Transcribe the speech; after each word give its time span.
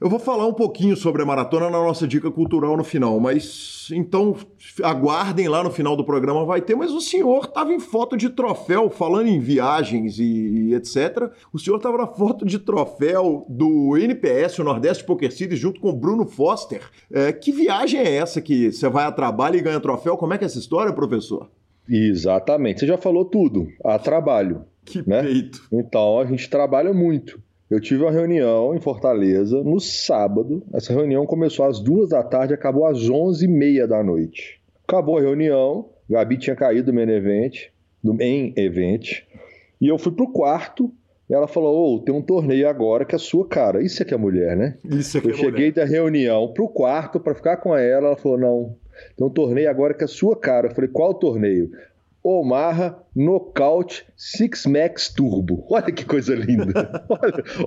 Eu 0.00 0.08
vou 0.08 0.18
falar 0.18 0.46
um 0.46 0.54
pouquinho 0.54 0.96
sobre 0.96 1.20
a 1.20 1.26
maratona 1.26 1.68
na 1.68 1.78
nossa 1.78 2.08
dica 2.08 2.30
cultural 2.30 2.74
no 2.74 2.82
final, 2.82 3.20
mas 3.20 3.86
então 3.92 4.34
aguardem 4.82 5.46
lá 5.46 5.62
no 5.62 5.70
final 5.70 5.94
do 5.94 6.02
programa, 6.02 6.42
vai 6.46 6.62
ter. 6.62 6.74
Mas 6.74 6.90
o 6.90 7.02
senhor 7.02 7.44
estava 7.44 7.70
em 7.70 7.78
foto 7.78 8.16
de 8.16 8.30
troféu, 8.30 8.88
falando 8.88 9.26
em 9.26 9.38
viagens 9.38 10.18
e, 10.18 10.72
etc. 10.72 11.30
O 11.52 11.58
senhor 11.58 11.76
estava 11.76 11.98
na 11.98 12.06
foto 12.06 12.46
de 12.46 12.58
troféu 12.58 13.44
do 13.46 13.94
NPS, 13.98 14.60
o 14.60 14.64
Nordeste 14.64 15.04
Poker 15.04 15.30
City, 15.30 15.54
junto 15.54 15.78
com 15.78 15.90
o 15.90 15.96
Bruno 15.96 16.24
Foster. 16.24 16.80
É, 17.12 17.30
que 17.30 17.52
viagem 17.52 18.00
é 18.00 18.14
essa 18.14 18.40
que 18.40 18.72
você 18.72 18.88
vai 18.88 19.04
a 19.04 19.12
trabalho 19.12 19.56
e 19.56 19.60
ganha 19.60 19.80
troféu? 19.80 20.16
Como 20.16 20.32
é 20.32 20.38
que 20.38 20.44
é 20.44 20.46
essa 20.46 20.58
história, 20.58 20.94
professor? 20.94 21.50
Exatamente, 21.86 22.80
você 22.80 22.86
já 22.86 22.96
falou 22.96 23.26
tudo, 23.26 23.68
a 23.84 23.98
trabalho. 23.98 24.64
Que 24.82 25.06
né? 25.06 25.22
peito. 25.24 25.68
Então 25.70 26.18
a 26.18 26.24
gente 26.24 26.48
trabalha 26.48 26.94
muito. 26.94 27.38
Eu 27.70 27.80
tive 27.80 28.02
uma 28.02 28.10
reunião 28.10 28.74
em 28.74 28.80
Fortaleza 28.80 29.62
no 29.62 29.78
sábado. 29.78 30.60
Essa 30.74 30.92
reunião 30.92 31.24
começou 31.24 31.64
às 31.64 31.78
duas 31.78 32.08
da 32.08 32.20
tarde, 32.20 32.52
acabou 32.52 32.84
às 32.84 33.08
onze 33.08 33.44
e 33.44 33.48
meia 33.48 33.86
da 33.86 34.02
noite. 34.02 34.60
Acabou 34.86 35.18
a 35.18 35.20
reunião, 35.20 35.88
Gabi 36.08 36.36
tinha 36.36 36.56
caído 36.56 36.92
no 36.92 37.00
event, 37.00 37.68
no 38.02 38.20
em 38.20 38.52
event, 38.56 39.22
e 39.80 39.86
eu 39.86 39.96
fui 39.98 40.10
pro 40.10 40.32
quarto. 40.32 40.92
E 41.28 41.32
ela 41.32 41.46
falou: 41.46 41.94
oh, 41.94 42.00
tem 42.00 42.12
um 42.12 42.20
torneio 42.20 42.68
agora 42.68 43.04
que 43.04 43.14
é 43.14 43.18
sua 43.18 43.46
cara. 43.46 43.80
Isso 43.80 44.02
é 44.02 44.04
que 44.04 44.12
é 44.12 44.16
mulher, 44.16 44.56
né? 44.56 44.76
Isso 44.84 45.16
é 45.16 45.20
que 45.20 45.28
eu 45.28 45.34
é 45.34 45.36
cheguei 45.36 45.70
mulher. 45.70 45.72
da 45.72 45.84
reunião 45.84 46.52
pro 46.52 46.68
quarto 46.68 47.20
para 47.20 47.36
ficar 47.36 47.58
com 47.58 47.76
ela. 47.76 48.08
Ela 48.08 48.16
falou: 48.16 48.36
não, 48.36 48.76
tem 49.16 49.24
um 49.24 49.30
torneio 49.30 49.70
agora 49.70 49.94
que 49.94 50.02
é 50.02 50.08
sua 50.08 50.36
cara. 50.36 50.66
Eu 50.66 50.74
falei: 50.74 50.90
qual 50.90 51.14
torneio? 51.14 51.70
Omaha 52.22 52.98
Knockout 53.14 54.06
Six 54.16 54.66
Max 54.66 55.08
Turbo. 55.08 55.64
Olha 55.70 55.90
que 55.90 56.04
coisa 56.04 56.34
linda. 56.34 57.04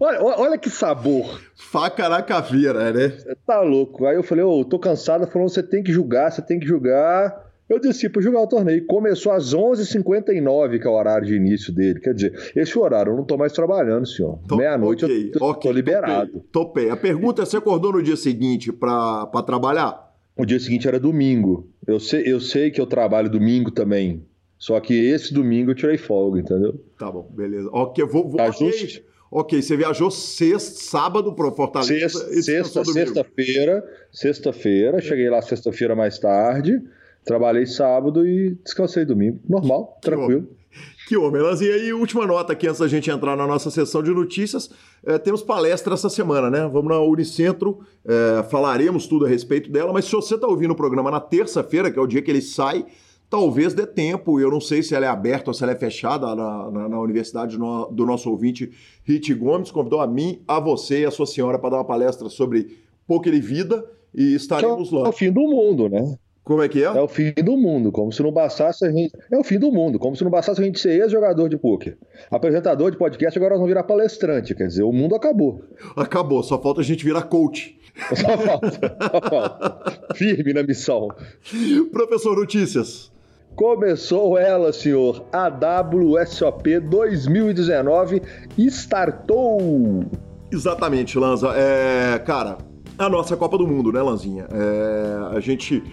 olha, 0.01 0.23
olha, 0.23 0.39
olha, 0.39 0.57
que 0.57 0.69
sabor. 0.69 1.41
Faca 1.55 2.07
na 2.07 2.21
caveira, 2.21 2.91
né? 2.91 3.17
Tá 3.45 3.61
louco. 3.61 4.05
Aí 4.05 4.15
eu 4.15 4.23
falei, 4.23 4.43
ô, 4.43 4.59
oh, 4.59 4.65
tô 4.65 4.77
cansado. 4.77 5.27
Falou, 5.27 5.49
você 5.49 5.63
tem 5.63 5.83
que 5.83 5.91
julgar, 5.91 6.31
você 6.31 6.41
tem 6.41 6.59
que 6.59 6.67
julgar. 6.67 7.51
Eu 7.69 7.79
desci 7.79 8.09
para 8.09 8.21
jogar 8.21 8.41
o 8.41 8.47
torneio. 8.47 8.85
Começou 8.85 9.31
às 9.31 9.53
11h59, 9.55 10.79
que 10.79 10.85
é 10.85 10.89
o 10.89 10.93
horário 10.93 11.25
de 11.25 11.35
início 11.35 11.73
dele. 11.73 11.99
Quer 11.99 12.13
dizer, 12.13 12.51
esse 12.55 12.77
horário 12.77 13.13
eu 13.13 13.17
não 13.17 13.23
tô 13.23 13.37
mais 13.37 13.53
trabalhando, 13.53 14.05
senhor. 14.05 14.39
Meia-noite 14.51 15.05
okay, 15.05 15.29
eu 15.33 15.39
tô, 15.39 15.49
okay, 15.49 15.71
tô 15.71 15.75
liberado. 15.75 16.27
Topei, 16.27 16.49
topei. 16.51 16.89
A 16.89 16.97
pergunta 16.97 17.41
é: 17.41 17.45
você 17.45 17.57
acordou 17.57 17.93
no 17.93 18.03
dia 18.03 18.17
seguinte 18.17 18.71
para 18.71 19.25
trabalhar? 19.45 20.13
O 20.35 20.45
dia 20.45 20.59
seguinte 20.59 20.87
era 20.87 20.99
domingo. 20.99 21.69
Eu 21.87 21.99
sei, 21.99 22.23
eu 22.25 22.39
sei 22.39 22.69
que 22.69 22.81
eu 22.81 22.85
trabalho 22.85 23.29
domingo 23.29 23.71
também. 23.71 24.25
Só 24.63 24.79
que 24.79 24.93
esse 24.93 25.33
domingo 25.33 25.71
eu 25.71 25.75
tirei 25.75 25.97
folga, 25.97 26.39
entendeu? 26.39 26.81
Tá 26.97 27.11
bom, 27.11 27.29
beleza. 27.35 27.67
Ok, 27.73 28.01
vou. 28.05 28.29
vou 28.29 28.39
okay. 28.47 29.03
ok, 29.29 29.61
você 29.61 29.75
viajou 29.75 30.09
sexta, 30.09 30.79
sábado 30.79 31.35
para 31.35 31.51
Fortaleza. 31.51 32.31
Sexta, 32.41 32.85
sexta-feira, 32.85 33.85
sexta-feira, 34.09 35.01
cheguei 35.01 35.29
lá 35.29 35.41
sexta-feira 35.41 35.97
mais 35.97 36.17
tarde, 36.17 36.81
trabalhei 37.25 37.65
sábado 37.65 38.25
e 38.25 38.57
descansei 38.63 39.03
domingo. 39.03 39.37
Normal, 39.49 39.97
que 40.01 40.09
tranquilo. 40.09 40.47
Homem. 40.47 40.63
Que 41.09 41.17
homem, 41.17 41.41
E 41.61 41.69
aí, 41.69 41.91
última 41.91 42.25
nota 42.25 42.53
aqui 42.53 42.65
antes 42.65 42.79
da 42.79 42.87
gente 42.87 43.11
entrar 43.11 43.35
na 43.35 43.45
nossa 43.45 43.69
sessão 43.69 44.01
de 44.01 44.11
notícias. 44.11 44.69
É, 45.05 45.17
temos 45.17 45.43
palestra 45.43 45.93
essa 45.93 46.07
semana, 46.07 46.49
né? 46.49 46.69
Vamos 46.71 46.87
na 46.87 47.01
Unicentro, 47.01 47.81
é, 48.05 48.43
falaremos 48.43 49.07
tudo 49.07 49.25
a 49.25 49.27
respeito 49.27 49.69
dela, 49.69 49.91
mas 49.91 50.05
se 50.05 50.13
você 50.13 50.35
está 50.35 50.47
ouvindo 50.47 50.71
o 50.71 50.75
programa 50.75 51.11
na 51.11 51.19
terça-feira, 51.19 51.91
que 51.91 51.99
é 51.99 52.01
o 52.01 52.07
dia 52.07 52.21
que 52.21 52.31
ele 52.31 52.41
sai, 52.41 52.85
talvez 53.33 53.73
dê 53.73 53.87
tempo. 53.87 54.39
Eu 54.39 54.51
não 54.51 54.61
sei 54.61 54.83
se 54.83 54.93
ela 54.93 55.07
é 55.07 55.09
aberta 55.09 55.49
ou 55.49 55.55
se 55.55 55.63
ela 55.63 55.71
é 55.71 55.75
fechada 55.75 56.35
na, 56.35 56.69
na, 56.69 56.89
na 56.89 56.99
universidade 56.99 57.57
do 57.57 58.05
nosso 58.05 58.29
ouvinte 58.29 58.71
Rit 59.03 59.33
Gomes. 59.33 59.71
Convidou 59.71 60.01
a 60.01 60.07
mim, 60.07 60.43
a 60.47 60.59
você 60.59 61.01
e 61.01 61.05
a 61.05 61.09
sua 61.09 61.25
senhora 61.25 61.57
para 61.57 61.71
dar 61.71 61.77
uma 61.77 61.83
palestra 61.83 62.29
sobre 62.29 62.77
Poker 63.07 63.33
e 63.33 63.41
Vida 63.41 63.83
e 64.13 64.35
estaremos 64.35 64.91
lá. 64.91 65.07
É 65.07 65.09
o 65.09 65.11
fim 65.11 65.31
do 65.31 65.41
mundo, 65.41 65.89
né? 65.89 66.15
Como 66.43 66.61
é 66.61 66.69
que 66.69 66.83
é? 66.83 66.85
É 66.85 67.01
o 67.01 67.07
fim 67.07 67.33
do 67.33 67.57
mundo, 67.57 67.91
como 67.91 68.11
se 68.11 68.21
não 68.21 68.31
bastasse 68.31 68.85
a 68.85 68.91
gente. 68.91 69.17
É 69.31 69.37
o 69.37 69.43
fim 69.43 69.57
do 69.57 69.71
mundo, 69.71 69.97
como 69.97 70.15
se 70.15 70.23
não 70.23 70.29
bastasse 70.29 70.61
a 70.61 70.63
gente 70.63 70.79
ser 70.79 71.01
ex-jogador 71.01 71.49
de 71.49 71.57
poker. 71.57 71.97
Apresentador 72.29 72.91
de 72.91 72.97
podcast, 72.97 73.35
agora 73.39 73.55
nós 73.55 73.59
vamos 73.61 73.71
virar 73.71 73.83
palestrante, 73.83 74.53
quer 74.53 74.67
dizer, 74.67 74.83
o 74.83 74.91
mundo 74.91 75.15
acabou. 75.15 75.63
Acabou, 75.95 76.43
só 76.43 76.61
falta 76.61 76.81
a 76.81 76.83
gente 76.83 77.03
virar 77.03 77.23
coach. 77.23 77.79
Só 78.15 78.37
falta, 78.37 78.71
só 78.71 79.29
falta. 79.29 79.99
Firme 80.13 80.53
na 80.53 80.61
missão. 80.61 81.07
Professor 81.91 82.35
Notícias. 82.35 83.12
Começou 83.55 84.37
ela, 84.37 84.73
senhor. 84.73 85.25
A 85.31 85.47
WSOP 85.47 86.79
2019 86.79 88.21
startou. 88.57 90.05
Exatamente, 90.51 91.19
Lanza. 91.19 91.49
É, 91.55 92.17
cara, 92.19 92.57
a 92.97 93.07
nossa 93.07 93.37
Copa 93.37 93.57
do 93.57 93.67
Mundo, 93.67 93.91
né, 93.91 94.01
Lanzinha? 94.01 94.47
É, 94.51 95.37
a 95.37 95.39
gente. 95.39 95.83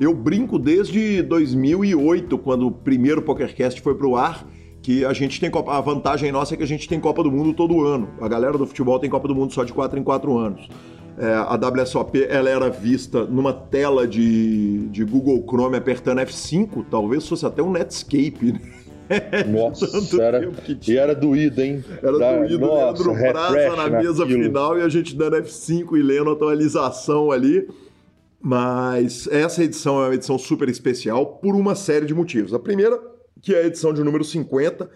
Eu 0.00 0.14
brinco 0.14 0.58
desde 0.58 1.22
2008, 1.22 2.38
quando 2.38 2.68
o 2.68 2.72
primeiro 2.72 3.20
PokerCast 3.20 3.82
foi 3.82 3.94
pro 3.94 4.16
ar, 4.16 4.46
que 4.80 5.04
a 5.04 5.12
gente 5.12 5.38
tem 5.38 5.50
Copa. 5.50 5.76
A 5.76 5.80
vantagem 5.80 6.32
nossa 6.32 6.54
é 6.54 6.56
que 6.56 6.62
a 6.62 6.66
gente 6.66 6.88
tem 6.88 6.98
Copa 6.98 7.22
do 7.22 7.30
Mundo 7.30 7.52
todo 7.52 7.84
ano. 7.84 8.08
A 8.18 8.28
galera 8.28 8.56
do 8.56 8.66
futebol 8.66 8.98
tem 8.98 9.10
Copa 9.10 9.28
do 9.28 9.34
Mundo 9.34 9.52
só 9.52 9.62
de 9.62 9.74
4 9.74 9.98
em 9.98 10.02
4 10.02 10.38
anos. 10.38 10.68
É, 11.20 11.34
a 11.34 11.54
WSOP 11.54 12.24
ela 12.24 12.48
era 12.48 12.70
vista 12.70 13.26
numa 13.26 13.52
tela 13.52 14.08
de, 14.08 14.88
de 14.88 15.04
Google 15.04 15.44
Chrome 15.46 15.76
apertando 15.76 16.18
F5, 16.20 16.86
talvez 16.90 17.28
fosse 17.28 17.44
até 17.44 17.62
um 17.62 17.70
Netscape. 17.70 18.52
Né? 18.52 18.60
Nossa, 19.46 19.86
era, 20.22 20.50
e 20.88 20.96
era 20.96 21.14
doído, 21.14 21.60
hein? 21.60 21.84
Era 22.02 22.18
da, 22.18 22.38
doído, 22.38 22.60
nossa, 22.60 23.02
Leandro 23.02 23.12
Braza 23.12 23.76
na 23.76 23.90
mesa 23.90 24.20
naquilo. 24.20 24.44
final 24.44 24.78
e 24.78 24.82
a 24.82 24.88
gente 24.88 25.14
dando 25.16 25.36
F5 25.36 25.98
e 25.98 26.02
lendo 26.02 26.30
atualização 26.30 27.30
ali. 27.30 27.68
Mas 28.40 29.28
essa 29.30 29.62
edição 29.62 30.02
é 30.02 30.06
uma 30.06 30.14
edição 30.14 30.38
super 30.38 30.68
especial 30.70 31.26
por 31.26 31.54
uma 31.54 31.74
série 31.74 32.06
de 32.06 32.14
motivos. 32.14 32.54
A 32.54 32.58
primeira, 32.58 32.98
que 33.42 33.52
é 33.52 33.64
a 33.64 33.66
edição 33.66 33.92
de 33.92 34.02
número 34.02 34.24
50, 34.24 34.88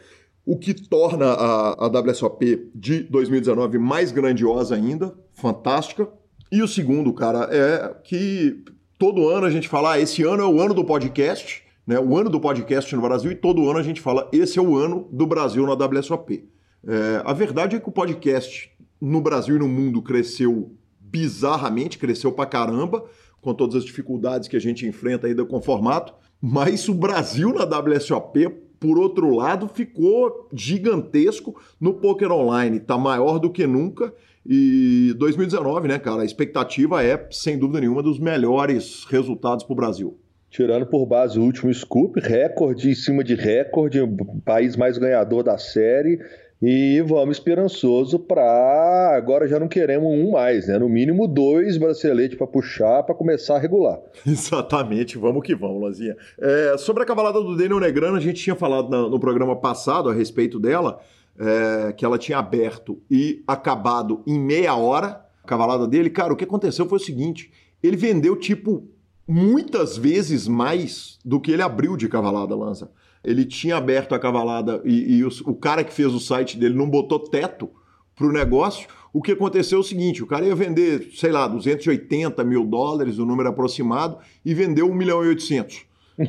o 0.46 0.58
que 0.58 0.74
torna 0.74 1.26
a, 1.26 1.86
a 1.86 1.88
WSOP 1.88 2.70
de 2.74 3.00
2019 3.04 3.78
mais 3.78 4.12
grandiosa 4.12 4.74
ainda, 4.74 5.14
fantástica. 5.32 6.08
E 6.52 6.62
o 6.62 6.68
segundo, 6.68 7.12
cara, 7.12 7.48
é 7.50 7.94
que 8.04 8.62
todo 8.98 9.28
ano 9.28 9.46
a 9.46 9.50
gente 9.50 9.68
fala, 9.68 9.92
ah, 9.92 10.00
esse 10.00 10.22
ano 10.22 10.42
é 10.42 10.46
o 10.46 10.60
ano 10.60 10.74
do 10.74 10.84
podcast, 10.84 11.62
né? 11.86 11.98
O 11.98 12.16
ano 12.16 12.28
do 12.28 12.40
podcast 12.40 12.94
no 12.94 13.02
Brasil 13.02 13.32
e 13.32 13.34
todo 13.34 13.68
ano 13.68 13.78
a 13.78 13.82
gente 13.82 14.00
fala, 14.00 14.28
esse 14.32 14.58
é 14.58 14.62
o 14.62 14.76
ano 14.76 15.08
do 15.10 15.26
Brasil 15.26 15.66
na 15.66 15.72
WSOP. 15.72 16.48
É, 16.86 17.22
a 17.24 17.32
verdade 17.32 17.76
é 17.76 17.80
que 17.80 17.88
o 17.88 17.92
podcast 17.92 18.70
no 19.00 19.20
Brasil 19.20 19.56
e 19.56 19.58
no 19.58 19.68
mundo 19.68 20.02
cresceu 20.02 20.76
bizarramente, 21.00 21.98
cresceu 21.98 22.32
pra 22.32 22.46
caramba, 22.46 23.04
com 23.40 23.54
todas 23.54 23.76
as 23.76 23.84
dificuldades 23.84 24.48
que 24.48 24.56
a 24.56 24.60
gente 24.60 24.86
enfrenta 24.86 25.26
ainda 25.26 25.44
com 25.44 25.58
o 25.58 25.62
formato, 25.62 26.14
mas 26.40 26.88
o 26.88 26.94
Brasil 26.94 27.52
na 27.52 27.64
WSOP, 27.64 28.48
por 28.84 28.98
outro 28.98 29.34
lado, 29.34 29.66
ficou 29.66 30.46
gigantesco 30.52 31.58
no 31.80 31.94
poker 31.94 32.30
online, 32.30 32.80
tá 32.80 32.98
maior 32.98 33.38
do 33.38 33.50
que 33.50 33.66
nunca 33.66 34.12
e 34.46 35.14
2019, 35.16 35.88
né, 35.88 35.98
cara, 35.98 36.20
a 36.20 36.24
expectativa 36.24 37.02
é, 37.02 37.26
sem 37.30 37.58
dúvida 37.58 37.80
nenhuma, 37.80 38.02
dos 38.02 38.18
melhores 38.18 39.06
resultados 39.08 39.64
para 39.64 39.72
o 39.72 39.76
Brasil. 39.76 40.18
Tirando 40.50 40.84
por 40.84 41.06
base 41.06 41.38
o 41.38 41.42
último 41.42 41.72
scoop, 41.72 42.20
recorde 42.20 42.90
em 42.90 42.94
cima 42.94 43.24
de 43.24 43.34
recorde, 43.34 43.98
país 44.44 44.76
mais 44.76 44.98
ganhador 44.98 45.42
da 45.42 45.56
série. 45.56 46.20
E 46.66 47.02
vamos 47.02 47.36
esperançoso 47.36 48.18
para 48.18 49.14
agora 49.14 49.46
já 49.46 49.60
não 49.60 49.68
queremos 49.68 50.10
um 50.10 50.30
mais, 50.30 50.66
né? 50.66 50.78
No 50.78 50.88
mínimo 50.88 51.28
dois 51.28 51.76
braceletes 51.76 52.38
para 52.38 52.46
puxar 52.46 53.02
para 53.02 53.14
começar 53.14 53.56
a 53.56 53.58
regular. 53.58 54.00
Exatamente, 54.26 55.18
vamos 55.18 55.44
que 55.44 55.54
vamos, 55.54 55.82
Lazinha. 55.82 56.16
É, 56.40 56.78
sobre 56.78 57.02
a 57.02 57.06
cavalada 57.06 57.38
do 57.38 57.54
Daniel 57.54 57.80
Negrano, 57.80 58.16
a 58.16 58.20
gente 58.20 58.42
tinha 58.42 58.56
falado 58.56 58.88
no, 58.88 59.10
no 59.10 59.20
programa 59.20 59.54
passado 59.54 60.08
a 60.08 60.14
respeito 60.14 60.58
dela 60.58 61.00
é, 61.38 61.92
que 61.92 62.02
ela 62.02 62.16
tinha 62.16 62.38
aberto 62.38 62.98
e 63.10 63.44
acabado 63.46 64.22
em 64.26 64.40
meia 64.40 64.74
hora, 64.74 65.22
a 65.42 65.46
cavalada 65.46 65.86
dele. 65.86 66.08
Cara, 66.08 66.32
o 66.32 66.36
que 66.36 66.44
aconteceu 66.44 66.86
foi 66.86 66.96
o 66.96 67.02
seguinte: 67.02 67.52
ele 67.82 67.98
vendeu, 67.98 68.36
tipo, 68.36 68.88
muitas 69.28 69.98
vezes 69.98 70.48
mais 70.48 71.18
do 71.22 71.38
que 71.38 71.52
ele 71.52 71.60
abriu 71.60 71.94
de 71.94 72.08
cavalada, 72.08 72.56
Lança. 72.56 72.90
Ele 73.24 73.44
tinha 73.44 73.76
aberto 73.76 74.14
a 74.14 74.18
cavalada 74.18 74.80
e, 74.84 75.16
e 75.16 75.24
o, 75.24 75.28
o 75.46 75.54
cara 75.54 75.82
que 75.82 75.92
fez 75.92 76.12
o 76.12 76.20
site 76.20 76.58
dele 76.58 76.74
não 76.74 76.88
botou 76.88 77.18
teto 77.18 77.70
para 78.14 78.26
o 78.26 78.32
negócio. 78.32 78.88
O 79.12 79.22
que 79.22 79.32
aconteceu 79.32 79.78
é 79.78 79.80
o 79.80 79.84
seguinte: 79.84 80.22
o 80.22 80.26
cara 80.26 80.44
ia 80.44 80.54
vender, 80.54 81.10
sei 81.14 81.30
lá, 81.30 81.46
280 81.46 82.42
mil 82.44 82.64
dólares, 82.64 83.18
o 83.18 83.26
número 83.26 83.48
aproximado, 83.48 84.18
e 84.44 84.52
vendeu 84.54 84.90
1 84.90 84.94
milhão 84.94 85.24
e 85.24 85.28
800. 85.28 85.86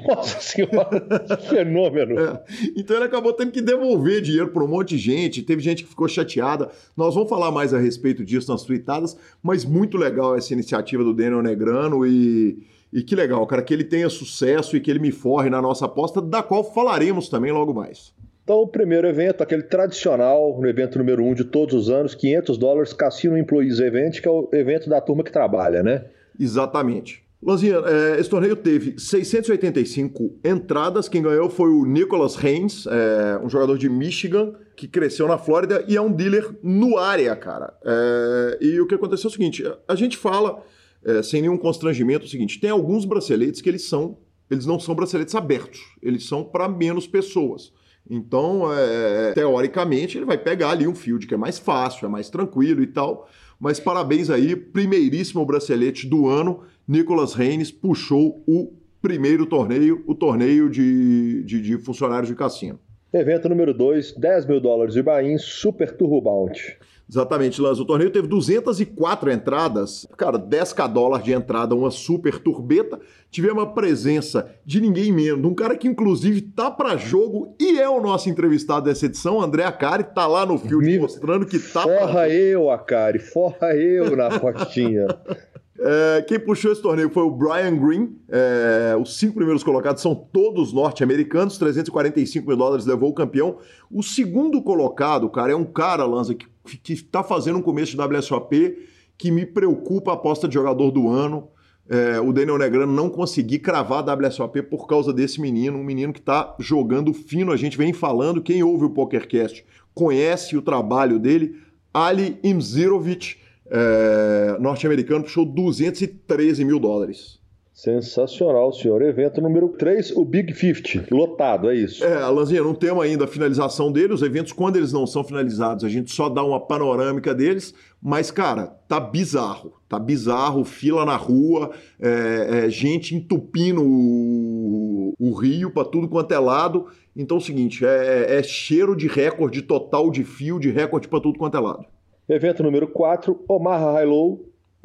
Nossa 0.08 0.42
senhora, 0.42 1.00
que 1.28 1.48
fenômeno. 1.48 2.20
É. 2.20 2.44
Então 2.76 2.96
ele 2.96 3.06
acabou 3.06 3.34
tendo 3.34 3.52
que 3.52 3.62
devolver 3.62 4.22
dinheiro 4.22 4.50
para 4.50 4.64
um 4.64 4.68
monte 4.68 4.90
de 4.90 4.98
gente, 4.98 5.44
teve 5.44 5.62
gente 5.62 5.84
que 5.84 5.90
ficou 5.90 6.08
chateada. 6.08 6.72
Nós 6.98 7.14
vamos 7.14 7.30
falar 7.30 7.52
mais 7.52 7.74
a 7.74 7.78
respeito 7.78 8.26
disso 8.26 8.52
nas 8.52 8.64
tweetadas, 8.64 9.16
mas 9.44 9.64
muito 9.64 9.98
legal 9.98 10.36
essa 10.36 10.54
iniciativa 10.54 11.04
do 11.04 11.14
Daniel 11.14 11.44
Negrano 11.44 12.06
e, 12.06 12.64
e 12.96 13.04
que 13.04 13.14
legal, 13.14 13.46
cara, 13.46 13.62
que 13.62 13.74
ele 13.74 13.84
tenha 13.84 14.08
sucesso 14.08 14.78
e 14.78 14.80
que 14.80 14.90
ele 14.90 15.00
me 15.00 15.12
forre 15.12 15.50
na 15.50 15.62
nossa 15.62 15.84
aposta, 15.84 16.22
da 16.22 16.42
qual 16.42 16.64
falaremos 16.64 17.28
também 17.28 17.52
logo 17.52 17.74
mais. 17.74 18.14
Então, 18.42 18.62
o 18.62 18.68
primeiro 18.68 19.06
evento, 19.06 19.44
aquele 19.44 19.64
tradicional, 19.64 20.58
no 20.62 20.66
evento 20.66 20.98
número 20.98 21.22
um 21.22 21.34
de 21.34 21.44
todos 21.44 21.76
os 21.76 21.90
anos, 21.90 22.16
500 22.16 22.58
dólares, 22.58 22.94
Cassino 22.94 23.38
Employees 23.38 23.82
Event, 23.82 24.22
que 24.22 24.28
é 24.30 24.32
o 24.32 24.48
evento 24.54 24.90
da 24.90 25.02
turma 25.02 25.26
que 25.26 25.32
trabalha, 25.32 25.84
né? 25.84 26.06
Exatamente. 26.40 27.22
Lanzinha, 27.44 27.80
é, 27.86 28.18
esse 28.18 28.30
torneio 28.30 28.56
teve 28.56 28.98
685 28.98 30.40
entradas. 30.46 31.10
Quem 31.10 31.22
ganhou 31.22 31.50
foi 31.50 31.70
o 31.70 31.84
Nicholas 31.86 32.42
Haynes, 32.42 32.88
é, 32.88 33.38
um 33.44 33.50
jogador 33.50 33.78
de 33.78 33.90
Michigan 33.90 34.54
que 34.74 34.88
cresceu 34.88 35.28
na 35.28 35.38
Flórida 35.38 35.84
e 35.86 35.98
é 35.98 36.02
um 36.02 36.14
dealer 36.14 36.50
no 36.64 36.98
área, 36.98 37.36
cara. 37.36 37.74
É, 37.84 38.58
e 38.62 38.80
o 38.80 38.88
que 38.88 38.96
aconteceu 38.96 39.28
é 39.28 39.32
o 39.32 39.34
seguinte: 39.34 39.70
a 39.86 39.96
gente 39.96 40.16
fala 40.16 40.64
é, 41.06 41.22
sem 41.22 41.42
nenhum 41.42 41.58
constrangimento 41.58 42.26
o 42.26 42.30
seguinte: 42.30 42.60
tem 42.60 42.70
alguns 42.70 43.06
braceletes 43.06 43.62
que 43.62 43.70
eles 43.70 43.88
são, 43.88 44.18
eles 44.50 44.66
não 44.66 44.80
são 44.80 44.96
braceletes 44.96 45.36
abertos, 45.36 45.80
eles 46.02 46.28
são 46.28 46.44
para 46.44 46.68
menos 46.68 47.08
pessoas. 47.08 47.72
Então, 48.10 48.72
é, 48.72 49.34
teoricamente, 49.34 50.18
ele 50.18 50.26
vai 50.26 50.38
pegar 50.38 50.72
ali 50.72 50.88
um 50.88 50.94
field 50.94 51.26
que 51.26 51.34
é 51.34 51.38
mais 51.38 51.58
fácil, 51.58 52.06
é 52.06 52.10
mais 52.10 52.30
tranquilo 52.30 52.82
e 52.84 52.88
tal. 52.88 53.28
Mas 53.60 53.80
parabéns 53.80 54.30
aí, 54.30 54.56
primeiríssimo 54.56 55.46
bracelete 55.46 56.08
do 56.08 56.28
ano. 56.28 56.64
Nicolas 56.88 57.34
Reines 57.34 57.72
puxou 57.72 58.44
o 58.46 58.74
primeiro 59.02 59.46
torneio, 59.46 60.04
o 60.06 60.14
torneio 60.14 60.70
de, 60.70 61.44
de, 61.44 61.62
de 61.62 61.78
funcionários 61.78 62.28
de 62.28 62.36
cassino. 62.36 62.80
Evento 63.12 63.48
número 63.48 63.74
2, 63.74 64.14
10 64.14 64.46
mil 64.46 64.60
dólares 64.60 64.94
de 64.94 65.02
Bahia, 65.02 65.38
Super 65.40 65.96
Turbo 65.96 66.22
Bounty. 66.22 66.78
Exatamente, 67.08 67.62
Lanz. 67.62 67.80
O 67.80 67.86
torneio 67.86 68.10
teve 68.10 68.28
204 68.28 69.32
entradas. 69.32 70.08
Cara, 70.18 70.40
10k 70.40 70.92
dólar 70.92 71.22
de 71.22 71.34
entrada, 71.34 71.76
uma 71.76 71.92
super 71.92 72.40
turbeta. 72.40 73.00
Tivemos 73.30 73.64
a 73.64 73.68
presença 73.68 74.50
de 74.66 74.82
ninguém 74.82 75.12
menos, 75.12 75.46
um 75.46 75.54
cara 75.54 75.78
que 75.78 75.88
inclusive 75.88 76.42
tá 76.42 76.72
para 76.72 76.98
jogo 76.98 77.56
e 77.60 77.80
é 77.80 77.88
o 77.88 78.02
nosso 78.02 78.30
entrevistado 78.30 78.86
dessa 78.86 79.06
edição, 79.06 79.42
André 79.42 79.64
Acari, 79.64 80.04
tá 80.04 80.26
lá 80.26 80.46
no 80.46 80.58
filme 80.58 80.98
mostrando 80.98 81.46
que 81.46 81.60
tá 81.60 81.82
Forra 81.82 82.12
pra... 82.12 82.30
eu, 82.30 82.72
Acari, 82.72 83.20
forra 83.20 83.76
eu 83.76 84.16
na 84.16 84.32
fotinha. 84.40 85.08
É, 85.78 86.22
quem 86.22 86.40
puxou 86.40 86.72
esse 86.72 86.82
torneio 86.82 87.10
foi 87.10 87.24
o 87.24 87.30
Brian 87.30 87.76
Green. 87.76 88.16
É, 88.30 88.96
os 89.00 89.18
cinco 89.18 89.36
primeiros 89.36 89.62
colocados 89.62 90.02
são 90.02 90.16
todos 90.16 90.72
norte-americanos. 90.72 91.58
345 91.58 92.48
mil 92.48 92.56
dólares 92.56 92.86
levou 92.86 93.10
o 93.10 93.14
campeão. 93.14 93.58
O 93.92 94.02
segundo 94.02 94.62
colocado, 94.64 95.30
cara, 95.30 95.52
é 95.52 95.56
um 95.56 95.66
cara, 95.66 96.06
Lanza, 96.06 96.34
que 96.34 96.48
que 96.66 96.94
está 96.94 97.24
fazendo 97.24 97.60
um 97.60 97.62
começo 97.62 97.96
de 97.96 98.02
WSOP 98.02 98.78
que 99.18 99.32
me 99.32 99.46
preocupa 99.46 100.12
a 100.12 100.14
aposta 100.16 100.48
de 100.48 100.54
jogador 100.54 100.92
do 100.92 101.10
ano. 101.10 101.48
É, 101.88 102.20
o 102.20 102.34
Daniel 102.34 102.58
Negrano 102.58 102.92
não 102.92 103.10
conseguir 103.10 103.60
cravar 103.60 104.08
a 104.08 104.14
WSOP 104.14 104.64
por 104.64 104.88
causa 104.88 105.14
desse 105.14 105.40
menino, 105.40 105.78
um 105.78 105.84
menino 105.84 106.12
que 106.12 106.20
está 106.20 106.56
jogando 106.60 107.14
fino. 107.14 107.52
A 107.52 107.58
gente 107.58 107.78
vem 107.78 107.94
falando, 107.94 108.42
quem 108.42 108.64
ouve 108.64 108.86
o 108.86 108.90
PokerCast 108.90 109.64
conhece 109.94 110.58
o 110.58 110.62
trabalho 110.62 111.20
dele. 111.20 111.56
Ali 111.94 112.38
Imzirovic, 112.44 113.38
é, 113.68 114.58
norte-americano, 114.60 115.24
puxou 115.24 115.46
213 115.46 116.66
mil 116.66 116.80
dólares. 116.80 117.35
Sensacional, 117.76 118.72
senhor. 118.72 119.02
Evento 119.02 119.42
número 119.42 119.68
3, 119.68 120.12
o 120.16 120.24
Big 120.24 120.54
50. 120.54 121.14
Lotado, 121.14 121.70
é 121.70 121.76
isso. 121.76 122.06
É, 122.06 122.22
Alanzinha, 122.22 122.64
não 122.64 122.74
temos 122.74 123.04
ainda 123.04 123.26
a 123.26 123.28
finalização 123.28 123.92
dele. 123.92 124.14
Os 124.14 124.22
eventos, 124.22 124.54
quando 124.54 124.78
eles 124.78 124.94
não 124.94 125.06
são 125.06 125.26
finalizados, 125.26 125.84
a 125.84 125.90
gente 125.90 126.10
só 126.10 126.30
dá 126.30 126.42
uma 126.42 126.58
panorâmica 126.58 127.36
deles. 127.36 127.76
Mas, 128.02 128.32
cara, 128.32 128.68
tá 128.88 128.98
bizarro. 128.98 129.74
Tá 129.90 130.00
bizarro, 130.00 130.64
fila 130.64 131.06
na 131.06 131.18
rua, 131.18 131.72
é, 132.00 132.66
é, 132.66 132.70
gente 132.70 133.14
entupindo 133.14 133.84
o, 133.84 135.14
o 135.20 135.34
rio 135.34 135.70
para 135.70 135.84
tudo 135.84 136.08
quanto 136.08 136.34
é 136.34 136.40
lado. 136.40 136.88
Então 137.14 137.36
é 137.36 137.40
o 137.42 137.44
seguinte, 137.44 137.86
é, 137.86 138.38
é 138.40 138.42
cheiro 138.44 138.96
de 138.96 139.08
recorde 139.08 139.62
total 139.62 140.10
de 140.10 140.24
fio, 140.24 140.62
de 140.62 140.72
recorde 140.72 141.10
para 141.10 141.20
tudo 141.20 141.38
quanto 141.38 141.58
é 141.58 141.60
lado. 141.60 141.86
Evento 142.30 142.64
número 142.64 142.88
4, 142.88 143.44
Omar 143.50 143.82
High 143.82 144.06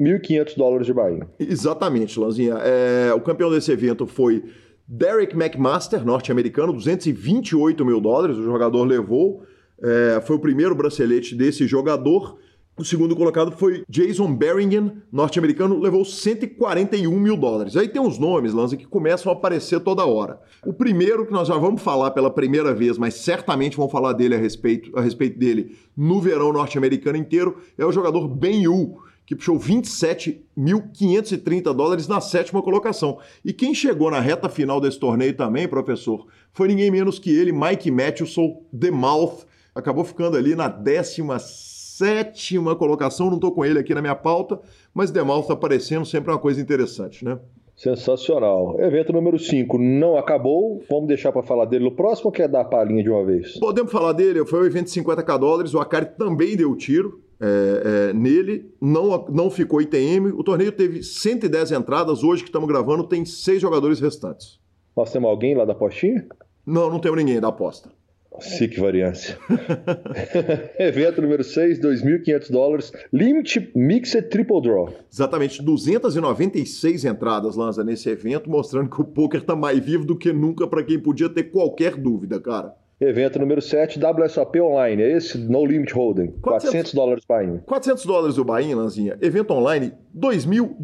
1.500 0.01 0.57
dólares 0.57 0.87
de 0.87 0.93
Bahia. 0.93 1.27
Exatamente, 1.39 2.19
Lanzinha. 2.19 2.55
É, 2.55 3.13
o 3.13 3.21
campeão 3.21 3.51
desse 3.51 3.71
evento 3.71 4.07
foi 4.07 4.43
Derek 4.87 5.35
McMaster, 5.35 6.03
norte-americano, 6.03 6.73
228 6.73 7.85
mil 7.85 8.01
dólares. 8.01 8.37
O 8.37 8.43
jogador 8.43 8.83
levou. 8.83 9.43
É, 9.81 10.21
foi 10.21 10.35
o 10.35 10.39
primeiro 10.39 10.75
bracelete 10.75 11.35
desse 11.35 11.67
jogador. 11.67 12.37
O 12.77 12.85
segundo 12.85 13.15
colocado 13.15 13.51
foi 13.51 13.83
Jason 13.87 14.33
Berringen, 14.33 14.93
norte-americano, 15.11 15.77
levou 15.79 16.03
141 16.03 17.11
mil 17.19 17.37
dólares. 17.37 17.75
Aí 17.77 17.87
tem 17.87 18.01
uns 18.01 18.17
nomes, 18.17 18.53
Lanza, 18.53 18.77
que 18.77 18.87
começam 18.87 19.31
a 19.31 19.35
aparecer 19.35 19.81
toda 19.81 20.05
hora. 20.05 20.39
O 20.65 20.73
primeiro 20.73 21.25
que 21.25 21.33
nós 21.33 21.47
já 21.47 21.57
vamos 21.57 21.81
falar 21.81 22.11
pela 22.11 22.31
primeira 22.31 22.73
vez, 22.73 22.97
mas 22.97 23.15
certamente 23.15 23.77
vão 23.77 23.89
falar 23.89 24.13
dele 24.13 24.35
a 24.35 24.37
respeito, 24.37 24.97
a 24.97 25.01
respeito 25.01 25.37
dele 25.37 25.75
no 25.95 26.21
verão 26.21 26.51
norte-americano 26.53 27.17
inteiro, 27.17 27.57
é 27.77 27.85
o 27.85 27.91
jogador 27.91 28.27
Ben 28.27 28.63
Yu, 28.63 28.97
que 29.31 29.35
puxou 29.35 29.57
27.530 29.57 31.73
dólares 31.73 32.05
na 32.05 32.19
sétima 32.19 32.61
colocação. 32.61 33.17
E 33.45 33.53
quem 33.53 33.73
chegou 33.73 34.11
na 34.11 34.19
reta 34.19 34.49
final 34.49 34.81
desse 34.81 34.99
torneio 34.99 35.33
também, 35.33 35.69
professor, 35.69 36.27
foi 36.51 36.67
ninguém 36.67 36.91
menos 36.91 37.17
que 37.17 37.33
ele, 37.33 37.53
Mike 37.53 37.89
Matthewson, 37.89 38.61
The 38.77 38.91
Mouth, 38.91 39.45
acabou 39.73 40.03
ficando 40.03 40.35
ali 40.35 40.53
na 40.53 40.67
décima 40.67 41.39
sétima 41.39 42.75
colocação, 42.75 43.27
não 43.27 43.35
estou 43.35 43.53
com 43.53 43.63
ele 43.63 43.79
aqui 43.79 43.95
na 43.95 44.01
minha 44.01 44.15
pauta, 44.15 44.59
mas 44.93 45.11
Demal 45.11 45.39
está 45.39 45.53
aparecendo, 45.53 46.05
sempre 46.05 46.29
é 46.29 46.33
uma 46.33 46.39
coisa 46.39 46.59
interessante, 46.59 47.23
né? 47.23 47.39
Sensacional. 47.73 48.77
Evento 48.81 49.13
número 49.13 49.39
5 49.39 49.77
não 49.77 50.17
acabou. 50.17 50.83
Vamos 50.89 51.07
deixar 51.07 51.31
para 51.31 51.41
falar 51.41 51.63
dele 51.65 51.85
no 51.85 51.91
próximo 51.91 52.27
ou 52.27 52.33
quer 52.33 52.49
dar 52.49 52.59
a 52.61 52.65
palhinha 52.65 53.01
de 53.01 53.09
uma 53.09 53.23
vez? 53.23 53.57
Podemos 53.59 53.93
falar 53.93 54.11
dele. 54.11 54.45
Foi 54.45 54.59
o 54.59 54.65
evento 54.65 54.91
de 54.91 55.01
50k 55.01 55.39
dólares. 55.39 55.73
O 55.73 55.79
Akari 55.79 56.07
também 56.17 56.57
deu 56.57 56.75
tiro 56.75 57.21
é, 57.41 58.09
é, 58.09 58.13
nele. 58.13 58.71
Não, 58.79 59.25
não 59.29 59.49
ficou 59.49 59.81
ITM. 59.81 60.31
O 60.35 60.43
torneio 60.43 60.71
teve 60.71 61.01
110 61.01 61.71
entradas. 61.71 62.23
Hoje 62.23 62.43
que 62.43 62.49
estamos 62.49 62.67
gravando, 62.67 63.07
tem 63.07 63.25
seis 63.25 63.61
jogadores 63.61 63.99
restantes. 63.99 64.59
Nós 64.95 65.11
temos 65.11 65.29
alguém 65.29 65.55
lá 65.55 65.65
da 65.65 65.73
postinha? 65.73 66.27
Não, 66.65 66.89
não 66.89 66.99
temos 66.99 67.17
ninguém 67.17 67.39
da 67.39 67.47
aposta. 67.47 67.89
SIC 68.39 68.79
variância. 68.79 69.37
Evento 70.79 71.21
número 71.21 71.43
6, 71.43 71.79
2.500 71.79 72.51
dólares. 72.51 72.91
Limit 73.11 73.71
Mixed 73.75 74.29
Triple 74.29 74.61
Draw. 74.61 74.93
Exatamente, 75.11 75.61
296 75.61 77.03
entradas, 77.05 77.55
Lanza, 77.57 77.83
nesse 77.83 78.09
evento, 78.09 78.49
mostrando 78.49 78.89
que 78.89 79.01
o 79.01 79.05
poker 79.05 79.41
está 79.41 79.55
mais 79.55 79.79
vivo 79.79 80.05
do 80.05 80.17
que 80.17 80.31
nunca 80.31 80.65
para 80.65 80.83
quem 80.83 80.97
podia 80.97 81.27
ter 81.27 81.45
qualquer 81.45 81.95
dúvida, 81.95 82.39
cara. 82.39 82.73
Evento 83.01 83.39
número 83.39 83.59
7, 83.59 83.99
WSOP 83.99 84.61
Online. 84.61 85.01
É 85.01 85.17
esse? 85.17 85.35
No 85.35 85.65
Limit 85.65 85.91
Holding. 85.91 86.27
400, 86.39 86.91
400 86.91 86.93
dólares 86.93 87.25
Bahia. 87.27 87.63
400 87.65 88.05
dólares 88.05 88.37
o 88.37 88.45
Bahia, 88.45 88.75
Lanzinha. 88.75 89.17
Evento 89.19 89.53
online, 89.53 89.91
2.000, 90.15 90.75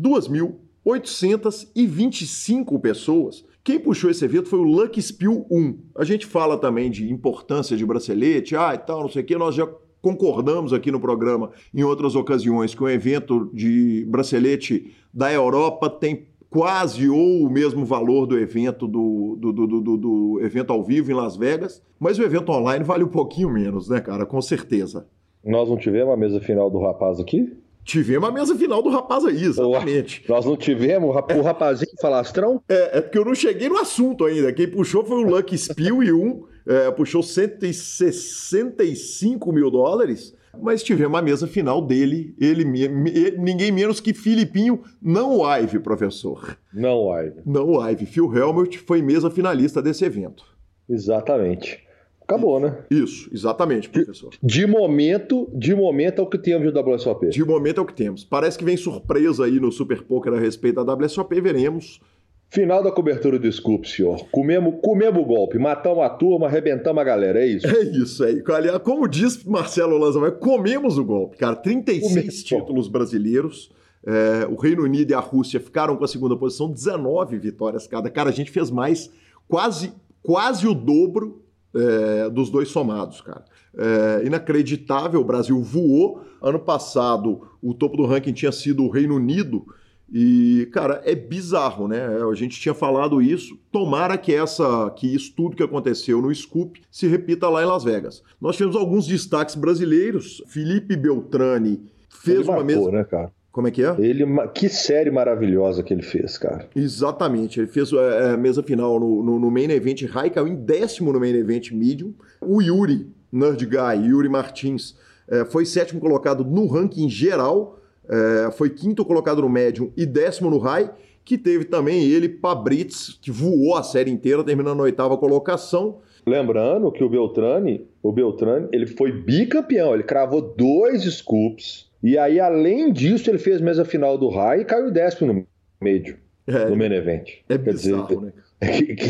2.825 0.83 2.81
pessoas. 2.81 3.45
Quem 3.63 3.79
puxou 3.79 4.09
esse 4.09 4.25
evento 4.25 4.49
foi 4.49 4.57
o 4.57 4.63
Lucky 4.63 4.99
Spill 4.99 5.45
1. 5.51 5.77
A 5.95 6.03
gente 6.03 6.25
fala 6.25 6.57
também 6.57 6.89
de 6.89 7.07
importância 7.11 7.77
de 7.77 7.85
bracelete, 7.85 8.55
ah 8.55 8.73
e 8.73 8.79
tal, 8.79 9.01
não 9.01 9.09
sei 9.09 9.21
o 9.21 9.25
que, 9.25 9.37
nós 9.37 9.53
já 9.53 9.69
concordamos 10.01 10.73
aqui 10.73 10.89
no 10.89 10.99
programa 10.99 11.51
em 11.71 11.83
outras 11.83 12.15
ocasiões 12.15 12.73
que 12.73 12.81
o 12.81 12.89
evento 12.89 13.51
de 13.53 14.07
bracelete 14.09 14.91
da 15.13 15.31
Europa 15.31 15.87
tem 15.87 16.25
quase 16.49 17.09
ou 17.09 17.43
o 17.43 17.49
mesmo 17.49 17.85
valor 17.85 18.25
do 18.25 18.37
evento 18.37 18.87
do, 18.87 19.37
do, 19.39 19.51
do, 19.51 19.67
do, 19.67 19.97
do 19.97 20.39
evento 20.41 20.71
ao 20.71 20.83
vivo 20.83 21.11
em 21.11 21.13
Las 21.13 21.35
Vegas, 21.35 21.81
mas 21.99 22.17
o 22.17 22.23
evento 22.23 22.51
online 22.51 22.83
vale 22.83 23.03
um 23.03 23.09
pouquinho 23.09 23.49
menos, 23.49 23.89
né, 23.89 23.99
cara? 23.99 24.25
Com 24.25 24.41
certeza. 24.41 25.07
Nós 25.43 25.69
não 25.69 25.77
tivemos 25.77 26.13
a 26.13 26.17
mesa 26.17 26.39
final 26.39 26.69
do 26.69 26.79
rapaz 26.79 27.19
aqui? 27.19 27.57
Tivemos 27.87 28.27
a 28.27 28.31
mesa 28.33 28.53
final 28.53 28.83
do 28.83 28.89
rapaz 28.89 29.23
aí, 29.23 29.45
exatamente. 29.45 30.21
Nós 30.27 30.45
não 30.45 30.57
tivemos 30.57 31.09
o 31.09 31.13
rapazinho 31.41 31.93
falastrão? 32.01 32.61
É, 32.67 32.97
é 32.97 33.01
porque 33.01 33.17
eu 33.17 33.23
não 33.23 33.33
cheguei 33.33 33.69
no 33.69 33.77
assunto 33.77 34.25
ainda. 34.25 34.51
Quem 34.51 34.69
puxou 34.69 35.05
foi 35.05 35.23
o 35.23 35.29
Lucky 35.29 35.57
Spill 35.57 36.03
e 36.03 36.11
um 36.11 36.43
é, 36.67 36.91
puxou 36.91 37.23
165 37.23 39.53
mil 39.53 39.71
dólares. 39.71 40.35
Mas 40.61 40.83
tivemos 40.83 41.17
a 41.17 41.21
mesa 41.21 41.47
final 41.47 41.81
dele, 41.81 42.35
ele, 42.39 42.63
ele 42.81 43.37
ninguém 43.37 43.71
menos 43.71 43.99
que 43.99 44.13
Filipinho, 44.13 44.81
não 45.01 45.37
o 45.37 45.57
Ive, 45.57 45.79
professor. 45.79 46.57
Não 46.73 47.05
o 47.05 47.19
Ive. 47.19 47.41
Não 47.45 47.69
o 47.69 47.87
Ive. 47.89 48.05
Phil 48.05 48.35
Helmut 48.35 48.77
foi 48.79 49.01
mesa 49.01 49.29
finalista 49.29 49.81
desse 49.81 50.05
evento. 50.05 50.43
Exatamente. 50.89 51.87
Acabou, 52.27 52.59
né? 52.59 52.79
Isso, 52.91 53.29
exatamente, 53.33 53.87
professor. 53.87 54.31
De, 54.43 54.59
de, 54.59 54.67
momento, 54.67 55.49
de 55.53 55.73
momento 55.73 56.19
é 56.19 56.23
o 56.23 56.27
que 56.27 56.37
temos 56.37 56.73
de 56.73 56.77
WSOP. 56.77 57.29
De 57.29 57.43
momento 57.45 57.79
é 57.79 57.83
o 57.83 57.85
que 57.85 57.93
temos. 57.93 58.25
Parece 58.25 58.57
que 58.57 58.65
vem 58.65 58.75
surpresa 58.75 59.45
aí 59.45 59.61
no 59.61 59.71
Super 59.71 60.03
Poker 60.03 60.33
a 60.33 60.39
respeito 60.39 60.83
da 60.83 60.93
WSOP, 60.93 61.39
veremos. 61.39 62.01
Final 62.49 62.81
da 62.81 62.91
cobertura 62.91 63.37
do 63.37 63.51
Scoop, 63.51 63.87
senhor. 63.87 64.25
Comemos, 64.31 64.75
comemos 64.81 65.21
o 65.21 65.25
golpe, 65.25 65.59
matamos 65.59 66.03
a 66.03 66.09
turma, 66.09 66.47
arrebentamos 66.47 67.01
a 67.01 67.03
galera, 67.03 67.39
é 67.39 67.45
isso? 67.45 67.67
É 67.67 67.83
isso 67.83 68.23
aí. 68.23 68.41
Como 68.83 69.07
diz 69.07 69.43
Marcelo 69.43 69.97
Lanza, 69.97 70.31
comemos 70.31 70.97
o 70.97 71.03
golpe, 71.03 71.37
cara. 71.37 71.55
36 71.55 72.07
comemos 72.07 72.43
títulos 72.43 72.87
brasileiros. 72.87 73.69
É, 74.05 74.47
o 74.49 74.55
Reino 74.55 74.83
Unido 74.83 75.11
e 75.11 75.13
a 75.13 75.19
Rússia 75.19 75.59
ficaram 75.59 75.97
com 75.97 76.05
a 76.05 76.07
segunda 76.07 76.37
posição, 76.37 76.71
19 76.71 77.37
vitórias 77.37 77.85
cada. 77.85 78.09
Cara, 78.09 78.29
a 78.29 78.33
gente 78.33 78.49
fez 78.49 78.71
mais, 78.71 79.11
quase, 79.49 79.91
quase 80.23 80.65
o 80.65 80.73
dobro 80.73 81.43
é, 81.75 82.29
dos 82.29 82.49
dois 82.49 82.69
somados, 82.69 83.19
cara. 83.19 83.43
É, 83.77 84.25
inacreditável, 84.25 85.19
o 85.19 85.25
Brasil 85.25 85.61
voou. 85.61 86.21
Ano 86.41 86.59
passado, 86.59 87.41
o 87.61 87.73
topo 87.73 87.97
do 87.97 88.05
ranking 88.05 88.31
tinha 88.31 88.51
sido 88.51 88.83
o 88.83 88.89
Reino 88.89 89.15
Unido. 89.15 89.65
E, 90.11 90.69
cara, 90.71 91.01
é 91.05 91.13
bizarro, 91.13 91.87
né? 91.87 92.05
A 92.05 92.33
gente 92.33 92.59
tinha 92.59 92.73
falado 92.73 93.21
isso. 93.21 93.57
Tomara 93.71 94.17
que 94.17 94.33
essa, 94.33 94.89
que 94.95 95.13
isso 95.13 95.33
tudo 95.35 95.55
que 95.55 95.63
aconteceu 95.63 96.21
no 96.21 96.33
Scoop 96.33 96.81
se 96.89 97.07
repita 97.07 97.49
lá 97.49 97.61
em 97.61 97.65
Las 97.65 97.83
Vegas. 97.83 98.23
Nós 98.39 98.55
tivemos 98.55 98.75
alguns 98.75 99.05
destaques 99.05 99.55
brasileiros. 99.55 100.41
Felipe 100.47 100.95
Beltrani 100.95 101.81
fez 102.09 102.39
Ele 102.39 102.49
uma 102.49 102.63
mesa. 102.63 102.91
Né, 102.91 103.03
cara? 103.03 103.31
Como 103.57 103.67
é 103.67 103.71
que 103.71 103.83
é? 103.83 103.95
Ele, 103.97 104.23
que 104.53 104.69
série 104.69 105.09
maravilhosa 105.09 105.81
que 105.81 105.91
ele 105.91 106.03
fez, 106.03 106.37
cara. 106.37 106.69
Exatamente. 106.75 107.59
Ele 107.59 107.67
fez 107.67 107.91
a 107.91 107.97
é, 107.97 108.33
é, 108.33 108.37
mesa 108.37 108.61
final 108.61 108.99
no, 108.99 109.23
no, 109.23 109.39
no, 109.39 109.49
Main 109.49 109.71
Event 109.71 110.03
High, 110.03 110.29
caiu 110.29 110.47
em 110.47 110.55
décimo 110.55 111.11
no 111.11 111.19
Main 111.19 111.33
Event 111.33 111.71
Medium. 111.71 112.13
O 112.39 112.61
Yuri, 112.61 113.07
Nerd 113.31 113.65
Guy, 113.65 114.09
Yuri 114.09 114.29
Martins, 114.29 114.95
é, 115.27 115.43
foi 115.43 115.65
sétimo 115.65 115.99
colocado 115.99 116.45
no 116.45 116.67
ranking 116.67 117.09
geral, 117.09 117.76
é, 118.09 118.51
foi 118.51 118.69
quinto 118.69 119.03
colocado 119.05 119.41
no 119.41 119.49
Medium 119.49 119.91
e 119.95 120.05
décimo 120.05 120.49
no 120.49 120.57
High, 120.57 120.89
que 121.23 121.37
teve 121.37 121.65
também 121.65 122.03
ele, 122.03 122.29
Pabritz, 122.29 123.17
que 123.21 123.31
voou 123.31 123.75
a 123.75 123.83
série 123.83 124.11
inteira, 124.11 124.43
terminando 124.43 124.77
na 124.77 124.83
oitava 124.83 125.17
colocação. 125.17 125.99
Lembrando 126.25 126.91
que 126.91 127.03
o 127.03 127.09
Beltrani, 127.09 127.85
o 128.01 128.11
Beltrani, 128.11 128.67
ele 128.71 128.87
foi 128.87 129.11
bicampeão, 129.11 129.93
ele 129.93 130.03
cravou 130.03 130.41
dois 130.41 131.03
scoops 131.03 131.87
e 132.01 132.17
aí, 132.17 132.39
além 132.39 132.91
disso, 132.91 133.29
ele 133.29 133.39
fez 133.39 133.59
mesa 133.59 133.83
final 133.83 134.17
do 134.17 134.29
High 134.29 134.61
e 134.61 134.65
caiu 134.65 134.91
décimo 134.91 135.33
no 135.33 135.47
médio, 135.81 136.17
é, 136.45 136.65
no 136.69 136.75
main 136.75 136.93
event. 136.93 137.27
É 137.49 137.57
Quer 137.57 137.59
bizarro, 137.59 138.07
dizer, 138.07 138.21
né? 138.21 138.33
Que, 138.77 138.95
que, 138.95 139.09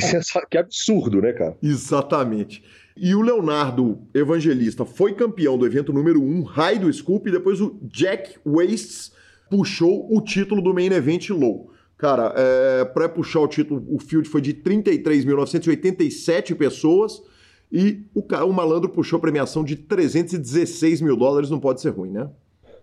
que, 0.50 0.58
absurdo, 0.58 1.22
né, 1.22 1.32
cara? 1.32 1.56
Exatamente. 1.64 2.62
E 3.00 3.14
o 3.14 3.22
Leonardo 3.22 4.00
Evangelista 4.14 4.84
foi 4.84 5.14
campeão 5.14 5.58
do 5.58 5.66
evento 5.66 5.94
número 5.94 6.22
1, 6.22 6.44
High 6.44 6.80
do 6.80 6.92
Scoop, 6.92 7.28
e 7.28 7.32
depois 7.32 7.62
o 7.62 7.78
Jack 7.84 8.38
Wastes 8.46 9.12
puxou 9.50 10.08
o 10.12 10.22
título 10.22 10.62
do 10.62 10.74
main 10.74 10.92
event 10.92 11.30
low. 11.30 11.72
Cara, 11.98 12.34
é, 12.36 12.86
para 12.86 13.10
puxar 13.10 13.42
o 13.42 13.48
título, 13.48 13.86
o 13.90 14.00
field 14.00 14.28
foi 14.28 14.42
de 14.42 14.54
33.987 14.54 16.56
pessoas 16.56 17.22
e 17.72 18.04
o, 18.14 18.22
o 18.22 18.54
malandro 18.54 18.90
puxou 18.90 19.18
a 19.18 19.22
premiação 19.22 19.64
de 19.64 19.76
316 19.76 21.02
mil 21.02 21.16
dólares, 21.16 21.50
não 21.50 21.60
pode 21.60 21.82
ser 21.82 21.90
ruim, 21.90 22.12
né? 22.12 22.30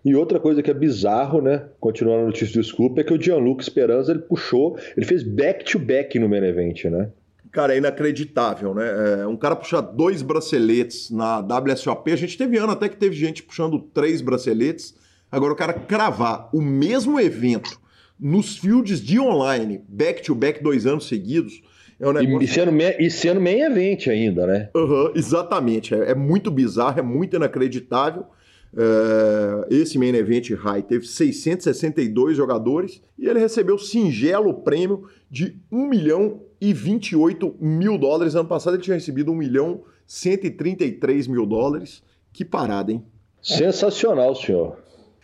E 0.03 0.15
outra 0.15 0.39
coisa 0.39 0.61
que 0.61 0.69
é 0.69 0.73
bizarro, 0.73 1.41
né? 1.41 1.63
Continuando 1.79 2.23
a 2.23 2.25
notícia 2.27 2.61
do 2.61 2.63
Scoop, 2.63 2.99
é 2.99 3.03
que 3.03 3.13
o 3.13 3.21
Gianluca 3.21 3.63
Esperança 3.63 4.11
ele 4.11 4.21
puxou, 4.21 4.77
ele 4.95 5.05
fez 5.05 5.23
back-to-back 5.23 6.17
-back 6.17 6.21
no 6.21 6.29
main 6.29 6.43
event, 6.43 6.85
né? 6.85 7.09
Cara, 7.55 7.73
é 7.73 7.77
inacreditável, 7.77 8.75
né? 8.75 8.85
É, 9.21 9.27
um 9.27 9.37
cara 9.37 9.55
puxar 9.55 9.79
dois 9.79 10.21
braceletes 10.21 11.09
na 11.09 11.39
WSOP, 11.39 12.11
a 12.11 12.15
gente 12.17 12.37
teve 12.37 12.57
ano 12.57 12.73
até 12.73 12.89
que 12.89 12.97
teve 12.97 13.15
gente 13.15 13.41
puxando 13.41 13.79
três 13.79 14.19
braceletes. 14.19 14.93
Agora 15.31 15.53
o 15.53 15.55
cara 15.55 15.71
cravar 15.71 16.49
o 16.53 16.61
mesmo 16.61 17.17
evento 17.17 17.79
nos 18.19 18.57
fields 18.57 18.99
de 18.99 19.21
online, 19.21 19.81
back-to-back 19.87 20.59
-back, 20.59 20.63
dois 20.63 20.85
anos 20.85 21.07
seguidos, 21.07 21.61
é 21.97 22.05
um 22.05 22.11
negócio... 22.11 22.43
e, 22.43 22.47
sendo, 22.47 22.71
e 22.99 23.09
sendo 23.09 23.39
main 23.39 23.61
event 23.61 24.07
ainda, 24.07 24.45
né? 24.45 24.69
Uhum, 24.75 25.13
exatamente. 25.15 25.95
É, 25.95 26.11
é 26.11 26.13
muito 26.13 26.51
bizarro, 26.51 26.99
é 26.99 27.03
muito 27.03 27.37
inacreditável. 27.37 28.25
Uh, 28.73 29.63
esse 29.69 29.97
main 29.97 30.13
event 30.13 30.49
high 30.51 30.83
teve 30.83 31.07
662 31.07 32.35
jogadores 32.35 33.01
e 33.17 33.29
ele 33.29 33.39
recebeu 33.39 33.77
singelo 33.77 34.53
prêmio 34.55 35.07
de 35.31 35.57
1 35.71 35.87
milhão 35.87 36.41
e 36.65 36.73
28 36.73 37.57
mil 37.59 37.95
dólares. 37.95 38.33
Ano 38.33 38.49
passado 38.49 38.75
ele 38.75 38.81
tinha 38.81 38.95
recebido 38.95 39.31
1 39.31 39.35
milhão 39.35 39.81
133 40.07 41.27
mil 41.27 41.45
dólares. 41.45 42.01
Que 42.33 42.43
parada, 42.43 42.91
hein? 42.91 43.03
Sensacional, 43.41 44.33
senhor. 44.35 44.77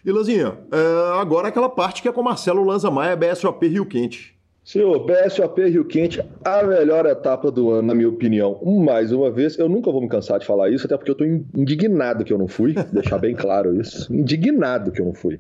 E 0.06 0.12
Lanzinha, 0.12 0.58
é, 0.72 1.20
agora 1.20 1.48
aquela 1.48 1.70
parte 1.70 2.02
que 2.02 2.08
é 2.08 2.12
com 2.12 2.22
Marcelo 2.22 2.64
Lanza 2.64 2.92
Maia, 2.92 3.16
BSOP 3.16 3.68
Rio 3.68 3.86
Quente. 3.88 4.38
Senhor, 4.64 5.04
BSOP 5.04 5.68
Rio 5.68 5.86
Quente, 5.86 6.24
a 6.46 6.64
melhor 6.64 7.08
etapa 7.08 7.52
do 7.52 7.72
ano, 7.72 7.88
na 7.88 7.96
minha 7.96 8.10
opinião. 8.10 8.60
Mais 8.64 9.12
uma 9.12 9.32
vez, 9.32 9.58
eu 9.58 9.68
nunca 9.68 9.92
vou 9.92 10.02
me 10.02 10.08
cansar 10.08 10.40
de 10.40 10.46
falar 10.46 10.70
isso, 10.70 10.86
até 10.86 10.96
porque 10.96 11.10
eu 11.10 11.16
tô 11.16 11.26
indignado 11.26 12.24
que 12.24 12.32
eu 12.32 12.38
não 12.38 12.48
fui, 12.48 12.76
deixar 12.94 13.18
bem 13.18 13.36
claro 13.36 13.80
isso. 13.80 14.14
Indignado 14.14 14.92
que 14.92 15.02
eu 15.02 15.06
não 15.06 15.14
fui. 15.14 15.40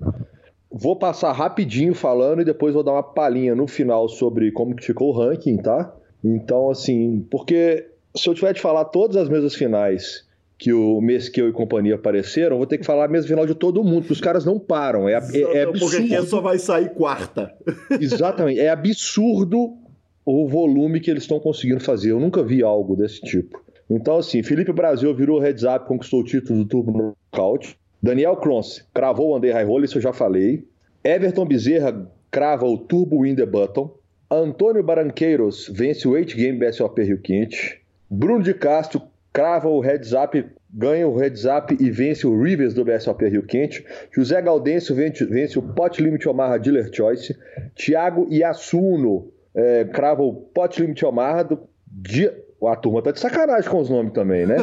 Vou 0.71 0.95
passar 0.95 1.31
rapidinho 1.33 1.93
falando 1.93 2.41
e 2.41 2.45
depois 2.45 2.73
vou 2.73 2.83
dar 2.83 2.93
uma 2.93 3.03
palhinha 3.03 3.53
no 3.53 3.67
final 3.67 4.07
sobre 4.07 4.51
como 4.51 4.75
que 4.75 4.85
ficou 4.85 5.09
o 5.09 5.11
ranking, 5.11 5.57
tá? 5.57 5.93
Então, 6.23 6.69
assim, 6.69 7.25
porque 7.29 7.87
se 8.15 8.29
eu 8.29 8.33
tiver 8.33 8.53
de 8.53 8.61
falar 8.61 8.85
todas 8.85 9.17
as 9.17 9.27
mesas 9.27 9.55
finais 9.55 10.25
que 10.57 10.71
o 10.71 11.01
Mesquil 11.01 11.49
e 11.49 11.51
companhia 11.51 11.95
apareceram, 11.95 12.57
vou 12.57 12.67
ter 12.67 12.77
que 12.77 12.85
falar 12.85 13.05
a 13.05 13.07
mesa 13.07 13.27
final 13.27 13.47
de 13.47 13.55
todo 13.55 13.83
mundo, 13.83 14.01
porque 14.01 14.13
os 14.13 14.21
caras 14.21 14.45
não 14.45 14.59
param. 14.59 15.09
É, 15.09 15.13
é, 15.13 15.41
é 15.41 15.63
absurdo. 15.63 16.07
Porque 16.07 16.21
só 16.21 16.39
vai 16.39 16.59
sair 16.59 16.93
quarta. 16.93 17.51
Exatamente. 17.99 18.59
É 18.59 18.69
absurdo 18.69 19.75
o 20.23 20.47
volume 20.47 20.99
que 20.99 21.09
eles 21.09 21.23
estão 21.23 21.39
conseguindo 21.39 21.79
fazer. 21.79 22.11
Eu 22.11 22.19
nunca 22.19 22.43
vi 22.43 22.61
algo 22.61 22.95
desse 22.95 23.19
tipo. 23.21 23.59
Então, 23.89 24.19
assim, 24.19 24.43
Felipe 24.43 24.71
Brasil 24.71 25.13
virou 25.15 25.39
heads 25.39 25.63
up, 25.63 25.87
conquistou 25.87 26.21
o 26.21 26.23
título 26.23 26.59
do 26.59 26.65
Turbo 26.65 27.15
Knockout. 27.31 27.75
Daniel 28.01 28.35
Cronce 28.37 28.83
cravou 28.93 29.29
o 29.29 29.37
Under 29.37 29.53
High 29.53 29.65
Roll, 29.65 29.83
isso 29.83 29.97
eu 29.97 30.01
já 30.01 30.11
falei. 30.13 30.67
Everton 31.03 31.45
Bezerra 31.45 32.09
crava 32.29 32.65
o 32.65 32.77
Turbo 32.77 33.23
Win 33.23 33.35
the 33.35 33.45
Button. 33.45 33.93
Antônio 34.29 34.81
Baranqueiros 34.81 35.69
vence 35.73 36.07
o 36.07 36.11
8 36.11 36.35
Game 36.35 36.57
BSOP 36.57 37.03
Rio 37.03 37.19
Quente. 37.19 37.81
Bruno 38.09 38.43
de 38.43 38.53
Castro 38.53 39.01
crava 39.33 39.67
o 39.67 39.79
heads 39.81 40.13
up, 40.13 40.45
ganha 40.73 41.07
o 41.07 41.17
heads 41.17 41.45
up 41.45 41.75
e 41.79 41.91
vence 41.91 42.25
o 42.25 42.41
Rivers 42.41 42.73
do 42.73 42.85
BSOP 42.85 43.27
Rio 43.27 43.43
Quente. 43.43 43.85
José 44.11 44.41
Gaudêncio 44.41 44.95
vence, 44.95 45.25
vence 45.25 45.59
o 45.59 45.61
Pot 45.61 46.01
Limit 46.01 46.27
Omaha 46.27 46.57
Dealer 46.57 46.89
Choice. 46.93 47.37
Thiago 47.75 48.27
Yasuno 48.31 49.31
é, 49.53 49.85
crava 49.85 50.23
o 50.23 50.33
Pot 50.33 50.81
Limit 50.81 51.05
Omaha 51.05 51.43
do. 51.43 51.69
A 52.67 52.75
turma 52.75 53.01
tá 53.01 53.11
de 53.11 53.19
sacanagem 53.19 53.69
com 53.69 53.79
os 53.79 53.89
nomes 53.89 54.13
também, 54.13 54.45
né? 54.45 54.55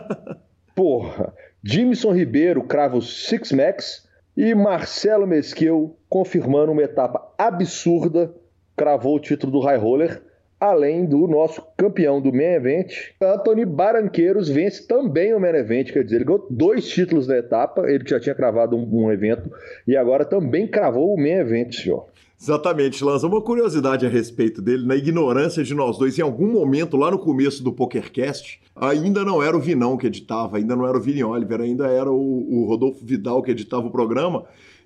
Porra. 0.74 1.32
Jimson 1.62 2.12
Ribeiro 2.12 2.62
crava 2.64 2.96
o 2.96 3.02
Six 3.02 3.52
Max. 3.52 4.06
E 4.36 4.54
Marcelo 4.54 5.26
Mesquil, 5.26 5.96
confirmando 6.10 6.70
uma 6.70 6.82
etapa 6.82 7.32
absurda, 7.38 8.34
cravou 8.76 9.16
o 9.16 9.20
título 9.20 9.50
do 9.50 9.60
High 9.60 9.78
Roller 9.78 10.22
além 10.58 11.04
do 11.04 11.26
nosso 11.26 11.62
campeão 11.76 12.20
do 12.20 12.32
main 12.32 12.54
event, 12.54 12.92
Anthony 13.20 13.64
Baranqueiros 13.64 14.48
vence 14.48 14.86
também 14.86 15.34
o 15.34 15.40
main 15.40 15.54
event, 15.54 15.92
quer 15.92 16.02
dizer, 16.02 16.16
ele 16.16 16.24
ganhou 16.24 16.46
dois 16.50 16.88
títulos 16.88 17.26
da 17.26 17.36
etapa, 17.36 17.88
ele 17.90 18.04
já 18.06 18.18
tinha 18.18 18.34
cravado 18.34 18.76
um, 18.76 19.04
um 19.04 19.12
evento 19.12 19.50
e 19.86 19.96
agora 19.96 20.24
também 20.24 20.66
cravou 20.66 21.14
o 21.14 21.16
main 21.16 21.38
event, 21.38 21.72
senhor. 21.74 22.06
Exatamente, 22.40 23.02
Lanza. 23.02 23.26
Uma 23.26 23.40
curiosidade 23.40 24.04
a 24.04 24.08
respeito 24.08 24.60
dele, 24.60 24.86
na 24.86 24.94
ignorância 24.94 25.64
de 25.64 25.74
nós 25.74 25.98
dois, 25.98 26.18
em 26.18 26.22
algum 26.22 26.52
momento 26.52 26.96
lá 26.96 27.10
no 27.10 27.18
começo 27.18 27.64
do 27.64 27.72
PokerCast, 27.72 28.60
ainda 28.74 29.24
não 29.24 29.42
era 29.42 29.56
o 29.56 29.60
Vinão 29.60 29.96
que 29.96 30.06
editava, 30.06 30.58
ainda 30.58 30.76
não 30.76 30.86
era 30.86 30.98
o 30.98 31.00
Vini 31.00 31.24
Oliver, 31.24 31.60
ainda 31.60 31.86
era 31.86 32.10
o, 32.10 32.16
o 32.16 32.66
Rodolfo 32.66 33.04
Vidal 33.04 33.42
que 33.42 33.50
editava 33.50 33.86
o 33.86 33.90
programa. 33.90 34.44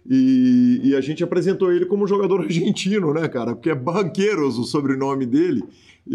E, 0.09 0.81
e, 0.83 0.97
a 0.97 1.01
gente 1.01 1.23
apresentou 1.23 1.71
ele 1.73 1.85
como 1.85 2.07
jogador 2.07 2.41
argentino, 2.45 3.13
né, 3.13 3.29
cara? 3.29 3.55
Porque 3.55 3.71
é 3.71 3.75
Banqueiros 3.75 4.59
o 4.59 4.65
sobrenome 4.65 5.27
dele. 5.27 5.63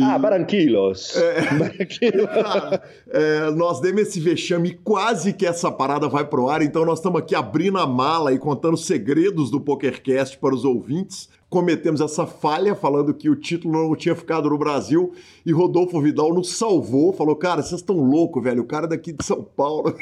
Ah, 0.02 0.18
Barranquilos. 0.18 1.16
É, 1.26 1.86
cara, 2.26 2.84
é, 3.10 3.52
nós 3.52 3.80
demos 3.80 4.02
esse 4.02 4.20
vexame 4.20 4.74
quase 4.84 5.34
que 5.34 5.46
essa 5.46 5.72
parada 5.72 6.08
vai 6.08 6.26
pro 6.26 6.50
ar, 6.50 6.62
então 6.62 6.86
nós 6.86 7.00
estamos 7.00 7.20
aqui 7.20 7.36
abrindo 7.36 7.78
a 7.78 7.88
mala 7.88 8.34
e 8.34 8.40
contando 8.40 8.78
segredos 8.78 9.50
do 9.50 9.60
PokerCast 9.60 10.38
para 10.38 10.54
os 10.54 10.66
ouvintes. 10.66 11.30
Cometemos 11.50 12.02
essa 12.02 12.26
falha 12.26 12.76
falando 12.76 13.14
que 13.14 13.30
o 13.30 13.36
título 13.36 13.88
não 13.88 13.96
tinha 13.96 14.16
ficado 14.16 14.50
no 14.50 14.58
Brasil 14.58 15.14
e 15.46 15.52
Rodolfo 15.52 16.02
Vidal 16.02 16.34
nos 16.34 16.58
salvou, 16.58 17.14
falou: 17.14 17.36
Cara, 17.36 17.62
vocês 17.62 17.82
estão 17.82 17.98
loucos, 17.98 18.44
velho, 18.44 18.64
o 18.64 18.68
cara 18.68 18.88
daqui 18.88 19.14
de 19.14 19.24
São 19.24 19.44
Paulo. 19.44 19.96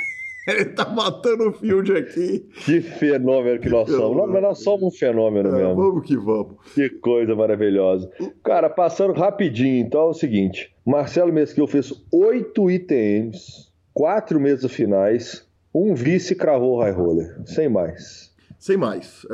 Ele 0.47 0.65
tá 0.65 0.89
matando 0.89 1.49
o 1.49 1.53
field 1.53 1.91
aqui. 1.93 2.45
Que 2.65 2.81
fenômeno 2.81 3.59
que 3.59 3.69
nós 3.69 3.89
somos. 3.89 4.29
Mas 4.29 4.41
nós 4.41 4.63
somos 4.63 4.83
um 4.83 4.91
fenômeno 4.91 5.49
é, 5.49 5.51
mesmo. 5.51 5.75
Vamos 5.75 6.05
que 6.05 6.17
vamos. 6.17 6.55
Que 6.73 6.89
coisa 6.89 7.33
maravilhosa. 7.35 8.09
Cara, 8.43 8.69
passando 8.69 9.13
rapidinho, 9.13 9.85
então 9.85 10.01
é 10.01 10.09
o 10.09 10.13
seguinte: 10.13 10.73
Marcelo 10.85 11.31
Mesquil 11.31 11.65
fez 11.65 11.93
oito 12.11 12.69
ITMs, 12.69 13.71
quatro 13.93 14.39
mesas 14.39 14.71
finais, 14.71 15.47
um 15.73 15.95
vice 15.95 16.35
cravou 16.35 16.77
o 16.77 16.81
high 16.81 16.91
roller. 16.91 17.41
Sem 17.45 17.69
mais. 17.69 18.33
Sem 18.59 18.75
mais. 18.75 19.25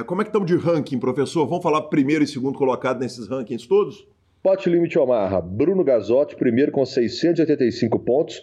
É... 0.00 0.02
Como 0.04 0.22
é 0.22 0.24
que 0.24 0.30
estamos 0.30 0.46
de 0.46 0.56
ranking, 0.56 0.98
professor? 0.98 1.46
Vamos 1.46 1.62
falar 1.62 1.82
primeiro 1.82 2.24
e 2.24 2.26
segundo 2.26 2.58
colocado 2.58 3.00
nesses 3.00 3.28
rankings 3.28 3.66
todos? 3.66 4.06
Pote 4.42 4.70
Limite 4.70 4.98
Omarra, 4.98 5.40
Bruno 5.40 5.82
Gazotti, 5.82 6.36
primeiro 6.36 6.70
com 6.70 6.86
685 6.86 7.98
pontos. 7.98 8.40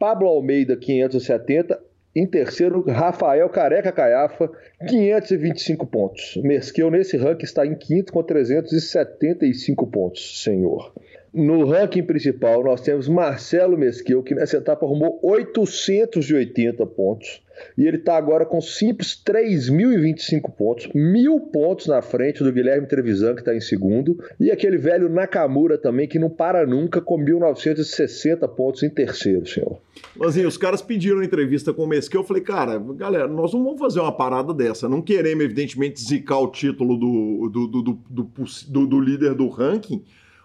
Pablo 0.00 0.26
Almeida, 0.28 0.78
570. 0.78 1.78
Em 2.16 2.26
terceiro, 2.26 2.82
Rafael 2.88 3.46
Careca 3.50 3.92
Caiafa, 3.92 4.50
525 4.88 5.86
pontos. 5.86 6.38
Mesquil, 6.42 6.90
nesse 6.90 7.18
ranking, 7.18 7.44
está 7.44 7.66
em 7.66 7.74
quinto 7.76 8.10
com 8.10 8.22
375 8.22 9.86
pontos, 9.86 10.42
senhor. 10.42 10.92
No 11.32 11.64
ranking 11.64 12.02
principal, 12.02 12.64
nós 12.64 12.80
temos 12.80 13.08
Marcelo 13.08 13.78
Mesquil, 13.78 14.22
que 14.22 14.34
nessa 14.34 14.56
etapa 14.56 14.84
arrumou 14.84 15.20
880 15.22 16.84
pontos. 16.86 17.40
E 17.76 17.86
ele 17.86 17.98
está 17.98 18.16
agora 18.16 18.44
com 18.44 18.60
simples 18.60 19.22
3.025 19.24 20.50
pontos, 20.56 20.88
mil 20.94 21.38
pontos 21.40 21.86
na 21.86 22.02
frente 22.02 22.42
do 22.42 22.52
Guilherme 22.52 22.86
Trevisan, 22.86 23.34
que 23.34 23.42
está 23.42 23.54
em 23.54 23.60
segundo. 23.60 24.18
E 24.40 24.50
aquele 24.50 24.76
velho 24.76 25.08
Nakamura 25.08 25.78
também, 25.78 26.08
que 26.08 26.18
não 26.18 26.30
para 26.30 26.66
nunca, 26.66 27.00
com 27.00 27.18
1.960 27.18 28.48
pontos 28.48 28.82
em 28.82 28.90
terceiro, 28.90 29.46
senhor. 29.46 29.78
Mas 30.16 30.36
os 30.36 30.56
caras 30.56 30.82
pediram 30.82 31.22
entrevista 31.22 31.72
com 31.72 31.84
o 31.84 31.86
Mesquil. 31.86 32.20
Eu 32.20 32.26
falei, 32.26 32.42
cara, 32.42 32.78
galera, 32.96 33.28
nós 33.28 33.52
não 33.52 33.62
vamos 33.62 33.78
fazer 33.78 34.00
uma 34.00 34.16
parada 34.16 34.52
dessa. 34.52 34.88
Não 34.88 35.02
queremos, 35.02 35.44
evidentemente, 35.44 36.00
zicar 36.00 36.40
o 36.40 36.50
título 36.50 36.96
do, 36.96 37.50
do, 37.50 37.66
do, 37.66 38.00
do, 38.08 38.86
do 38.86 39.00
líder 39.00 39.34
do 39.34 39.48
ranking 39.48 40.02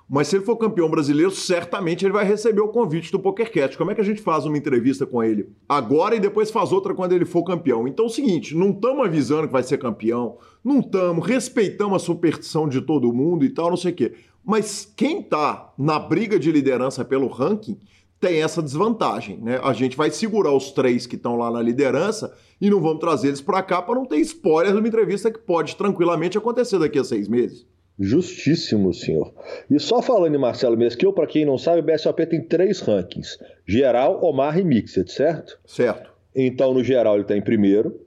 mas 0.08 0.28
se 0.28 0.36
ele 0.36 0.46
for 0.46 0.56
campeão 0.56 0.90
brasileiro, 0.90 1.32
certamente 1.32 2.06
ele 2.06 2.14
vai 2.14 2.24
receber 2.24 2.62
o 2.62 2.68
convite 2.68 3.12
do 3.12 3.20
PokerCast. 3.20 3.76
Como 3.78 3.90
é 3.90 3.96
que 3.96 4.02
a 4.02 4.04
gente 4.04 4.22
faz 4.22 4.46
uma 4.46 4.58
entrevista 4.58 5.06
com 5.06 5.24
ele 5.24 5.50
agora 5.68 6.16
e 6.16 6.20
depois 6.20 6.52
faz 6.52 6.72
outra 6.72 6.94
quando 6.94 7.14
ele 7.14 7.26
for 7.26 7.44
campeão? 7.44 7.88
Então 7.88 8.06
é 8.06 8.08
o 8.08 8.12
seguinte, 8.12 8.56
não 8.56 8.70
estamos 8.70 9.06
avisando 9.06 9.48
que 9.48 9.54
vai 9.54 9.64
ser 9.64 9.80
campeão, 9.80 10.38
não 10.64 10.80
estamos, 10.80 11.26
respeitamos 11.26 11.96
a 12.02 12.06
superstição 12.06 12.70
de 12.70 12.82
todo 12.82 13.12
mundo 13.12 13.44
e 13.44 13.50
tal, 13.50 13.70
não 13.70 13.78
sei 13.78 13.92
o 13.92 13.96
quê. 13.96 14.14
Mas 14.46 14.92
quem 14.96 15.22
está 15.22 15.74
na 15.78 15.98
briga 15.98 16.38
de 16.38 16.52
liderança 16.52 17.04
pelo 17.04 17.28
ranking 17.28 17.80
tem 18.20 18.44
essa 18.44 18.62
desvantagem, 18.62 19.40
né? 19.42 19.60
A 19.64 19.74
gente 19.74 19.98
vai 19.98 20.10
segurar 20.12 20.52
os 20.52 20.72
três 20.72 21.06
que 21.06 21.16
estão 21.16 21.36
lá 21.36 21.50
na 21.50 21.62
liderança 21.62 22.34
e 22.62 22.70
não 22.70 22.80
vamos 22.80 23.00
trazer 23.00 23.30
eles 23.30 23.42
para 23.42 23.62
cá 23.62 23.82
para 23.82 23.96
não 23.96 24.06
ter 24.06 24.18
spoiler 24.18 24.72
de 24.72 24.80
uma 24.80 24.88
entrevista 24.88 25.32
que 25.32 25.40
pode 25.40 25.76
tranquilamente 25.76 26.38
acontecer 26.38 26.80
daqui 26.80 27.00
a 27.00 27.04
seis 27.04 27.28
meses. 27.28 27.66
Justíssimo, 27.98 28.94
senhor. 28.94 29.34
E 29.70 29.80
só 29.80 30.02
falando 30.02 30.36
em 30.36 30.40
Marcelo 30.40 30.76
Mesquil, 30.76 31.14
para 31.14 31.28
quem 31.28 31.46
não 31.46 31.58
sabe, 31.58 31.80
o 31.80 31.84
BSOP 31.84 32.26
tem 32.26 32.42
três 32.42 32.82
rankings: 32.82 33.38
geral, 33.66 34.24
Omar 34.24 34.60
e 34.60 34.64
Mixed, 34.64 35.10
certo? 35.12 35.58
Certo. 35.66 36.14
Então, 36.36 36.74
no 36.74 36.84
geral, 36.84 37.14
ele 37.14 37.24
está 37.24 37.38
em 37.38 37.42
primeiro, 37.42 37.98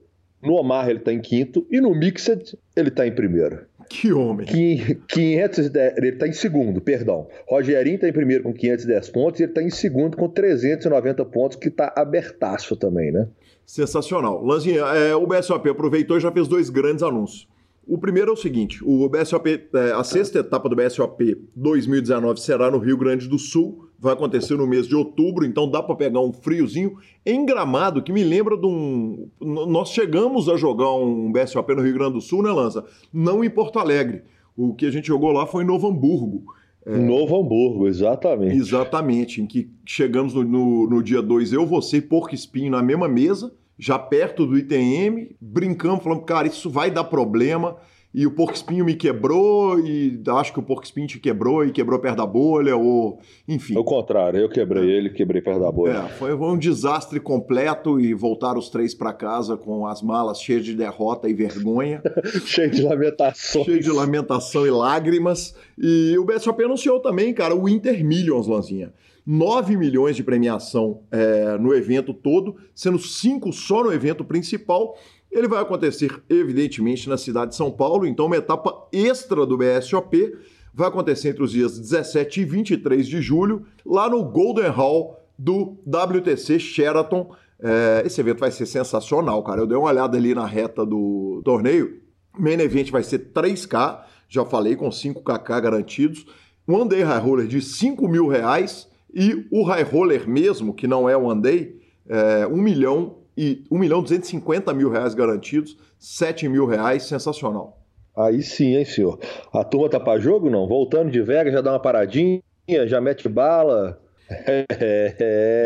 no 0.41 0.53
Omar, 0.53 0.89
ele 0.89 0.99
está 0.99 1.11
em 1.11 1.19
quinto, 1.19 1.65
e 1.71 1.81
no 1.81 1.95
Mixed, 1.95 2.55
ele 2.75 2.89
está 2.89 3.07
em 3.07 3.11
primeiro. 3.11 3.67
Que 3.89 4.13
homem! 4.13 4.45
510, 4.45 5.71
ele 5.97 6.09
está 6.09 6.27
em 6.27 6.31
segundo, 6.31 6.79
perdão. 6.79 7.27
Rogerinho 7.47 7.95
está 7.95 8.07
em 8.07 8.13
primeiro 8.13 8.43
com 8.43 8.53
510 8.53 9.09
pontos 9.09 9.39
e 9.39 9.43
ele 9.43 9.51
está 9.51 9.63
em 9.63 9.71
segundo 9.71 10.15
com 10.15 10.29
390 10.29 11.25
pontos, 11.25 11.57
que 11.57 11.69
está 11.69 11.91
abertaço 11.97 12.75
também, 12.75 13.11
né? 13.11 13.27
Sensacional. 13.65 14.45
Lanzinha, 14.45 14.81
é, 14.81 15.15
o 15.15 15.25
BSOP 15.25 15.67
aproveitou 15.67 16.17
e 16.17 16.19
já 16.19 16.31
fez 16.31 16.47
dois 16.47 16.69
grandes 16.69 17.01
anúncios. 17.01 17.47
O 17.85 17.97
primeiro 17.97 18.29
é 18.29 18.33
o 18.33 18.37
seguinte: 18.37 18.83
o 18.83 19.07
BSOP, 19.09 19.69
é, 19.73 19.91
a 19.91 20.03
sexta 20.03 20.39
etapa 20.39 20.69
do 20.69 20.75
BSOP 20.75 21.35
2019 21.55 22.39
será 22.39 22.69
no 22.69 22.77
Rio 22.77 22.97
Grande 22.97 23.27
do 23.27 23.39
Sul, 23.39 23.89
vai 23.97 24.13
acontecer 24.13 24.55
no 24.55 24.67
mês 24.67 24.87
de 24.87 24.95
outubro, 24.95 25.45
então 25.45 25.69
dá 25.69 25.81
para 25.81 25.95
pegar 25.95 26.19
um 26.19 26.31
friozinho 26.31 26.97
em 27.25 27.45
Gramado, 27.45 28.01
que 28.03 28.13
me 28.13 28.23
lembra 28.23 28.55
de 28.55 28.65
um. 28.65 29.27
Nós 29.41 29.89
chegamos 29.89 30.47
a 30.47 30.55
jogar 30.55 30.93
um 30.93 31.31
BSOP 31.31 31.75
no 31.75 31.81
Rio 31.81 31.93
Grande 31.93 32.13
do 32.13 32.21
Sul, 32.21 32.43
né, 32.43 32.51
Lança? 32.51 32.85
Não 33.11 33.43
em 33.43 33.49
Porto 33.49 33.79
Alegre. 33.79 34.21
O 34.55 34.73
que 34.73 34.85
a 34.85 34.91
gente 34.91 35.07
jogou 35.07 35.31
lá 35.31 35.45
foi 35.45 35.63
em 35.63 35.67
Novo 35.67 35.87
Hamburgo. 35.87 36.43
É... 36.85 36.97
Novo 36.97 37.39
Hamburgo, 37.39 37.87
exatamente. 37.87 38.55
Exatamente, 38.55 39.41
em 39.41 39.45
que 39.45 39.69
chegamos 39.85 40.33
no, 40.33 40.43
no, 40.43 40.89
no 40.89 41.03
dia 41.03 41.21
2, 41.21 41.53
eu, 41.53 41.65
você 41.65 41.97
e 41.97 42.01
Porco 42.01 42.33
Espinho 42.35 42.71
na 42.71 42.81
mesma 42.81 43.07
mesa 43.07 43.51
já 43.79 43.97
perto 43.97 44.45
do 44.45 44.57
ITM, 44.57 45.35
brincando, 45.39 46.01
falando, 46.01 46.21
cara, 46.23 46.45
isso 46.47 46.69
vai 46.69 46.91
dar 46.91 47.05
problema. 47.05 47.77
e 48.11 48.25
o 48.25 48.31
porco 48.31 48.55
espinho 48.55 48.83
me 48.83 48.95
quebrou 48.95 49.79
e 49.79 50.19
acho 50.29 50.51
que 50.51 50.59
o 50.59 50.63
porco 50.63 50.83
espinho 50.83 51.07
te 51.07 51.19
quebrou 51.19 51.63
e 51.63 51.71
quebrou 51.71 51.99
perto 51.99 52.17
da 52.17 52.25
bolha, 52.25 52.75
ou 52.75 53.19
enfim. 53.47 53.77
O 53.77 53.83
contrário, 53.83 54.39
eu 54.39 54.49
quebrei 54.49 54.89
ele, 54.89 55.11
quebrei 55.11 55.41
perto 55.41 55.61
da 55.61 55.71
bolha. 55.71 55.91
É, 55.91 56.09
foi 56.09 56.33
um 56.33 56.57
desastre 56.57 57.19
completo 57.19 57.99
e 57.99 58.13
voltaram 58.15 58.57
os 58.59 58.69
três 58.69 58.95
para 58.95 59.13
casa 59.13 59.55
com 59.55 59.85
as 59.85 60.01
malas 60.01 60.41
cheias 60.41 60.65
de 60.65 60.73
derrota 60.73 61.29
e 61.29 61.33
vergonha. 61.33 62.01
Cheio 62.45 62.71
de 62.71 62.81
lamentações. 62.81 63.65
Cheio 63.65 63.79
de 63.79 63.91
lamentação 63.91 64.65
e 64.65 64.71
lágrimas. 64.71 65.55
E 65.77 66.17
o 66.17 66.25
BSOP 66.25 66.63
anunciou 66.63 66.99
também, 66.99 67.31
cara, 67.31 67.55
o 67.55 67.69
Inter 67.69 68.03
Millions, 68.03 68.47
Lanzinha. 68.47 68.91
9 69.25 69.77
milhões 69.77 70.15
de 70.15 70.23
premiação 70.23 71.03
é, 71.11 71.57
no 71.57 71.73
evento 71.73 72.13
todo, 72.13 72.55
sendo 72.73 72.99
5 72.99 73.51
só 73.53 73.83
no 73.83 73.91
evento 73.91 74.23
principal 74.23 74.95
ele 75.31 75.47
vai 75.47 75.61
acontecer, 75.61 76.11
evidentemente, 76.27 77.07
na 77.07 77.17
cidade 77.17 77.51
de 77.51 77.57
São 77.57 77.71
Paulo, 77.71 78.05
então 78.05 78.25
uma 78.25 78.37
etapa 78.37 78.87
extra 78.91 79.45
do 79.45 79.57
BSOP 79.57 80.35
vai 80.73 80.87
acontecer 80.87 81.29
entre 81.29 81.43
os 81.43 81.51
dias 81.51 81.79
17 81.79 82.41
e 82.41 82.45
23 82.45 83.07
de 83.07 83.21
julho, 83.21 83.65
lá 83.85 84.09
no 84.09 84.23
Golden 84.23 84.69
Hall 84.69 85.19
do 85.37 85.77
WTC 85.85 86.59
Sheraton. 86.59 87.31
É, 87.61 88.03
esse 88.05 88.19
evento 88.21 88.39
vai 88.39 88.51
ser 88.51 88.65
sensacional, 88.65 89.43
cara. 89.43 89.61
Eu 89.61 89.67
dei 89.67 89.77
uma 89.77 89.89
olhada 89.89 90.17
ali 90.17 90.33
na 90.33 90.45
reta 90.45 90.85
do 90.85 91.41
torneio. 91.43 92.01
Main 92.37 92.59
Event 92.59 92.89
vai 92.89 93.03
ser 93.03 93.31
3K, 93.31 93.99
já 94.27 94.45
falei, 94.45 94.75
com 94.75 94.89
5KK 94.89 95.61
garantidos. 95.61 96.25
One 96.67 96.89
Day 96.89 97.03
High 97.03 97.19
Roller 97.19 97.47
de 97.47 97.61
5 97.61 98.07
mil 98.07 98.27
reais 98.27 98.88
e 99.13 99.47
o 99.51 99.63
High 99.63 99.83
Roller 99.83 100.27
mesmo, 100.27 100.73
que 100.73 100.87
não 100.87 101.09
é 101.09 101.17
One 101.17 101.41
Day, 101.41 101.79
é 102.07 102.47
1 102.47 102.55
milhão 102.55 103.15
e 103.37 103.63
1 103.71 103.77
milhão 103.77 104.01
250 104.01 104.73
mil 104.73 104.89
reais 104.89 105.13
garantidos, 105.13 105.77
7 105.97 106.47
mil 106.49 106.65
reais, 106.65 107.03
sensacional. 107.03 107.79
Aí 108.15 108.41
sim, 108.41 108.75
hein, 108.75 108.85
senhor? 108.85 109.19
A 109.53 109.63
turma 109.63 109.89
tá 109.89 109.99
para 109.99 110.19
jogo, 110.19 110.49
não? 110.49 110.67
Voltando 110.67 111.09
de 111.09 111.21
Vegas, 111.21 111.53
já 111.53 111.61
dá 111.61 111.71
uma 111.71 111.79
paradinha, 111.79 112.41
já 112.85 112.99
mete 112.99 113.27
bala. 113.29 113.99
É, 114.45 114.63
é, 114.69 115.15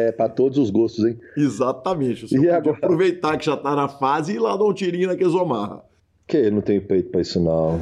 é 0.08 0.12
para 0.14 0.30
todos 0.30 0.58
os 0.58 0.70
gostos, 0.70 1.04
hein? 1.04 1.20
Exatamente. 1.36 2.26
Você 2.26 2.38
e 2.40 2.50
agora... 2.50 2.78
aproveitar 2.78 3.38
que 3.38 3.46
já 3.46 3.58
tá 3.58 3.76
na 3.76 3.90
fase 3.90 4.32
e 4.32 4.36
ir 4.36 4.40
lá 4.40 4.56
dar 4.56 4.64
um 4.64 4.74
tirinho 4.74 5.10
na 5.14 5.28
Zomarra. 5.28 5.84
Que 6.26 6.50
não 6.50 6.62
tem 6.62 6.80
peito 6.80 7.10
para 7.10 7.20
isso, 7.22 7.42
não. 7.42 7.78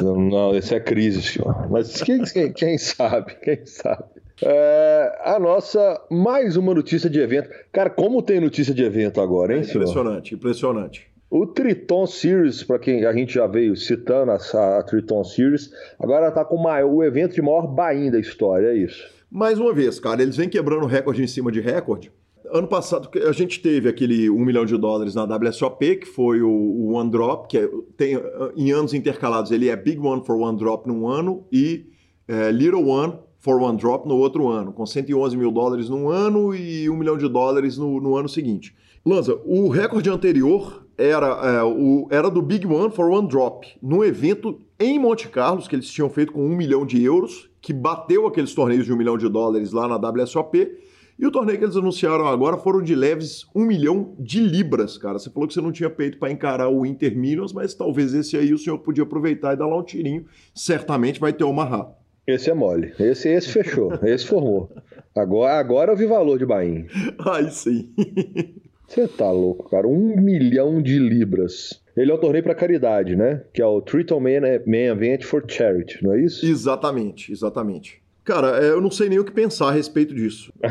não, 0.00 0.56
isso 0.56 0.72
é 0.72 0.78
crise, 0.78 1.20
senhor. 1.20 1.68
Mas 1.68 2.00
quem, 2.00 2.22
quem, 2.22 2.52
quem 2.52 2.78
sabe? 2.78 3.34
Quem 3.42 3.66
sabe? 3.66 4.04
É, 4.42 5.20
a 5.24 5.38
nossa, 5.38 6.00
mais 6.10 6.56
uma 6.56 6.74
notícia 6.74 7.08
de 7.08 7.20
evento. 7.20 7.48
Cara, 7.72 7.88
como 7.90 8.22
tem 8.22 8.40
notícia 8.40 8.74
de 8.74 8.82
evento 8.82 9.20
agora, 9.20 9.54
hein, 9.54 9.60
é 9.60 9.64
Impressionante, 9.64 10.28
senhor? 10.30 10.38
impressionante. 10.38 11.14
O 11.30 11.46
Triton 11.46 12.06
Series, 12.06 12.62
para 12.62 12.78
quem 12.78 13.04
a 13.04 13.12
gente 13.12 13.34
já 13.34 13.46
veio 13.46 13.76
citando 13.76 14.32
a, 14.32 14.78
a 14.78 14.82
Triton 14.82 15.24
Series, 15.24 15.70
agora 15.98 16.28
está 16.28 16.44
com 16.44 16.56
uma, 16.56 16.80
o 16.84 17.02
evento 17.02 17.34
de 17.34 17.42
maior 17.42 17.66
buy 17.66 18.10
da 18.10 18.18
história, 18.18 18.68
é 18.68 18.76
isso. 18.76 19.02
Mais 19.30 19.58
uma 19.58 19.72
vez, 19.72 19.98
cara, 19.98 20.22
eles 20.22 20.36
vêm 20.36 20.48
quebrando 20.48 20.86
recorde 20.86 21.22
em 21.22 21.26
cima 21.26 21.50
de 21.50 21.60
recorde. 21.60 22.12
Ano 22.52 22.68
passado 22.68 23.08
a 23.26 23.32
gente 23.32 23.60
teve 23.60 23.88
aquele 23.88 24.30
1 24.30 24.38
milhão 24.38 24.64
de 24.64 24.76
dólares 24.76 25.14
na 25.14 25.24
WSOP, 25.24 25.96
que 25.96 26.06
foi 26.06 26.40
o, 26.40 26.48
o 26.48 26.92
One 26.92 27.10
Drop, 27.10 27.48
que 27.48 27.58
é, 27.58 27.68
tem 27.96 28.16
em 28.54 28.70
anos 28.70 28.94
intercalados 28.94 29.50
ele 29.50 29.68
é 29.68 29.74
Big 29.74 29.98
One 29.98 30.24
for 30.24 30.36
One 30.36 30.56
Drop 30.56 30.86
num 30.86 31.08
ano 31.08 31.44
e 31.50 31.86
é, 32.28 32.52
Little 32.52 32.86
One 32.86 33.14
for 33.44 33.60
One 33.60 33.76
Drop 33.76 34.08
no 34.08 34.16
outro 34.16 34.48
ano, 34.48 34.72
com 34.72 34.86
111 34.86 35.36
mil 35.36 35.50
dólares 35.50 35.90
num 35.90 36.08
ano 36.08 36.54
e 36.54 36.88
1 36.88 36.96
milhão 36.96 37.18
de 37.18 37.28
dólares 37.28 37.76
no, 37.76 38.00
no 38.00 38.16
ano 38.16 38.26
seguinte. 38.26 38.74
Lanza, 39.04 39.38
o 39.44 39.68
recorde 39.68 40.08
anterior 40.08 40.86
era, 40.96 41.26
é, 41.26 41.62
o, 41.62 42.08
era 42.10 42.30
do 42.30 42.40
Big 42.40 42.66
One 42.66 42.90
for 42.90 43.10
One 43.10 43.28
Drop, 43.28 43.66
num 43.82 44.02
evento 44.02 44.58
em 44.80 44.98
Monte 44.98 45.28
Carlos, 45.28 45.68
que 45.68 45.76
eles 45.76 45.90
tinham 45.90 46.08
feito 46.08 46.32
com 46.32 46.40
1 46.40 46.56
milhão 46.56 46.86
de 46.86 47.02
euros, 47.02 47.50
que 47.60 47.74
bateu 47.74 48.26
aqueles 48.26 48.54
torneios 48.54 48.86
de 48.86 48.94
1 48.94 48.96
milhão 48.96 49.18
de 49.18 49.28
dólares 49.28 49.72
lá 49.72 49.86
na 49.86 49.96
WSOP. 49.96 50.78
E 51.18 51.26
o 51.26 51.30
torneio 51.30 51.58
que 51.58 51.64
eles 51.66 51.76
anunciaram 51.76 52.26
agora 52.26 52.56
foram 52.56 52.80
de 52.80 52.94
leves 52.94 53.44
1 53.54 53.62
milhão 53.62 54.14
de 54.18 54.40
libras, 54.40 54.96
cara. 54.96 55.18
Você 55.18 55.28
falou 55.28 55.46
que 55.46 55.52
você 55.52 55.60
não 55.60 55.70
tinha 55.70 55.90
peito 55.90 56.16
para 56.18 56.32
encarar 56.32 56.70
o 56.70 56.86
Inter 56.86 57.14
Millions, 57.14 57.52
mas 57.52 57.74
talvez 57.74 58.14
esse 58.14 58.38
aí 58.38 58.54
o 58.54 58.58
senhor 58.58 58.78
podia 58.78 59.04
aproveitar 59.04 59.52
e 59.52 59.56
dar 59.58 59.66
lá 59.66 59.76
um 59.76 59.82
tirinho. 59.82 60.24
Certamente 60.54 61.20
vai 61.20 61.34
ter 61.34 61.44
uma 61.44 61.66
rata. 61.66 62.03
Esse 62.26 62.50
é 62.50 62.54
mole. 62.54 62.92
Esse, 62.98 63.28
esse 63.28 63.48
fechou. 63.48 63.92
esse 64.02 64.26
formou. 64.26 64.70
Agora, 65.14 65.54
agora 65.54 65.92
eu 65.92 65.96
vi 65.96 66.06
valor 66.06 66.38
de 66.38 66.46
Bahia. 66.46 66.86
Aí 67.26 67.50
sim. 67.50 67.92
Você 68.88 69.08
tá 69.08 69.30
louco, 69.30 69.68
cara. 69.70 69.86
Um 69.86 70.16
milhão 70.16 70.82
de 70.82 70.98
libras. 70.98 71.82
Ele 71.96 72.10
é 72.10 72.14
o 72.14 72.18
torneio 72.18 72.42
para 72.42 72.54
caridade, 72.54 73.14
né? 73.14 73.42
Que 73.52 73.62
é 73.62 73.66
o 73.66 73.80
Triton 73.80 74.20
Man, 74.20 74.40
Man 74.66 74.92
Event 74.92 75.22
for 75.22 75.44
Charity, 75.46 76.02
não 76.02 76.12
é 76.12 76.20
isso? 76.20 76.44
Exatamente, 76.44 77.32
exatamente. 77.32 78.02
Cara, 78.24 78.58
é, 78.64 78.70
eu 78.70 78.80
não 78.80 78.90
sei 78.90 79.10
nem 79.10 79.18
o 79.18 79.24
que 79.24 79.30
pensar 79.30 79.68
a 79.68 79.72
respeito 79.72 80.14
disso. 80.14 80.50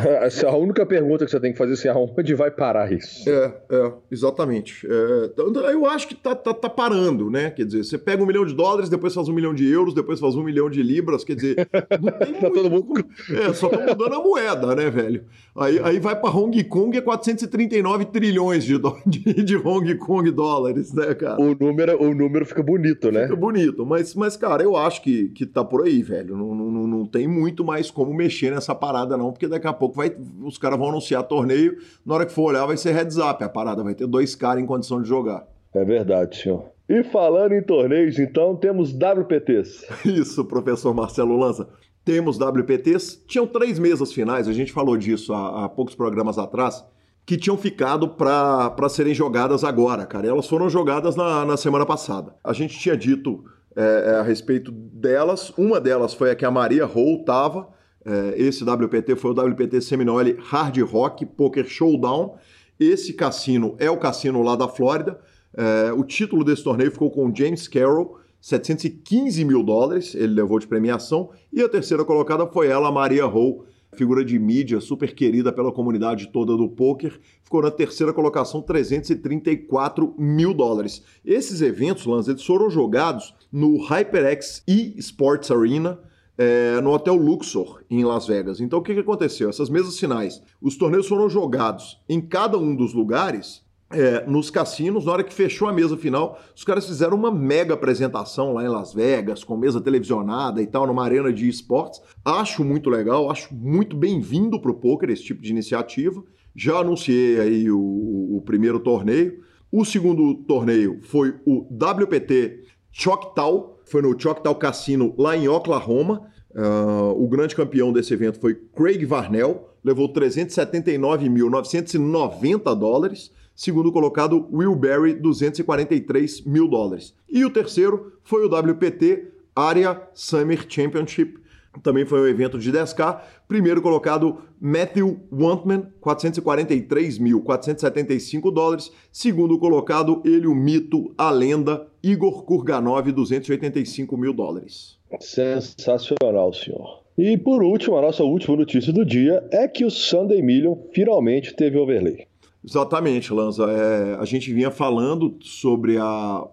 a 0.47 0.57
única 0.57 0.83
pergunta 0.87 1.23
que 1.23 1.29
você 1.29 1.39
tem 1.39 1.51
que 1.51 1.57
fazer 1.57 1.71
é 1.71 1.73
assim, 1.73 1.87
aonde 1.87 2.33
vai 2.33 2.49
parar 2.49 2.91
isso? 2.91 3.29
É, 3.29 3.53
é, 3.69 3.93
exatamente. 4.09 4.87
É, 4.87 5.25
então, 5.25 5.69
eu 5.69 5.85
acho 5.85 6.07
que 6.07 6.15
tá, 6.15 6.33
tá, 6.33 6.51
tá, 6.51 6.67
parando, 6.67 7.29
né? 7.29 7.51
Quer 7.51 7.65
dizer, 7.65 7.83
você 7.83 7.97
pega 7.97 8.23
um 8.23 8.25
milhão 8.25 8.43
de 8.43 8.55
dólares, 8.55 8.89
depois 8.89 9.13
faz 9.13 9.29
um 9.29 9.33
milhão 9.33 9.53
de 9.53 9.69
euros, 9.69 9.93
depois 9.93 10.19
faz 10.19 10.35
um 10.35 10.41
milhão 10.41 10.67
de 10.67 10.81
libras, 10.81 11.23
quer 11.23 11.35
dizer, 11.35 11.67
não 12.01 12.11
tem 12.11 12.33
tá 12.41 12.49
todo 12.49 12.71
mundo... 12.71 13.05
É, 13.29 13.53
só 13.53 13.69
tá 13.69 13.77
mudando 13.77 14.15
a 14.15 14.23
moeda, 14.23 14.75
né, 14.75 14.89
velho? 14.89 15.23
Aí, 15.55 15.79
aí 15.83 15.99
vai 15.99 16.19
para 16.19 16.35
Hong 16.35 16.63
Kong, 16.63 16.97
é 16.97 17.01
439 17.01 18.05
trilhões 18.05 18.63
de, 18.63 18.79
de, 19.05 19.43
de 19.43 19.55
Hong 19.57 19.95
Kong 19.97 20.31
dólares, 20.31 20.91
né, 20.91 21.13
cara? 21.13 21.39
O 21.39 21.53
número, 21.53 22.01
o 22.01 22.15
número 22.15 22.45
fica 22.47 22.63
bonito, 22.63 23.11
né? 23.11 23.23
Fica 23.23 23.35
bonito, 23.35 23.85
mas, 23.85 24.15
mas 24.15 24.35
cara, 24.35 24.63
eu 24.63 24.75
acho 24.75 25.03
que, 25.03 25.29
que 25.29 25.45
tá 25.45 25.63
por 25.63 25.83
aí, 25.83 26.01
velho. 26.01 26.35
Não, 26.35 26.55
não, 26.55 26.87
não 26.87 27.05
tem 27.05 27.27
muito 27.27 27.42
muito 27.43 27.61
mais 27.65 27.91
como 27.91 28.13
mexer 28.13 28.51
nessa 28.51 28.73
parada, 28.73 29.17
não, 29.17 29.33
porque 29.33 29.49
daqui 29.49 29.67
a 29.67 29.73
pouco 29.73 29.97
vai, 29.97 30.15
os 30.41 30.57
caras 30.57 30.79
vão 30.79 30.87
anunciar 30.87 31.23
torneio, 31.23 31.77
na 32.05 32.13
hora 32.13 32.25
que 32.25 32.31
for 32.31 32.43
olhar 32.43 32.65
vai 32.65 32.77
ser 32.77 32.93
heads 32.93 33.17
up 33.17 33.43
a 33.43 33.49
parada, 33.49 33.83
vai 33.83 33.93
ter 33.93 34.07
dois 34.07 34.33
caras 34.33 34.63
em 34.63 34.65
condição 34.65 35.01
de 35.01 35.09
jogar. 35.09 35.45
É 35.75 35.83
verdade, 35.83 36.37
senhor. 36.37 36.63
E 36.87 37.03
falando 37.03 37.51
em 37.51 37.61
torneios, 37.61 38.17
então, 38.17 38.55
temos 38.55 38.93
WPTs. 38.93 39.85
Isso, 40.07 40.45
professor 40.45 40.93
Marcelo 40.93 41.37
Lanza. 41.37 41.67
Temos 42.05 42.37
WPTs. 42.37 43.25
Tinham 43.27 43.45
três 43.45 43.77
mesas 43.77 44.13
finais, 44.13 44.47
a 44.47 44.53
gente 44.53 44.71
falou 44.71 44.95
disso 44.95 45.33
há, 45.33 45.65
há 45.65 45.69
poucos 45.69 45.95
programas 45.95 46.37
atrás, 46.37 46.85
que 47.25 47.37
tinham 47.37 47.57
ficado 47.57 48.07
para 48.07 48.89
serem 48.89 49.13
jogadas 49.13 49.65
agora, 49.65 50.05
cara. 50.05 50.27
Elas 50.27 50.47
foram 50.47 50.69
jogadas 50.69 51.15
na, 51.15 51.45
na 51.45 51.57
semana 51.57 51.85
passada. 51.85 52.35
A 52.43 52.53
gente 52.53 52.79
tinha 52.79 52.95
dito 52.95 53.43
é, 53.75 54.11
é, 54.11 54.15
a 54.15 54.21
respeito 54.21 54.71
delas. 54.71 55.51
Uma 55.57 55.79
delas 55.79 56.13
foi 56.13 56.31
a 56.31 56.35
que 56.35 56.45
a 56.45 56.51
Maria 56.51 56.85
Hall 56.85 57.17
estava. 57.19 57.69
É, 58.05 58.33
esse 58.37 58.63
WPT 58.63 59.15
foi 59.15 59.31
o 59.31 59.33
WPT 59.33 59.81
Seminole 59.81 60.37
Hard 60.39 60.77
Rock 60.79 61.25
Poker 61.25 61.65
Showdown. 61.65 62.35
Esse 62.79 63.13
cassino 63.13 63.75
é 63.79 63.89
o 63.89 63.97
cassino 63.97 64.41
lá 64.41 64.55
da 64.55 64.67
Flórida. 64.67 65.19
É, 65.55 65.93
o 65.93 66.03
título 66.03 66.43
desse 66.43 66.63
torneio 66.63 66.91
ficou 66.91 67.11
com 67.11 67.33
James 67.33 67.67
Carroll, 67.67 68.17
715 68.41 69.45
mil 69.45 69.63
dólares, 69.63 70.15
ele 70.15 70.33
levou 70.33 70.59
de 70.59 70.67
premiação. 70.67 71.29
E 71.51 71.61
a 71.61 71.69
terceira 71.69 72.03
colocada 72.03 72.45
foi 72.47 72.67
ela, 72.67 72.91
Maria 72.91 73.25
Hall, 73.25 73.65
figura 73.93 74.25
de 74.25 74.37
mídia 74.39 74.81
super 74.81 75.13
querida 75.13 75.53
pela 75.53 75.71
comunidade 75.71 76.27
toda 76.27 76.57
do 76.57 76.67
poker, 76.67 77.19
ficou 77.43 77.61
na 77.61 77.71
terceira 77.71 78.11
colocação, 78.11 78.61
334 78.61 80.15
mil 80.17 80.53
dólares. 80.53 81.03
Esses 81.23 81.61
eventos, 81.61 82.05
Lance, 82.05 82.31
eles 82.31 82.43
foram 82.43 82.69
jogados 82.69 83.33
no 83.53 83.77
HyperX 83.77 84.63
eSports 84.67 85.51
Arena, 85.51 85.99
é, 86.35 86.81
no 86.81 86.91
Hotel 86.91 87.15
Luxor, 87.15 87.83
em 87.87 88.03
Las 88.03 88.25
Vegas. 88.25 88.59
Então, 88.59 88.79
o 88.79 88.81
que, 88.81 88.95
que 88.95 89.01
aconteceu? 89.01 89.47
Essas 89.47 89.69
mesas 89.69 89.99
finais, 89.99 90.41
os 90.59 90.75
torneios 90.75 91.07
foram 91.07 91.29
jogados 91.29 91.99
em 92.09 92.19
cada 92.19 92.57
um 92.57 92.75
dos 92.75 92.95
lugares 92.95 93.63
é, 93.91 94.25
nos 94.25 94.49
cassinos, 94.49 95.05
na 95.05 95.11
hora 95.11 95.23
que 95.23 95.31
fechou 95.31 95.67
a 95.67 95.73
mesa 95.73 95.95
final, 95.95 96.39
os 96.55 96.63
caras 96.63 96.87
fizeram 96.87 97.15
uma 97.15 97.29
mega 97.29 97.75
apresentação 97.75 98.53
lá 98.53 98.63
em 98.63 98.67
Las 98.67 98.91
Vegas, 98.91 99.43
com 99.43 99.55
mesa 99.55 99.79
televisionada 99.79 100.61
e 100.61 100.65
tal, 100.65 100.87
numa 100.87 101.03
arena 101.03 101.31
de 101.31 101.47
esportes. 101.47 102.01
Acho 102.25 102.63
muito 102.63 102.89
legal, 102.89 103.29
acho 103.29 103.53
muito 103.53 103.95
bem-vindo 103.95 104.59
para 104.59 104.71
o 104.71 104.75
poker 104.75 105.11
esse 105.11 105.23
tipo 105.23 105.43
de 105.43 105.51
iniciativa. 105.51 106.23
Já 106.55 106.77
anunciei 106.77 107.39
aí 107.39 107.71
o, 107.71 107.79
o, 107.79 108.41
primeiro 108.43 108.79
torneio. 108.79 109.43
O 109.71 109.85
segundo 109.85 110.35
torneio 110.45 110.99
foi 111.03 111.35
o 111.45 111.67
WPT 111.71 112.62
Choctaw, 112.95 113.79
foi 113.85 114.03
no 114.03 114.17
Choctaw 114.17 114.55
Cassino 114.55 115.13
lá 115.17 115.35
em 115.35 115.49
Oklahoma. 115.49 116.31
Uh, 116.51 117.21
o 117.21 117.27
grande 117.27 117.55
campeão 117.55 117.91
desse 117.91 118.13
evento 118.13 118.39
foi 118.39 118.53
Craig 118.53 119.03
Varnell, 119.03 119.67
levou 119.83 120.13
379.990 120.13 122.77
dólares. 122.77 123.31
Segundo 123.55 123.91
colocado, 123.91 124.47
Will 124.53 124.75
Berry, 124.75 125.15
243 125.15 126.45
mil 126.45 126.67
dólares. 126.67 127.15
E 127.27 127.43
o 127.43 127.49
terceiro 127.49 128.13
foi 128.23 128.45
o 128.45 128.47
WPT 128.47 129.31
Area 129.55 129.99
Summer 130.13 130.63
Championship, 130.69 131.39
também 131.81 132.05
foi 132.05 132.21
um 132.21 132.27
evento 132.27 132.59
de 132.59 132.71
10K. 132.71 133.19
Primeiro 133.47 133.81
colocado, 133.81 134.37
Matthew 134.61 135.21
Wantman, 135.31 135.87
443.475 136.01 138.53
dólares. 138.53 138.91
Segundo 139.11 139.57
colocado, 139.57 140.21
ele, 140.23 140.45
o 140.45 140.53
mito, 140.53 141.11
a 141.17 141.31
lenda, 141.31 141.87
Igor 142.03 142.43
Kurganov, 142.43 143.11
285 143.11 144.15
mil 144.17 144.33
dólares. 144.33 144.99
Sensacional, 145.19 146.53
senhor. 146.53 147.01
E 147.17 147.35
por 147.37 147.63
último, 147.63 147.97
a 147.97 148.01
nossa 148.01 148.23
última 148.23 148.57
notícia 148.57 148.91
do 148.91 149.05
dia 149.05 149.47
é 149.51 149.67
que 149.67 149.85
o 149.85 149.91
Sunday 149.91 150.41
Million 150.41 150.75
finalmente 150.93 151.55
teve 151.55 151.77
overlay. 151.77 152.25
Exatamente, 152.65 153.31
Lanza. 153.33 153.65
É, 153.65 154.15
a 154.15 154.25
gente 154.25 154.51
vinha 154.53 154.71
falando 154.71 155.37
sobre 155.41 155.97
a, 155.97 156.47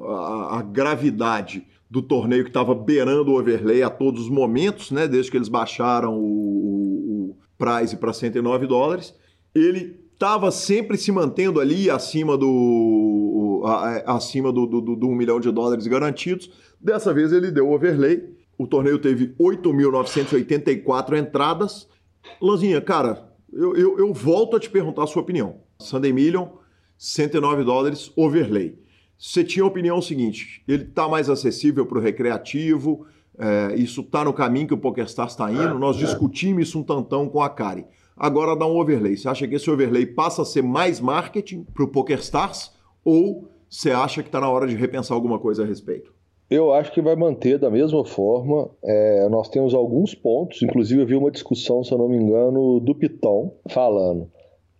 a, 0.00 0.58
a 0.58 0.62
gravidade 0.62 1.66
do 1.94 2.02
torneio 2.02 2.42
que 2.42 2.50
estava 2.50 2.74
beirando 2.74 3.30
o 3.30 3.38
overlay 3.38 3.80
a 3.80 3.88
todos 3.88 4.22
os 4.22 4.28
momentos, 4.28 4.90
né? 4.90 5.06
Desde 5.06 5.30
que 5.30 5.36
eles 5.36 5.48
baixaram 5.48 6.18
o, 6.18 6.24
o, 6.24 7.30
o 7.30 7.36
price 7.56 7.96
para 7.96 8.12
109 8.12 8.66
dólares. 8.66 9.14
Ele 9.54 10.00
estava 10.12 10.50
sempre 10.50 10.98
se 10.98 11.12
mantendo 11.12 11.60
ali 11.60 11.88
acima 11.88 12.36
do 12.36 13.62
acima 14.06 14.52
do, 14.52 14.66
do, 14.66 14.80
do, 14.80 14.96
do 14.96 15.06
1 15.06 15.14
milhão 15.14 15.38
de 15.38 15.52
dólares 15.52 15.86
garantidos. 15.86 16.50
Dessa 16.80 17.14
vez 17.14 17.32
ele 17.32 17.52
deu 17.52 17.70
overlay. 17.70 18.28
O 18.58 18.66
torneio 18.66 18.98
teve 18.98 19.28
8.984 19.38 21.16
entradas. 21.16 21.88
Lanzinha, 22.42 22.80
cara, 22.80 23.32
eu, 23.52 23.76
eu, 23.76 23.98
eu, 24.00 24.12
volto 24.12 24.56
a 24.56 24.60
te 24.60 24.68
perguntar 24.68 25.04
a 25.04 25.06
sua 25.06 25.22
opinião. 25.22 25.60
Sunday 25.78 26.12
Million, 26.12 26.48
109 26.98 27.62
dólares, 27.62 28.10
overlay. 28.16 28.82
Você 29.18 29.44
tinha 29.44 29.64
a 29.64 29.68
opinião 29.68 30.00
seguinte: 30.02 30.62
ele 30.66 30.84
está 30.84 31.08
mais 31.08 31.30
acessível 31.30 31.86
para 31.86 31.98
o 31.98 32.00
recreativo, 32.00 33.06
é, 33.38 33.74
isso 33.76 34.00
está 34.00 34.24
no 34.24 34.32
caminho 34.32 34.68
que 34.68 34.74
o 34.74 34.78
PokerStars 34.78 35.32
está 35.32 35.50
indo. 35.50 35.78
Nós 35.78 35.96
discutimos 35.96 36.68
isso 36.68 36.78
um 36.78 36.82
tantão 36.82 37.28
com 37.28 37.40
a 37.40 37.48
Kari. 37.48 37.84
Agora 38.16 38.56
dá 38.56 38.66
um 38.66 38.78
overlay. 38.78 39.16
Você 39.16 39.28
acha 39.28 39.46
que 39.46 39.56
esse 39.56 39.70
overlay 39.70 40.06
passa 40.06 40.42
a 40.42 40.44
ser 40.44 40.62
mais 40.62 41.00
marketing 41.00 41.64
para 41.64 41.84
o 41.84 41.88
PokerStars 41.88 42.72
ou 43.04 43.48
você 43.68 43.90
acha 43.90 44.22
que 44.22 44.28
está 44.28 44.40
na 44.40 44.48
hora 44.48 44.68
de 44.68 44.76
repensar 44.76 45.16
alguma 45.16 45.38
coisa 45.38 45.64
a 45.64 45.66
respeito? 45.66 46.14
Eu 46.48 46.72
acho 46.72 46.92
que 46.92 47.02
vai 47.02 47.16
manter 47.16 47.58
da 47.58 47.70
mesma 47.70 48.04
forma. 48.04 48.70
É, 48.84 49.28
nós 49.28 49.48
temos 49.48 49.74
alguns 49.74 50.14
pontos, 50.14 50.62
inclusive 50.62 51.02
eu 51.02 51.06
vi 51.06 51.16
uma 51.16 51.30
discussão, 51.30 51.82
se 51.82 51.90
eu 51.90 51.98
não 51.98 52.08
me 52.08 52.16
engano, 52.16 52.78
do 52.78 52.94
Piton 52.94 53.56
falando. 53.68 54.30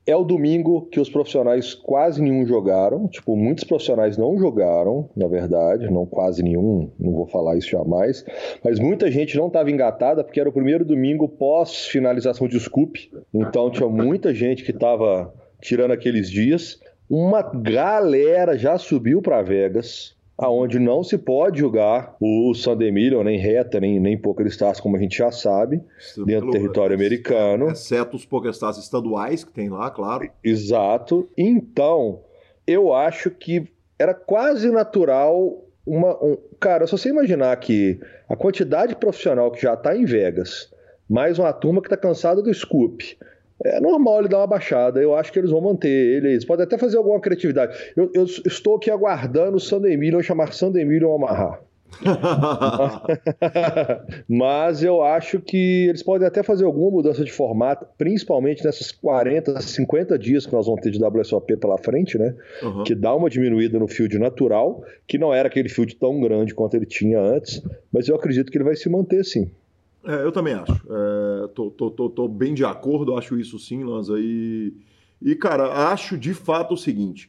É 0.06 0.14
o 0.14 0.22
domingo 0.22 0.82
que 0.86 1.00
os 1.00 1.08
profissionais 1.08 1.72
quase 1.72 2.20
nenhum 2.20 2.46
jogaram. 2.46 3.08
Tipo, 3.08 3.36
muitos 3.36 3.64
profissionais 3.64 4.18
não 4.18 4.38
jogaram, 4.38 5.08
na 5.16 5.26
verdade, 5.26 5.90
não 5.90 6.04
quase 6.04 6.42
nenhum, 6.42 6.90
não 6.98 7.12
vou 7.12 7.26
falar 7.26 7.56
isso 7.56 7.70
jamais. 7.70 8.24
Mas 8.62 8.78
muita 8.78 9.10
gente 9.10 9.36
não 9.36 9.46
estava 9.46 9.70
engatada 9.70 10.22
porque 10.22 10.38
era 10.38 10.48
o 10.48 10.52
primeiro 10.52 10.84
domingo 10.84 11.28
pós 11.28 11.86
finalização 11.86 12.46
de 12.46 12.60
Scoop. 12.60 13.10
Então 13.32 13.70
tinha 13.70 13.88
muita 13.88 14.34
gente 14.34 14.62
que 14.62 14.72
estava 14.72 15.32
tirando 15.60 15.92
aqueles 15.92 16.30
dias. 16.30 16.78
Uma 17.08 17.42
galera 17.42 18.58
já 18.58 18.76
subiu 18.76 19.22
para 19.22 19.42
Vegas 19.42 20.14
aonde 20.36 20.78
não 20.78 21.02
se 21.02 21.16
pode 21.16 21.60
jogar 21.60 22.16
o 22.20 22.52
Sunday 22.54 22.90
Million, 22.90 23.22
nem 23.22 23.38
reta, 23.38 23.78
nem, 23.80 24.00
nem 24.00 24.18
PokerStars, 24.18 24.80
como 24.80 24.96
a 24.96 25.00
gente 25.00 25.16
já 25.16 25.30
sabe, 25.30 25.82
Isso 25.98 26.24
dentro 26.24 26.46
do 26.46 26.52
território 26.52 26.94
americano. 26.94 27.70
Exceto 27.70 28.16
os 28.16 28.24
PokerStars 28.24 28.76
estaduais 28.76 29.44
que 29.44 29.52
tem 29.52 29.68
lá, 29.68 29.90
claro. 29.90 30.28
Exato. 30.42 31.28
Então, 31.36 32.20
eu 32.66 32.92
acho 32.92 33.30
que 33.30 33.68
era 33.98 34.12
quase 34.14 34.70
natural 34.70 35.64
uma... 35.86 36.16
Um... 36.22 36.36
Cara, 36.58 36.86
só 36.86 36.96
você 36.96 37.10
imaginar 37.10 37.54
que 37.56 38.00
a 38.28 38.34
quantidade 38.34 38.96
profissional 38.96 39.50
que 39.50 39.62
já 39.62 39.74
está 39.74 39.96
em 39.96 40.04
Vegas, 40.04 40.72
mais 41.08 41.38
uma 41.38 41.52
turma 41.52 41.80
que 41.80 41.86
está 41.86 41.96
cansada 41.96 42.42
do 42.42 42.52
Scoop, 42.52 43.16
é 43.64 43.80
normal 43.80 44.20
ele 44.20 44.28
dar 44.28 44.38
uma 44.38 44.46
baixada. 44.46 45.00
Eu 45.00 45.14
acho 45.14 45.32
que 45.32 45.38
eles 45.38 45.50
vão 45.50 45.60
manter 45.60 45.88
ele. 45.88 46.32
Eles 46.32 46.44
podem 46.44 46.64
até 46.64 46.76
fazer 46.76 46.98
alguma 46.98 47.20
criatividade. 47.20 47.76
Eu, 47.96 48.10
eu 48.14 48.24
estou 48.24 48.76
aqui 48.76 48.90
aguardando 48.90 49.56
o 49.56 49.80
Million 49.80 50.22
chamar 50.22 50.50
Million 50.74 51.14
amarrar. 51.14 51.60
Mas 54.28 54.82
eu 54.82 55.02
acho 55.02 55.40
que 55.40 55.86
eles 55.88 56.02
podem 56.02 56.26
até 56.26 56.42
fazer 56.42 56.64
alguma 56.64 56.90
mudança 56.90 57.24
de 57.24 57.32
formato, 57.32 57.86
principalmente 57.96 58.64
nessas 58.64 58.90
40, 58.90 59.60
50 59.60 60.18
dias 60.18 60.44
que 60.44 60.52
nós 60.52 60.66
vamos 60.66 60.80
ter 60.80 60.90
de 60.90 61.02
WSOP 61.02 61.56
pela 61.56 61.78
frente, 61.78 62.18
né? 62.18 62.34
Uhum. 62.62 62.84
Que 62.84 62.94
dá 62.94 63.14
uma 63.14 63.30
diminuída 63.30 63.78
no 63.78 63.86
field 63.86 64.18
natural, 64.18 64.82
que 65.06 65.18
não 65.18 65.32
era 65.32 65.48
aquele 65.48 65.68
field 65.68 65.96
tão 65.96 66.20
grande 66.20 66.54
quanto 66.54 66.74
ele 66.74 66.86
tinha 66.86 67.20
antes, 67.20 67.62
mas 67.92 68.08
eu 68.08 68.16
acredito 68.16 68.50
que 68.50 68.58
ele 68.58 68.64
vai 68.64 68.76
se 68.76 68.88
manter 68.88 69.24
sim. 69.24 69.50
É, 70.04 70.24
eu 70.24 70.32
também 70.32 70.54
acho. 70.54 70.72
É, 70.72 71.48
tô, 71.48 71.70
tô, 71.70 71.90
tô, 71.90 72.10
tô, 72.10 72.28
bem 72.28 72.54
de 72.54 72.64
acordo, 72.64 73.16
acho 73.16 73.38
isso 73.38 73.58
sim, 73.58 73.82
Lanza. 73.82 74.18
E, 74.18 74.74
cara, 75.40 75.90
acho 75.90 76.18
de 76.18 76.34
fato 76.34 76.74
o 76.74 76.76
seguinte: 76.76 77.28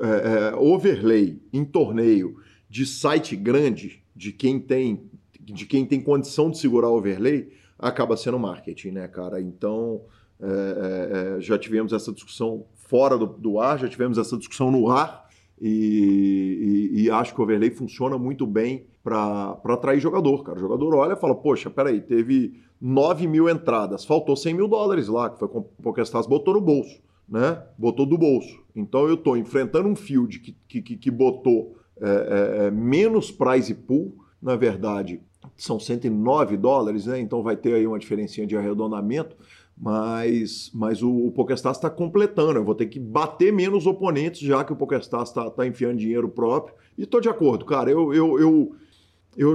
é, 0.00 0.50
é, 0.52 0.54
overlay 0.56 1.40
em 1.52 1.64
torneio 1.64 2.36
de 2.68 2.84
site 2.84 3.36
grande, 3.36 4.02
de 4.14 4.32
quem 4.32 4.58
tem 4.58 5.08
de 5.40 5.64
quem 5.64 5.86
tem 5.86 6.00
condição 6.00 6.50
de 6.50 6.58
segurar 6.58 6.90
overlay, 6.90 7.52
acaba 7.78 8.16
sendo 8.16 8.36
marketing, 8.36 8.90
né, 8.90 9.06
cara? 9.06 9.40
Então, 9.40 10.02
é, 10.40 11.36
é, 11.36 11.40
já 11.40 11.56
tivemos 11.56 11.92
essa 11.92 12.12
discussão 12.12 12.66
fora 12.74 13.16
do, 13.16 13.26
do, 13.26 13.60
ar, 13.60 13.78
já 13.78 13.88
tivemos 13.88 14.18
essa 14.18 14.36
discussão 14.36 14.70
no 14.70 14.90
ar, 14.90 15.25
e, 15.60 16.90
e, 16.92 17.02
e 17.02 17.10
acho 17.10 17.34
que 17.34 17.40
o 17.40 17.44
overlay 17.44 17.70
funciona 17.70 18.18
muito 18.18 18.46
bem 18.46 18.86
para 19.02 19.58
atrair 19.64 20.00
jogador, 20.00 20.42
cara. 20.42 20.58
O 20.58 20.60
jogador 20.60 20.94
olha 20.94 21.12
e 21.12 21.16
fala, 21.16 21.34
poxa, 21.34 21.70
peraí, 21.70 22.00
teve 22.00 22.60
9 22.80 23.26
mil 23.26 23.48
entradas, 23.48 24.04
faltou 24.04 24.36
100 24.36 24.54
mil 24.54 24.68
dólares 24.68 25.08
lá, 25.08 25.30
que 25.30 25.38
foi 25.38 25.48
com 25.48 25.60
o 25.60 25.62
PokerStars 25.82 26.26
botou 26.26 26.54
no 26.54 26.60
bolso, 26.60 27.00
né? 27.28 27.62
Botou 27.78 28.04
do 28.04 28.18
bolso. 28.18 28.60
Então 28.74 29.06
eu 29.06 29.14
estou 29.14 29.36
enfrentando 29.36 29.88
um 29.88 29.96
field 29.96 30.40
que, 30.40 30.82
que, 30.82 30.96
que 30.96 31.10
botou 31.10 31.76
é, 32.00 32.08
é, 32.08 32.66
é, 32.66 32.70
menos 32.70 33.30
prize 33.30 33.74
pool, 33.74 34.14
na 34.42 34.54
verdade, 34.54 35.20
são 35.56 35.80
109 35.80 36.56
dólares, 36.56 37.06
né? 37.06 37.18
Então 37.18 37.42
vai 37.42 37.56
ter 37.56 37.74
aí 37.74 37.86
uma 37.86 37.98
diferencinha 37.98 38.46
de 38.46 38.56
arredondamento, 38.56 39.36
mas, 39.78 40.70
mas 40.72 41.02
o, 41.02 41.26
o 41.26 41.30
PokerStars 41.30 41.76
está 41.76 41.90
completando. 41.90 42.58
Eu 42.58 42.64
vou 42.64 42.74
ter 42.74 42.86
que 42.86 42.98
bater 42.98 43.52
menos 43.52 43.86
oponentes, 43.86 44.40
já 44.40 44.64
que 44.64 44.72
o 44.72 44.76
PokerStars 44.76 45.28
está 45.28 45.50
tá 45.50 45.66
enfiando 45.66 45.98
dinheiro 45.98 46.28
próprio. 46.28 46.74
E 46.96 47.02
estou 47.02 47.20
de 47.20 47.28
acordo, 47.28 47.66
cara. 47.66 47.90
Eu, 47.90 48.14
eu, 48.14 48.40
eu, 48.40 48.74
eu, 49.36 49.54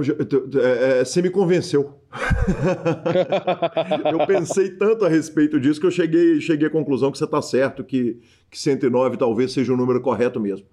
é, 0.62 1.00
é, 1.00 1.04
você 1.04 1.20
me 1.20 1.28
convenceu. 1.28 1.98
eu 4.12 4.26
pensei 4.26 4.70
tanto 4.70 5.04
a 5.04 5.08
respeito 5.08 5.58
disso 5.58 5.80
que 5.80 5.86
eu 5.86 5.90
cheguei, 5.90 6.40
cheguei 6.40 6.68
à 6.68 6.70
conclusão 6.70 7.10
que 7.10 7.18
você 7.18 7.24
está 7.24 7.42
certo, 7.42 7.82
que, 7.82 8.20
que 8.48 8.58
109 8.58 9.16
talvez 9.16 9.52
seja 9.52 9.72
o 9.72 9.76
número 9.76 10.00
correto 10.00 10.38
mesmo. 10.38 10.66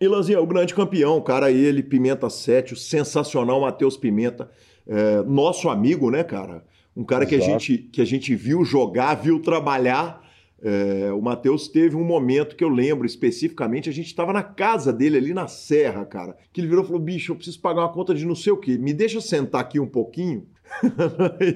E 0.00 0.06
Lanzinha, 0.06 0.40
o 0.40 0.46
grande 0.46 0.74
campeão, 0.74 1.20
cara, 1.20 1.50
ele, 1.50 1.82
Pimenta 1.82 2.30
7, 2.30 2.74
o 2.74 2.76
sensacional 2.76 3.60
Matheus 3.60 3.96
Pimenta, 3.96 4.48
é, 4.86 5.22
nosso 5.22 5.68
amigo, 5.68 6.10
né, 6.10 6.22
cara? 6.22 6.64
Um 6.96 7.04
cara 7.04 7.24
que 7.24 7.34
a, 7.34 7.40
gente, 7.40 7.78
que 7.78 8.00
a 8.00 8.04
gente 8.04 8.34
viu 8.34 8.64
jogar, 8.64 9.14
viu 9.14 9.40
trabalhar 9.40 10.22
é, 10.64 11.12
o 11.12 11.20
Matheus 11.20 11.66
teve 11.66 11.96
um 11.96 12.04
momento 12.04 12.54
que 12.54 12.62
eu 12.62 12.68
lembro 12.68 13.04
especificamente, 13.04 13.90
a 13.90 13.92
gente 13.92 14.06
estava 14.06 14.32
na 14.32 14.44
casa 14.44 14.92
dele 14.92 15.16
ali 15.16 15.34
na 15.34 15.48
serra, 15.48 16.04
cara, 16.04 16.36
que 16.52 16.60
ele 16.60 16.68
virou 16.68 16.84
e 16.84 16.86
falou, 16.86 17.02
bicho, 17.02 17.32
eu 17.32 17.36
preciso 17.36 17.60
pagar 17.60 17.80
uma 17.80 17.92
conta 17.92 18.14
de 18.14 18.24
não 18.24 18.36
sei 18.36 18.52
o 18.52 18.56
quê, 18.56 18.78
me 18.78 18.92
deixa 18.92 19.20
sentar 19.20 19.60
aqui 19.60 19.80
um 19.80 19.88
pouquinho 19.88 20.46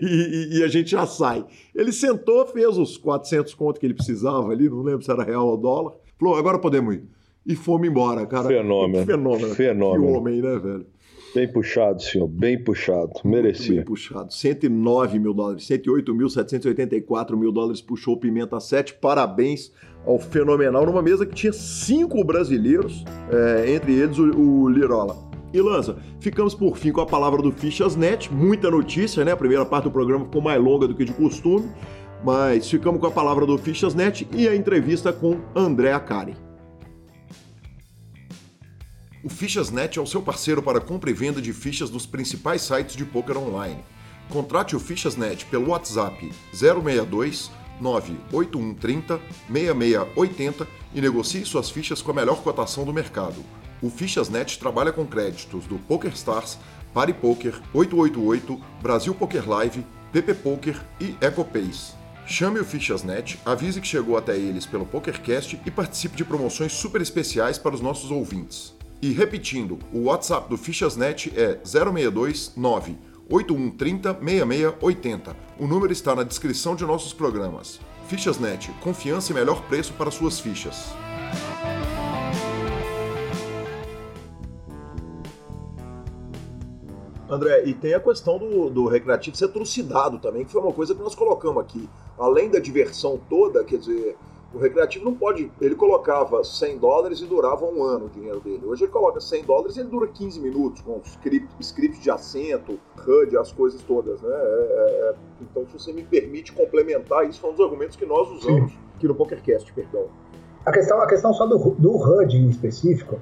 e, 0.03 0.59
e, 0.59 0.62
a 0.64 0.68
gente 0.68 0.90
já 0.90 1.07
sai. 1.07 1.46
Ele 1.72 1.92
sentou, 1.92 2.44
fez 2.49 2.77
os 2.77 2.99
400 2.99 3.55
contos 3.55 3.79
que 3.79 3.87
ele 3.87 3.94
precisava 3.94 4.51
ali, 4.51 4.68
não 4.68 4.83
lembro 4.83 5.03
se 5.03 5.11
era 5.11 5.22
real 5.22 5.46
ou 5.46 5.57
dólar, 5.57 5.92
falou, 6.18 6.35
agora 6.35 6.59
podemos 6.59 6.96
ir. 6.96 7.05
E 7.46 7.55
fomos 7.55 7.87
embora, 7.87 8.27
cara. 8.27 8.49
Fenômeno. 8.49 9.07
Fenômeno. 9.07 9.55
Fenômeno. 9.55 10.05
Que 10.05 10.18
homem, 10.18 10.42
né, 10.42 10.59
velho? 10.59 10.87
Bem 11.37 11.46
puxado, 11.46 12.03
senhor, 12.03 12.27
bem 12.27 12.59
puxado. 12.59 13.12
Merecia. 13.22 13.77
Bem 13.77 13.85
puxado. 13.85 14.33
109 14.33 15.18
mil 15.18 15.35
dólares, 15.35 15.64
108.784 15.64 17.37
mil 17.37 17.53
dólares 17.53 17.83
puxou 17.83 18.14
o 18.14 18.16
Pimenta 18.16 18.59
7. 18.59 18.94
Parabéns 18.94 19.70
ao 20.07 20.18
Fenomenal, 20.18 20.87
numa 20.87 21.03
mesa 21.03 21.27
que 21.27 21.35
tinha 21.35 21.53
cinco 21.53 22.25
brasileiros, 22.25 23.05
é, 23.31 23.70
entre 23.70 23.92
eles 23.92 24.16
o, 24.16 24.31
o 24.31 24.66
Lirola. 24.70 25.14
E 25.53 25.61
Lanza, 25.61 25.99
ficamos 26.20 26.55
por 26.55 26.79
fim 26.79 26.90
com 26.90 27.03
a 27.03 27.07
palavra 27.07 27.42
do 27.42 27.53
Fichasnet, 27.53 28.33
muita 28.33 28.70
notícia, 28.70 29.22
né? 29.22 29.33
A 29.33 29.37
primeira 29.37 29.66
parte 29.66 29.85
do 29.85 29.90
programa 29.90 30.25
ficou 30.25 30.40
mais 30.40 30.59
longa 30.59 30.88
do 30.88 30.94
que 30.94 31.05
de 31.05 31.12
costume, 31.12 31.68
mas 32.25 32.70
ficamos 32.70 32.99
com 32.99 33.09
a 33.09 33.11
palavra 33.11 33.44
do 33.44 33.59
Fichasnet 33.59 34.27
e 34.33 34.49
a 34.49 34.57
entrevista 34.57 35.12
com 35.12 35.37
André 35.55 35.92
Acari. 35.92 36.46
O 39.27 39.29
Fichas.net 39.29 39.99
é 39.99 40.01
o 40.01 40.07
seu 40.07 40.23
parceiro 40.23 40.62
para 40.62 40.81
compra 40.81 41.11
e 41.11 41.12
venda 41.12 41.43
de 41.43 41.53
fichas 41.53 41.91
dos 41.91 42.07
principais 42.07 42.62
sites 42.62 42.95
de 42.95 43.05
poker 43.05 43.37
online. 43.37 43.83
Contrate 44.29 44.77
o 44.77 44.79
Fichas.net 44.79 45.47
pelo 45.47 45.71
WhatsApp 45.71 46.33
062 46.53 47.51
98130 47.81 49.21
6680 49.53 50.69
e 50.95 51.01
negocie 51.01 51.45
suas 51.45 51.69
fichas 51.69 52.01
com 52.01 52.12
a 52.12 52.15
melhor 52.15 52.41
cotação 52.41 52.85
do 52.85 52.93
mercado. 52.93 53.45
O 53.83 53.91
Fichas.net 53.91 54.61
trabalha 54.61 54.93
com 54.93 55.05
créditos 55.05 55.67
do 55.67 55.77
PokerStars 55.77 56.57
Pari 56.95 57.12
Poker, 57.12 57.61
888, 57.75 58.61
Brasil 58.81 59.12
Poker 59.12 59.51
Live, 59.51 59.85
PP 60.12 60.35
Poker 60.35 60.81
e 61.01 61.17
EcoPace. 61.21 61.95
Chame 62.29 62.61
o 62.61 62.65
Fichasnet, 62.65 63.41
avise 63.45 63.81
que 63.81 63.89
chegou 63.89 64.17
até 64.17 64.37
eles 64.37 64.67
pelo 64.67 64.87
PokerCast 64.87 65.61
e 65.67 65.71
participe 65.73 66.17
de 66.17 66.25
promoções 66.25 66.73
super 66.73 67.01
especiais 67.01 67.59
para 67.59 67.75
os 67.75 67.81
nossos 67.81 68.12
ouvintes. 68.12 68.76
E 69.03 69.13
repetindo, 69.13 69.79
o 69.93 70.05
WhatsApp 70.05 70.49
do 70.49 70.57
Fichasnet 70.57 71.33
é 71.37 71.61
062 71.65 72.55
9 72.57 72.97
8130 73.29 74.15
6680. 74.15 75.37
O 75.59 75.67
número 75.67 75.93
está 75.93 76.15
na 76.15 76.23
descrição 76.23 76.75
de 76.75 76.85
nossos 76.85 77.13
programas. 77.13 77.81
Fichasnet, 78.09 78.71
confiança 78.81 79.33
e 79.33 79.35
melhor 79.35 79.63
preço 79.63 79.93
para 79.95 80.11
suas 80.11 80.41
fichas. 80.41 80.95
André, 87.29 87.65
e 87.67 87.75
tem 87.75 87.93
a 87.93 88.01
questão 88.01 88.39
do, 88.39 88.71
do 88.71 88.87
recreativo 88.87 89.37
ser 89.37 89.49
trucidado 89.49 90.19
também, 90.19 90.45
que 90.45 90.53
foi 90.53 90.61
uma 90.61 90.73
coisa 90.73 90.95
que 90.95 91.03
nós 91.03 91.15
colocamos 91.15 91.61
aqui. 91.61 91.89
Além 92.17 92.49
da 92.49 92.61
diversão 92.61 93.21
toda, 93.29 93.65
quer 93.65 93.79
dizer, 93.79 94.17
o 94.57 94.59
recreativo 94.59 95.05
não 95.05 95.14
pode. 95.14 95.53
Ele 95.61 95.75
colocava 95.75 96.42
100 96.42 96.79
dólares 96.79 97.21
e 97.21 97.27
durava 97.27 97.66
um 97.66 97.83
ano 97.83 98.07
o 98.07 98.09
dinheiro 98.09 98.40
dele. 98.40 98.62
Hoje 98.64 98.85
ele 98.85 98.90
coloca 98.90 99.21
100 99.21 99.45
dólares 99.45 99.77
e 99.77 99.81
ele 99.81 99.90
dura 99.90 100.07
15 100.07 100.40
minutos, 100.40 100.81
com 100.81 100.99
script, 101.05 101.49
script 101.61 102.01
de 102.01 102.11
assento, 102.11 102.79
HUD, 103.07 103.37
as 103.37 103.53
coisas 103.53 103.83
todas, 103.83 104.21
né? 104.23 104.31
É, 104.31 104.35
é, 104.35 105.11
é, 105.11 105.14
então, 105.42 105.66
se 105.66 105.75
você 105.75 105.92
me 105.92 106.03
permite 106.03 106.53
complementar, 106.53 107.29
isso 107.29 107.38
foi 107.38 107.51
um 107.51 107.53
dos 107.53 107.64
argumentos 107.64 107.97
que 107.97 108.07
nós 108.07 108.31
usamos 108.31 108.73
Sim. 108.73 108.79
aqui 108.97 109.07
no 109.07 109.14
PokerCast, 109.14 109.71
perdão. 109.75 110.07
A 110.64 110.73
questão, 110.73 111.01
a 111.01 111.07
questão 111.07 111.35
só 111.35 111.47
do, 111.47 111.59
do 111.59 111.97
HUD 111.97 112.35
em 112.35 112.49
específico, 112.49 113.21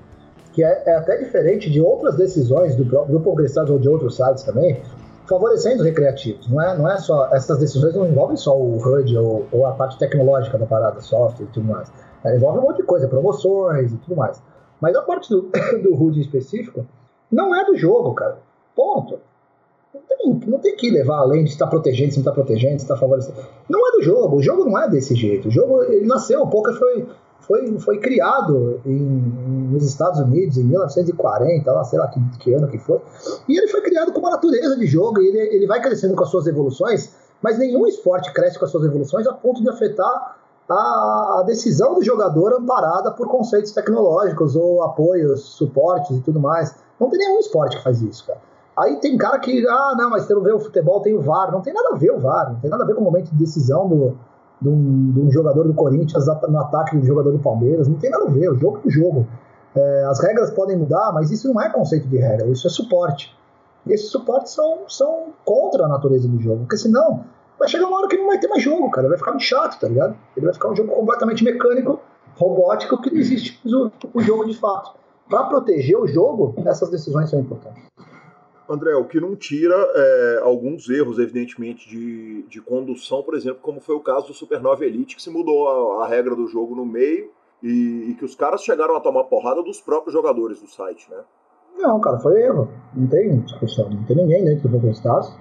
que 0.52 0.62
é, 0.62 0.84
é, 0.86 0.94
até 0.94 1.16
diferente 1.16 1.68
de 1.68 1.80
outras 1.80 2.16
decisões 2.16 2.76
do, 2.76 2.84
do 2.84 3.20
PokerStars 3.20 3.70
ou 3.70 3.78
de 3.78 3.88
outros 3.88 4.16
sites 4.16 4.44
também, 4.44 4.80
favorecendo 5.26 5.80
os 5.80 5.84
recreativos. 5.84 6.48
Não 6.48 6.62
é, 6.62 6.76
não 6.76 6.90
é 6.90 6.96
só 6.98 7.28
essas 7.32 7.58
decisões 7.58 7.94
não 7.94 8.06
envolvem 8.06 8.36
só 8.36 8.56
o 8.56 8.76
HUD 8.76 9.16
ou, 9.16 9.46
ou 9.50 9.66
a 9.66 9.72
parte 9.72 9.98
tecnológica 9.98 10.58
da 10.58 10.66
parada, 10.66 11.00
software 11.00 11.44
e 11.44 11.48
tudo 11.48 11.66
mais. 11.66 11.90
Ela 12.22 12.36
envolve 12.36 12.58
um 12.58 12.62
monte 12.62 12.76
de 12.78 12.82
coisa, 12.84 13.08
promoções 13.08 13.92
e 13.92 13.96
tudo 13.96 14.16
mais. 14.16 14.42
Mas 14.80 14.96
a 14.96 15.02
parte 15.02 15.28
do, 15.30 15.50
do 15.82 15.94
HUD 15.94 16.18
em 16.18 16.22
específico 16.22 16.86
não 17.30 17.54
é 17.54 17.64
do 17.64 17.76
jogo, 17.76 18.14
cara. 18.14 18.38
Ponto. 18.74 19.18
Não 19.92 20.00
tem, 20.08 20.50
não 20.50 20.58
tem 20.58 20.76
que 20.76 20.90
levar 20.90 21.18
além 21.18 21.44
de 21.44 21.50
estar 21.50 21.68
protegendo, 21.68 22.10
se 22.10 22.16
não 22.18 22.22
está 22.22 22.32
protegendo, 22.32 22.78
se 22.78 22.84
está 22.84 22.96
favorecendo. 22.96 23.38
Não 23.68 23.88
é 23.88 23.92
do 23.92 24.02
jogo. 24.02 24.36
O 24.36 24.42
jogo 24.42 24.64
não 24.64 24.78
é 24.78 24.88
desse 24.88 25.14
jeito. 25.14 25.48
O 25.48 25.50
jogo 25.50 25.82
ele 25.84 26.06
nasceu, 26.06 26.42
o 26.42 26.48
poker 26.48 26.74
foi 26.74 27.06
foi, 27.46 27.78
foi 27.78 27.98
criado 27.98 28.80
em, 28.84 29.68
nos 29.70 29.84
Estados 29.84 30.20
Unidos 30.20 30.56
em 30.56 30.64
1940, 30.64 31.70
lá, 31.70 31.84
sei 31.84 31.98
lá 31.98 32.08
que, 32.08 32.20
que, 32.38 32.54
ano 32.54 32.68
que 32.68 32.78
foi. 32.78 33.00
E 33.48 33.58
ele 33.58 33.68
foi 33.68 33.80
criado 33.82 34.12
com 34.12 34.20
uma 34.20 34.30
natureza 34.30 34.76
de 34.76 34.86
jogo, 34.86 35.20
e 35.20 35.28
ele, 35.28 35.38
ele 35.56 35.66
vai 35.66 35.80
crescendo 35.80 36.14
com 36.14 36.22
as 36.22 36.30
suas 36.30 36.46
evoluções, 36.46 37.14
mas 37.42 37.58
nenhum 37.58 37.86
esporte 37.86 38.32
cresce 38.32 38.58
com 38.58 38.64
as 38.64 38.70
suas 38.70 38.84
evoluções 38.84 39.26
a 39.26 39.32
ponto 39.32 39.62
de 39.62 39.68
afetar 39.68 40.36
a, 40.68 41.40
a 41.40 41.44
decisão 41.46 41.94
do 41.94 42.02
jogador 42.02 42.54
amparada 42.54 43.10
por 43.10 43.28
conceitos 43.28 43.72
tecnológicos 43.72 44.56
ou 44.56 44.82
apoios, 44.82 45.42
suportes 45.42 46.16
e 46.16 46.20
tudo 46.20 46.40
mais. 46.40 46.74
Não 46.98 47.10
tem 47.10 47.18
nenhum 47.18 47.38
esporte 47.38 47.76
que 47.76 47.82
faz 47.82 48.00
isso, 48.00 48.26
cara. 48.26 48.40
Aí 48.76 48.96
tem 48.96 49.16
cara 49.16 49.38
que, 49.38 49.64
ah, 49.68 49.94
não, 49.96 50.10
mas 50.10 50.24
você 50.24 50.34
não 50.34 50.42
vê 50.42 50.52
o 50.52 50.58
futebol, 50.58 51.00
tem 51.00 51.14
o 51.14 51.20
VAR. 51.20 51.52
Não 51.52 51.60
tem 51.60 51.72
nada 51.72 51.90
a 51.92 51.96
ver 51.96 52.10
o 52.10 52.18
VAR, 52.18 52.52
não 52.52 52.60
tem 52.60 52.68
nada 52.68 52.82
a 52.82 52.86
ver 52.86 52.94
com 52.94 53.02
o 53.02 53.04
momento 53.04 53.30
de 53.30 53.36
decisão 53.36 53.88
do, 53.88 54.18
de 54.60 54.68
um, 54.68 55.12
de 55.12 55.20
um, 55.20 55.30
jogador 55.30 55.64
do 55.64 55.74
Corinthians 55.74 56.26
no 56.26 56.58
ataque 56.58 56.96
do 56.96 57.06
jogador 57.06 57.32
do 57.32 57.38
Palmeiras. 57.38 57.88
Não 57.88 57.96
tem 57.96 58.10
nada 58.10 58.24
a 58.24 58.30
ver, 58.30 58.50
o 58.50 58.54
jogo 58.54 58.80
é 58.86 58.90
jogo. 58.90 59.26
É, 59.74 60.04
as 60.08 60.20
regras 60.20 60.50
podem 60.50 60.76
mudar, 60.76 61.12
mas 61.12 61.30
isso 61.30 61.52
não 61.52 61.60
é 61.60 61.68
conceito 61.68 62.06
de 62.06 62.16
regra, 62.16 62.46
isso 62.46 62.66
é 62.66 62.70
suporte. 62.70 63.36
E 63.86 63.92
esses 63.92 64.10
suportes 64.10 64.52
são, 64.52 64.88
são 64.88 65.26
contra 65.44 65.84
a 65.84 65.88
natureza 65.88 66.28
do 66.28 66.40
jogo, 66.40 66.60
porque 66.60 66.76
senão 66.76 67.24
vai 67.58 67.68
chegar 67.68 67.86
uma 67.86 67.98
hora 67.98 68.08
que 68.08 68.16
não 68.16 68.28
vai 68.28 68.38
ter 68.38 68.48
mais 68.48 68.62
jogo, 68.62 68.90
cara. 68.90 69.08
Vai 69.08 69.18
ficar 69.18 69.32
muito 69.32 69.44
chato, 69.44 69.78
tá 69.78 69.88
ligado? 69.88 70.16
Ele 70.36 70.46
vai 70.46 70.54
ficar 70.54 70.70
um 70.70 70.76
jogo 70.76 70.92
completamente 70.92 71.44
mecânico, 71.44 72.00
robótico, 72.36 73.00
que 73.00 73.10
não 73.10 73.18
existe 73.18 73.60
o, 73.66 73.90
o 74.14 74.20
jogo 74.22 74.46
de 74.46 74.54
fato. 74.54 74.94
Para 75.28 75.44
proteger 75.44 75.98
o 75.98 76.06
jogo, 76.06 76.54
essas 76.66 76.90
decisões 76.90 77.30
são 77.30 77.40
importantes. 77.40 77.82
André, 78.68 78.94
o 78.94 79.04
que 79.04 79.20
não 79.20 79.36
tira 79.36 79.74
é, 79.74 80.40
alguns 80.42 80.88
erros, 80.88 81.18
evidentemente, 81.18 81.88
de, 81.88 82.42
de 82.44 82.60
condução, 82.62 83.22
por 83.22 83.34
exemplo, 83.34 83.58
como 83.60 83.80
foi 83.80 83.94
o 83.94 84.00
caso 84.00 84.28
do 84.28 84.34
Supernova 84.34 84.84
Elite, 84.86 85.16
que 85.16 85.22
se 85.22 85.28
mudou 85.28 85.68
a, 86.00 86.04
a 86.04 86.08
regra 86.08 86.34
do 86.34 86.46
jogo 86.46 86.74
no 86.74 86.86
meio 86.86 87.30
e, 87.62 88.10
e, 88.10 88.14
que 88.14 88.24
os 88.24 88.34
caras 88.34 88.62
chegaram 88.62 88.96
a 88.96 89.00
tomar 89.00 89.24
porrada 89.24 89.62
dos 89.62 89.80
próprios 89.80 90.14
jogadores 90.14 90.60
do 90.60 90.68
site, 90.68 91.10
né? 91.10 91.18
Não, 91.76 92.00
cara, 92.00 92.18
foi 92.18 92.40
erro. 92.40 92.68
Não 92.94 93.06
tem 93.06 93.40
discussão. 93.40 93.90
Não 93.90 94.04
tem 94.04 94.16
ninguém 94.16 94.44
dentro 94.44 94.68
do 94.68 94.72
PokerStars. 94.78 95.34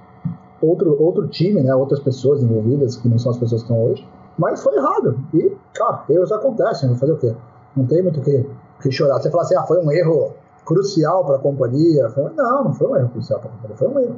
Outro, 0.62 1.02
outro 1.02 1.28
time, 1.28 1.62
né? 1.62 1.74
Outras 1.76 2.00
pessoas 2.00 2.42
envolvidas, 2.42 2.98
que 2.98 3.08
não 3.08 3.20
são 3.20 3.32
as 3.32 3.38
pessoas 3.38 3.62
que 3.62 3.72
estão 3.72 3.86
hoje. 3.86 4.08
Mas 4.38 4.64
foi 4.64 4.76
errado. 4.76 5.18
E, 5.34 5.56
cara, 5.74 6.04
erros 6.10 6.32
acontecem. 6.32 6.90
Vou 6.90 6.98
fazer 6.98 7.14
o 7.14 7.18
quê? 7.18 7.36
Não 7.76 7.86
tem 7.86 8.02
muito 8.02 8.20
o 8.20 8.24
que, 8.24 8.46
que 8.82 8.92
chorar. 8.92 9.20
Você 9.20 9.30
fala 9.30 9.44
assim, 9.44 9.56
ah, 9.56 9.64
foi 9.64 9.84
um 9.84 9.92
erro 9.92 10.34
crucial 10.66 11.26
para 11.26 11.36
a 11.36 11.40
companhia. 11.40 12.12
Não, 12.36 12.64
não 12.66 12.74
foi 12.74 12.88
um 12.88 12.96
erro 12.96 13.10
crucial 13.10 13.40
para 13.40 13.50
a 13.50 13.54
companhia, 13.54 13.78
foi 13.78 13.88
um 13.88 14.00
erro. 14.00 14.16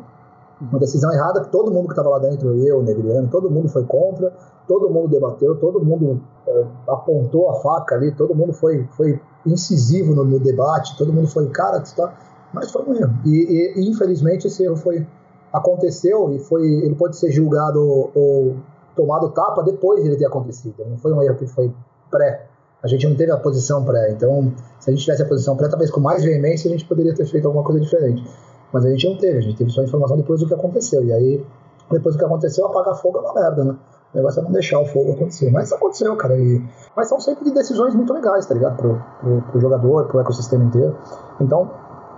Uma 0.62 0.80
decisão 0.80 1.12
errada 1.12 1.42
que 1.42 1.50
todo 1.50 1.70
mundo 1.70 1.88
que 1.88 1.92
estava 1.92 2.10
lá 2.10 2.20
dentro, 2.20 2.56
eu, 2.56 2.82
Negriano, 2.82 3.28
todo 3.30 3.52
mundo 3.52 3.68
foi 3.68 3.84
contra, 3.84 4.32
todo 4.66 4.90
mundo 4.90 5.10
debateu, 5.10 5.56
todo 5.60 5.84
mundo 5.84 6.22
é, 6.48 6.66
apontou 6.88 7.50
a 7.50 7.56
faca 7.56 7.96
ali, 7.96 8.14
todo 8.14 8.34
mundo 8.34 8.54
foi, 8.54 8.88
foi 8.96 9.20
incisivo 9.46 10.16
no, 10.16 10.24
no 10.24 10.40
debate, 10.40 10.98
todo 10.98 11.12
mundo 11.12 11.28
foi, 11.28 11.50
cara, 11.50 11.84
tá... 11.96 12.14
mas 12.54 12.72
foi 12.72 12.84
um 12.84 12.96
erro. 12.96 13.14
E, 13.26 13.74
e, 13.76 13.90
infelizmente 13.90 14.48
esse 14.48 14.64
erro 14.64 14.78
foi 14.78 15.06
aconteceu 15.52 16.34
e 16.34 16.40
foi 16.40 16.64
ele 16.64 16.96
pode 16.96 17.18
ser 17.18 17.32
julgado 17.32 17.80
ou, 17.82 18.12
ou 18.16 18.56
tomado 18.96 19.30
tapa 19.32 19.62
depois 19.62 20.02
de 20.02 20.08
ele 20.08 20.18
ter 20.18 20.26
acontecido. 20.26 20.76
Não 20.90 20.98
foi 20.98 21.12
um 21.12 21.22
erro 21.22 21.36
que 21.36 21.48
foi 21.48 21.74
pré 22.10 22.48
a 22.86 22.88
gente 22.88 23.08
não 23.08 23.16
teve 23.16 23.32
a 23.32 23.38
posição 23.38 23.84
pré. 23.84 24.12
Então, 24.12 24.54
se 24.80 24.90
a 24.90 24.94
gente 24.94 25.04
tivesse 25.04 25.24
a 25.24 25.26
posição 25.26 25.58
pré, 25.58 25.68
talvez 25.68 25.90
com 25.90 26.00
mais 26.00 26.24
veemência 26.24 26.70
a 26.70 26.72
gente 26.72 26.86
poderia 26.86 27.16
ter 27.16 27.26
feito 27.26 27.48
alguma 27.48 27.64
coisa 27.64 27.82
diferente. 27.82 28.24
Mas 28.72 28.86
a 28.86 28.90
gente 28.90 29.10
não 29.10 29.18
teve, 29.18 29.40
a 29.40 29.42
gente 29.42 29.58
teve 29.58 29.72
só 29.72 29.82
informação 29.82 30.16
depois 30.18 30.40
do 30.40 30.48
que 30.48 30.54
aconteceu. 30.54 31.04
E 31.04 31.12
aí, 31.12 31.46
depois 31.92 32.16
do 32.16 32.20
que 32.20 32.26
aconteceu, 32.26 32.66
apagar 32.68 32.96
fogo 32.96 33.18
é 33.18 33.22
uma 33.22 33.34
merda, 33.34 33.64
né? 33.64 33.76
O 34.14 34.18
negócio 34.18 34.40
é 34.40 34.44
não 34.44 34.52
deixar 34.52 34.80
o 34.80 34.86
fogo 34.86 35.14
acontecer. 35.14 35.50
Mas 35.52 35.74
aconteceu, 35.74 36.16
cara. 36.16 36.38
E... 36.38 36.64
Mas 36.96 37.10
são 37.10 37.20
sempre 37.20 37.44
de 37.46 37.54
decisões 37.54 37.96
muito 37.96 38.14
legais, 38.14 38.46
tá 38.46 38.54
ligado? 38.54 38.78
Pro, 38.78 39.02
pro, 39.20 39.42
pro 39.42 39.60
jogador, 39.60 40.06
pro 40.06 40.20
ecossistema 40.20 40.66
inteiro. 40.66 40.96
Então, 41.42 41.72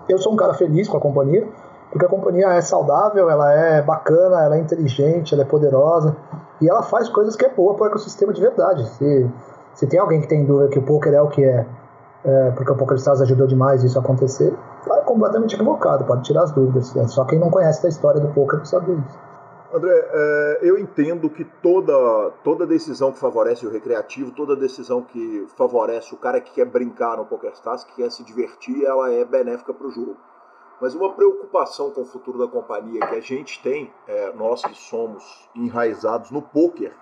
eu 0.10 0.17
sou 0.17 0.34
um 0.34 0.36
cara 0.36 0.53
feliz 0.53 0.88
com 0.89 0.97
a 0.97 0.99
companhia, 0.99 1.47
porque 1.91 2.06
a 2.06 2.10
companhia 2.10 2.47
é 2.47 2.62
saudável, 2.62 3.30
ela 3.30 3.51
é 3.53 3.82
bacana, 3.82 4.43
ela 4.43 4.58
é 4.58 4.60
inteligente, 4.60 5.34
ela 5.34 5.43
é 5.43 5.45
poderosa. 5.45 6.15
E 6.62 6.69
ela 6.69 6.84
faz 6.84 7.08
coisas 7.08 7.36
que 7.36 7.45
é 7.45 7.49
boa 7.49 7.75
pro 7.75 7.86
ecossistema 7.86 8.34
de 8.34 8.41
verdade. 8.41 8.86
Se 8.89 9.32
se 9.78 9.86
tem 9.86 10.00
alguém 10.00 10.20
que 10.20 10.28
tem 10.28 10.44
dúvida 10.44 10.70
que 10.70 10.80
o 10.80 10.82
poker 10.82 11.13
é 11.13 11.22
o 11.22 11.28
que 11.28 11.44
é, 11.44 11.63
é 12.26 12.52
porque 12.52 12.72
o 12.72 12.76
Poker 12.76 12.98
Stars 12.98 13.22
ajudou 13.22 13.46
demais 13.46 13.84
isso 13.84 14.00
a 14.00 14.02
acontecer, 14.02 14.52
tá 14.84 15.02
completamente 15.02 15.54
equivocado, 15.54 16.04
pode 16.04 16.24
tirar 16.24 16.44
as 16.44 16.52
dúvidas. 16.52 16.96
É 16.96 17.08
só 17.08 17.24
quem 17.26 17.38
não 17.38 17.52
conhece 17.52 17.86
a 17.86 17.90
história 17.90 18.20
do 18.20 18.34
poker 18.34 18.66
sabe 18.66 18.94
isso. 18.94 19.20
André, 19.72 19.94
é, 19.94 20.60
eu 20.63 20.80
entendo 20.80 21.30
que 21.30 21.46
toda, 21.46 21.94
toda 22.44 22.66
decisão 22.66 23.12
que 23.12 23.20
favorece 23.20 23.68
o 23.68 23.70
recreativo, 23.70 24.32
toda 24.32 24.56
decisão 24.56 25.04
que 25.04 25.46
favorece 25.56 26.12
o 26.16 26.18
cara 26.18 26.42
que 26.42 26.54
quer 26.54 26.66
brincar 26.66 27.18
no 27.18 27.26
PokerStars, 27.26 27.84
que 27.84 27.98
quer 27.98 28.10
se 28.10 28.24
divertir, 28.24 28.84
ela 28.84 29.12
é 29.12 29.24
benéfica 29.24 29.76
para 29.76 29.86
o 29.86 29.92
jogo. 29.92 30.18
Mas 30.82 30.96
uma 30.96 31.13
preocupação 31.13 31.92
com 31.92 32.02
o 32.02 32.06
futuro 32.06 32.40
da 32.40 32.48
companhia 32.48 33.02
que 33.02 33.16
a 33.16 33.22
gente 33.22 33.62
tem, 33.62 33.94
é, 34.08 34.34
nós 34.34 34.63
que 34.63 34.74
somos 34.74 35.48
enraizados 35.54 36.32
no 36.32 36.42
poker, 36.42 36.94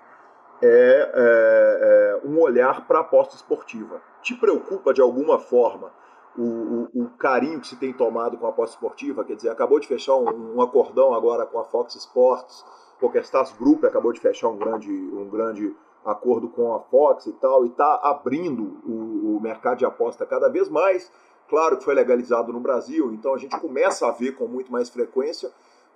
é, 0.62 1.10
é, 1.14 2.20
é 2.24 2.28
um 2.28 2.40
olhar 2.40 2.86
para 2.86 2.98
a 2.98 3.02
aposta 3.02 3.34
esportiva. 3.34 4.00
Te 4.22 4.34
preocupa 4.34 4.92
de 4.92 5.00
alguma 5.00 5.38
forma 5.38 5.90
o, 6.36 6.42
o, 6.42 7.04
o, 7.04 7.10
carinho 7.18 7.60
que 7.60 7.66
se 7.66 7.76
tem 7.76 7.92
tomado 7.92 8.36
com 8.36 8.46
a 8.46 8.50
aposta 8.50 8.76
esportiva? 8.76 9.24
Quer 9.24 9.36
dizer, 9.36 9.48
acabou 9.48 9.80
de 9.80 9.86
fechar 9.86 10.16
um, 10.16 10.56
um 10.56 10.60
acordão 10.60 11.14
agora 11.14 11.46
com 11.46 11.58
a 11.58 11.64
Fox 11.64 11.94
Sports, 11.94 12.64
PokerStars 13.00 13.52
Group 13.52 13.84
acabou 13.84 14.12
de 14.12 14.20
fechar 14.20 14.48
um 14.48 14.56
grande, 14.56 14.90
um 14.90 15.28
grande 15.28 15.74
acordo 16.04 16.48
com 16.48 16.74
a 16.74 16.80
Fox 16.80 17.26
e 17.26 17.32
tal, 17.32 17.64
e 17.64 17.68
está 17.68 18.00
abrindo 18.02 18.80
o, 18.84 19.36
o 19.36 19.40
mercado 19.40 19.78
de 19.78 19.84
aposta 19.84 20.24
cada 20.24 20.48
vez 20.48 20.68
mais. 20.68 21.10
Claro 21.48 21.78
que 21.78 21.84
foi 21.84 21.94
legalizado 21.94 22.52
no 22.52 22.60
Brasil, 22.60 23.12
então 23.12 23.34
a 23.34 23.38
gente 23.38 23.58
começa 23.60 24.06
a 24.06 24.10
ver 24.10 24.32
com 24.32 24.46
muito 24.46 24.70
mais 24.70 24.88
frequência 24.88 25.50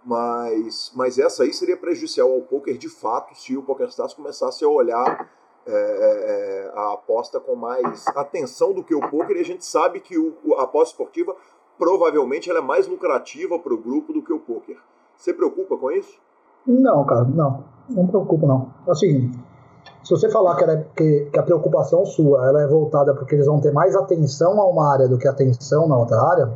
mas, 0.04 0.92
mas 0.94 1.18
essa 1.18 1.42
aí 1.42 1.52
seria 1.52 1.76
prejudicial 1.76 2.32
ao 2.32 2.40
poker 2.40 2.76
de 2.78 2.88
fato 2.88 3.34
se 3.34 3.56
o 3.56 3.62
PokerStars 3.62 4.14
começasse 4.14 4.64
a 4.64 4.68
olhar 4.68 5.30
é, 5.66 5.72
é, 5.72 5.74
é, 5.74 6.72
a 6.74 6.94
aposta 6.94 7.38
com 7.38 7.54
mais 7.54 8.06
atenção 8.08 8.72
do 8.72 8.82
que 8.82 8.94
o 8.94 9.10
poker 9.10 9.36
e 9.36 9.40
a 9.40 9.44
gente 9.44 9.64
sabe 9.64 10.00
que 10.00 10.18
o, 10.18 10.34
a 10.56 10.62
aposta 10.62 10.92
esportiva 10.92 11.36
provavelmente 11.78 12.48
ela 12.48 12.60
é 12.60 12.62
mais 12.62 12.88
lucrativa 12.88 13.58
para 13.58 13.74
o 13.74 13.78
grupo 13.78 14.12
do 14.12 14.22
que 14.22 14.32
o 14.32 14.40
poker. 14.40 14.76
Você 15.16 15.34
preocupa 15.34 15.76
com 15.76 15.90
isso? 15.90 16.18
Não, 16.66 17.04
cara, 17.04 17.24
não. 17.24 17.64
Não 17.88 18.04
me 18.04 18.08
preocupo, 18.08 18.46
não. 18.46 18.72
Assim, 18.88 19.30
se 20.02 20.10
você 20.10 20.30
falar 20.30 20.56
que, 20.56 20.64
é, 20.64 20.86
que, 20.96 21.30
que, 21.30 21.38
a 21.38 21.42
preocupação 21.42 22.04
sua 22.06 22.48
ela 22.48 22.62
é 22.62 22.66
voltada 22.66 23.14
porque 23.14 23.34
eles 23.34 23.46
vão 23.46 23.60
ter 23.60 23.72
mais 23.72 23.94
atenção 23.94 24.60
a 24.60 24.66
uma 24.66 24.92
área 24.92 25.08
do 25.08 25.18
que 25.18 25.28
atenção 25.28 25.86
na 25.88 25.96
outra 25.96 26.20
área, 26.22 26.52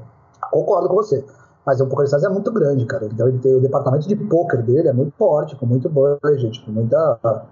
concordo 0.50 0.88
com 0.88 0.94
você. 0.94 1.24
Mas 1.64 1.80
o 1.80 1.86
PokerStars 1.86 2.24
é 2.24 2.28
muito 2.28 2.52
grande, 2.52 2.84
cara. 2.84 3.06
Então 3.06 3.26
ele 3.26 3.38
tem 3.38 3.54
o 3.54 3.60
departamento 3.60 4.06
de 4.06 4.16
poker 4.16 4.62
dele 4.62 4.88
é 4.88 4.92
muito 4.92 5.12
forte, 5.16 5.56
com 5.56 5.64
muito 5.64 5.88
budget, 5.88 6.62
com 6.64 6.72
muita, 6.72 7.42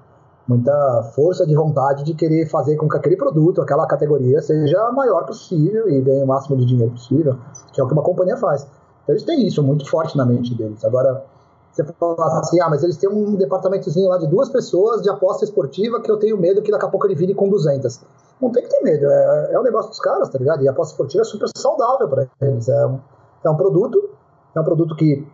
muita 0.46 1.02
força 1.14 1.46
de 1.46 1.54
vontade 1.54 2.04
de 2.04 2.14
querer 2.14 2.46
fazer 2.48 2.76
com 2.76 2.88
que 2.88 2.96
aquele 2.96 3.16
produto, 3.16 3.62
aquela 3.62 3.86
categoria, 3.86 4.42
seja 4.42 4.78
a 4.82 4.92
maior 4.92 5.24
possível 5.24 5.88
e 5.88 6.00
ganhe 6.00 6.22
o 6.22 6.26
máximo 6.26 6.56
de 6.56 6.66
dinheiro 6.66 6.92
possível, 6.92 7.38
que 7.72 7.80
é 7.80 7.84
o 7.84 7.86
que 7.86 7.92
uma 7.94 8.02
companhia 8.02 8.36
faz. 8.36 8.62
Então 9.02 9.14
eles 9.14 9.24
têm 9.24 9.46
isso 9.46 9.62
muito 9.62 9.88
forte 9.88 10.16
na 10.16 10.26
mente 10.26 10.54
deles. 10.54 10.84
Agora, 10.84 11.24
você 11.72 11.82
fala 11.84 12.38
assim, 12.38 12.60
ah, 12.60 12.68
mas 12.68 12.82
eles 12.82 12.98
têm 12.98 13.08
um 13.08 13.34
departamentozinho 13.34 14.08
lá 14.10 14.18
de 14.18 14.26
duas 14.26 14.50
pessoas 14.50 15.00
de 15.00 15.08
aposta 15.08 15.44
esportiva 15.44 16.02
que 16.02 16.10
eu 16.10 16.18
tenho 16.18 16.36
medo 16.36 16.60
que 16.60 16.70
daqui 16.70 16.84
a 16.84 16.88
pouco 16.88 17.06
ele 17.06 17.14
vire 17.14 17.34
com 17.34 17.48
200. 17.48 18.00
Não 18.40 18.50
tem 18.50 18.62
que 18.62 18.68
ter 18.68 18.82
medo, 18.82 19.06
é, 19.06 19.54
é 19.54 19.62
negócio 19.62 19.88
dos 19.88 20.00
caras, 20.00 20.28
tá 20.28 20.38
ligado? 20.38 20.62
E 20.62 20.68
a 20.68 20.72
aposta 20.72 20.92
esportiva 20.92 21.22
é 21.22 21.24
super 21.24 21.48
saudável 21.56 22.08
para 22.08 22.28
eles. 22.42 22.68
É 22.68 22.86
um, 22.86 23.00
é 23.44 23.50
um 23.50 23.56
produto, 23.56 24.10
é 24.54 24.60
um 24.60 24.64
produto 24.64 24.94
que, 24.96 25.26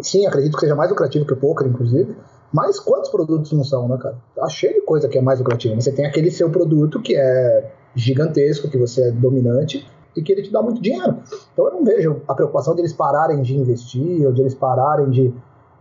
sim, 0.00 0.26
acredito 0.26 0.54
que 0.54 0.60
seja 0.60 0.74
mais 0.74 0.90
lucrativo 0.90 1.26
que 1.26 1.32
o 1.32 1.36
poker, 1.36 1.66
inclusive. 1.66 2.16
Mas 2.52 2.80
quantos 2.80 3.10
produtos 3.10 3.52
não 3.52 3.62
são, 3.62 3.86
né, 3.88 3.96
cara? 3.96 4.16
Tá 4.34 4.48
cheio 4.48 4.74
de 4.74 4.80
coisa 4.80 5.08
que 5.08 5.16
é 5.16 5.22
mais 5.22 5.38
lucrativa. 5.38 5.80
Você 5.80 5.92
tem 5.92 6.04
aquele 6.04 6.30
seu 6.30 6.50
produto 6.50 7.00
que 7.00 7.14
é 7.14 7.72
gigantesco, 7.94 8.68
que 8.68 8.76
você 8.76 9.08
é 9.08 9.10
dominante 9.12 9.86
e 10.16 10.22
que 10.22 10.32
ele 10.32 10.42
te 10.42 10.50
dá 10.50 10.60
muito 10.60 10.80
dinheiro. 10.80 11.18
Então 11.52 11.66
eu 11.66 11.72
não 11.72 11.84
vejo 11.84 12.22
a 12.26 12.34
preocupação 12.34 12.74
de 12.74 12.94
pararem 12.94 13.42
de 13.42 13.56
investir 13.56 14.26
ou 14.26 14.32
de 14.32 14.40
eles 14.40 14.54
pararem 14.54 15.10
de 15.10 15.32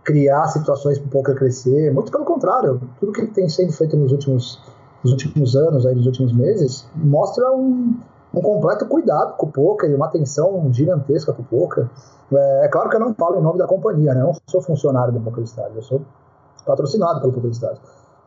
criar 0.03 0.47
situações 0.47 0.97
para 0.97 1.07
o 1.07 1.09
poker 1.09 1.35
crescer. 1.35 1.91
Muito 1.93 2.11
pelo 2.11 2.25
contrário, 2.25 2.81
tudo 2.99 3.11
que 3.11 3.25
tem 3.27 3.49
sido 3.49 3.71
feito 3.71 3.97
nos 3.97 4.11
últimos, 4.11 4.61
nos 5.03 5.11
últimos 5.11 5.55
anos, 5.55 5.85
aí, 5.85 5.95
nos 5.95 6.05
últimos 6.05 6.31
meses, 6.33 6.87
mostra 6.95 7.51
um, 7.51 7.95
um 8.33 8.41
completo 8.41 8.85
cuidado 8.85 9.35
com 9.37 9.47
o 9.47 9.51
poker 9.51 9.89
e 9.89 9.95
uma 9.95 10.05
atenção 10.05 10.71
gigantesca 10.71 11.33
com 11.33 11.41
o 11.41 11.45
poker. 11.45 11.89
É, 12.33 12.65
é, 12.65 12.67
claro 12.67 12.89
que 12.89 12.95
eu 12.95 12.99
não 12.99 13.13
falo 13.13 13.39
em 13.39 13.41
nome 13.41 13.57
da 13.57 13.67
companhia, 13.67 14.13
né? 14.13 14.21
eu 14.21 14.27
não 14.27 14.35
sou 14.47 14.61
funcionário 14.61 15.13
do 15.13 15.19
Poker 15.19 15.43
Stars, 15.43 15.75
eu 15.75 15.81
sou 15.81 16.01
patrocinado 16.65 17.21
pelo 17.21 17.33
Poker 17.33 17.49
Stars. 17.51 17.79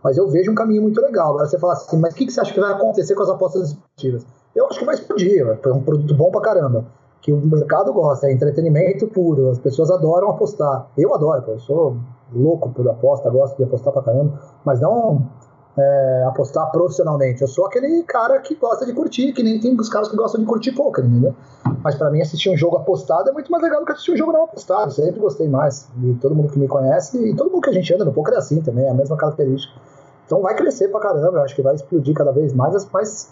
Mas 0.03 0.17
eu 0.17 0.29
vejo 0.29 0.51
um 0.51 0.55
caminho 0.55 0.83
muito 0.83 1.01
legal. 1.01 1.31
Agora 1.31 1.47
você 1.47 1.59
fala 1.59 1.75
assim, 1.75 1.97
mas 1.99 2.13
o 2.13 2.17
que, 2.17 2.27
que 2.27 2.33
você 2.33 2.41
acha 2.41 2.53
que 2.53 2.59
vai 2.59 2.73
acontecer 2.73 3.15
com 3.15 3.23
as 3.23 3.31
apostas 3.31 3.69
esportivas? 3.69 4.27
Eu 4.55 4.67
acho 4.67 4.81
que 4.81 4.85
vai 4.85 4.97
explodir, 4.97 5.47
é 5.47 5.69
um 5.69 5.83
produto 5.83 6.15
bom 6.15 6.31
pra 6.31 6.41
caramba 6.41 6.85
que 7.23 7.33
o 7.33 7.37
mercado 7.37 7.93
gosta, 7.93 8.27
é 8.27 8.33
entretenimento 8.33 9.07
puro, 9.07 9.51
as 9.51 9.59
pessoas 9.59 9.91
adoram 9.91 10.29
apostar. 10.29 10.89
Eu 10.99 11.15
adoro, 11.15 11.45
eu 11.47 11.59
sou 11.61 11.97
louco 12.33 12.71
por 12.71 12.89
aposta, 12.89 13.31
gosto 13.31 13.57
de 13.57 13.63
apostar 13.63 13.93
pra 13.93 14.03
caramba, 14.03 14.41
mas 14.65 14.81
não 14.81 15.29
é, 15.77 16.25
apostar 16.27 16.71
profissionalmente. 16.71 17.41
Eu 17.41 17.49
sou 17.49 17.67
aquele 17.67 18.03
cara 18.03 18.39
que 18.41 18.55
gosta 18.55 18.85
de 18.85 18.93
curtir, 18.93 19.33
que 19.33 19.43
nem 19.43 19.59
tem 19.59 19.75
os 19.79 19.89
caras 19.89 20.09
que 20.09 20.17
gostam 20.17 20.41
de 20.41 20.47
curtir 20.47 20.73
poker, 20.73 21.05
entendeu? 21.05 21.35
Mas 21.83 21.95
para 21.95 22.11
mim 22.11 22.21
assistir 22.21 22.51
um 22.51 22.57
jogo 22.57 22.77
apostado 22.77 23.31
é 23.31 23.33
muito 23.33 23.51
mais 23.51 23.63
legal 23.63 23.81
do 23.81 23.87
que 23.87 23.93
assistir 23.93 24.13
um 24.13 24.17
jogo 24.17 24.33
não 24.33 24.45
apostado. 24.45 24.87
Eu 24.87 24.91
sempre 24.91 25.21
gostei 25.21 25.49
mais. 25.49 25.89
E 26.03 26.15
todo 26.15 26.35
mundo 26.35 26.53
que 26.53 26.59
me 26.59 26.69
conhece, 26.69 27.19
e 27.19 27.35
todo 27.35 27.51
mundo 27.51 27.63
que 27.63 27.71
a 27.71 27.73
gente 27.73 27.93
anda 27.95 28.05
no 28.05 28.13
poker 28.13 28.35
é 28.35 28.39
assim 28.39 28.61
também, 28.61 28.87
é 28.87 28.91
a 28.91 28.95
mesma 28.95 29.17
característica. 29.17 29.73
Então 30.27 30.41
vai 30.41 30.55
crescer 30.55 30.89
pra 30.89 31.01
caramba, 31.01 31.39
eu 31.39 31.43
acho 31.43 31.55
que 31.55 31.63
vai 31.63 31.75
explodir 31.75 32.15
cada 32.15 32.33
vez 32.33 32.53
mais, 32.53 32.89
mas 32.91 33.31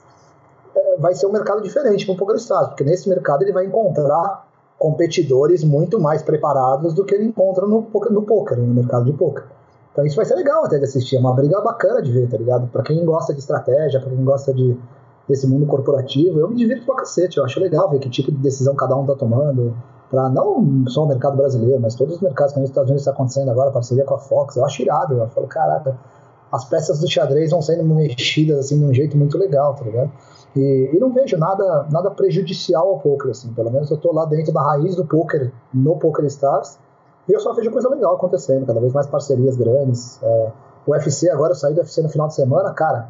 é, 0.75 0.97
vai 0.99 1.15
ser 1.15 1.27
um 1.27 1.33
mercado 1.33 1.63
diferente 1.63 2.05
para 2.05 2.15
o 2.15 2.19
PokerStars, 2.19 2.69
porque 2.69 2.85
nesse 2.85 3.09
mercado 3.09 3.43
ele 3.43 3.53
vai 3.53 3.67
encontrar 3.67 4.47
competidores 4.79 5.63
muito 5.63 6.01
mais 6.01 6.23
preparados 6.23 6.95
do 6.95 7.05
que 7.05 7.15
ele 7.15 7.25
encontra 7.25 7.67
no, 7.67 7.87
no 8.11 8.23
poker, 8.23 8.59
no 8.59 8.75
mercado 8.75 9.05
de 9.05 9.13
poker. 9.13 9.45
Então 9.93 10.05
isso 10.05 10.17
vai 10.17 10.25
ser 10.25 10.37
legal 10.37 10.65
até 10.65 10.79
de 10.79 10.85
assistir, 10.85 11.17
é 11.17 11.21
uma 11.21 11.35
briga 11.35 11.61
bacana 11.61 12.01
de 12.01 12.13
ver, 12.13 12.29
tá 12.29 12.37
ligado? 12.37 12.69
Para 12.69 12.83
quem 12.83 13.05
gosta 13.05 13.33
de 13.33 13.41
estratégia, 13.41 14.01
para 14.01 14.11
quem 14.11 14.25
gosta 14.25 14.55
de, 14.55 14.77
desse 15.29 15.47
mundo 15.47 15.67
corporativo, 15.67 16.39
eu 16.39 16.49
me 16.49 16.57
divirto 16.57 16.87
pra 16.87 16.97
cacete, 16.97 17.39
eu 17.39 17.45
acho 17.45 17.59
legal 17.61 17.91
ver 17.91 17.99
que 17.99 18.09
tipo 18.09 18.31
de 18.31 18.39
decisão 18.39 18.75
cada 18.77 18.97
um 18.97 19.05
tá 19.05 19.15
tomando, 19.15 19.75
para 20.09 20.29
não 20.29 20.85
só 20.89 21.05
o 21.05 21.09
mercado 21.09 21.37
brasileiro, 21.37 21.81
mas 21.81 21.95
todos 21.95 22.17
os 22.17 22.21
mercados 22.21 22.53
que 22.53 22.61
nos 22.61 22.71
Estados 22.71 22.91
Unidos 22.91 23.03
está 23.03 23.13
acontecendo 23.13 23.51
agora, 23.51 23.71
parceria 23.71 24.05
com 24.05 24.15
a 24.15 24.19
Fox, 24.19 24.57
eu 24.57 24.65
acho 24.65 24.83
irado, 24.83 25.15
eu 25.15 25.29
falo, 25.29 25.47
caraca, 25.47 25.97
as 26.53 26.65
peças 26.65 26.99
do 27.01 27.09
xadrez 27.09 27.51
vão 27.51 27.63
sendo 27.63 27.85
mexidas 27.85 28.59
assim 28.59 28.79
de 28.79 28.85
um 28.85 28.93
jeito 28.93 29.17
muito 29.17 29.39
legal, 29.39 29.75
tá 29.75 29.85
ligado? 29.85 30.11
E, 30.57 30.91
e, 30.93 30.99
não 30.99 31.13
vejo 31.13 31.37
nada, 31.39 31.87
nada 31.93 32.11
prejudicial 32.11 32.89
ao 32.89 32.99
poker, 32.99 33.31
assim. 33.31 33.53
Pelo 33.53 33.71
menos 33.71 33.89
eu 33.91 33.97
estou 33.97 34.13
lá 34.13 34.25
dentro 34.25 34.53
da 34.53 34.61
raiz 34.61 34.97
do 34.97 35.07
poker, 35.07 35.53
no 35.73 35.97
Poker 35.97 36.25
Stars, 36.25 36.77
e 37.29 37.33
eu 37.33 37.41
só 37.41 37.53
vejo 37.53 37.71
coisa 37.71 37.89
legal 37.89 38.15
acontecendo, 38.15 38.67
cada 38.67 38.81
vez 38.81 38.93
mais 38.93 39.07
parcerias 39.07 39.57
grandes. 39.57 40.21
É, 40.23 40.53
o 40.87 40.93
UFC, 40.93 41.29
agora 41.31 41.53
eu 41.53 41.57
saí 41.57 41.75
do 41.75 41.81
UFC 41.81 42.03
no 42.03 42.09
final 42.09 42.29
de 42.29 42.35
semana, 42.35 42.73
cara. 42.73 43.09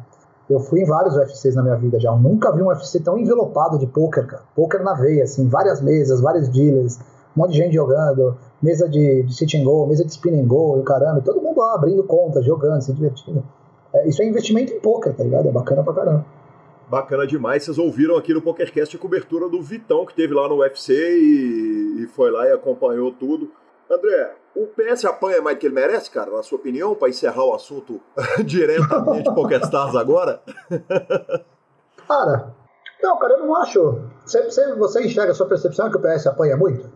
Eu 0.49 0.59
fui 0.59 0.81
em 0.81 0.85
vários 0.85 1.15
UFCs 1.15 1.55
na 1.55 1.63
minha 1.63 1.75
vida 1.75 1.99
já. 1.99 2.09
Eu 2.09 2.17
nunca 2.17 2.51
vi 2.51 2.61
um 2.61 2.67
UFC 2.67 2.99
tão 2.99 3.17
envelopado 3.17 3.79
de 3.79 3.87
poker, 3.87 4.27
cara. 4.27 4.43
Poker 4.53 4.83
na 4.83 4.93
veia, 4.93 5.23
assim, 5.23 5.47
várias 5.47 5.81
mesas, 5.81 6.19
vários 6.19 6.49
dealers, 6.49 6.99
um 7.35 7.41
monte 7.41 7.51
de 7.51 7.57
gente 7.57 7.73
jogando, 7.73 8.37
mesa 8.61 8.89
de, 8.89 9.23
de 9.23 9.33
sit 9.33 9.53
and 9.55 9.63
go, 9.63 9.87
mesa 9.87 10.03
de 10.03 10.11
spin 10.11 10.39
and 10.39 10.47
go, 10.47 10.79
e 10.79 10.83
caramba, 10.83 11.19
e 11.19 11.21
todo 11.21 11.41
mundo 11.41 11.59
lá 11.59 11.75
abrindo 11.75 12.03
conta, 12.03 12.41
jogando, 12.41 12.81
se 12.81 12.93
divertindo. 12.93 13.43
É, 13.93 14.07
isso 14.07 14.21
é 14.21 14.25
investimento 14.25 14.73
em 14.73 14.79
poker, 14.79 15.15
tá 15.15 15.23
ligado? 15.23 15.47
É 15.47 15.51
bacana 15.51 15.83
pra 15.83 15.93
caramba. 15.93 16.25
Bacana 16.89 17.25
demais. 17.25 17.63
Vocês 17.63 17.77
ouviram 17.77 18.17
aqui 18.17 18.33
no 18.33 18.41
PokerCast 18.41 18.97
a 18.97 18.99
cobertura 18.99 19.47
do 19.47 19.61
Vitão, 19.61 20.05
que 20.05 20.13
teve 20.13 20.33
lá 20.33 20.49
no 20.49 20.57
UFC 20.57 20.93
e, 20.93 22.03
e 22.03 22.07
foi 22.07 22.29
lá 22.29 22.45
e 22.47 22.51
acompanhou 22.51 23.13
tudo. 23.13 23.49
André, 23.91 24.35
o 24.55 24.67
PS 24.67 25.03
apanha 25.03 25.41
mais 25.41 25.57
do 25.57 25.59
que 25.59 25.67
ele 25.67 25.75
merece, 25.75 26.09
cara, 26.09 26.31
na 26.31 26.41
sua 26.41 26.57
opinião, 26.57 26.95
para 26.95 27.09
encerrar 27.09 27.43
o 27.43 27.53
assunto 27.53 27.99
diretamente 28.45 29.33
PokerStars 29.33 29.95
agora? 29.95 30.41
cara, 32.07 32.55
não, 33.03 33.19
cara, 33.19 33.33
eu 33.33 33.45
não 33.45 33.55
acho. 33.57 34.01
Você, 34.25 34.75
você 34.75 35.05
enxerga 35.05 35.31
a 35.31 35.35
sua 35.35 35.47
percepção 35.47 35.89
que 35.89 35.97
o 35.97 36.01
PS 36.01 36.27
apanha 36.27 36.55
muito? 36.55 36.89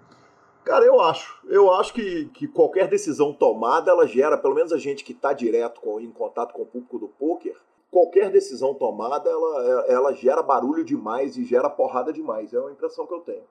Cara, 0.64 0.86
eu 0.86 1.00
acho. 1.02 1.38
Eu 1.48 1.72
acho 1.74 1.94
que, 1.94 2.26
que 2.34 2.48
qualquer 2.48 2.88
decisão 2.88 3.34
tomada, 3.34 3.92
ela 3.92 4.08
gera, 4.08 4.38
pelo 4.38 4.56
menos 4.56 4.72
a 4.72 4.78
gente 4.78 5.04
que 5.04 5.12
está 5.12 5.34
direto 5.34 5.82
com, 5.82 6.00
em 6.00 6.12
contato 6.12 6.54
com 6.54 6.62
o 6.62 6.66
público 6.66 6.98
do 6.98 7.08
poker, 7.08 7.56
qualquer 7.92 8.32
decisão 8.32 8.74
tomada, 8.74 9.30
ela, 9.30 9.86
ela 9.88 10.14
gera 10.14 10.42
barulho 10.42 10.84
demais 10.84 11.38
e 11.38 11.44
gera 11.44 11.70
porrada 11.70 12.14
demais. 12.14 12.54
É 12.54 12.60
uma 12.60 12.72
impressão 12.72 13.06
que 13.06 13.14
eu 13.14 13.20
tenho. 13.20 13.44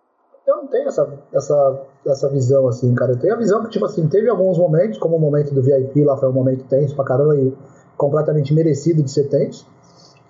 Eu 0.47 0.57
não 0.57 0.67
tenho 0.67 0.89
essa, 0.89 1.09
essa, 1.33 1.83
essa 2.07 2.29
visão, 2.29 2.69
assim, 2.69 2.95
cara. 2.95 3.13
Eu 3.13 3.19
tenho 3.19 3.35
a 3.35 3.37
visão 3.37 3.63
que, 3.63 3.71
tipo 3.71 3.85
assim, 3.87 4.07
teve 4.09 4.29
alguns 4.29 4.59
momentos, 4.59 4.99
como 4.99 5.17
o 5.17 5.21
momento 5.21 5.55
do 5.55 5.63
VIP 5.63 6.05
lá 6.05 6.17
foi 6.17 6.29
um 6.29 6.33
momento 6.33 6.65
tenso 6.65 6.95
pra 6.95 7.05
caramba 7.05 7.37
e 7.37 7.53
completamente 7.97 8.53
merecido 8.53 9.03
de 9.03 9.11
ser 9.11 9.29
tenso. 9.29 9.67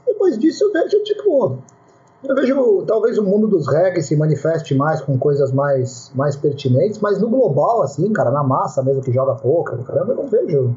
Depois 0.07 0.39
disso 0.39 0.65
eu 0.65 0.73
vejo, 0.73 1.03
tipo, 1.03 1.59
eu 2.23 2.35
vejo 2.35 2.85
talvez 2.87 3.19
o 3.19 3.25
mundo 3.25 3.49
dos 3.49 3.67
reggae 3.67 4.03
se 4.03 4.15
manifeste 4.15 4.75
mais 4.75 5.01
com 5.01 5.19
coisas 5.19 5.51
mais, 5.53 6.13
mais 6.15 6.37
pertinentes, 6.37 7.01
mas 7.01 7.21
no 7.21 7.29
global, 7.29 7.83
assim, 7.83 8.13
cara, 8.13 8.31
na 8.31 8.45
massa 8.45 8.83
mesmo 8.83 9.03
que 9.03 9.13
joga 9.13 9.35
pouco, 9.35 9.77
caramba, 9.83 10.13
eu 10.13 10.17
não 10.17 10.29
vejo 10.29 10.77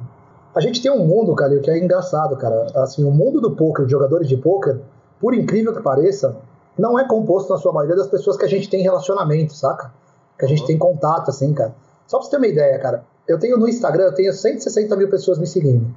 a 0.58 0.62
gente 0.62 0.82
tem 0.82 0.92
um 0.92 1.06
mundo, 1.06 1.36
cara, 1.36 1.60
que 1.60 1.70
é 1.70 1.78
engraçado, 1.78 2.36
cara. 2.36 2.66
Assim, 2.76 3.04
o 3.04 3.12
mundo 3.12 3.40
do 3.40 3.52
poker, 3.52 3.86
de 3.86 3.92
jogadores 3.92 4.28
de 4.28 4.36
poker, 4.36 4.80
por 5.20 5.36
incrível 5.36 5.72
que 5.72 5.84
pareça, 5.84 6.36
não 6.78 6.98
é 7.00 7.08
composto 7.08 7.52
na 7.52 7.58
sua 7.58 7.72
maioria 7.72 7.96
das 7.96 8.08
pessoas 8.08 8.38
que 8.38 8.46
a 8.46 8.48
gente 8.48 8.70
tem 8.70 8.82
relacionamento, 8.82 9.54
saca? 9.54 9.92
Que 10.38 10.46
a 10.46 10.48
gente 10.48 10.66
tem 10.66 10.78
contato, 10.78 11.30
assim, 11.30 11.54
cara. 11.54 11.74
Só 12.06 12.18
pra 12.18 12.26
você 12.26 12.32
ter 12.32 12.38
uma 12.38 12.48
ideia, 12.48 12.80
cara. 12.80 13.04
Eu 13.28 13.40
tenho 13.40 13.58
no 13.58 13.68
Instagram, 13.68 14.06
eu 14.06 14.14
tenho 14.14 14.32
160 14.32 14.96
mil 14.96 15.10
pessoas 15.10 15.38
me 15.38 15.48
seguindo. 15.48 15.94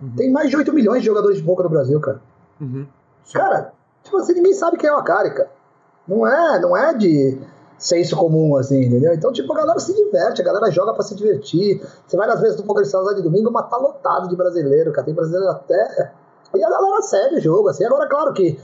Uhum. 0.00 0.12
Tem 0.16 0.30
mais 0.30 0.48
de 0.48 0.56
8 0.56 0.72
milhões 0.72 1.00
de 1.00 1.06
jogadores 1.06 1.38
de 1.38 1.42
poker 1.42 1.64
no 1.64 1.70
Brasil, 1.70 2.00
cara. 2.00 2.20
Uhum. 2.60 2.86
Cara, 3.32 3.72
tipo 4.02 4.16
assim, 4.16 4.34
ninguém 4.34 4.54
sabe 4.54 4.76
quem 4.76 4.88
é 4.88 4.94
o 4.94 4.96
Akari, 4.96 5.34
cara. 5.34 5.50
Não 6.08 6.26
é, 6.26 6.60
não 6.60 6.76
é 6.76 6.94
de 6.94 7.38
senso 7.78 8.16
comum, 8.16 8.56
assim, 8.56 8.82
entendeu? 8.84 9.12
Então, 9.12 9.32
tipo, 9.32 9.52
a 9.52 9.56
galera 9.56 9.78
se 9.78 9.94
diverte, 9.94 10.42
a 10.42 10.44
galera 10.44 10.70
joga 10.70 10.92
pra 10.94 11.02
se 11.02 11.14
divertir. 11.14 11.82
Você 12.06 12.16
vai 12.16 12.26
nas 12.26 12.40
vezes 12.40 12.56
do 12.56 12.62
Poker 12.62 12.82
Stars 12.84 13.06
lá 13.06 13.14
de 13.14 13.22
domingo, 13.22 13.50
mas 13.50 13.68
tá 13.68 13.76
lotado 13.76 14.28
de 14.28 14.36
brasileiro, 14.36 14.92
cara. 14.92 15.04
Tem 15.04 15.14
brasileiro 15.14 15.48
até. 15.48 16.12
E 16.54 16.64
a 16.64 16.70
galera 16.70 17.02
segue 17.02 17.36
o 17.36 17.40
jogo, 17.40 17.68
assim. 17.68 17.84
Agora, 17.84 18.08
claro 18.08 18.32
que 18.32 18.58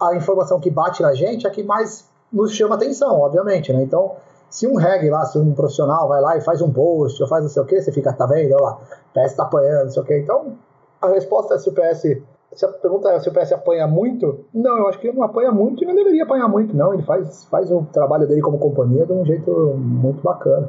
a 0.00 0.14
informação 0.16 0.60
que 0.60 0.70
bate 0.70 1.02
na 1.02 1.14
gente 1.14 1.46
é 1.46 1.50
que 1.50 1.62
mais 1.62 2.08
nos 2.32 2.52
chama 2.52 2.74
atenção, 2.74 3.20
obviamente, 3.20 3.72
né? 3.72 3.82
Então, 3.82 4.12
se 4.50 4.66
um 4.66 4.76
reggae 4.76 5.10
lá, 5.10 5.24
se 5.24 5.38
um 5.38 5.52
profissional 5.52 6.08
vai 6.08 6.20
lá 6.20 6.36
e 6.36 6.40
faz 6.40 6.60
um 6.62 6.72
post 6.72 7.22
ou 7.22 7.28
faz 7.28 7.42
não 7.42 7.50
sei 7.50 7.62
o 7.62 7.66
que, 7.66 7.80
você 7.80 7.92
fica, 7.92 8.12
tá 8.12 8.26
vendo? 8.26 8.52
Olha 8.54 8.62
lá, 8.62 8.78
o 8.78 9.26
PS 9.26 9.34
tá 9.34 9.44
apanhando, 9.44 9.84
não 9.84 9.90
sei 9.90 10.02
o 10.02 10.06
que. 10.06 10.18
Então, 10.18 10.52
a 11.00 11.08
resposta 11.08 11.54
é 11.54 11.58
se 11.58 11.68
o 11.68 11.72
PS 11.72 12.22
se 12.54 12.64
a 12.64 12.68
pergunta 12.68 13.10
é 13.10 13.20
se 13.20 13.28
o 13.28 13.32
PS 13.32 13.52
apanha 13.52 13.86
muito, 13.86 14.44
não, 14.54 14.78
eu 14.78 14.88
acho 14.88 14.98
que 14.98 15.08
ele 15.08 15.16
não 15.16 15.24
apanha 15.24 15.52
muito 15.52 15.82
e 15.82 15.86
não 15.86 15.94
deveria 15.94 16.24
apanhar 16.24 16.48
muito, 16.48 16.74
não. 16.74 16.94
Ele 16.94 17.02
faz, 17.02 17.44
faz 17.44 17.70
o 17.70 17.86
trabalho 17.92 18.26
dele 18.26 18.40
como 18.40 18.58
companhia 18.58 19.04
de 19.04 19.12
um 19.12 19.24
jeito 19.24 19.50
muito 19.76 20.22
bacana. 20.22 20.68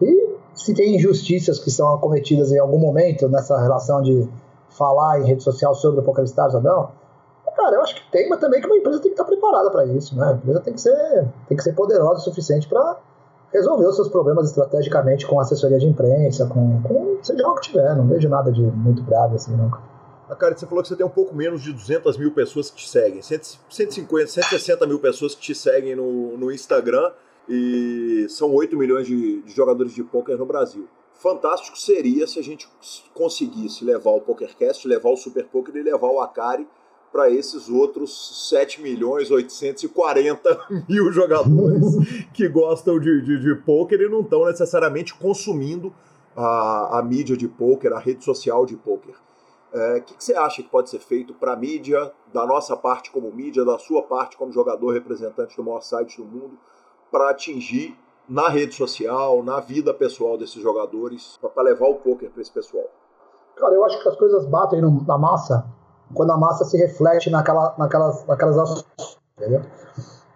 E 0.00 0.36
se 0.54 0.74
tem 0.74 0.96
injustiças 0.96 1.58
que 1.58 1.70
são 1.70 1.98
cometidas 1.98 2.50
em 2.50 2.58
algum 2.58 2.78
momento 2.78 3.28
nessa 3.28 3.60
relação 3.60 4.02
de 4.02 4.28
falar 4.70 5.20
em 5.20 5.26
rede 5.26 5.42
social 5.42 5.74
sobre 5.74 6.00
o 6.00 6.02
PokerStars 6.02 6.54
ou 6.54 6.62
não, 6.62 6.90
cara, 7.58 7.76
eu 7.76 7.82
acho 7.82 7.96
que 7.96 8.10
tem, 8.12 8.28
mas 8.28 8.38
também 8.38 8.60
que 8.60 8.66
uma 8.66 8.76
empresa 8.76 9.00
tem 9.00 9.10
que 9.10 9.20
estar 9.20 9.24
preparada 9.24 9.70
para 9.70 9.84
isso, 9.86 10.16
né? 10.16 10.28
A 10.28 10.32
empresa 10.32 10.60
tem 10.60 10.72
que 10.72 10.80
ser, 10.80 11.28
tem 11.48 11.56
que 11.56 11.62
ser 11.62 11.72
poderosa 11.74 12.20
o 12.20 12.24
suficiente 12.24 12.68
para 12.68 12.98
resolver 13.52 13.86
os 13.86 13.96
seus 13.96 14.08
problemas 14.08 14.48
estrategicamente 14.48 15.26
com 15.26 15.40
assessoria 15.40 15.78
de 15.78 15.86
imprensa, 15.86 16.46
com, 16.46 16.82
com 16.82 17.18
seja 17.22 17.42
lá 17.42 17.52
o 17.52 17.54
que 17.56 17.62
tiver. 17.62 17.96
Não 17.96 18.06
vejo 18.06 18.28
nada 18.28 18.52
de 18.52 18.62
muito 18.62 19.02
grave 19.02 19.34
assim, 19.34 19.52
nunca. 19.56 19.80
A 20.28 20.36
cara, 20.36 20.56
você 20.56 20.66
falou 20.66 20.82
que 20.82 20.88
você 20.88 20.96
tem 20.96 21.06
um 21.06 21.10
pouco 21.10 21.34
menos 21.34 21.62
de 21.62 21.72
200 21.72 22.18
mil 22.18 22.32
pessoas 22.32 22.70
que 22.70 22.76
te 22.76 22.88
seguem, 22.88 23.22
150, 23.22 24.26
160 24.26 24.86
mil 24.86 24.98
pessoas 24.98 25.34
que 25.34 25.40
te 25.40 25.54
seguem 25.54 25.96
no, 25.96 26.36
no 26.36 26.52
Instagram. 26.52 27.10
e 27.48 28.26
são 28.28 28.52
8 28.54 28.76
milhões 28.76 29.06
de, 29.06 29.40
de 29.40 29.52
jogadores 29.52 29.92
de 29.94 30.04
pôquer 30.04 30.36
no 30.36 30.44
Brasil. 30.44 30.86
Fantástico 31.14 31.78
seria 31.78 32.26
se 32.26 32.38
a 32.38 32.42
gente 32.42 32.68
conseguisse 33.14 33.84
levar 33.84 34.10
o 34.10 34.20
PokerCast, 34.20 34.86
levar 34.86 35.10
o 35.10 35.16
Super 35.16 35.46
Poker 35.46 35.74
e 35.74 35.82
levar 35.82 36.08
o 36.08 36.20
Akari 36.20 36.68
para 37.12 37.30
esses 37.30 37.68
outros 37.68 38.48
7 38.50 38.82
milhões 38.82 39.30
840 39.30 40.58
mil 40.88 41.12
jogadores 41.12 41.94
que 42.32 42.48
gostam 42.48 42.98
de, 42.98 43.22
de, 43.22 43.40
de 43.40 43.54
poker 43.62 44.00
e 44.00 44.08
não 44.08 44.20
estão 44.20 44.44
necessariamente 44.46 45.14
consumindo 45.14 45.92
a, 46.36 46.98
a 46.98 47.02
mídia 47.02 47.36
de 47.36 47.48
poker, 47.48 47.92
a 47.92 47.98
rede 47.98 48.24
social 48.24 48.64
de 48.64 48.76
poker. 48.76 49.14
O 49.72 49.78
é, 49.78 50.00
que, 50.00 50.14
que, 50.14 50.24
você 50.24 50.34
acha 50.34 50.62
que 50.62 50.68
pode 50.68 50.88
ser 50.88 51.00
feito 51.00 51.34
para 51.34 51.52
a 51.52 51.56
mídia, 51.56 52.12
da 52.32 52.46
nossa 52.46 52.76
parte 52.76 53.10
como 53.10 53.30
mídia, 53.32 53.64
da 53.64 53.78
sua 53.78 54.02
parte 54.02 54.36
como 54.36 54.52
jogador 54.52 54.92
representante 54.92 55.56
do 55.56 55.64
maior 55.64 55.82
site 55.82 56.16
do 56.18 56.24
mundo, 56.24 56.58
para 57.10 57.30
atingir 57.30 57.98
na 58.28 58.48
rede 58.48 58.74
social, 58.74 59.42
na 59.42 59.60
vida 59.60 59.92
pessoal 59.92 60.38
desses 60.38 60.62
jogadores, 60.62 61.38
para 61.54 61.62
levar 61.62 61.88
o 61.88 61.96
poker 61.96 62.30
para 62.30 62.40
esse 62.40 62.52
pessoal? 62.52 62.84
Cara, 63.56 63.74
eu 63.74 63.84
acho 63.84 64.00
que 64.02 64.08
as 64.08 64.16
coisas 64.16 64.46
batem 64.46 64.80
na 64.80 65.18
massa 65.18 65.66
quando 66.14 66.32
a 66.32 66.36
massa 66.36 66.64
se 66.64 66.76
reflete 66.76 67.30
naquela, 67.30 67.74
naquelas, 67.78 68.24
naquelas 68.26 68.58
ações, 68.58 68.86
entendeu? 69.36 69.62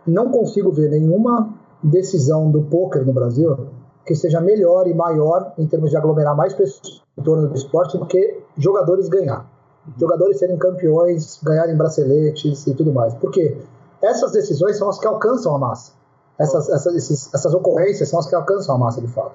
Não 0.06 0.30
consigo 0.30 0.72
ver 0.72 0.90
nenhuma 0.90 1.52
decisão 1.82 2.50
do 2.50 2.62
poker 2.62 3.04
no 3.04 3.12
Brasil 3.12 3.68
que 4.04 4.14
seja 4.14 4.40
melhor 4.40 4.86
e 4.86 4.94
maior 4.94 5.52
em 5.56 5.66
termos 5.66 5.90
de 5.90 5.96
aglomerar 5.96 6.36
mais 6.36 6.52
pessoas 6.52 7.02
em 7.16 7.22
torno 7.22 7.48
do 7.48 7.54
esporte 7.54 7.96
do 7.96 8.06
que 8.06 8.40
jogadores 8.56 9.08
ganhar. 9.08 9.46
Jogadores 9.98 10.38
serem 10.38 10.56
campeões, 10.56 11.40
ganharem 11.42 11.76
braceletes 11.76 12.66
e 12.66 12.74
tudo 12.74 12.92
mais. 12.92 13.14
Porque 13.14 13.56
essas 14.00 14.32
decisões 14.32 14.76
são 14.76 14.88
as 14.88 14.98
que 14.98 15.06
alcançam 15.06 15.54
a 15.54 15.58
massa. 15.58 15.92
Essas, 16.38 16.68
essas, 16.68 16.94
esses, 16.94 17.34
essas 17.34 17.54
ocorrências 17.54 18.08
são 18.08 18.18
as 18.18 18.26
que 18.26 18.34
alcançam 18.34 18.74
a 18.74 18.78
massa 18.78 19.00
de 19.00 19.08
fato. 19.08 19.32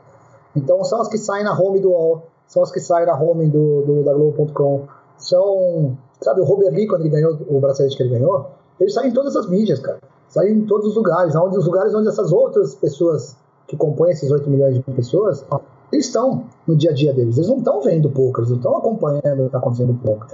Então 0.56 0.84
são 0.84 1.02
as 1.02 1.08
que 1.08 1.18
saem 1.18 1.44
na 1.44 1.58
home 1.58 1.80
do 1.80 1.90
UOL, 1.90 2.24
são 2.48 2.64
as 2.64 2.72
que 2.72 2.80
saem 2.80 3.06
na 3.06 3.16
home 3.18 3.48
do, 3.48 3.84
do 3.84 4.04
da 4.04 4.14
Globo.com, 4.14 4.88
são 5.18 5.98
Sabe, 6.22 6.42
o 6.42 6.44
Robert 6.44 6.74
Lee, 6.74 6.88
quando 6.88 7.02
ele 7.02 7.10
ganhou 7.10 7.38
o 7.48 7.60
bracelete 7.60 7.96
que 7.96 8.04
ele 8.04 8.18
ganhou, 8.18 8.48
ele 8.80 8.90
saiu 8.90 9.10
em 9.10 9.14
todas 9.14 9.36
as 9.36 9.48
mídias, 9.50 9.80
cara. 9.80 10.00
Saiu 10.28 10.56
em 10.56 10.66
todos 10.66 10.88
os 10.88 10.96
lugares, 10.96 11.36
onde, 11.36 11.58
os 11.58 11.66
lugares 11.66 11.94
onde 11.94 12.08
essas 12.08 12.32
outras 12.32 12.76
pessoas 12.76 13.36
que 13.68 13.76
compõem 13.76 14.12
esses 14.12 14.32
8 14.32 14.50
milhões 14.50 14.76
de 14.76 14.82
pessoas, 14.82 15.46
eles 15.92 16.06
estão 16.06 16.46
no 16.66 16.76
dia 16.76 16.92
a 16.92 16.94
dia 16.94 17.14
deles. 17.14 17.38
Eles 17.38 17.50
não 17.50 17.58
estão 17.58 17.82
vendo 17.82 18.10
pouco, 18.10 18.40
eles 18.40 18.50
não 18.50 18.58
estão 18.58 18.78
acompanhando 18.78 19.34
o 19.34 19.42
que 19.42 19.46
está 19.46 19.58
acontecendo 19.58 19.94
pouco. 20.04 20.26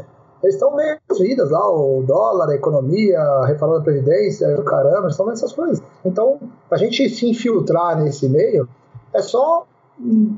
Eles 0.41 0.55
estão 0.55 0.75
vendo 0.75 0.99
as 1.09 1.19
vidas 1.19 1.49
lá, 1.49 1.71
o 1.71 2.03
dólar, 2.03 2.49
a 2.49 2.55
economia, 2.55 3.19
a 3.19 3.45
reforma 3.45 3.77
da 3.77 3.81
Previdência, 3.81 4.59
o 4.59 4.63
caramba, 4.63 5.03
eles 5.03 5.13
estão 5.13 5.25
vendo 5.25 5.35
essas 5.35 5.53
coisas. 5.53 5.81
Então, 6.03 6.39
a 6.69 6.77
gente 6.77 7.09
se 7.09 7.29
infiltrar 7.29 8.01
nesse 8.01 8.27
meio 8.27 8.67
é 9.13 9.21
só 9.21 9.65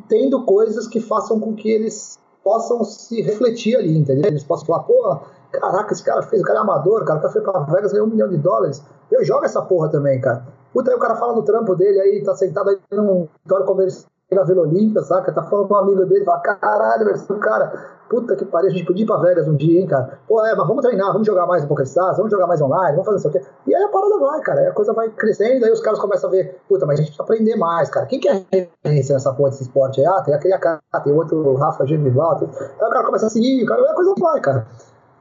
tendo 0.08 0.44
coisas 0.44 0.88
que 0.88 1.00
façam 1.00 1.40
com 1.40 1.56
que 1.56 1.70
eles 1.70 2.20
possam 2.44 2.84
se 2.84 3.22
refletir 3.22 3.76
ali, 3.76 3.98
entendeu? 3.98 4.30
Eles 4.30 4.44
possam 4.44 4.68
falar, 4.68 4.84
pô, 4.84 5.18
Caraca, 5.60 5.94
esse 5.94 6.04
cara 6.04 6.22
fez, 6.24 6.42
o 6.42 6.46
cara 6.46 6.60
é 6.60 6.62
amador, 6.62 7.04
cara, 7.06 7.20
o 7.20 7.22
cara 7.22 7.34
foi 7.34 7.42
pra 7.42 7.60
Vegas 7.62 7.92
ganhou 7.92 8.08
um 8.08 8.10
milhão 8.10 8.30
de 8.30 8.38
dólares. 8.38 8.84
Eu 9.12 9.24
jogo 9.24 9.46
essa 9.46 9.62
porra 9.62 9.90
também, 9.90 10.20
cara. 10.20 10.44
Puta, 10.74 10.92
aí 10.92 10.98
o 10.98 11.00
cara 11.00 11.16
fala 11.16 11.34
no 11.34 11.44
trampo 11.44 11.76
dele, 11.76 12.00
aí 12.00 12.24
tá 12.24 12.36
sentado 12.36 12.70
aí 12.70 12.78
num 12.92 13.28
vitório 13.44 13.66
comercial 13.66 14.10
na 14.34 14.44
Vila 14.44 14.64
Olímpia, 14.64 15.02
saca? 15.04 15.32
Tá 15.32 15.44
falando 15.44 15.68
com 15.68 15.76
um 15.76 15.78
amigo 15.78 16.06
dele, 16.06 16.26
fala, 16.26 16.40
caralho, 16.40 17.06
velho, 17.06 17.40
cara, 17.40 17.72
puta 18.10 18.36
que 18.36 18.44
pariu, 18.46 18.70
a 18.70 18.74
gente 18.74 18.86
podia 18.86 19.04
ir 19.04 19.06
pra 19.06 19.18
Vegas 19.18 19.48
um 19.48 19.56
dia, 19.56 19.80
hein, 19.80 19.88
cara. 19.88 20.20
Pô, 20.28 20.44
é, 20.44 20.56
mas 20.56 20.68
vamos 20.68 20.84
treinar, 20.84 21.12
vamos 21.12 21.28
jogar 21.28 21.46
mais 21.46 21.64
um 21.64 21.68
pouco 21.68 21.84
vamos 22.18 22.32
jogar 22.32 22.48
mais 22.48 22.62
online, 22.62 22.92
vamos 22.92 23.06
fazer 23.06 23.18
isso 23.18 23.28
aqui. 23.28 23.48
E 23.68 23.76
aí 23.76 23.84
a 23.84 23.90
parada 23.90 24.18
vai, 24.20 24.42
cara, 24.42 24.62
aí 24.62 24.68
a 24.68 24.72
coisa 24.74 24.94
vai 24.94 25.10
crescendo, 25.10 25.66
aí 25.66 25.72
os 25.72 25.80
caras 25.80 26.00
começam 26.00 26.30
a 26.30 26.32
ver, 26.32 26.60
puta, 26.68 26.86
mas 26.86 26.96
a 26.96 27.04
gente 27.04 27.16
precisa 27.16 27.24
aprender 27.24 27.56
mais, 27.56 27.90
cara. 27.90 28.06
Quem 28.08 28.20
que 28.20 28.28
é 28.28 28.46
referência 28.52 29.14
nessa 29.14 29.34
porra 29.34 29.52
desse 29.52 29.64
esporte 29.64 30.02
aí? 30.02 30.08
Ah, 30.08 30.22
tem 30.22 30.34
aquele 30.34 30.54
AK, 30.56 30.80
tem 31.04 31.14
outro 31.14 31.54
Rafa 31.56 31.86
Gemival, 31.86 32.40
aí 32.42 32.88
o 32.88 32.90
cara 32.90 33.06
começa 33.06 33.28
a 33.28 33.30
seguir, 33.30 33.64
cara, 33.66 33.82
aí 33.82 33.90
a 33.90 33.94
coisa 33.94 34.14
vai, 34.20 34.42
cara. 34.42 34.68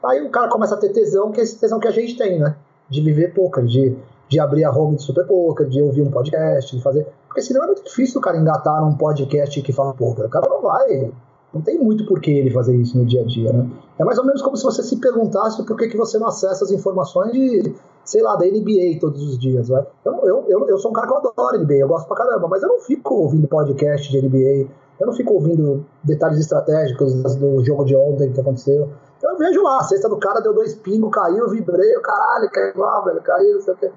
Aí 0.06 0.22
o 0.22 0.30
cara 0.30 0.48
começa 0.48 0.74
a 0.74 0.78
ter 0.78 0.90
tesão, 0.90 1.32
que 1.32 1.40
é 1.40 1.42
esse 1.42 1.58
tesão 1.58 1.78
que 1.80 1.88
a 1.88 1.92
gente 1.92 2.16
tem, 2.16 2.38
né? 2.38 2.56
De 2.88 3.00
viver 3.00 3.32
poker, 3.32 3.64
de, 3.64 3.96
de 4.28 4.40
abrir 4.40 4.64
a 4.64 4.70
home 4.70 4.96
de 4.96 5.02
super 5.02 5.26
poker, 5.26 5.66
de 5.66 5.80
ouvir 5.80 6.02
um 6.02 6.10
podcast, 6.10 6.76
de 6.76 6.82
fazer. 6.82 7.06
Porque 7.26 7.42
senão 7.42 7.64
é 7.64 7.66
muito 7.66 7.84
difícil 7.84 8.18
o 8.18 8.22
cara 8.22 8.36
engatar 8.36 8.80
num 8.80 8.96
podcast 8.96 9.60
que 9.60 9.72
fala 9.72 9.94
poker. 9.94 10.26
O 10.26 10.28
cara 10.28 10.48
não 10.48 10.62
vai. 10.62 11.10
Não 11.54 11.62
tem 11.62 11.78
muito 11.78 12.04
por 12.04 12.20
que 12.20 12.32
ele 12.32 12.50
fazer 12.50 12.74
isso 12.74 12.98
no 12.98 13.06
dia 13.06 13.22
a 13.22 13.24
dia, 13.24 13.52
né? 13.52 13.70
É 13.96 14.04
mais 14.04 14.18
ou 14.18 14.26
menos 14.26 14.42
como 14.42 14.56
se 14.56 14.64
você 14.64 14.82
se 14.82 14.96
perguntasse 14.96 15.64
por 15.64 15.76
que, 15.76 15.86
que 15.86 15.96
você 15.96 16.18
não 16.18 16.26
acessa 16.26 16.64
as 16.64 16.72
informações 16.72 17.30
de, 17.30 17.72
sei 18.04 18.22
lá, 18.22 18.34
da 18.34 18.44
NBA 18.44 18.98
todos 19.00 19.22
os 19.22 19.38
dias, 19.38 19.68
vai. 19.68 19.86
Eu, 20.04 20.14
eu, 20.24 20.44
eu, 20.48 20.68
eu 20.68 20.78
sou 20.78 20.90
um 20.90 20.94
cara 20.94 21.06
que 21.06 21.12
eu 21.14 21.18
adoro 21.18 21.60
NBA, 21.60 21.74
eu 21.74 21.88
gosto 21.88 22.08
pra 22.08 22.16
caramba, 22.16 22.48
mas 22.48 22.62
eu 22.62 22.68
não 22.68 22.80
fico 22.80 23.14
ouvindo 23.14 23.46
podcast 23.46 24.10
de 24.10 24.20
NBA, 24.20 24.68
eu 24.98 25.06
não 25.06 25.12
fico 25.12 25.32
ouvindo 25.32 25.86
detalhes 26.02 26.40
estratégicos 26.40 27.14
do 27.36 27.64
jogo 27.64 27.84
de 27.84 27.94
ontem 27.94 28.32
que 28.32 28.40
aconteceu. 28.40 28.88
Eu 29.22 29.38
vejo 29.38 29.62
lá, 29.62 29.78
a 29.78 29.84
cesta 29.84 30.08
do 30.08 30.18
cara 30.18 30.40
deu 30.40 30.52
dois 30.52 30.74
pingos, 30.74 31.10
caiu, 31.12 31.38
eu 31.38 31.50
vibrei, 31.50 31.94
caralho, 32.00 32.50
caiu 32.50 32.76
lá, 32.76 33.00
velho, 33.02 33.22
caiu, 33.22 33.54
não 33.54 33.60
sei 33.60 33.74
o 33.74 33.76
que. 33.76 33.90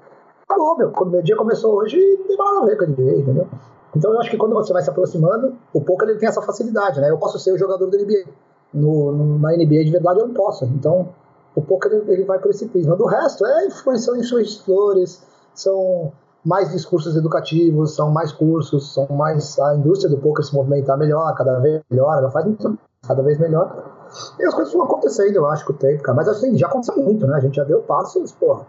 Acabou, 0.48 0.78
meu. 0.78 0.90
Quando 0.90 1.10
meu 1.10 1.22
dia 1.22 1.36
começou 1.36 1.74
hoje, 1.74 1.98
não 2.20 2.26
tem 2.26 2.36
nada 2.36 2.60
a 2.60 2.64
ver 2.64 2.76
com 2.78 2.84
a 2.84 2.86
NBA, 2.86 3.18
entendeu? 3.18 3.46
Então 3.98 4.12
eu 4.12 4.20
acho 4.20 4.30
que 4.30 4.36
quando 4.36 4.54
você 4.54 4.72
vai 4.72 4.80
se 4.80 4.88
aproximando, 4.88 5.56
o 5.74 5.80
poker 5.80 6.08
ele 6.08 6.18
tem 6.18 6.28
essa 6.28 6.40
facilidade, 6.40 7.00
né? 7.00 7.10
Eu 7.10 7.18
posso 7.18 7.38
ser 7.38 7.52
o 7.52 7.58
jogador 7.58 7.90
da 7.90 7.98
NBA. 7.98 8.30
No, 8.72 9.38
na 9.38 9.50
NBA 9.56 9.84
de 9.84 9.90
verdade 9.90 10.20
eu 10.20 10.28
não 10.28 10.34
posso. 10.34 10.64
Então 10.66 11.08
o 11.54 11.60
poker 11.60 11.92
ele, 11.92 12.12
ele 12.12 12.24
vai 12.24 12.38
por 12.38 12.50
esse 12.50 12.68
prisma. 12.68 12.94
Do 12.94 13.06
resto, 13.06 13.44
é 13.44 13.66
influência, 13.66 14.16
influenciadores, 14.16 15.22
são 15.52 16.12
mais 16.44 16.70
discursos 16.70 17.16
educativos, 17.16 17.96
são 17.96 18.10
mais 18.10 18.30
cursos, 18.30 18.94
são 18.94 19.08
mais 19.10 19.58
a 19.58 19.74
indústria 19.74 20.08
do 20.08 20.18
poker 20.18 20.44
se 20.44 20.54
movimentar 20.54 20.96
melhor, 20.96 21.34
cada 21.34 21.58
vez 21.58 21.82
melhor, 21.90 22.18
ela 22.18 22.30
faz 22.30 22.46
muito, 22.46 22.78
cada 23.06 23.22
vez 23.22 23.38
melhor. 23.38 23.84
E 24.38 24.44
as 24.44 24.54
coisas 24.54 24.72
vão 24.72 24.84
acontecendo, 24.84 25.34
eu 25.34 25.46
acho, 25.46 25.66
com 25.66 25.72
o 25.72 25.76
tempo, 25.76 26.02
cara. 26.02 26.16
Mas 26.16 26.28
assim, 26.28 26.56
já 26.56 26.68
aconteceu 26.68 26.96
muito, 26.96 27.26
né? 27.26 27.36
A 27.36 27.40
gente 27.40 27.56
já 27.56 27.64
deu 27.64 27.80
passos, 27.80 28.32
pô, 28.32 28.60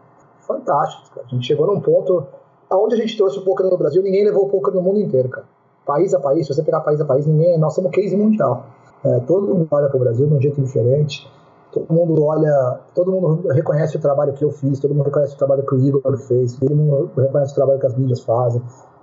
fantásticos. 0.41 1.11
A 1.23 1.27
gente 1.27 1.45
chegou 1.45 1.67
num 1.67 1.79
ponto. 1.79 2.25
Aonde 2.69 2.95
a 2.95 2.97
gente 2.97 3.17
trouxe 3.17 3.39
o 3.39 3.43
poker 3.43 3.65
no 3.65 3.77
Brasil, 3.77 4.03
ninguém 4.03 4.23
levou 4.23 4.45
o 4.45 4.49
poker 4.49 4.73
no 4.73 4.81
mundo 4.81 4.99
inteiro, 4.99 5.29
cara. 5.29 5.45
País 5.85 6.13
a 6.13 6.19
país, 6.19 6.45
se 6.45 6.53
você 6.53 6.61
pegar 6.61 6.81
país 6.81 7.01
a 7.01 7.05
país, 7.05 7.25
ninguém. 7.25 7.57
Nós 7.57 7.73
somos 7.73 7.91
case 7.91 8.15
mundial. 8.15 8.65
É, 9.03 9.19
todo 9.21 9.47
mundo 9.47 9.67
olha 9.71 9.87
para 9.87 9.97
o 9.97 9.99
Brasil 9.99 10.27
de 10.27 10.33
um 10.33 10.41
jeito 10.41 10.61
diferente. 10.61 11.27
Todo 11.71 11.91
mundo 11.91 12.23
olha, 12.23 12.79
todo 12.95 13.11
mundo 13.11 13.47
reconhece 13.49 13.97
o 13.97 13.99
trabalho 13.99 14.33
que 14.33 14.43
eu 14.43 14.51
fiz, 14.51 14.79
todo 14.79 14.93
mundo 14.93 15.05
reconhece 15.05 15.35
o 15.35 15.37
trabalho 15.37 15.63
que 15.63 15.75
o 15.75 15.79
Igor 15.79 16.17
fez, 16.17 16.57
todo 16.57 16.75
mundo 16.75 17.11
reconhece 17.15 17.51
o 17.51 17.55
trabalho 17.55 17.79
que 17.79 17.85
as 17.85 17.95
mídias 17.95 18.21
fazem. 18.21 18.61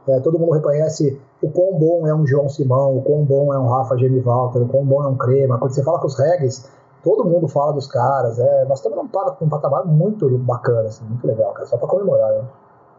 É, 0.08 0.20
todo 0.20 0.38
mundo 0.38 0.52
reconhece 0.52 1.20
o 1.42 1.50
quão 1.50 1.78
bom 1.78 2.06
é 2.06 2.14
um 2.14 2.26
João 2.26 2.48
Simão, 2.48 2.98
o 2.98 3.02
quão 3.02 3.24
bom 3.24 3.52
é 3.52 3.58
um 3.58 3.66
Rafa 3.68 3.96
Gemivalter, 3.96 4.62
o 4.62 4.68
quão 4.68 4.84
bom 4.84 5.02
é 5.02 5.08
um 5.08 5.16
Crema. 5.16 5.58
Quando 5.58 5.72
você 5.72 5.82
fala 5.82 5.98
com 5.98 6.06
os 6.06 6.18
regs, 6.18 6.68
todo 7.02 7.24
mundo 7.24 7.48
fala 7.48 7.72
dos 7.72 7.86
caras. 7.86 8.38
É, 8.38 8.64
nós 8.64 8.78
estamos 8.78 8.98
num, 8.98 9.08
num 9.40 9.48
patamar 9.48 9.86
muito 9.86 10.28
bacana, 10.38 10.88
assim, 10.88 11.04
muito 11.04 11.26
legal, 11.26 11.52
cara, 11.52 11.66
só 11.66 11.76
para 11.76 11.88
comemorar. 11.88 12.32
Né? 12.32 12.44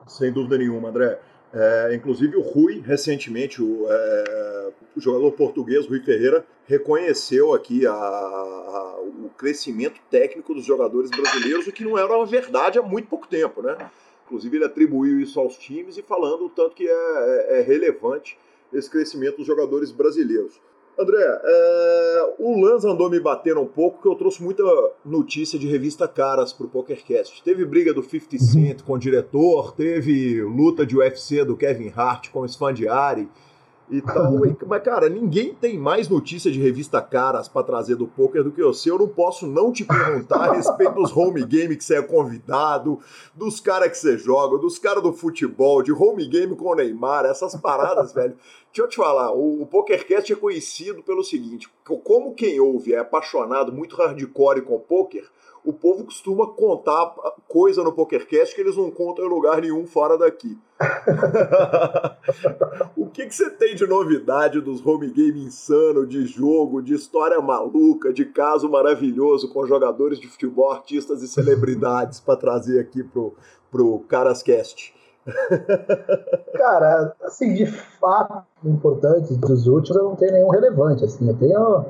Sem 0.08 0.32
dúvida 0.32 0.58
nenhuma, 0.58 0.90
André. 0.90 1.20
É, 1.54 1.96
inclusive 1.96 2.36
o 2.36 2.42
Rui, 2.42 2.82
recentemente, 2.86 3.62
o, 3.62 3.86
é, 3.90 4.72
o, 4.96 5.00
jogador 5.00 5.32
português 5.32 5.88
Rui 5.88 6.02
Ferreira, 6.02 6.46
reconheceu 6.66 7.54
aqui 7.54 7.88
a, 7.88 7.94
a, 7.94 9.00
o 9.02 9.30
crescimento 9.38 10.00
técnico 10.10 10.54
dos 10.54 10.66
jogadores 10.66 11.10
brasileiros, 11.10 11.68
o 11.68 11.72
que 11.72 11.84
não 11.84 11.98
era 11.98 12.16
uma 12.16 12.26
verdade 12.26 12.78
há 12.78 12.82
muito 12.82 13.08
pouco 13.08 13.28
tempo, 13.28 13.62
né? 13.62 13.78
Inclusive, 14.26 14.58
ele 14.58 14.66
atribuiu 14.66 15.22
isso 15.22 15.40
aos 15.40 15.58
times 15.58 15.98
e 15.98 16.02
falando 16.02 16.46
o 16.46 16.50
tanto 16.50 16.76
que 16.76 16.86
é, 16.86 16.92
é, 16.92 17.60
é 17.60 17.62
relevante 17.62 18.38
esse 18.74 18.90
crescimento 18.90 19.38
dos 19.38 19.48
jogadores 19.48 19.92
brasileiros. 19.92 20.60
André, 21.00 21.42
é, 21.44 22.36
o 22.40 22.60
Lanz 22.60 22.84
andou 22.84 23.08
me 23.08 23.20
batendo 23.20 23.62
um 23.62 23.68
pouco, 23.68 24.02
que 24.02 24.08
eu 24.08 24.16
trouxe 24.16 24.42
muita 24.42 24.64
notícia 25.06 25.60
de 25.60 25.68
revista 25.68 26.08
caras 26.08 26.52
pro 26.52 26.68
PokerCast. 26.68 27.44
Teve 27.44 27.64
briga 27.66 27.94
do 27.94 28.02
50 28.02 28.36
uhum. 28.36 28.40
Cent 28.40 28.84
com 28.84 28.94
o 28.94 28.98
diretor, 28.98 29.74
teve 29.74 30.42
luta 30.42 30.86
de 30.86 30.98
UFC 30.98 31.46
do 31.46 31.56
Kevin 31.56 31.94
Hart 31.96 32.30
com 32.30 32.40
o 32.42 32.46
Sfandiari 32.46 33.30
e 33.90 34.02
tal. 34.02 34.34
Mas, 34.66 34.84
cara, 34.84 35.08
ninguém 35.08 35.54
tem 35.54 35.78
mais 35.78 36.10
notícia 36.10 36.52
de 36.52 36.60
revista 36.60 37.02
caras 37.02 37.48
para 37.48 37.64
trazer 37.64 37.96
do 37.96 38.08
poker 38.08 38.44
do 38.44 38.52
que 38.52 38.62
eu 38.62 38.74
sei. 38.74 38.92
Eu 38.92 39.00
não 39.00 39.08
posso 39.08 39.48
não 39.48 39.72
te 39.72 39.86
perguntar 39.86 40.50
a 40.50 40.54
respeito 40.54 40.94
dos 40.94 41.16
home 41.16 41.46
game 41.46 41.76
que 41.76 41.84
você 41.84 41.98
é 41.98 42.02
convidado, 42.02 43.00
dos 43.34 43.60
caras 43.60 43.90
que 43.90 43.98
você 43.98 44.18
joga, 44.18 44.58
dos 44.58 44.78
caras 44.78 45.04
do 45.04 45.14
futebol, 45.14 45.82
de 45.82 45.92
home 45.92 46.28
game 46.28 46.56
com 46.56 46.70
o 46.70 46.76
Neymar, 46.76 47.26
essas 47.26 47.56
paradas, 47.56 48.12
velho. 48.14 48.36
Deixa 48.78 48.86
eu 48.86 48.92
te 48.92 48.98
falar, 48.98 49.32
o, 49.32 49.64
o 49.64 49.66
PokerCast 49.66 50.32
é 50.32 50.36
conhecido 50.36 51.02
pelo 51.02 51.24
seguinte: 51.24 51.68
como 52.04 52.36
quem 52.36 52.60
ouve 52.60 52.94
é 52.94 53.00
apaixonado, 53.00 53.74
muito 53.74 53.96
hardcore 53.96 54.62
com 54.62 54.78
poker, 54.78 55.28
o 55.66 55.74
povo 55.74 56.04
costuma 56.04 56.54
contar 56.54 57.12
coisa 57.48 57.84
no 57.84 57.92
PokerCast 57.92 58.54
que 58.54 58.62
eles 58.62 58.78
não 58.78 58.92
contam 58.92 59.26
em 59.26 59.30
lugar 59.30 59.62
nenhum 59.62 59.88
fora 59.88 60.16
daqui. 60.16 60.56
o 62.96 63.08
que, 63.08 63.26
que 63.26 63.34
você 63.34 63.50
tem 63.50 63.74
de 63.74 63.88
novidade 63.88 64.62
dos 64.62 64.86
home 64.86 65.10
game 65.10 65.44
insano, 65.44 66.06
de 66.06 66.28
jogo, 66.28 66.80
de 66.80 66.94
história 66.94 67.42
maluca, 67.42 68.14
de 68.14 68.26
caso 68.26 68.70
maravilhoso 68.70 69.52
com 69.52 69.66
jogadores 69.66 70.20
de 70.20 70.28
futebol, 70.28 70.72
artistas 70.72 71.24
e 71.24 71.28
celebridades 71.28 72.20
para 72.20 72.38
trazer 72.38 72.80
aqui 72.80 73.04
pro, 73.04 73.34
pro 73.72 74.02
Carascast? 74.02 74.96
Cara, 76.54 77.14
assim, 77.24 77.54
de 77.54 77.66
fato 77.66 78.44
importante 78.64 79.36
dos 79.36 79.68
últimos, 79.68 79.98
eu 79.98 80.10
não 80.10 80.16
tenho 80.16 80.32
nenhum 80.32 80.50
relevante, 80.50 81.04
assim, 81.04 81.28
eu 81.28 81.36
tenho, 81.36 81.86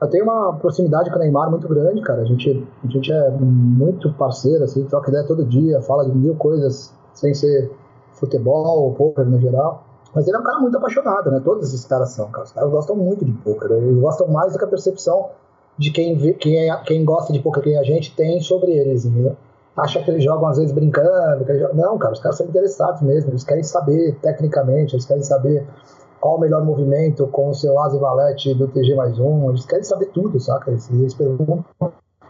eu 0.00 0.08
tenho 0.08 0.24
uma 0.24 0.54
proximidade 0.54 1.10
com 1.10 1.16
o 1.16 1.18
Neymar 1.18 1.50
muito 1.50 1.68
grande, 1.68 2.00
cara, 2.02 2.22
a 2.22 2.24
gente, 2.24 2.66
a 2.84 2.86
gente 2.88 3.12
é 3.12 3.30
muito 3.30 4.12
parceiro, 4.14 4.64
assim, 4.64 4.84
troca 4.84 5.10
ideia 5.10 5.26
todo 5.26 5.44
dia, 5.44 5.80
fala 5.82 6.04
de 6.04 6.16
mil 6.16 6.34
coisas, 6.36 6.94
sem 7.12 7.34
ser 7.34 7.70
futebol, 8.12 8.94
poker 8.94 9.26
no 9.26 9.38
geral, 9.38 9.84
mas 10.14 10.26
ele 10.26 10.36
é 10.36 10.40
um 10.40 10.44
cara 10.44 10.58
muito 10.58 10.76
apaixonado, 10.76 11.30
né, 11.30 11.40
todos 11.44 11.68
esses 11.68 11.84
caras 11.84 12.10
são, 12.10 12.30
cara, 12.30 12.44
os 12.44 12.52
caras 12.52 12.70
gostam 12.70 12.96
muito 12.96 13.24
de 13.24 13.32
poker, 13.32 13.70
eles 13.70 14.00
gostam 14.00 14.28
mais 14.28 14.52
do 14.52 14.58
que 14.58 14.64
a 14.64 14.68
percepção 14.68 15.30
de 15.76 15.92
quem, 15.92 16.16
vê, 16.16 16.32
quem, 16.32 16.70
é, 16.70 16.76
quem 16.84 17.04
gosta 17.04 17.32
de 17.32 17.38
poker, 17.38 17.62
quem 17.62 17.78
a 17.78 17.84
gente 17.84 18.16
tem 18.16 18.40
sobre 18.40 18.72
eles, 18.72 19.04
entendeu? 19.04 19.36
Acha 19.78 20.02
que 20.02 20.10
eles 20.10 20.24
jogam 20.24 20.48
às 20.48 20.58
vezes 20.58 20.72
brincando. 20.72 21.44
Jogam... 21.46 21.74
Não, 21.74 21.98
cara, 21.98 22.12
os 22.12 22.20
caras 22.20 22.36
são 22.36 22.46
interessados 22.46 23.02
mesmo. 23.02 23.30
Eles 23.30 23.44
querem 23.44 23.62
saber 23.62 24.16
tecnicamente, 24.22 24.94
eles 24.94 25.06
querem 25.06 25.22
saber 25.22 25.66
qual 26.20 26.36
o 26.36 26.40
melhor 26.40 26.64
movimento 26.64 27.26
com 27.28 27.50
o 27.50 27.54
seu 27.54 27.78
asa 27.78 27.96
e 27.96 28.00
valete 28.00 28.54
do 28.54 28.68
TG 28.68 28.94
mais 28.94 29.18
um. 29.18 29.50
Eles 29.50 29.64
querem 29.64 29.84
saber 29.84 30.06
tudo, 30.06 30.38
saca? 30.40 30.70
Eles, 30.70 30.90
eles 30.90 31.14
perguntam 31.14 31.64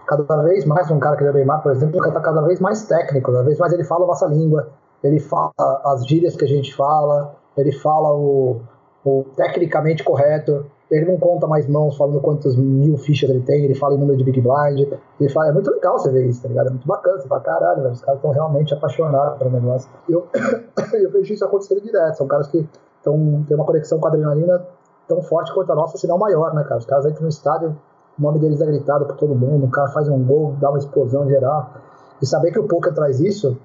cada 0.09 0.43
vez 0.43 0.65
mais 0.65 0.91
um 0.91 0.99
cara 0.99 1.17
que 1.17 1.25
é 1.25 1.31
o 1.31 1.33
Neymar, 1.35 1.63
por 1.63 1.71
exemplo, 1.71 2.03
está 2.03 2.21
cada 2.21 2.41
vez 2.41 2.59
mais 2.61 2.87
técnico, 2.87 3.31
cada 3.31 3.45
vez 3.45 3.59
mais 3.59 3.75
ele 3.75 3.85
fala 3.85 4.05
a 4.05 4.07
nossa 4.07 4.27
língua, 4.27 4.71
ele 5.05 5.21
fala 5.21 5.53
as 5.85 6.07
gírias 6.07 6.35
que 6.35 6.47
a 6.47 6.49
gente 6.49 6.75
fala, 6.75 7.35
ele 7.55 7.73
fala 7.73 8.15
o, 8.15 8.63
o 9.05 9.25
tecnicamente 9.37 10.03
correto. 10.03 10.65
Ele 10.91 11.05
não 11.05 11.19
conta 11.19 11.47
mais 11.47 11.69
mãos 11.69 11.97
falando 11.97 12.21
quantas 12.21 12.57
mil 12.57 12.97
fichas 12.97 13.29
ele 13.29 13.43
tem, 13.43 13.65
ele 13.65 13.75
fala 13.75 13.95
em 13.95 13.99
número 13.99 14.17
de 14.17 14.25
Big 14.25 14.41
Blind. 14.41 14.91
Ele 15.21 15.29
fala, 15.29 15.49
é 15.49 15.53
muito 15.53 15.71
legal 15.71 15.99
você 15.99 16.11
ver 16.11 16.27
isso, 16.27 16.43
tá 16.43 16.49
ligado? 16.49 16.69
É 16.69 16.71
muito 16.71 16.87
bacana, 16.87 17.19
você 17.19 17.29
fala, 17.29 17.41
caralho, 17.43 17.83
velho, 17.83 17.93
os 17.93 18.01
caras 18.01 18.19
estão 18.19 18.31
realmente 18.31 18.73
apaixonados 18.73 19.39
pelo 19.39 19.51
negócio. 19.51 19.91
Eu, 20.09 20.27
eu 20.95 21.11
vejo 21.11 21.35
isso 21.35 21.45
acontecer 21.45 21.81
direto, 21.81 22.17
são 22.17 22.27
caras 22.27 22.49
que 22.49 22.67
tão, 23.03 23.45
têm 23.47 23.57
uma 23.57 23.67
conexão 23.67 23.99
com 23.99 24.07
a 24.07 24.11
adrenalina 24.11 24.67
tão 25.07 25.23
forte 25.23 25.53
quanto 25.53 25.73
a 25.73 25.75
nossa, 25.75 25.97
se 25.97 26.07
não 26.07 26.19
maior, 26.19 26.55
né, 26.55 26.63
cara? 26.65 26.79
Os 26.79 26.87
caras 26.87 27.07
entram 27.07 27.23
no 27.23 27.29
estádio, 27.29 27.77
o 28.19 28.23
nome 28.23 28.39
deles 28.39 28.61
é 28.61 28.67
gritado 28.67 29.07
por 29.07 29.17
todo 29.17 29.35
mundo, 29.35 29.67
o 29.67 29.71
cara 29.71 29.89
faz 29.89 30.09
um 30.09 30.23
gol, 30.23 30.55
dá 30.61 30.69
uma 30.71 30.79
explosão 30.79 31.29
geral. 31.29 31.73
E 32.21 32.27
saber 32.27 32.51
que 32.51 32.59
o 32.59 32.67
poker 32.67 32.93
traz 32.95 33.21
isso, 33.21 33.57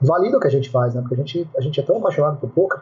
valida 0.00 0.36
o 0.36 0.40
que 0.40 0.46
a 0.48 0.50
gente 0.50 0.70
faz, 0.70 0.94
né? 0.94 1.00
Porque 1.00 1.14
a 1.14 1.18
gente, 1.18 1.50
a 1.56 1.60
gente 1.60 1.80
é 1.80 1.82
tão 1.82 1.98
apaixonado 1.98 2.38
por 2.38 2.50
poker, 2.50 2.80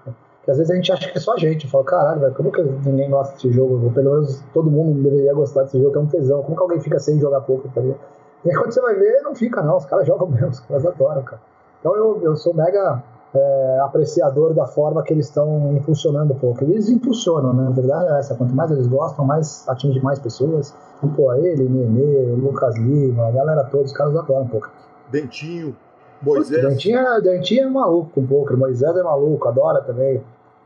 que 0.48 0.52
às 0.52 0.56
vezes 0.56 0.70
a 0.70 0.76
gente 0.76 0.90
acha 0.90 1.10
que 1.10 1.18
é 1.18 1.20
só 1.20 1.34
a 1.34 1.36
gente. 1.36 1.68
Fala, 1.68 1.84
caralho, 1.84 2.20
velho, 2.22 2.34
como 2.34 2.50
que 2.50 2.62
ninguém 2.62 3.10
gosta 3.10 3.34
desse 3.34 3.52
jogo? 3.52 3.84
Ou 3.84 3.92
pelo 3.92 4.12
menos 4.12 4.42
todo 4.54 4.70
mundo 4.70 5.02
deveria 5.02 5.34
gostar 5.34 5.64
desse 5.64 5.78
jogo, 5.78 5.92
que 5.92 5.98
é 5.98 6.00
um 6.00 6.06
tesão. 6.06 6.42
Como 6.42 6.56
que 6.56 6.62
alguém 6.62 6.80
fica 6.80 6.98
sem 6.98 7.20
jogar 7.20 7.42
pouco, 7.42 7.68
tá 7.68 7.82
ligado? 7.82 8.00
E 8.46 8.50
aí 8.50 8.56
quando 8.56 8.72
você 8.72 8.80
vai 8.80 8.94
ver, 8.94 9.20
não 9.20 9.34
fica 9.34 9.60
não, 9.60 9.76
os 9.76 9.84
caras 9.84 10.06
jogam 10.06 10.26
mesmo, 10.32 10.48
os 10.48 10.60
caras 10.60 10.86
adoram, 10.86 11.22
cara. 11.22 11.42
Então 11.80 11.94
eu, 11.94 12.22
eu 12.22 12.34
sou 12.34 12.54
mega 12.54 13.02
é, 13.34 13.78
apreciador 13.82 14.54
da 14.54 14.64
forma 14.64 15.02
que 15.02 15.12
eles 15.12 15.26
estão 15.26 15.76
impulsionando 15.76 16.32
o 16.32 16.36
poker. 16.36 16.66
Eles 16.66 16.88
impulsionam, 16.88 17.52
né? 17.52 17.66
A 17.66 17.70
verdade 17.70 18.10
é 18.10 18.18
essa. 18.18 18.34
Quanto 18.34 18.54
mais 18.54 18.70
eles 18.70 18.86
gostam, 18.86 19.26
mais 19.26 19.68
atinge 19.68 20.00
mais 20.00 20.18
pessoas. 20.18 20.74
Então, 20.96 21.10
pô, 21.10 21.34
ele, 21.34 21.68
Nenê, 21.68 22.34
Lucas 22.36 22.74
Lima, 22.78 23.26
a 23.26 23.30
galera 23.30 23.64
toda, 23.64 23.84
os 23.84 23.92
caras 23.92 24.16
adoram 24.16 24.44
um 24.44 24.48
pouco. 24.48 24.70
Dentinho, 25.10 25.76
Moisés. 26.22 26.62
Dentinho, 26.62 26.98
é, 27.00 27.20
Dentinho 27.20 27.66
é 27.66 27.70
maluco 27.70 28.12
com 28.14 28.26
poker, 28.26 28.56
Moisés 28.56 28.96
é 28.96 29.02
maluco, 29.02 29.46
adora 29.46 29.82
também. 29.82 30.22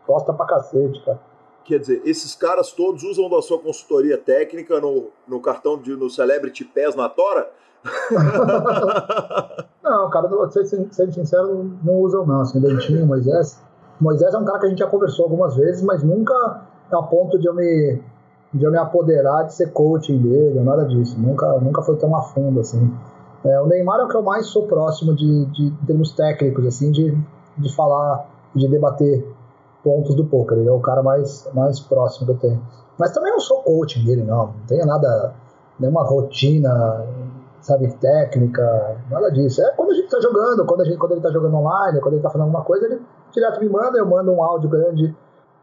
Gosta 0.07 0.33
pra 0.33 0.47
cacete, 0.47 1.03
cara. 1.05 1.21
Quer 1.65 1.79
dizer, 1.79 2.03
esses 2.05 2.35
caras 2.35 2.73
todos 2.73 3.05
usam 3.05 3.31
da 3.31 3.41
sua 3.41 3.59
consultoria 3.59 4.19
técnica 4.19 4.81
no, 4.81 5.11
no 5.29 5.41
cartão 5.41 5.79
de 5.79 5.95
no 5.95 6.11
Celebrity 6.11 6.65
Pass 6.65 6.97
na 6.97 7.09
Tora? 7.09 7.49
não, 9.83 10.11
cara, 10.11 10.29
sendo 10.51 11.13
sincero, 11.13 11.71
não 11.85 11.95
usam 12.01 12.27
não. 12.27 12.41
Assim, 12.41 12.61
Dentinho, 12.61 13.07
Moisés. 13.07 13.61
Moisés 14.01 14.35
é 14.35 14.39
um 14.39 14.45
cara 14.45 14.59
que 14.59 14.67
a 14.67 14.69
gente 14.69 14.79
já 14.79 14.89
conversou 14.89 15.25
algumas 15.25 15.55
vezes, 15.55 15.83
mas 15.83 16.03
nunca 16.03 16.63
a 16.91 17.03
ponto 17.03 17.39
de 17.39 17.47
eu 17.47 17.55
me, 17.55 18.01
de 18.53 18.65
eu 18.65 18.71
me 18.71 18.79
apoderar 18.79 19.45
de 19.45 19.55
ser 19.55 19.73
coaching 19.73 20.19
dele, 20.19 20.61
nada 20.61 20.85
disso. 20.85 21.19
Nunca, 21.19 21.59
nunca 21.61 21.83
foi 21.83 21.97
tão 21.97 22.15
a 22.17 22.23
fundo 22.23 22.61
assim. 22.61 22.93
É, 23.45 23.61
o 23.61 23.67
Neymar 23.67 24.01
é 24.01 24.05
o 24.05 24.09
que 24.09 24.17
eu 24.17 24.23
mais 24.23 24.47
sou 24.47 24.67
próximo 24.67 25.15
de, 25.15 25.47
de 25.47 25.67
em 25.67 25.87
termos 25.87 26.13
técnicos, 26.13 26.67
assim, 26.67 26.91
de, 26.91 27.17
de 27.59 27.75
falar, 27.75 28.27
de 28.55 28.69
debater 28.69 29.27
pontos 29.83 30.14
do 30.14 30.24
poker. 30.24 30.59
Ele 30.59 30.68
é 30.68 30.72
o 30.72 30.80
cara 30.80 31.03
mais, 31.03 31.49
mais 31.55 31.80
próximo 31.80 32.26
que 32.26 32.33
eu 32.33 32.39
tenho. 32.39 32.62
Mas 32.99 33.12
também 33.12 33.33
não 33.33 33.41
sou 33.41 33.62
coaching 33.62 34.05
dele, 34.05 34.22
não. 34.22 34.47
Não 34.47 34.66
tenho 34.66 34.87
nada, 34.87 35.35
nenhuma 35.78 36.05
rotina, 36.05 37.05
sabe, 37.61 37.93
técnica, 37.95 38.97
nada 39.11 39.30
disso. 39.30 39.62
É 39.62 39.70
quando 39.72 39.91
a 39.91 39.95
gente 39.95 40.09
tá 40.09 40.20
jogando, 40.20 40.64
quando, 40.66 40.83
a 40.83 40.85
gente, 40.85 40.99
quando 40.99 41.12
ele 41.12 41.20
tá 41.20 41.30
jogando 41.30 41.57
online, 41.57 42.01
quando 42.01 42.14
ele 42.14 42.22
tá 42.22 42.28
fazendo 42.28 42.45
alguma 42.45 42.64
coisa, 42.64 42.87
ele 42.87 43.01
direto 43.33 43.61
me 43.61 43.68
manda, 43.68 43.99
eu 43.99 44.07
mando 44.07 44.30
um 44.30 44.43
áudio 44.43 44.68
grande 44.68 45.14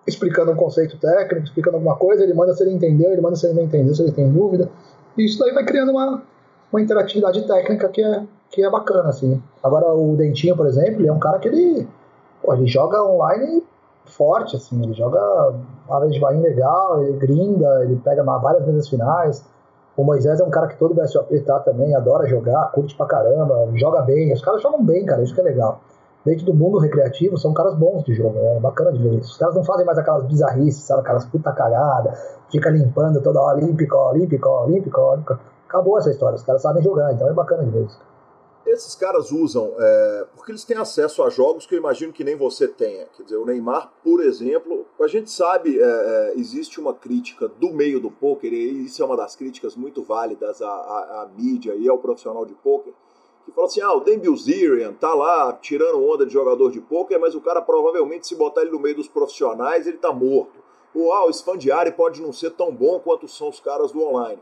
explicando 0.07 0.51
um 0.51 0.55
conceito 0.55 0.97
técnico, 0.97 1.45
explicando 1.45 1.78
alguma 1.78 1.95
coisa, 1.95 2.24
ele 2.24 2.34
manda 2.34 2.53
se 2.53 2.63
ele 2.63 2.72
entendeu, 2.72 3.11
ele 3.11 3.22
manda 3.22 3.36
se 3.36 3.45
ele 3.45 3.55
não 3.55 3.63
entendeu, 3.63 3.93
se 3.93 4.01
ele 4.01 4.11
tem 4.11 4.32
dúvida. 4.32 4.70
E 5.17 5.26
isso 5.26 5.38
daí 5.39 5.53
vai 5.53 5.63
criando 5.63 5.91
uma, 5.91 6.24
uma 6.72 6.82
interatividade 6.82 7.45
técnica 7.45 7.88
que 7.89 8.01
é, 8.01 8.24
que 8.49 8.63
é 8.63 8.70
bacana, 8.70 9.09
assim. 9.09 9.41
Agora, 9.63 9.93
o 9.93 10.15
Dentinho, 10.15 10.55
por 10.55 10.65
exemplo, 10.65 11.01
ele 11.01 11.07
é 11.07 11.13
um 11.13 11.20
cara 11.20 11.38
que 11.38 11.47
ele, 11.47 11.88
pô, 12.41 12.53
ele 12.53 12.65
joga 12.65 13.03
online 13.03 13.63
forte, 14.10 14.55
assim, 14.55 14.82
ele 14.84 14.93
joga 14.93 15.20
vez 16.01 16.14
de 16.14 16.20
bainha 16.20 16.41
legal, 16.41 17.01
ele 17.01 17.18
grinda, 17.18 17.84
ele 17.84 17.95
pega 18.03 18.24
várias 18.24 18.66
mesas 18.66 18.88
finais. 18.89 19.43
O 19.95 20.03
Moisés 20.03 20.39
é 20.39 20.43
um 20.43 20.49
cara 20.49 20.68
que 20.68 20.78
todo 20.78 20.93
BSOP 20.93 21.39
tá 21.41 21.60
também, 21.60 21.93
adora 21.93 22.28
jogar, 22.28 22.72
curte 22.72 22.95
pra 22.95 23.05
caramba, 23.05 23.68
joga 23.76 24.01
bem. 24.01 24.32
Os 24.32 24.41
caras 24.41 24.62
jogam 24.62 24.84
bem, 24.84 25.05
cara, 25.05 25.22
isso 25.22 25.34
que 25.34 25.41
é 25.41 25.43
legal. 25.43 25.82
Dentro 26.26 26.45
do 26.45 26.53
mundo 26.53 26.80
recreativo, 26.80 27.38
são 27.38 27.53
caras 27.53 27.76
bons 27.76 28.03
de 28.03 28.14
jogo, 28.14 28.38
é 28.38 28.60
bacana 28.60 28.91
de 28.91 29.01
ver 29.01 29.16
isso. 29.16 29.32
Os 29.32 29.38
caras 29.38 29.55
não 29.55 29.64
fazem 29.64 29.86
mais 29.86 29.97
aquelas 29.97 30.24
bizarrices, 30.24 30.84
sabe, 30.84 31.01
aquelas 31.01 31.26
puta 31.26 31.51
cagada, 31.51 32.14
fica 32.51 32.70
limpando 32.70 33.22
toda 33.22 33.41
hora, 33.41 33.57
olímpico, 33.57 33.95
olímpico, 33.97 34.49
olímpico, 34.49 35.01
olímpico. 35.01 35.39
Acabou 35.68 35.97
essa 35.97 36.10
história, 36.10 36.36
os 36.36 36.43
caras 36.43 36.62
sabem 36.62 36.84
jogar, 36.84 37.14
então 37.14 37.28
é 37.30 37.34
bacana 37.34 37.64
de 37.64 37.70
ver 37.72 37.86
isso. 37.86 37.99
Esses 38.70 38.93
caras 38.93 39.32
usam, 39.32 39.74
é, 39.78 40.28
porque 40.36 40.51
eles 40.51 40.63
têm 40.63 40.78
acesso 40.78 41.24
a 41.24 41.30
jogos 41.30 41.65
que 41.65 41.74
eu 41.74 41.80
imagino 41.80 42.13
que 42.13 42.24
nem 42.24 42.36
você 42.36 42.67
tenha. 42.67 43.07
Quer 43.17 43.24
dizer, 43.24 43.38
o 43.38 43.45
Neymar, 43.45 43.91
por 44.03 44.24
exemplo, 44.24 44.86
a 45.01 45.07
gente 45.07 45.32
sabe, 45.32 45.80
é, 45.80 45.84
é, 45.84 46.34
existe 46.36 46.80
uma 46.80 46.93
crítica 46.93 47.47
do 47.47 47.74
meio 47.74 47.99
do 47.99 48.11
poker, 48.11 48.53
e 48.53 48.86
isso 48.86 49.01
é 49.01 49.05
uma 49.05 49.17
das 49.17 49.36
críticas 49.36 49.76
muito 49.76 50.03
válidas 50.03 50.61
à, 50.61 50.70
à, 50.70 51.24
à 51.24 51.30
mídia 51.36 51.74
e 51.76 51.89
ao 51.89 51.97
profissional 51.97 52.45
de 52.45 52.53
poker, 52.53 52.93
que 53.49 53.51
fala 53.51 53.67
assim, 53.67 53.82
ah, 53.82 53.93
o 53.93 53.99
Dan 54.01 54.20
Bilzerian 54.20 54.93
tá 54.93 55.13
lá 55.13 55.51
tirando 55.53 56.03
onda 56.07 56.26
de 56.26 56.32
jogador 56.32 56.72
de 56.72 56.80
poker, 56.80 57.20
mas 57.20 57.34
o 57.34 57.41
cara 57.41 57.61
provavelmente, 57.61 58.28
se 58.28 58.36
botar 58.36 58.61
ele 58.61 58.72
no 58.72 58.80
meio 58.80 58.95
dos 58.95 59.07
profissionais, 59.07 59.88
ele 59.88 59.97
tá 59.97 60.13
morto. 60.13 60.59
Ou, 60.93 61.11
ah, 61.11 61.26
o 61.26 61.30
Sfandiari 61.30 61.91
pode 61.91 62.22
não 62.22 62.32
ser 62.32 62.51
tão 62.51 62.72
bom 62.72 62.99
quanto 62.99 63.28
são 63.28 63.49
os 63.49 63.59
caras 63.59 63.91
do 63.91 64.01
online. 64.01 64.41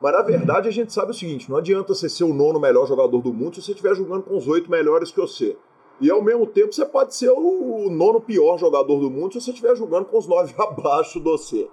Mas 0.00 0.12
na 0.12 0.22
verdade 0.22 0.68
a 0.68 0.72
gente 0.72 0.92
sabe 0.92 1.10
o 1.10 1.14
seguinte: 1.14 1.50
não 1.50 1.58
adianta 1.58 1.94
você 1.94 2.08
ser 2.08 2.24
o 2.24 2.34
nono 2.34 2.60
melhor 2.60 2.86
jogador 2.86 3.20
do 3.20 3.32
mundo 3.32 3.54
se 3.56 3.62
você 3.62 3.72
estiver 3.72 3.94
jogando 3.94 4.22
com 4.22 4.36
os 4.36 4.46
oito 4.48 4.70
melhores 4.70 5.10
que 5.10 5.20
você. 5.20 5.56
E 6.00 6.10
ao 6.10 6.22
mesmo 6.22 6.46
tempo 6.46 6.72
você 6.72 6.84
pode 6.84 7.14
ser 7.14 7.30
o 7.30 7.88
nono 7.90 8.20
pior 8.20 8.58
jogador 8.58 8.98
do 8.98 9.10
mundo 9.10 9.34
se 9.34 9.40
você 9.40 9.50
estiver 9.50 9.76
jogando 9.76 10.06
com 10.06 10.18
os 10.18 10.26
nove 10.26 10.54
abaixo 10.58 11.18
de 11.18 11.24
você. 11.24 11.68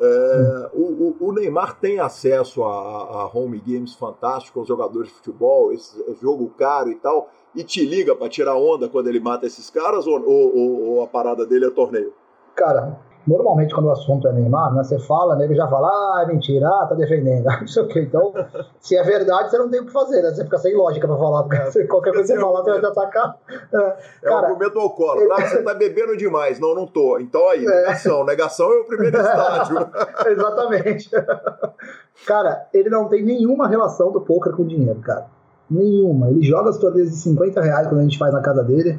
É, 0.00 0.70
o, 0.74 1.14
o, 1.20 1.32
Neymar 1.32 1.78
tem 1.78 2.00
acesso 2.00 2.64
a, 2.64 2.68
a, 2.68 3.30
home 3.32 3.62
games 3.64 3.94
fantásticos, 3.94 4.60
aos 4.60 4.68
jogadores 4.68 5.08
de 5.08 5.14
futebol, 5.14 5.72
esse 5.72 6.02
jogo 6.20 6.52
caro 6.58 6.90
e 6.90 6.96
tal, 6.96 7.30
e 7.54 7.62
te 7.62 7.84
liga 7.84 8.16
para 8.16 8.28
tirar 8.28 8.56
onda 8.56 8.88
quando 8.88 9.08
ele 9.08 9.20
mata 9.20 9.46
esses 9.46 9.70
caras 9.70 10.06
ou, 10.06 10.20
ou, 10.26 10.82
ou 10.82 11.02
a 11.04 11.06
parada 11.06 11.46
dele 11.46 11.66
é 11.66 11.70
torneio? 11.70 12.12
Cara, 12.54 12.98
Normalmente, 13.26 13.72
quando 13.72 13.86
o 13.86 13.92
assunto 13.92 14.26
é 14.26 14.32
Neymar, 14.32 14.74
né, 14.74 14.82
você 14.82 14.98
fala, 14.98 15.36
nego 15.36 15.54
já 15.54 15.68
fala, 15.68 15.88
ah, 15.88 16.22
é 16.24 16.26
mentira, 16.26 16.66
ah, 16.68 16.86
tá 16.88 16.94
defendendo, 16.96 17.44
não 17.60 17.66
sei 17.68 17.82
o 17.82 17.86
quê. 17.86 18.00
Então, 18.00 18.32
se 18.80 18.96
é 18.96 19.02
verdade, 19.04 19.50
você 19.50 19.58
não 19.58 19.70
tem 19.70 19.80
o 19.80 19.86
que 19.86 19.92
fazer, 19.92 20.22
né? 20.22 20.30
Você 20.30 20.42
fica 20.42 20.58
sem 20.58 20.76
lógica 20.76 21.06
pra 21.06 21.16
falar, 21.16 21.44
porque 21.44 21.56
é, 21.56 21.86
qualquer 21.86 22.12
coisa 22.12 22.32
que 22.32 22.38
você 22.38 22.40
falar, 22.40 22.62
você 22.62 22.70
vai 22.70 22.80
te 22.80 22.86
atacar. 22.86 23.36
É, 23.48 23.76
é 23.76 24.28
cara, 24.28 24.42
o 24.42 24.44
argumento 24.46 24.90
colo. 24.90 25.20
Ele... 25.20 25.32
Ah, 25.32 25.46
você 25.46 25.62
tá 25.62 25.74
bebendo 25.74 26.16
demais. 26.16 26.58
Não, 26.58 26.74
não 26.74 26.86
tô. 26.86 27.18
Então 27.20 27.48
aí, 27.48 27.64
é. 27.64 27.68
negação. 27.68 28.24
Negação 28.24 28.72
é 28.72 28.80
o 28.80 28.84
primeiro 28.84 29.16
estágio. 29.16 29.76
Exatamente. 30.26 31.10
cara, 32.26 32.66
ele 32.74 32.90
não 32.90 33.08
tem 33.08 33.22
nenhuma 33.22 33.68
relação 33.68 34.10
do 34.10 34.20
poker 34.20 34.52
com 34.52 34.66
dinheiro, 34.66 34.98
cara. 35.00 35.26
Nenhuma. 35.70 36.28
Ele 36.28 36.42
joga 36.42 36.70
as 36.70 36.78
torneios 36.78 37.10
de 37.10 37.16
50 37.16 37.60
reais 37.60 37.86
quando 37.86 38.00
a 38.00 38.02
gente 38.02 38.18
faz 38.18 38.32
na 38.32 38.42
casa 38.42 38.64
dele 38.64 38.98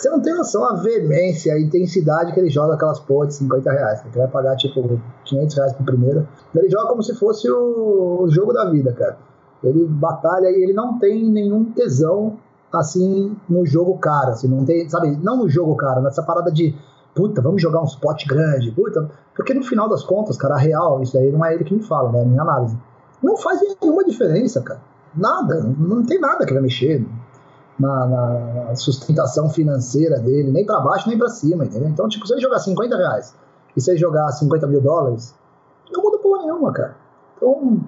você 0.00 0.10
não 0.10 0.20
tem 0.20 0.34
noção 0.34 0.64
a 0.64 0.74
veemência, 0.74 1.54
a 1.54 1.60
intensidade 1.60 2.32
que 2.32 2.40
ele 2.40 2.50
joga 2.50 2.74
aquelas 2.74 3.00
porra 3.00 3.26
de 3.26 3.34
50 3.34 3.70
reais. 3.70 4.04
Né? 4.04 4.10
Que 4.12 4.18
vai 4.18 4.28
pagar 4.28 4.56
tipo 4.56 5.00
500 5.24 5.56
reais 5.56 5.72
pro 5.72 5.84
primeiro. 5.84 6.28
Ele 6.54 6.70
joga 6.70 6.88
como 6.88 7.02
se 7.02 7.14
fosse 7.14 7.50
o, 7.50 8.22
o 8.22 8.28
jogo 8.28 8.52
da 8.52 8.70
vida, 8.70 8.92
cara. 8.92 9.18
Ele 9.62 9.84
batalha 9.86 10.50
e 10.50 10.62
ele 10.62 10.72
não 10.72 10.98
tem 10.98 11.28
nenhum 11.28 11.64
tesão 11.72 12.38
assim 12.72 13.36
no 13.48 13.66
jogo 13.66 13.98
cara, 13.98 14.32
assim, 14.32 14.46
não 14.46 14.64
tem, 14.64 14.88
sabe, 14.88 15.16
não 15.22 15.38
no 15.38 15.48
jogo 15.48 15.74
cara, 15.74 16.02
nessa 16.02 16.22
parada 16.22 16.52
de 16.52 16.74
puta, 17.14 17.40
vamos 17.40 17.60
jogar 17.60 17.80
um 17.80 17.84
spot 17.84 18.26
grande, 18.26 18.70
puta, 18.70 19.10
porque 19.34 19.54
no 19.54 19.64
final 19.64 19.88
das 19.88 20.04
contas, 20.04 20.36
cara, 20.36 20.54
a 20.54 20.58
real, 20.58 21.02
isso 21.02 21.16
aí 21.18 21.32
não 21.32 21.44
é 21.44 21.54
ele 21.54 21.64
que 21.64 21.74
me 21.74 21.82
fala, 21.82 22.12
né, 22.12 22.22
a 22.22 22.24
minha 22.24 22.42
análise. 22.42 22.78
Não 23.22 23.36
faz 23.36 23.60
nenhuma 23.80 24.04
diferença, 24.04 24.60
cara. 24.60 24.80
Nada, 25.16 25.60
não 25.78 26.04
tem 26.04 26.20
nada 26.20 26.46
que 26.46 26.52
vai 26.52 26.62
mexer. 26.62 27.04
Na, 27.78 28.06
na 28.06 28.74
sustentação 28.74 29.48
financeira 29.48 30.18
dele, 30.18 30.50
nem 30.50 30.66
para 30.66 30.80
baixo 30.80 31.08
nem 31.08 31.16
para 31.16 31.28
cima, 31.28 31.64
entendeu? 31.64 31.88
Então, 31.88 32.08
tipo, 32.08 32.26
se 32.26 32.32
ele 32.32 32.40
jogar 32.40 32.58
50 32.58 32.96
reais 32.96 33.34
e 33.76 33.80
se 33.80 33.90
ele 33.90 33.98
jogar 33.98 34.30
50 34.32 34.66
mil 34.66 34.80
dólares, 34.80 35.34
não 35.92 36.02
muda 36.02 36.18
porra 36.18 36.42
nenhuma, 36.42 36.72
cara. 36.72 36.96
Então, 37.36 37.80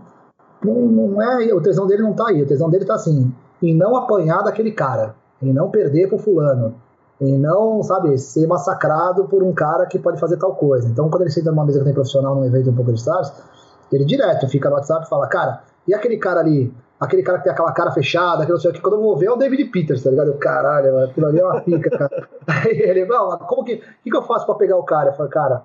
não, 0.64 0.74
não 0.74 1.22
é. 1.22 1.52
O 1.52 1.60
tesão 1.60 1.86
dele 1.86 2.02
não 2.02 2.12
tá 2.12 2.28
aí. 2.28 2.42
O 2.42 2.46
tesão 2.46 2.70
dele 2.70 2.84
tá 2.84 2.94
assim, 2.94 3.32
em 3.62 3.74
não 3.74 3.96
apanhar 3.96 4.42
daquele 4.42 4.72
cara, 4.72 5.14
em 5.42 5.52
não 5.52 5.70
perder 5.70 6.08
pro 6.08 6.18
fulano, 6.18 6.74
em 7.20 7.38
não, 7.38 7.82
sabe, 7.82 8.16
ser 8.18 8.46
massacrado 8.46 9.24
por 9.24 9.42
um 9.42 9.52
cara 9.52 9.86
que 9.86 9.98
pode 9.98 10.18
fazer 10.18 10.36
tal 10.38 10.54
coisa. 10.54 10.88
Então, 10.88 11.10
quando 11.10 11.22
ele 11.22 11.30
senta 11.30 11.50
numa 11.50 11.64
mesa 11.64 11.80
que 11.80 11.84
tem 11.84 11.94
profissional 11.94 12.34
num 12.34 12.44
evento 12.44 12.70
um 12.70 12.74
pouco 12.74 12.92
de 12.92 12.98
stars, 12.98 13.32
ele 13.92 14.04
direto 14.04 14.48
fica 14.48 14.70
no 14.70 14.76
WhatsApp 14.76 15.04
e 15.04 15.08
fala, 15.08 15.26
cara, 15.26 15.62
e 15.86 15.94
aquele 15.94 16.16
cara 16.16 16.40
ali? 16.40 16.72
aquele 17.00 17.22
cara 17.22 17.38
que 17.38 17.44
tem 17.44 17.52
aquela 17.52 17.72
cara 17.72 17.90
fechada, 17.90 18.42
aquele 18.42 18.52
não 18.52 18.60
sei 18.60 18.70
o 18.70 18.74
que, 18.74 18.80
quando 18.80 18.96
eu 18.96 19.00
vou 19.00 19.16
ver 19.16 19.26
é 19.26 19.32
o 19.32 19.36
David 19.36 19.64
Peters, 19.70 20.02
tá 20.02 20.10
ligado? 20.10 20.28
Eu, 20.28 20.34
caralho, 20.34 20.92
mano, 20.92 21.06
aquilo 21.06 21.26
ali 21.26 21.40
é 21.40 21.44
uma 21.44 21.60
pica, 21.62 21.88
cara. 21.96 22.28
Aí 22.46 22.78
ele, 22.78 23.06
não, 23.06 23.38
como 23.38 23.64
que, 23.64 23.74
o 23.74 23.80
que, 24.04 24.10
que 24.10 24.16
eu 24.16 24.22
faço 24.22 24.44
pra 24.44 24.54
pegar 24.56 24.76
o 24.76 24.82
cara? 24.82 25.16
Eu 25.18 25.28
cara, 25.28 25.62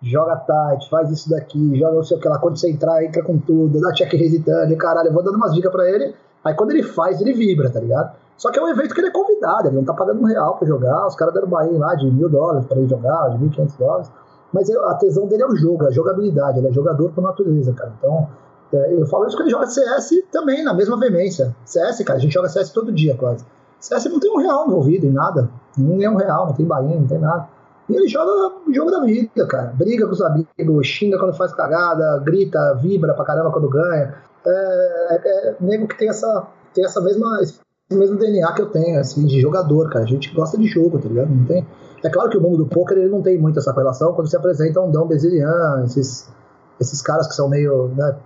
joga 0.00 0.36
tight, 0.36 0.88
faz 0.88 1.10
isso 1.10 1.28
daqui, 1.28 1.78
joga 1.78 1.96
não 1.96 2.02
sei 2.02 2.16
o 2.16 2.20
que 2.20 2.28
lá, 2.28 2.38
quando 2.38 2.58
você 2.58 2.70
entrar, 2.70 3.04
entra 3.04 3.22
com 3.22 3.38
tudo, 3.38 3.80
dá 3.80 3.92
check 3.92 4.14
hesitante, 4.14 4.74
caralho, 4.76 5.08
eu 5.08 5.12
vou 5.12 5.22
dando 5.22 5.36
umas 5.36 5.52
dicas 5.52 5.70
pra 5.70 5.88
ele, 5.88 6.14
aí 6.42 6.54
quando 6.54 6.70
ele 6.70 6.82
faz, 6.82 7.20
ele 7.20 7.34
vibra, 7.34 7.70
tá 7.70 7.80
ligado? 7.80 8.16
Só 8.38 8.50
que 8.50 8.58
é 8.58 8.62
um 8.62 8.68
evento 8.68 8.94
que 8.94 9.00
ele 9.00 9.08
é 9.08 9.12
convidado, 9.12 9.68
ele 9.68 9.76
não 9.76 9.84
tá 9.84 9.92
pagando 9.92 10.20
um 10.20 10.24
real 10.24 10.56
pra 10.56 10.66
jogar, 10.66 11.06
os 11.06 11.16
caras 11.16 11.34
deram 11.34 11.48
bainha 11.48 11.78
lá 11.78 11.94
de 11.96 12.08
mil 12.10 12.28
dólares 12.28 12.64
pra 12.66 12.78
ele 12.78 12.88
jogar, 12.88 13.30
de 13.30 13.38
mil 13.38 13.48
e 13.48 13.50
quinhentos 13.50 13.76
dólares, 13.76 14.10
mas 14.52 14.70
a 14.70 14.94
tesão 14.94 15.26
dele 15.26 15.42
é 15.42 15.46
o 15.46 15.56
jogo, 15.56 15.84
é 15.84 15.88
a 15.88 15.90
jogabilidade, 15.90 16.58
ele 16.58 16.68
é 16.68 16.72
jogador 16.72 17.10
por 17.10 17.22
natureza, 17.22 17.72
cara, 17.74 17.92
então 17.98 18.28
eu 18.72 19.06
falo 19.06 19.26
isso 19.26 19.36
que 19.36 19.42
ele 19.42 19.50
joga 19.50 19.66
CS 19.66 20.10
também, 20.30 20.62
na 20.62 20.74
mesma 20.74 20.98
veemência. 20.98 21.54
CS, 21.64 22.02
cara, 22.04 22.18
a 22.18 22.22
gente 22.22 22.32
joga 22.32 22.48
CS 22.48 22.70
todo 22.70 22.92
dia 22.92 23.16
quase. 23.16 23.44
CS 23.80 24.06
não 24.06 24.20
tem 24.20 24.30
um 24.30 24.38
real 24.38 24.66
envolvido 24.66 25.06
em 25.06 25.12
nada. 25.12 25.48
Nem 25.76 26.04
é 26.04 26.10
um 26.10 26.16
real, 26.16 26.46
não 26.46 26.52
tem 26.52 26.66
bainha, 26.66 26.96
não 26.96 27.06
tem 27.06 27.18
nada. 27.18 27.48
E 27.88 27.96
ele 27.96 28.06
joga 28.06 28.54
o 28.66 28.72
jogo 28.72 28.90
da 28.90 29.00
vida, 29.00 29.46
cara. 29.46 29.72
Briga 29.74 30.06
com 30.06 30.12
os 30.12 30.20
amigos, 30.20 30.86
xinga 30.86 31.18
quando 31.18 31.34
faz 31.34 31.54
cagada, 31.54 32.20
grita, 32.24 32.74
vibra 32.74 33.14
pra 33.14 33.24
caramba 33.24 33.50
quando 33.50 33.68
ganha. 33.70 34.14
É, 34.46 34.50
é, 34.50 35.48
é 35.48 35.56
nego 35.60 35.88
que 35.88 35.96
tem 35.96 36.08
essa, 36.08 36.46
tem 36.74 36.84
essa 36.84 37.00
mesma, 37.00 37.40
esse 37.40 37.58
mesmo 37.90 38.18
DNA 38.18 38.52
que 38.52 38.62
eu 38.62 38.70
tenho, 38.70 39.00
assim, 39.00 39.24
de 39.24 39.40
jogador, 39.40 39.88
cara. 39.88 40.04
A 40.04 40.08
gente 40.08 40.34
gosta 40.34 40.58
de 40.58 40.66
jogo, 40.66 40.98
tá 40.98 41.08
ligado? 41.08 41.30
Não 41.30 41.46
tem... 41.46 41.66
É 42.04 42.10
claro 42.10 42.28
que 42.28 42.36
o 42.36 42.40
mundo 42.40 42.58
do 42.58 42.66
poker 42.66 42.96
ele 42.98 43.08
não 43.08 43.22
tem 43.22 43.38
muito 43.38 43.58
essa 43.58 43.72
relação 43.72 44.12
quando 44.12 44.28
se 44.28 44.36
apresenta 44.36 44.80
um 44.80 44.90
Dom 44.90 45.06
Bezilian, 45.06 45.82
esses, 45.84 46.30
esses 46.78 47.02
caras 47.02 47.26
que 47.26 47.34
são 47.34 47.48
meio, 47.48 47.88
né, 47.88 48.16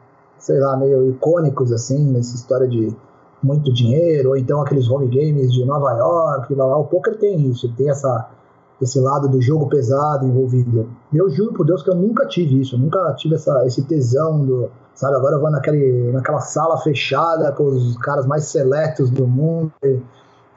sei 0.43 0.59
lá, 0.59 0.77
meio 0.77 1.09
icônicos, 1.09 1.73
assim, 1.73 2.05
nessa 2.13 2.35
história 2.35 2.69
de 2.69 2.95
muito 3.43 3.73
dinheiro, 3.73 4.31
ou 4.31 4.37
então 4.37 4.61
aqueles 4.61 4.89
home 4.91 5.07
games 5.07 5.53
de 5.53 5.65
Nova 5.65 5.93
York, 5.93 6.55
blá, 6.55 6.67
blá. 6.67 6.79
o 6.79 6.85
poker 6.85 7.17
tem 7.19 7.49
isso, 7.49 7.73
tem 7.77 7.89
essa, 7.89 8.29
esse 8.81 9.01
lado 9.01 9.29
do 9.29 9.41
jogo 9.41 9.69
pesado 9.69 10.27
envolvido. 10.27 10.89
Eu 11.13 11.31
juro 11.31 11.53
por 11.53 11.65
Deus 11.65 11.83
que 11.83 11.91
eu 11.91 11.95
nunca 11.95 12.27
tive 12.27 12.61
isso, 12.61 12.77
nunca 12.77 13.15
tive 13.15 13.37
essa, 13.37 13.65
esse 13.67 13.83
tesão 13.83 14.45
do, 14.45 14.69
sabe, 14.95 15.17
agora 15.17 15.37
eu 15.37 15.41
vou 15.41 15.51
naquele, 15.51 16.11
naquela 16.13 16.41
sala 16.41 16.77
fechada 16.79 17.53
com 17.53 17.65
os 17.65 17.97
caras 17.99 18.27
mais 18.27 18.45
seletos 18.47 19.11
do 19.11 19.27
mundo. 19.27 19.73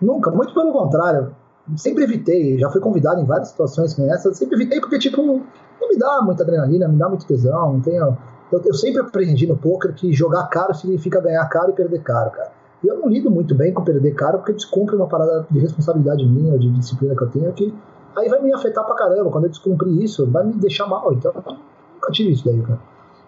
Nunca, 0.02 0.32
muito 0.32 0.54
pelo 0.54 0.72
contrário, 0.72 1.32
sempre 1.76 2.04
evitei, 2.04 2.58
já 2.58 2.70
fui 2.70 2.82
convidado 2.82 3.22
em 3.22 3.26
várias 3.26 3.50
situações 3.50 3.94
como 3.94 4.12
essa, 4.12 4.34
sempre 4.34 4.56
evitei 4.56 4.80
porque, 4.80 5.00
tipo, 5.00 5.22
não 5.24 5.90
me 5.90 5.98
dá 5.98 6.22
muita 6.22 6.44
adrenalina, 6.44 6.88
me 6.88 6.98
dá 6.98 7.10
muito 7.10 7.26
tesão, 7.26 7.74
não 7.74 7.82
tenho 7.82 8.18
eu, 8.52 8.62
eu 8.64 8.74
sempre 8.74 9.02
aprendi 9.02 9.48
no 9.48 9.58
poker 9.58 9.94
que 9.94 10.14
jogar 10.14 10.48
caro 10.48 10.74
significa 10.74 11.20
ganhar 11.20 11.46
caro 11.50 11.72
e 11.72 11.74
perder 11.74 12.02
caro, 12.04 12.32
cara. 12.32 12.52
E 12.84 12.88
eu 12.88 13.00
não 13.00 13.10
lido 13.10 13.32
muito 13.32 13.56
bem 13.56 13.74
com 13.74 13.84
perder 13.84 14.14
caro 14.14 14.38
porque 14.38 14.54
descumpre 14.54 14.96
uma 14.96 15.08
parada 15.08 15.48
de 15.50 15.60
responsabilidade 15.60 16.26
minha, 16.26 16.58
de 16.58 16.70
disciplina 16.72 17.16
que 17.16 17.24
eu 17.24 17.30
tenho, 17.30 17.54
que 17.54 17.74
aí 18.16 18.30
vai 18.30 18.42
me 18.42 18.54
afetar 18.54 18.86
pra 18.86 18.96
caramba. 18.96 19.32
Quando 19.32 19.46
eu 19.46 19.50
descumprir 19.50 20.02
isso, 20.02 20.30
vai 20.30 20.46
me 20.46 20.54
deixar 20.54 20.86
mal. 20.86 21.12
Então, 21.14 21.32
eu 21.34 21.54
nunca 21.96 22.12
tive 22.12 22.32
isso 22.32 22.46
daí, 22.46 22.62
cara. 22.62 22.80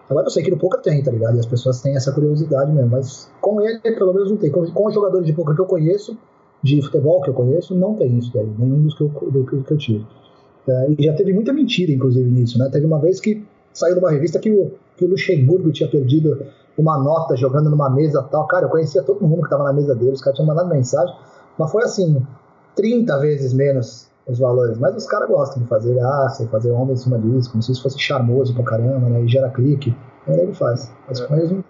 Agora 0.08 0.26
eu 0.26 0.30
sei 0.30 0.42
que 0.42 0.50
no 0.50 0.56
poker 0.56 0.80
tem, 0.80 1.02
tá 1.02 1.10
ligado? 1.10 1.36
E 1.36 1.40
as 1.40 1.46
pessoas 1.46 1.82
têm 1.82 1.94
essa 1.96 2.12
curiosidade 2.12 2.72
mesmo. 2.72 2.90
Mas 2.90 3.30
com 3.40 3.60
ele, 3.60 3.80
pelo 3.80 4.14
menos, 4.14 4.30
não 4.30 4.38
tem. 4.38 4.50
Com, 4.50 4.64
com 4.70 4.86
os 4.86 4.94
jogadores 4.94 5.26
de 5.26 5.32
poker 5.32 5.54
que 5.54 5.60
eu 5.60 5.66
conheço, 5.66 6.16
de 6.62 6.82
futebol 6.82 7.20
que 7.22 7.30
eu 7.30 7.34
conheço, 7.34 7.74
não 7.74 7.94
tem 7.94 8.18
isso 8.18 8.32
daí. 8.34 8.48
Nenhum 8.58 8.82
dos 8.82 8.94
que 8.94 9.02
eu, 9.02 9.08
do, 9.08 9.44
que 9.44 9.72
eu 9.72 9.78
tive. 9.78 10.06
É, 10.66 10.90
e 10.90 11.04
já 11.04 11.14
teve 11.14 11.32
muita 11.32 11.52
mentira, 11.52 11.92
inclusive, 11.92 12.28
nisso, 12.30 12.58
né? 12.58 12.68
Teve 12.70 12.84
uma 12.84 12.98
vez 12.98 13.20
que 13.20 13.44
saiu 13.72 13.96
numa 13.96 14.10
revista 14.10 14.38
que 14.38 14.50
o, 14.50 14.72
que 14.96 15.04
o 15.04 15.08
Luxemburgo 15.08 15.70
tinha 15.70 15.88
perdido 15.88 16.44
uma 16.76 16.98
nota 16.98 17.36
jogando 17.36 17.70
numa 17.70 17.88
mesa 17.88 18.22
tal. 18.24 18.46
Cara, 18.46 18.66
eu 18.66 18.70
conhecia 18.70 19.02
todo 19.02 19.26
mundo 19.26 19.40
que 19.40 19.46
estava 19.46 19.64
na 19.64 19.72
mesa 19.72 19.94
dele, 19.94 20.12
os 20.12 20.20
caras 20.20 20.36
tinham 20.36 20.46
mandado 20.46 20.68
mensagem, 20.68 21.14
mas 21.58 21.70
foi 21.70 21.82
assim, 21.82 22.22
30 22.76 23.18
vezes 23.18 23.52
menos 23.52 24.08
os 24.26 24.38
valores. 24.38 24.78
Mas 24.78 24.94
os 24.96 25.06
caras 25.06 25.28
gostam 25.28 25.62
de 25.62 25.68
fazer 25.68 25.94
graça, 25.94 26.46
fazer 26.48 26.70
onda 26.70 26.92
em 26.92 26.96
cima 26.96 27.18
disso, 27.18 27.50
como 27.50 27.62
se 27.62 27.72
isso 27.72 27.82
fosse 27.82 27.98
charmoso 27.98 28.54
pra 28.54 28.62
caramba, 28.62 29.08
né? 29.08 29.22
E 29.22 29.28
gera 29.28 29.48
clique. 29.48 29.94
Aí 30.26 30.38
ele 30.38 30.52
faz. 30.52 30.92
Mas 31.08 31.20
é. 31.20 31.34
Eles... 31.34 31.64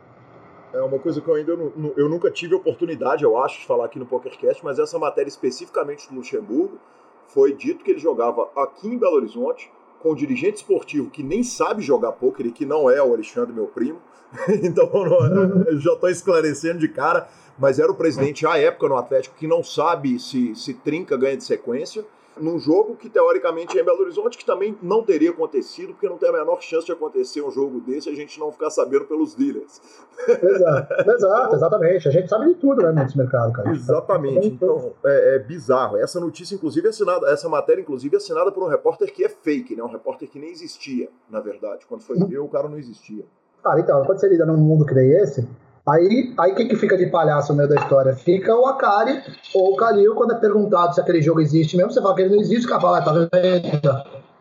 É 0.72 0.80
uma 0.82 0.98
coisa 0.98 1.20
que 1.20 1.28
eu 1.28 1.34
ainda 1.34 1.56
não, 1.56 1.92
eu 1.96 2.08
nunca 2.08 2.30
tive 2.30 2.54
oportunidade, 2.54 3.24
eu 3.24 3.38
acho, 3.38 3.60
de 3.60 3.66
falar 3.66 3.86
aqui 3.86 3.98
no 3.98 4.06
PokerCast, 4.06 4.62
mas 4.64 4.78
essa 4.78 4.98
matéria 4.98 5.28
especificamente 5.28 6.08
do 6.08 6.16
Luxemburgo 6.16 6.78
foi 7.26 7.52
dito 7.52 7.84
que 7.84 7.90
ele 7.90 7.98
jogava 7.98 8.48
aqui 8.56 8.88
em 8.88 8.98
Belo 8.98 9.16
Horizonte, 9.16 9.70
com 10.00 10.12
um 10.12 10.14
dirigente 10.14 10.58
esportivo 10.58 11.10
que 11.10 11.22
nem 11.22 11.42
sabe 11.42 11.82
jogar 11.82 12.12
pôquer 12.12 12.46
e 12.46 12.52
que 12.52 12.64
não 12.64 12.88
é 12.88 13.02
o 13.02 13.12
Alexandre, 13.12 13.52
meu 13.52 13.66
primo. 13.66 13.98
então, 14.62 14.90
não, 14.92 15.80
já 15.80 15.92
estou 15.92 16.08
esclarecendo 16.08 16.78
de 16.78 16.88
cara, 16.88 17.28
mas 17.58 17.78
era 17.78 17.90
o 17.90 17.94
presidente 17.94 18.46
à 18.46 18.58
época 18.58 18.88
no 18.88 18.96
Atlético 18.96 19.36
que 19.36 19.46
não 19.46 19.64
sabe 19.64 20.18
se, 20.18 20.54
se 20.54 20.74
trinca, 20.74 21.16
ganha 21.16 21.36
de 21.36 21.44
sequência 21.44 22.04
num 22.40 22.58
jogo 22.58 22.96
que 22.96 23.08
teoricamente 23.08 23.78
é 23.78 23.82
em 23.82 23.84
Belo 23.84 24.00
Horizonte, 24.00 24.38
que 24.38 24.44
também 24.44 24.76
não 24.82 25.02
teria 25.02 25.30
acontecido, 25.30 25.92
porque 25.92 26.08
não 26.08 26.16
tem 26.16 26.28
a 26.28 26.32
menor 26.32 26.60
chance 26.60 26.86
de 26.86 26.92
acontecer 26.92 27.42
um 27.42 27.50
jogo 27.50 27.80
desse 27.80 28.08
e 28.08 28.12
a 28.12 28.16
gente 28.16 28.38
não 28.38 28.52
ficar 28.52 28.70
sabendo 28.70 29.04
pelos 29.04 29.34
dealers. 29.34 29.80
Exato, 30.28 31.10
exato 31.10 31.54
exatamente. 31.54 32.08
A 32.08 32.10
gente 32.10 32.28
sabe 32.28 32.46
de 32.46 32.54
tudo 32.54 32.82
né, 32.82 32.92
nesse 32.92 33.16
mercado, 33.16 33.52
cara. 33.52 33.70
Exatamente. 33.70 34.46
Então, 34.46 34.92
é, 35.04 35.36
é, 35.36 35.38
bizarro. 35.38 35.96
Essa 35.96 36.20
notícia, 36.20 36.54
inclusive, 36.54 36.86
é 36.86 36.90
assinada, 36.90 37.28
essa 37.28 37.48
matéria, 37.48 37.80
inclusive, 37.80 38.14
é 38.14 38.18
assinada 38.18 38.50
por 38.50 38.62
um 38.62 38.68
repórter 38.68 39.12
que 39.12 39.24
é 39.24 39.28
fake, 39.28 39.76
né? 39.76 39.82
Um 39.82 39.90
repórter 39.90 40.28
que 40.28 40.38
nem 40.38 40.50
existia, 40.50 41.08
na 41.30 41.40
verdade. 41.40 41.86
Quando 41.86 42.02
foi 42.02 42.18
ver, 42.18 42.38
o 42.38 42.48
cara 42.48 42.68
não 42.68 42.78
existia. 42.78 43.24
Ah, 43.64 43.78
então, 43.78 44.04
quando 44.04 44.18
você 44.18 44.28
lida 44.28 44.46
num 44.46 44.56
mundo 44.56 44.86
que 44.86 44.94
nem 44.94 45.10
esse, 45.10 45.46
Aí, 45.88 46.34
aí 46.38 46.54
quem 46.54 46.68
que 46.68 46.76
fica 46.76 46.96
de 46.96 47.06
palhaço 47.06 47.52
no 47.52 47.58
meio 47.58 47.68
da 47.68 47.76
história? 47.76 48.14
Fica 48.14 48.54
o 48.54 48.66
Akari 48.66 49.22
ou 49.54 49.72
o 49.72 49.76
Kalil, 49.76 50.14
quando 50.14 50.34
é 50.34 50.36
perguntado 50.36 50.94
se 50.94 51.00
aquele 51.00 51.22
jogo 51.22 51.40
existe 51.40 51.76
mesmo, 51.76 51.92
você 51.92 52.02
fala 52.02 52.14
que 52.14 52.22
ele 52.22 52.34
não 52.34 52.42
existe, 52.42 52.66
o 52.66 52.68
cara 52.68 52.80
fala, 52.80 52.98
ah, 52.98 53.02
tá 53.02 53.12
vendo? 53.12 53.80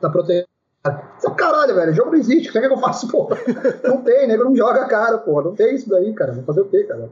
Tá 0.01 0.09
protegido. 0.09 0.47
Caralho, 1.35 1.75
velho, 1.75 1.91
o 1.91 1.95
jogo 1.95 2.11
não 2.11 2.17
existe, 2.17 2.49
o 2.49 2.51
que 2.51 2.57
é 2.57 2.61
que 2.61 2.73
eu 2.73 2.77
faço, 2.77 3.07
pô? 3.07 3.29
Não 3.83 4.01
tem, 4.01 4.27
nego 4.27 4.45
não 4.45 4.55
joga 4.55 4.85
cara, 4.85 5.17
pô. 5.17 5.41
Não 5.41 5.53
tem 5.53 5.75
isso 5.75 5.89
daí, 5.89 6.13
cara. 6.13 6.31
Vou 6.31 6.43
fazer 6.43 6.61
o 6.61 6.65
quê, 6.65 6.83
cara? 6.83 7.09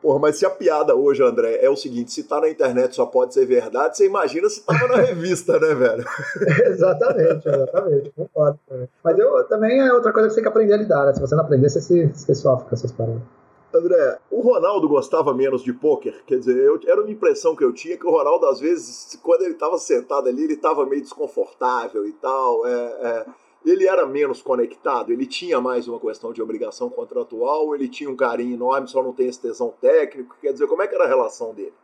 Porra, 0.00 0.18
mas 0.18 0.36
se 0.36 0.46
a 0.46 0.50
piada 0.50 0.94
hoje, 0.94 1.22
André, 1.22 1.58
é 1.60 1.68
o 1.68 1.76
seguinte: 1.76 2.10
se 2.12 2.24
tá 2.24 2.40
na 2.40 2.48
internet 2.48 2.96
só 2.96 3.04
pode 3.04 3.34
ser 3.34 3.44
verdade, 3.44 3.96
você 3.96 4.06
imagina 4.06 4.48
se 4.48 4.64
tava 4.64 4.88
na 4.88 4.96
revista, 5.04 5.58
né, 5.58 5.74
velho? 5.74 6.04
exatamente, 6.66 7.46
exatamente. 7.46 8.12
Concordo. 8.16 8.58
Mas 9.04 9.18
eu, 9.18 9.44
também 9.44 9.80
é 9.80 9.92
outra 9.92 10.12
coisa 10.12 10.28
que 10.28 10.34
você 10.34 10.40
tem 10.40 10.44
que 10.44 10.48
aprender 10.48 10.74
a 10.74 10.78
lidar, 10.78 11.06
né? 11.06 11.12
Se 11.12 11.20
você 11.20 11.34
não 11.34 11.44
aprender, 11.44 11.68
você, 11.68 11.82
se, 11.82 12.06
você 12.06 12.34
sofre 12.34 12.68
com 12.68 12.74
essas 12.74 12.92
paradas. 12.92 13.39
André, 13.72 14.18
o 14.30 14.40
Ronaldo 14.40 14.88
gostava 14.88 15.32
menos 15.32 15.62
de 15.62 15.72
pôquer? 15.72 16.22
Quer 16.26 16.38
dizer, 16.38 16.56
eu, 16.56 16.80
era 16.86 17.00
uma 17.00 17.10
impressão 17.10 17.54
que 17.54 17.64
eu 17.64 17.72
tinha 17.72 17.96
que 17.96 18.06
o 18.06 18.10
Ronaldo, 18.10 18.46
às 18.46 18.58
vezes, 18.58 19.18
quando 19.22 19.42
ele 19.42 19.54
estava 19.54 19.78
sentado 19.78 20.28
ali, 20.28 20.44
ele 20.44 20.54
estava 20.54 20.84
meio 20.86 21.02
desconfortável 21.02 22.04
e 22.06 22.12
tal. 22.12 22.66
É, 22.66 22.72
é, 22.72 23.26
ele 23.64 23.86
era 23.86 24.06
menos 24.06 24.40
conectado, 24.42 25.12
ele 25.12 25.26
tinha 25.26 25.60
mais 25.60 25.86
uma 25.86 26.00
questão 26.00 26.32
de 26.32 26.40
obrigação 26.40 26.88
contratual, 26.88 27.74
ele 27.74 27.88
tinha 27.88 28.08
um 28.08 28.16
carinho 28.16 28.54
enorme, 28.54 28.88
só 28.88 29.02
não 29.02 29.12
tem 29.12 29.28
esse 29.28 29.40
tesão 29.40 29.72
técnico. 29.80 30.34
Quer 30.40 30.52
dizer, 30.52 30.66
como 30.66 30.82
é 30.82 30.88
que 30.88 30.94
era 30.94 31.04
a 31.04 31.08
relação 31.08 31.54
dele? 31.54 31.74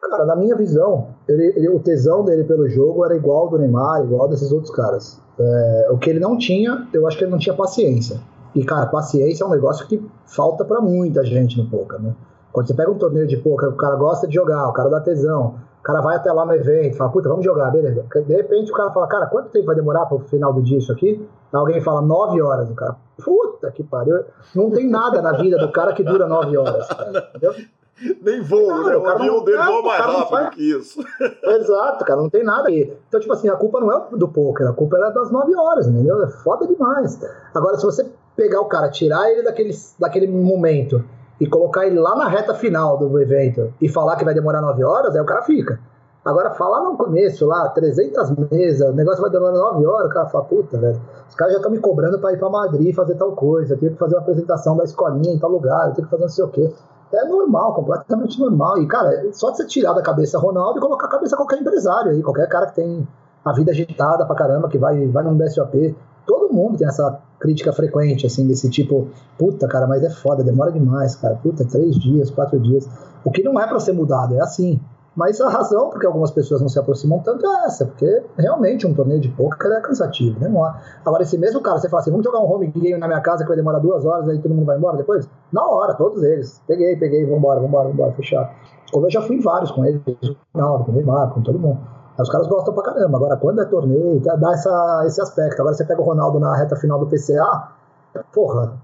Cara, 0.00 0.26
na 0.26 0.36
minha 0.36 0.54
visão, 0.54 1.14
ele, 1.26 1.54
ele, 1.56 1.68
o 1.70 1.80
tesão 1.80 2.22
dele 2.22 2.44
pelo 2.44 2.68
jogo 2.68 3.04
era 3.04 3.16
igual 3.16 3.48
do 3.48 3.58
Neymar, 3.58 4.04
igual 4.04 4.28
desses 4.28 4.52
outros 4.52 4.70
caras. 4.74 5.20
É, 5.38 5.88
o 5.90 5.98
que 5.98 6.10
ele 6.10 6.20
não 6.20 6.36
tinha, 6.36 6.86
eu 6.92 7.06
acho 7.06 7.16
que 7.16 7.24
ele 7.24 7.30
não 7.30 7.38
tinha 7.38 7.54
paciência. 7.54 8.20
E, 8.56 8.64
cara, 8.64 8.86
paciência 8.86 9.44
é 9.44 9.46
um 9.46 9.50
negócio 9.50 9.86
que 9.86 10.02
falta 10.24 10.64
para 10.64 10.80
muita 10.80 11.22
gente 11.22 11.58
no 11.58 11.68
poker, 11.68 12.00
né? 12.00 12.14
Quando 12.50 12.66
você 12.66 12.72
pega 12.72 12.90
um 12.90 12.96
torneio 12.96 13.26
de 13.26 13.36
poker, 13.36 13.68
o 13.68 13.76
cara 13.76 13.96
gosta 13.96 14.26
de 14.26 14.34
jogar, 14.34 14.66
o 14.70 14.72
cara 14.72 14.88
dá 14.88 14.98
tesão, 14.98 15.56
o 15.78 15.82
cara 15.82 16.00
vai 16.00 16.16
até 16.16 16.32
lá 16.32 16.46
no 16.46 16.54
evento, 16.54 16.96
fala, 16.96 17.12
puta, 17.12 17.28
vamos 17.28 17.44
jogar, 17.44 17.70
beleza. 17.70 18.02
De 18.26 18.34
repente 18.34 18.72
o 18.72 18.74
cara 18.74 18.90
fala, 18.90 19.06
cara, 19.08 19.26
quanto 19.26 19.50
tempo 19.50 19.66
vai 19.66 19.76
demorar 19.76 20.06
pro 20.06 20.20
final 20.20 20.54
do 20.54 20.62
dia 20.62 20.78
isso 20.78 20.90
aqui? 20.90 21.22
Alguém 21.52 21.82
fala, 21.82 22.00
nove 22.00 22.40
horas. 22.40 22.70
O 22.70 22.74
cara, 22.74 22.96
puta 23.22 23.70
que 23.70 23.84
pariu. 23.84 24.24
Não 24.54 24.70
tem 24.70 24.88
nada 24.88 25.20
na 25.20 25.32
vida 25.32 25.58
do 25.58 25.70
cara 25.70 25.92
que 25.92 26.02
dura 26.02 26.26
nove 26.26 26.56
horas, 26.56 26.88
cara, 26.88 27.28
entendeu? 27.28 27.54
Nem 28.22 28.42
voa, 28.42 28.84
né? 28.84 28.96
O 28.96 29.06
avião 29.06 29.42
dele 29.42 29.62
voa 29.62 29.82
mais 29.82 30.04
rápido 30.04 30.50
que 30.50 30.70
isso. 30.70 31.00
Exato, 31.44 32.04
cara, 32.04 32.20
não 32.20 32.28
tem 32.28 32.44
nada 32.44 32.68
aí. 32.68 32.94
Então, 33.08 33.18
tipo 33.18 33.32
assim, 33.32 33.48
a 33.48 33.56
culpa 33.56 33.80
não 33.80 33.90
é 33.90 34.04
do 34.12 34.28
poker, 34.28 34.68
a 34.68 34.72
culpa 34.72 34.98
é 34.98 35.10
das 35.10 35.30
nove 35.30 35.56
horas, 35.56 35.86
entendeu? 35.86 36.22
É 36.22 36.28
foda 36.28 36.66
demais. 36.66 37.18
Agora, 37.54 37.78
se 37.78 37.84
você 37.84 38.06
pegar 38.36 38.60
o 38.60 38.66
cara, 38.66 38.90
tirar 38.90 39.30
ele 39.30 39.42
daquele, 39.42 39.74
daquele 39.98 40.26
momento 40.26 41.02
e 41.40 41.46
colocar 41.46 41.86
ele 41.86 41.98
lá 41.98 42.14
na 42.14 42.28
reta 42.28 42.54
final 42.54 42.98
do 42.98 43.20
evento 43.20 43.72
e 43.80 43.88
falar 43.88 44.16
que 44.16 44.24
vai 44.24 44.34
demorar 44.34 44.60
9 44.60 44.84
horas, 44.84 45.14
aí 45.14 45.20
o 45.20 45.26
cara 45.26 45.42
fica. 45.42 45.80
Agora, 46.24 46.50
falar 46.50 46.80
no 46.82 46.96
começo 46.96 47.46
lá, 47.46 47.68
300 47.68 48.32
mesas, 48.50 48.90
o 48.90 48.92
negócio 48.92 49.22
vai 49.22 49.30
demorar 49.30 49.52
9 49.52 49.86
horas, 49.86 50.06
o 50.06 50.12
cara 50.12 50.26
fala, 50.26 50.44
puta, 50.44 50.76
velho, 50.76 51.00
os 51.28 51.34
caras 51.34 51.52
já 51.54 51.58
estão 51.60 51.70
me 51.70 51.78
cobrando 51.78 52.18
para 52.18 52.32
ir 52.32 52.38
para 52.38 52.50
Madrid 52.50 52.94
fazer 52.94 53.14
tal 53.14 53.32
coisa, 53.32 53.74
eu 53.74 53.78
tenho 53.78 53.92
que 53.92 53.98
fazer 53.98 54.16
uma 54.16 54.22
apresentação 54.22 54.76
da 54.76 54.84
escolinha 54.84 55.32
em 55.32 55.38
tal 55.38 55.50
lugar, 55.50 55.88
eu 55.88 55.94
tenho 55.94 56.06
que 56.06 56.10
fazer 56.10 56.22
não 56.22 56.28
sei 56.28 56.44
o 56.44 56.48
quê. 56.48 56.72
É 57.12 57.24
normal, 57.24 57.74
completamente 57.74 58.38
normal. 58.38 58.78
E, 58.78 58.86
cara, 58.86 59.32
só 59.32 59.50
de 59.50 59.58
você 59.58 59.66
tirar 59.66 59.92
da 59.92 60.02
cabeça 60.02 60.38
Ronaldo 60.38 60.78
e 60.78 60.80
colocar 60.80 61.06
a 61.06 61.10
cabeça 61.10 61.36
qualquer 61.36 61.60
empresário 61.60 62.12
aí, 62.12 62.22
qualquer 62.22 62.48
cara 62.48 62.66
que 62.66 62.74
tem 62.74 63.06
a 63.44 63.52
vida 63.52 63.70
agitada 63.70 64.26
pra 64.26 64.34
caramba, 64.34 64.68
que 64.68 64.76
vai, 64.76 65.06
vai 65.06 65.22
num 65.22 65.36
BSOP. 65.36 65.96
Todo 66.26 66.52
mundo 66.52 66.76
tem 66.76 66.88
essa 66.88 67.20
crítica 67.38 67.72
frequente, 67.72 68.26
assim, 68.26 68.46
desse 68.48 68.68
tipo, 68.68 69.08
puta, 69.38 69.68
cara, 69.68 69.86
mas 69.86 70.02
é 70.02 70.10
foda, 70.10 70.42
demora 70.42 70.72
demais, 70.72 71.14
cara, 71.14 71.36
puta, 71.36 71.64
três 71.64 71.96
dias, 71.96 72.30
quatro 72.30 72.58
dias. 72.58 72.88
O 73.24 73.30
que 73.30 73.42
não 73.42 73.60
é 73.60 73.66
para 73.66 73.78
ser 73.78 73.92
mudado, 73.92 74.34
é 74.34 74.40
assim. 74.40 74.80
Mas 75.16 75.40
a 75.40 75.48
razão 75.48 75.88
porque 75.88 76.06
algumas 76.06 76.30
pessoas 76.30 76.60
não 76.60 76.68
se 76.68 76.78
aproximam 76.78 77.20
tanto 77.20 77.46
é 77.46 77.64
essa, 77.64 77.86
porque 77.86 78.22
realmente 78.36 78.86
um 78.86 78.92
torneio 78.92 79.18
de 79.18 79.30
poker 79.30 79.72
é 79.72 79.80
cansativo, 79.80 80.38
demora. 80.38 80.76
Agora, 81.04 81.22
esse 81.22 81.38
mesmo 81.38 81.62
cara, 81.62 81.78
você 81.78 81.88
fala 81.88 82.02
assim, 82.02 82.10
vamos 82.10 82.24
jogar 82.24 82.40
um 82.40 82.52
home 82.52 82.66
game 82.66 82.98
na 82.98 83.08
minha 83.08 83.20
casa 83.22 83.42
que 83.42 83.48
vai 83.48 83.56
demorar 83.56 83.78
duas 83.78 84.04
horas, 84.04 84.28
aí 84.28 84.38
todo 84.38 84.54
mundo 84.54 84.66
vai 84.66 84.76
embora 84.76 84.98
depois? 84.98 85.26
Na 85.50 85.66
hora, 85.66 85.94
todos 85.94 86.22
eles. 86.22 86.62
Peguei, 86.66 86.96
peguei, 86.96 87.24
vambora, 87.24 87.60
vambora, 87.60 87.88
vambora, 87.88 88.12
fechar. 88.12 88.54
Como 88.92 89.06
eu 89.06 89.10
já 89.10 89.22
fui 89.22 89.40
vários 89.40 89.70
com 89.70 89.86
eles, 89.86 90.02
não, 90.54 90.84
com 90.84 90.92
o 90.92 90.94
Neymar, 90.94 91.30
com 91.32 91.40
todo 91.40 91.58
mundo. 91.58 91.80
Os 92.18 92.30
caras 92.30 92.46
gostam 92.46 92.74
pra 92.74 92.82
caramba. 92.82 93.16
Agora, 93.16 93.36
quando 93.38 93.62
é 93.62 93.64
torneio, 93.64 94.20
dá 94.20 94.52
essa, 94.52 95.04
esse 95.06 95.20
aspecto. 95.20 95.60
Agora 95.60 95.74
você 95.74 95.84
pega 95.84 96.00
o 96.00 96.04
Ronaldo 96.04 96.38
na 96.38 96.54
reta 96.56 96.76
final 96.76 96.98
do 96.98 97.06
PCA, 97.06 97.68
porra, 98.32 98.74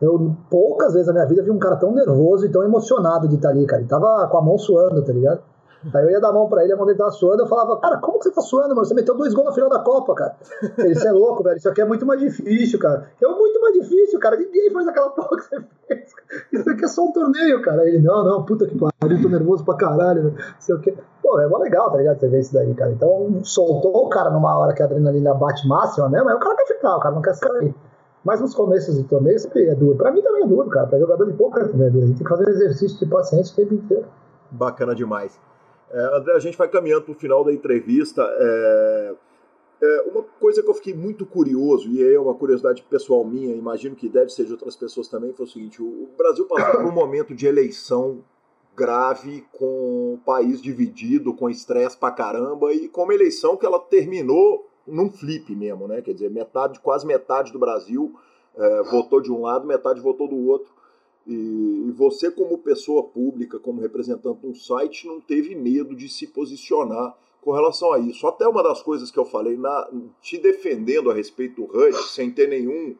eu 0.00 0.34
poucas 0.50 0.94
vezes 0.94 1.06
na 1.08 1.12
minha 1.12 1.26
vida 1.26 1.42
vi 1.42 1.50
um 1.50 1.58
cara 1.58 1.76
tão 1.76 1.92
nervoso 1.92 2.46
e 2.46 2.48
tão 2.50 2.62
emocionado 2.62 3.28
de 3.28 3.36
estar 3.36 3.50
ali, 3.50 3.66
cara. 3.66 3.82
Ele 3.82 3.88
tava 3.88 4.26
com 4.28 4.38
a 4.38 4.42
mão 4.42 4.56
suando, 4.56 5.02
tá 5.02 5.12
ligado? 5.12 5.40
Aí 5.94 6.04
eu 6.04 6.10
ia 6.10 6.20
dar 6.20 6.28
a 6.28 6.32
mão 6.32 6.48
pra 6.48 6.62
ele, 6.62 6.72
a 6.72 6.76
mão 6.76 6.84
dele 6.84 6.98
tava 6.98 7.10
suando, 7.10 7.42
eu 7.42 7.46
falava, 7.46 7.78
cara, 7.78 7.98
como 7.98 8.18
que 8.18 8.24
você 8.24 8.30
tá 8.30 8.42
suando, 8.42 8.74
mano? 8.74 8.84
Você 8.84 8.94
meteu 8.94 9.16
dois 9.16 9.32
gols 9.32 9.48
na 9.48 9.52
final 9.54 9.70
da 9.70 9.78
Copa, 9.78 10.14
cara. 10.14 10.36
Ele, 10.78 10.94
você 10.94 11.08
é 11.08 11.12
louco, 11.12 11.42
velho, 11.42 11.56
isso 11.56 11.68
aqui 11.68 11.80
é 11.80 11.84
muito 11.86 12.04
mais 12.04 12.20
difícil, 12.20 12.78
cara. 12.78 13.08
Eu, 13.20 13.36
muito 13.36 13.60
mais 13.60 13.74
difícil, 13.74 14.18
cara, 14.18 14.36
ninguém 14.36 14.70
faz 14.70 14.86
aquela 14.88 15.10
porra 15.10 15.36
que 15.38 15.44
você 15.44 15.64
fez. 15.88 16.10
Isso 16.52 16.70
aqui 16.70 16.84
é 16.84 16.88
só 16.88 17.04
um 17.04 17.12
torneio, 17.12 17.62
cara. 17.62 17.88
Ele, 17.88 17.98
não, 17.98 18.22
não, 18.22 18.44
puta 18.44 18.66
que 18.66 18.76
pariu, 18.76 19.22
tô 19.22 19.28
nervoso 19.28 19.64
pra 19.64 19.74
caralho, 19.74 20.24
não 20.24 20.34
sei 20.58 20.74
o 20.74 20.80
quê. 20.80 20.94
Pô, 21.22 21.40
é 21.40 21.46
mó 21.46 21.58
legal, 21.58 21.90
tá 21.90 21.96
ligado, 21.96 22.20
você 22.20 22.28
ver 22.28 22.40
isso 22.40 22.52
daí, 22.52 22.74
cara. 22.74 22.90
Então, 22.92 23.40
soltou 23.42 24.04
o 24.04 24.08
cara 24.08 24.30
numa 24.30 24.58
hora 24.58 24.74
que 24.74 24.82
a 24.82 24.84
adrenalina 24.84 25.32
bate 25.34 25.66
máxima 25.66 26.08
mesmo, 26.08 26.28
aí 26.28 26.34
o 26.34 26.40
cara 26.40 26.56
quer 26.56 26.66
ficar, 26.66 26.96
o 26.96 27.00
cara 27.00 27.14
não 27.14 27.22
quer 27.22 27.34
sair. 27.34 27.74
Mas 28.22 28.40
nos 28.40 28.54
começos 28.54 28.96
de 28.96 29.04
torneio 29.04 29.38
sempre 29.38 29.66
é 29.66 29.74
duro. 29.74 29.96
Pra 29.96 30.12
mim 30.12 30.20
também 30.20 30.42
é 30.42 30.46
duro, 30.46 30.68
cara. 30.68 30.86
Pra 30.86 30.98
jogador 30.98 31.24
de 31.24 31.32
pouco 31.32 31.58
também 31.58 31.86
é 31.86 31.90
duro. 31.90 32.04
A 32.04 32.08
gente 32.08 32.18
tem 32.18 32.26
que 32.26 32.30
fazer 32.30 32.50
exercício 32.50 32.98
de 32.98 33.06
paciência 33.06 33.52
o 33.52 33.56
tempo 33.56 33.74
inteiro. 33.74 34.04
Bacana 34.50 34.94
demais. 34.94 35.40
É, 35.90 36.16
André, 36.16 36.34
a 36.34 36.38
gente 36.38 36.56
vai 36.56 36.68
caminhando 36.68 37.02
para 37.02 37.12
o 37.12 37.18
final 37.18 37.44
da 37.44 37.52
entrevista. 37.52 38.22
É, 38.22 39.14
é, 39.82 40.02
uma 40.02 40.22
coisa 40.22 40.62
que 40.62 40.68
eu 40.68 40.74
fiquei 40.74 40.94
muito 40.94 41.24
curioso, 41.24 41.88
e 41.88 42.02
é 42.02 42.18
uma 42.18 42.34
curiosidade 42.34 42.82
pessoal 42.82 43.24
minha, 43.24 43.54
imagino 43.54 43.96
que 43.96 44.08
deve 44.08 44.30
ser 44.30 44.44
de 44.44 44.52
outras 44.52 44.76
pessoas 44.76 45.08
também, 45.08 45.32
foi 45.32 45.46
o 45.46 45.48
seguinte: 45.48 45.82
o 45.82 46.08
Brasil 46.16 46.46
passou 46.46 46.80
por 46.80 46.86
um 46.86 46.92
momento 46.92 47.34
de 47.34 47.46
eleição 47.46 48.22
grave, 48.76 49.44
com 49.52 50.14
o 50.14 50.18
país 50.24 50.60
dividido, 50.60 51.34
com 51.34 51.50
estresse 51.50 51.96
pra 51.96 52.10
caramba, 52.10 52.72
e 52.72 52.88
com 52.88 53.04
uma 53.04 53.14
eleição 53.14 53.56
que 53.56 53.66
ela 53.66 53.78
terminou 53.78 54.68
num 54.86 55.10
flip 55.10 55.54
mesmo, 55.54 55.88
né? 55.88 56.02
Quer 56.02 56.14
dizer, 56.14 56.30
metade, 56.30 56.80
quase 56.80 57.06
metade 57.06 57.52
do 57.52 57.58
Brasil 57.58 58.14
é, 58.56 58.82
votou 58.84 59.20
de 59.20 59.32
um 59.32 59.40
lado, 59.40 59.66
metade 59.66 60.00
votou 60.00 60.28
do 60.28 60.36
outro. 60.48 60.72
E, 61.26 61.92
você, 61.96 62.30
como 62.30 62.58
pessoa 62.58 63.02
pública, 63.02 63.58
como 63.58 63.80
representante 63.80 64.40
de 64.40 64.46
um 64.46 64.54
site, 64.54 65.06
não 65.06 65.20
teve 65.20 65.54
medo 65.54 65.94
de 65.94 66.08
se 66.08 66.26
posicionar 66.26 67.16
com 67.40 67.52
relação 67.52 67.92
a 67.92 67.98
isso. 67.98 68.26
Até 68.26 68.46
uma 68.46 68.62
das 68.62 68.82
coisas 68.82 69.10
que 69.10 69.18
eu 69.18 69.24
falei, 69.24 69.56
na, 69.56 69.90
te 70.20 70.38
defendendo 70.38 71.10
a 71.10 71.14
respeito 71.14 71.62
do 71.62 71.76
HUD, 71.76 71.96
sem 72.08 72.30
ter 72.30 72.48
nenhum, 72.48 72.96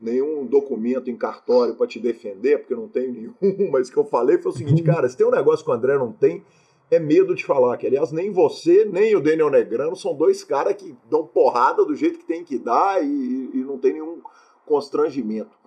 nenhum 0.00 0.46
documento 0.46 1.10
em 1.10 1.16
cartório 1.16 1.74
para 1.74 1.86
te 1.86 1.98
defender, 1.98 2.58
porque 2.58 2.74
não 2.74 2.88
tenho 2.88 3.12
nenhum, 3.40 3.70
mas 3.70 3.90
que 3.90 3.96
eu 3.96 4.04
falei 4.04 4.38
foi 4.38 4.52
o 4.52 4.54
seguinte, 4.54 4.82
cara, 4.82 5.08
se 5.08 5.16
tem 5.16 5.26
um 5.26 5.30
negócio 5.30 5.64
que 5.64 5.70
o 5.70 5.74
André 5.74 5.96
não 5.96 6.12
tem, 6.12 6.44
é 6.90 6.98
medo 6.98 7.34
de 7.34 7.44
falar. 7.44 7.76
Que, 7.76 7.86
aliás, 7.86 8.10
nem 8.10 8.30
você, 8.32 8.84
nem 8.84 9.14
o 9.14 9.20
Daniel 9.20 9.50
Negrano 9.50 9.94
são 9.94 10.14
dois 10.14 10.42
caras 10.42 10.74
que 10.74 10.96
dão 11.08 11.26
porrada 11.26 11.84
do 11.84 11.94
jeito 11.94 12.18
que 12.18 12.26
tem 12.26 12.44
que 12.44 12.58
dar 12.58 13.02
e, 13.02 13.50
e 13.54 13.64
não 13.64 13.78
tem 13.78 13.92
nenhum 13.92 14.20
constrangimento. 14.66 15.59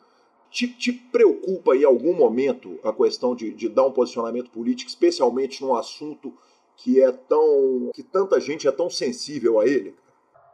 Te, 0.53 0.67
te, 0.67 0.93
preocupa 0.93 1.75
em 1.75 1.83
algum 1.83 2.15
momento 2.15 2.77
a 2.83 2.93
questão 2.93 3.33
de, 3.33 3.51
de, 3.55 3.67
dar 3.67 3.87
um 3.87 3.91
posicionamento 3.91 4.51
político, 4.51 4.87
especialmente 4.87 5.63
num 5.63 5.73
assunto 5.73 6.31
que 6.77 7.01
é 7.01 7.11
tão. 7.11 7.89
que 7.91 8.03
tanta 8.03 8.39
gente 8.39 8.67
é 8.67 8.71
tão 8.71 8.87
sensível 8.87 9.59
a 9.59 9.65
ele? 9.65 9.95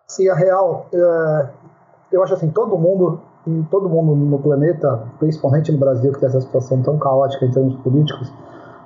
Sim, 0.08 0.30
a 0.30 0.36
real. 0.36 0.88
É, 0.94 1.50
eu 2.14 2.24
acho 2.24 2.34
assim, 2.34 2.50
todo 2.50 2.78
mundo, 2.78 3.22
todo 3.70 3.90
mundo 3.90 4.16
no 4.16 4.40
planeta, 4.40 5.06
principalmente 5.20 5.70
no 5.70 5.78
Brasil, 5.78 6.14
que 6.14 6.20
tem 6.22 6.30
essa 6.30 6.40
situação 6.40 6.82
tão 6.82 6.98
caótica 6.98 7.46
em 7.46 7.52
termos 7.52 7.76
políticos, 7.82 8.32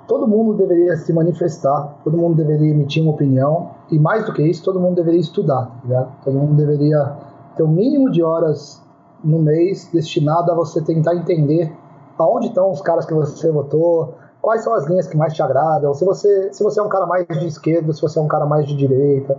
todo 0.08 0.28
mundo 0.28 0.56
deveria 0.56 0.98
se 0.98 1.14
manifestar, 1.14 2.00
todo 2.04 2.18
mundo 2.18 2.38
deveria 2.38 2.72
emitir 2.72 3.04
uma 3.04 3.12
opinião, 3.12 3.70
e 3.92 4.00
mais 4.00 4.26
do 4.26 4.34
que 4.34 4.42
isso, 4.42 4.64
todo 4.64 4.80
mundo 4.80 4.96
deveria 4.96 5.20
estudar, 5.20 5.80
tá 5.88 6.12
todo 6.24 6.40
mundo 6.40 6.56
deveria 6.56 7.16
ter 7.56 7.62
o 7.62 7.68
mínimo 7.68 8.10
de 8.10 8.24
horas 8.24 8.82
no 9.24 9.40
mês 9.40 9.90
destinado 9.92 10.52
a 10.52 10.56
você 10.56 10.82
tentar 10.82 11.16
entender 11.16 11.72
aonde 12.18 12.48
estão 12.48 12.72
os 12.72 12.82
caras 12.82 13.06
que 13.06 13.14
você 13.14 13.52
votou, 13.52 14.16
quais 14.42 14.64
são 14.64 14.74
as 14.74 14.86
linhas 14.86 15.08
que 15.08 15.16
mais 15.16 15.34
te 15.34 15.42
agradam, 15.42 15.94
se 15.94 16.04
você, 16.04 16.52
se 16.52 16.64
você 16.64 16.80
é 16.80 16.84
um 16.84 16.90
cara 16.90 17.06
mais 17.06 17.26
de 17.28 17.48
esquerda, 17.48 17.94
se 17.94 18.02
você 18.02 18.20
é 18.20 18.22
um 18.22 18.28
cara 18.28 18.46
mais 18.46 18.68
de 18.68 18.76
direita 18.76 19.38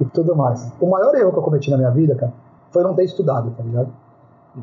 e 0.00 0.04
tudo 0.06 0.34
mais. 0.34 0.72
O 0.80 0.88
maior 0.88 1.14
erro 1.14 1.32
que 1.32 1.38
eu 1.38 1.42
cometi 1.42 1.70
na 1.70 1.76
minha 1.76 1.90
vida, 1.90 2.14
cara, 2.14 2.32
foi 2.70 2.82
não 2.82 2.94
ter 2.94 3.04
estudado, 3.04 3.50
tá 3.56 3.62
ligado? 3.62 3.88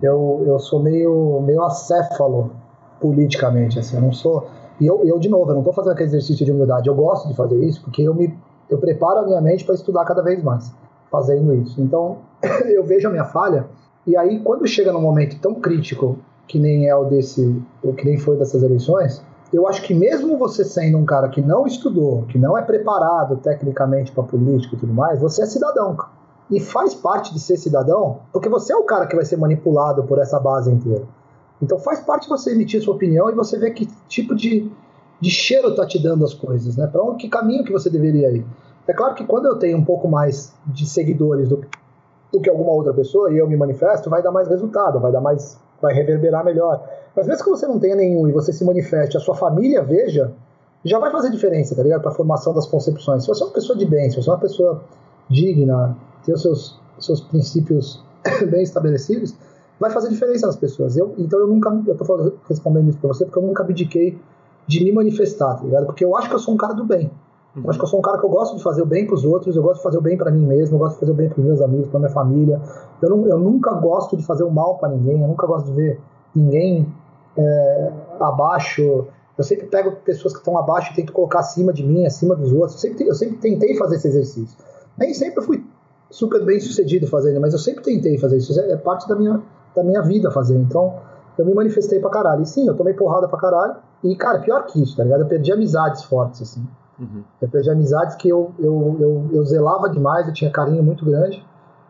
Eu, 0.02 0.44
eu 0.46 0.58
sou 0.60 0.82
meio, 0.82 1.40
meio 1.42 1.64
acéfalo 1.64 2.52
politicamente, 3.00 3.80
assim, 3.80 3.96
eu 3.96 4.02
não 4.02 4.12
sou... 4.12 4.48
E 4.82 4.88
eu, 4.88 5.06
eu, 5.06 5.20
de 5.20 5.30
novo, 5.30 5.52
eu 5.52 5.54
não 5.54 5.62
estou 5.62 5.74
fazendo 5.74 5.92
aquele 5.92 6.10
exercício 6.10 6.44
de 6.44 6.52
humildade, 6.52 6.90
eu 6.90 6.96
gosto 6.96 7.28
de 7.28 7.36
fazer 7.36 7.64
isso 7.64 7.82
porque 7.84 8.02
eu, 8.02 8.14
me, 8.16 8.36
eu 8.70 8.80
preparo 8.80 9.20
a 9.20 9.24
minha 9.24 9.40
mente 9.40 9.64
para 9.64 9.76
estudar 9.76 10.04
cada 10.04 10.24
vez 10.24 10.44
mais 10.44 10.74
fazendo 11.12 11.54
isso. 11.54 11.80
Então, 11.80 12.18
eu 12.66 12.84
vejo 12.84 13.08
a 13.08 13.12
minha 13.12 13.26
falha 13.26 13.68
e 14.06 14.18
aí, 14.18 14.40
quando 14.40 14.68
chega 14.68 14.92
num 14.92 15.02
momento 15.02 15.40
tão 15.40 15.56
crítico 15.56 16.20
que 16.48 16.60
nem 16.60 16.88
é 16.88 16.96
o 16.96 17.06
desse, 17.06 17.62
que 17.98 18.06
nem 18.06 18.18
foi 18.18 18.38
dessas 18.38 18.62
eleições, 18.62 19.24
eu 19.52 19.68
acho 19.68 19.82
que 19.84 19.94
mesmo 19.94 20.38
você 20.38 20.66
sendo 20.66 20.98
um 20.98 21.06
cara 21.06 21.30
que 21.30 21.42
não 21.42 21.66
estudou, 21.66 22.24
que 22.24 22.38
não 22.38 22.58
é 22.58 22.62
preparado 22.62 23.38
tecnicamente 23.38 24.12
para 24.12 24.24
política 24.24 24.76
e 24.76 24.80
tudo 24.80 24.94
mais, 24.94 25.22
você 25.22 25.44
é 25.44 25.46
cidadão. 25.46 25.96
E 26.52 26.60
faz 26.60 26.94
parte 26.94 27.34
de 27.34 27.40
ser 27.40 27.56
cidadão, 27.56 28.20
porque 28.34 28.50
você 28.50 28.74
é 28.74 28.76
o 28.76 28.84
cara 28.84 29.08
que 29.08 29.16
vai 29.16 29.24
ser 29.24 29.38
manipulado 29.38 30.04
por 30.04 30.20
essa 30.20 30.40
base 30.40 30.72
inteira. 30.72 31.04
Então 31.62 31.80
faz 31.80 32.02
parte 32.02 32.28
você 32.28 32.52
emitir 32.52 32.82
sua 32.82 32.96
opinião 32.96 33.30
e 33.30 33.34
você 33.34 33.58
ver 33.58 33.72
que 33.72 33.88
tipo 34.08 34.36
de, 34.36 34.70
de 35.22 35.30
cheiro 35.30 35.74
tá 35.74 35.86
te 35.86 36.02
dando 36.02 36.26
as 36.26 36.34
coisas, 36.34 36.76
né? 36.76 36.88
Para 36.88 37.16
que 37.16 37.30
caminho 37.30 37.64
que 37.64 37.72
você 37.72 37.90
deveria 37.90 38.30
ir. 38.32 38.46
É 38.86 38.92
claro 38.92 39.16
que 39.16 39.24
quando 39.24 39.46
eu 39.46 39.56
tenho 39.56 39.78
um 39.78 39.86
pouco 39.86 40.10
mais 40.10 40.54
de 40.66 40.86
seguidores 40.86 41.48
do, 41.48 41.64
do 42.34 42.42
que 42.42 42.50
alguma 42.50 42.72
outra 42.72 42.92
pessoa 42.92 43.32
e 43.32 43.38
eu 43.38 43.48
me 43.48 43.56
manifesto, 43.56 44.10
vai 44.10 44.24
dar 44.24 44.32
mais 44.32 44.48
resultado, 44.48 45.00
vai 45.00 45.12
dar 45.12 45.22
mais, 45.22 45.60
vai 45.80 45.94
reverberar 45.94 46.44
melhor. 46.44 46.84
Mas 47.16 47.28
mesmo 47.28 47.44
que 47.44 47.50
você 47.52 47.68
não 47.68 47.80
tenha 47.80 47.96
nenhum 47.96 48.28
e 48.28 48.32
você 48.32 48.52
se 48.52 48.66
manifeste, 48.66 49.16
a 49.16 49.20
sua 49.20 49.36
família 49.36 49.84
veja, 49.84 50.34
já 50.84 50.98
vai 50.98 51.12
fazer 51.12 51.30
diferença, 51.30 51.76
tá 51.76 51.84
ligado? 51.84 52.02
Para 52.02 52.10
a 52.10 52.16
formação 52.16 52.52
das 52.52 52.66
concepções. 52.66 53.22
Se 53.22 53.28
você 53.28 53.44
é 53.44 53.46
uma 53.46 53.54
pessoa 53.54 53.78
de 53.78 53.86
bem, 53.86 54.10
se 54.10 54.16
você 54.16 54.28
é 54.28 54.34
uma 54.34 54.40
pessoa 54.40 54.84
digna, 55.30 55.96
tem 56.26 56.34
os 56.34 56.42
seus, 56.42 56.80
seus 57.00 57.22
princípios 57.22 58.04
bem 58.50 58.64
estabelecidos, 58.64 59.36
vai 59.80 59.92
fazer 59.92 60.10
diferença 60.10 60.48
nas 60.48 60.56
pessoas. 60.56 60.98
Eu, 60.98 61.14
então 61.20 61.40
eu 61.40 61.46
nunca, 61.48 61.70
eu 61.86 61.96
tô 61.96 62.04
falando, 62.04 62.40
respondendo 62.50 62.90
isso 62.90 62.98
para 62.98 63.10
você 63.10 63.26
porque 63.26 63.38
eu 63.38 63.44
nunca 63.44 63.62
abdiquei 63.62 64.20
de 64.66 64.84
me 64.84 64.92
manifestar, 64.92 65.56
tá 65.56 65.64
ligado? 65.64 65.86
Porque 65.86 66.04
eu 66.04 66.18
acho 66.18 66.30
que 66.30 66.36
eu 66.36 66.40
sou 66.40 66.56
um 66.56 66.58
cara 66.58 66.74
do 66.74 66.84
bem. 66.84 67.12
Eu 67.56 67.70
acho 67.70 67.78
que 67.78 67.86
eu 67.86 67.90
sou 67.90 68.00
um 68.00 68.02
cara 68.02 68.18
que 68.18 68.26
eu 68.26 68.30
gosto 68.30 68.58
de 68.58 68.64
fazer 68.64 68.82
o 68.82 68.86
bem 68.86 69.06
para 69.06 69.14
os 69.14 69.24
outros, 69.24 69.56
eu 69.56 69.62
gosto 69.62 69.78
de 69.78 69.84
fazer 69.84 69.98
o 69.98 70.02
bem 70.02 70.18
para 70.18 70.32
mim 70.32 70.46
mesmo, 70.46 70.76
eu 70.76 70.80
gosto 70.80 70.96
de 70.96 71.00
fazer 71.02 71.12
o 71.12 71.16
bem 71.16 71.30
para 71.30 71.44
meus 71.44 71.62
amigos, 71.62 71.88
para 71.88 72.00
minha 72.00 72.12
família. 72.12 72.60
Eu, 73.00 73.10
não, 73.10 73.28
eu 73.28 73.38
nunca 73.38 73.72
gosto 73.74 74.18
de 74.18 74.26
fazer 74.26 74.44
o 74.44 74.50
mal 74.50 74.78
para 74.80 74.90
ninguém, 74.90 75.22
eu 75.22 75.28
nunca 75.28 75.46
gosto 75.46 75.68
de 75.68 75.74
ver 75.74 76.00
ninguém 76.36 76.92
é, 77.38 77.92
abaixo. 78.20 79.06
Eu 79.38 79.44
sempre 79.44 79.68
pego 79.68 79.92
pessoas 80.04 80.34
que 80.34 80.40
estão 80.40 80.58
abaixo 80.58 80.94
e 80.94 80.96
tento 80.96 81.14
colocar 81.14 81.40
acima 81.40 81.72
de 81.72 81.84
mim, 81.84 82.06
acima 82.06 82.36
dos 82.36 82.52
outros. 82.52 82.74
Eu 82.74 82.90
sempre, 82.90 83.08
eu 83.08 83.16
sempre 83.16 83.38
tentei 83.38 83.76
fazer 83.76 83.98
esse 83.98 84.08
exercício. 84.08 84.58
Nem 84.98 85.14
sempre 85.14 85.44
fui 85.44 85.64
super 86.10 86.44
bem 86.44 86.60
sucedido 86.60 87.08
fazendo, 87.08 87.40
mas 87.40 87.54
eu 87.54 87.60
sempre 87.60 87.84
tentei 87.84 88.18
fazer 88.18 88.38
isso. 88.38 88.60
É 88.60 88.78
parte 88.78 89.08
da 89.08 89.16
minha, 89.16 89.42
da 89.76 89.84
minha 89.84 90.02
vida 90.02 90.32
fazer. 90.32 90.58
Então, 90.58 90.96
eu 91.38 91.46
me 91.46 91.54
manifestei 91.54 92.00
pra 92.00 92.10
caralho. 92.10 92.42
E 92.42 92.46
sim, 92.48 92.68
eu 92.68 92.76
tomei 92.76 92.94
porrada 92.94 93.28
pra 93.28 93.40
caralho. 93.40 93.76
E, 94.04 94.16
cara, 94.16 94.40
pior 94.40 94.66
que 94.66 94.82
isso, 94.82 94.98
tá 94.98 95.04
ligado? 95.04 95.22
Eu 95.22 95.28
perdi 95.28 95.52
amizades 95.52 96.04
fortes, 96.04 96.42
assim. 96.42 96.64
Uhum. 97.00 97.24
Eu 97.42 97.50
perdi 97.50 97.70
amizades 97.70 98.16
que 98.16 98.30
eu, 98.30 98.54
eu, 98.60 98.98
eu, 99.00 99.30
eu 99.34 99.46
zelava 99.46 99.90
demais, 99.90 100.28
eu 100.28 100.34
tinha 100.34 100.52
carinho 100.52 100.84
muito 100.84 101.04
grande. 101.06 101.44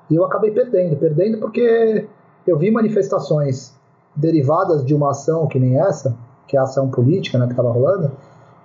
E 0.10 0.16
eu 0.16 0.26
acabei 0.26 0.52
perdendo. 0.52 0.96
Perdendo 0.96 1.40
porque 1.40 2.08
eu 2.46 2.58
vi 2.58 2.72
manifestações 2.72 3.76
derivadas 4.16 4.86
de 4.86 4.94
uma 4.94 5.12
ação 5.12 5.48
que 5.48 5.60
nem 5.60 5.80
essa, 5.80 6.16
que 6.48 6.56
é 6.56 6.60
a 6.60 6.64
ação 6.64 6.90
política 6.90 7.38
né, 7.38 7.46
que 7.46 7.54
estava 7.54 7.72
rolando, 7.72 8.12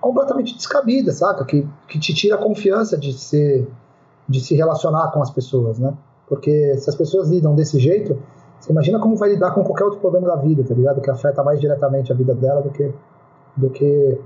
completamente 0.01 0.55
descabida, 0.55 1.13
saca? 1.13 1.45
Que, 1.45 1.67
que 1.89 1.99
te 1.99 2.15
tira 2.15 2.37
a 2.37 2.39
confiança 2.39 2.97
de, 2.97 3.13
ser, 3.13 3.69
de 4.29 4.41
se 4.41 4.55
relacionar 4.55 5.11
com 5.11 5.23
as 5.23 5.31
pessoas, 5.31 5.79
né? 5.79 5.95
Porque 6.29 6.77
se 6.77 6.89
as 6.89 6.95
pessoas 6.95 7.31
lidam 7.31 7.55
desse 7.55 7.79
jeito, 7.79 8.19
você 8.61 8.71
imagina 8.73 8.99
como 8.99 9.17
vai 9.17 9.31
lidar 9.31 9.53
com 9.53 9.65
qualquer 9.65 9.85
outro 9.85 10.01
problema 10.01 10.27
da 10.29 10.37
vida, 10.37 10.63
tá 10.63 10.75
ligado? 10.75 11.01
Que 11.01 11.11
afeta 11.11 11.43
mais 11.43 11.61
diretamente 11.61 12.13
a 12.13 12.15
vida 12.15 12.35
dela 12.35 12.61
do 12.61 12.71
que, 12.71 12.93
do 13.57 13.71
que 13.71 14.21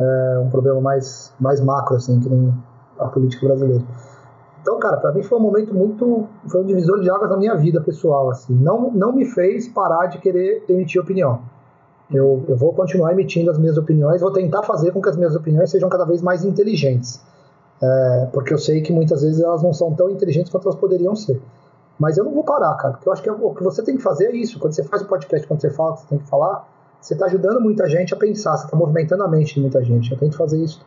é, 0.00 0.38
um 0.38 0.48
problema 0.48 0.80
mais, 0.80 1.32
mais 1.38 1.60
macro, 1.60 1.96
assim, 1.96 2.18
que 2.20 2.28
nem 2.28 2.54
a 2.98 3.06
política 3.06 3.46
brasileira. 3.46 3.84
Então, 4.62 4.78
cara, 4.78 4.96
para 4.96 5.12
mim 5.12 5.22
foi 5.22 5.38
um 5.38 5.42
momento 5.42 5.74
muito. 5.74 6.26
Foi 6.48 6.62
um 6.62 6.66
divisor 6.66 7.00
de 7.00 7.10
águas 7.10 7.30
na 7.30 7.36
minha 7.36 7.54
vida 7.56 7.80
pessoal, 7.80 8.30
assim. 8.30 8.54
Não, 8.54 8.90
não 8.90 9.12
me 9.12 9.24
fez 9.24 9.68
parar 9.68 10.06
de 10.06 10.18
querer 10.18 10.64
emitir 10.68 11.00
opinião. 11.00 11.40
Eu, 12.12 12.44
eu 12.48 12.56
vou 12.56 12.72
continuar 12.72 13.12
emitindo 13.12 13.50
as 13.50 13.58
minhas 13.58 13.78
opiniões, 13.78 14.20
vou 14.20 14.32
tentar 14.32 14.62
fazer 14.62 14.90
com 14.92 15.00
que 15.00 15.08
as 15.08 15.16
minhas 15.16 15.34
opiniões 15.36 15.70
sejam 15.70 15.88
cada 15.88 16.04
vez 16.04 16.20
mais 16.20 16.44
inteligentes. 16.44 17.22
É, 17.82 18.28
porque 18.32 18.52
eu 18.52 18.58
sei 18.58 18.82
que 18.82 18.92
muitas 18.92 19.22
vezes 19.22 19.40
elas 19.40 19.62
não 19.62 19.72
são 19.72 19.94
tão 19.94 20.10
inteligentes 20.10 20.50
quanto 20.50 20.68
elas 20.68 20.78
poderiam 20.78 21.14
ser. 21.14 21.40
Mas 21.98 22.18
eu 22.18 22.24
não 22.24 22.32
vou 22.32 22.44
parar, 22.44 22.74
cara, 22.74 22.94
porque 22.94 23.08
eu 23.08 23.12
acho 23.12 23.22
que 23.22 23.30
o 23.30 23.54
que 23.54 23.62
você 23.62 23.82
tem 23.82 23.96
que 23.96 24.02
fazer 24.02 24.26
é 24.26 24.36
isso. 24.36 24.58
Quando 24.58 24.72
você 24.72 24.82
faz 24.82 25.02
o 25.02 25.06
podcast, 25.06 25.46
quando 25.46 25.60
você 25.60 25.70
fala 25.70 25.90
o 25.90 25.94
que 25.94 26.00
você 26.00 26.06
tem 26.08 26.18
que 26.18 26.28
falar, 26.28 26.66
você 27.00 27.14
está 27.14 27.26
ajudando 27.26 27.60
muita 27.60 27.88
gente 27.88 28.12
a 28.12 28.16
pensar, 28.16 28.56
você 28.56 28.66
está 28.66 28.76
movimentando 28.76 29.22
a 29.22 29.28
mente 29.28 29.54
de 29.54 29.60
muita 29.60 29.82
gente. 29.82 30.12
Eu 30.12 30.18
tento 30.18 30.36
fazer 30.36 30.62
isso 30.62 30.84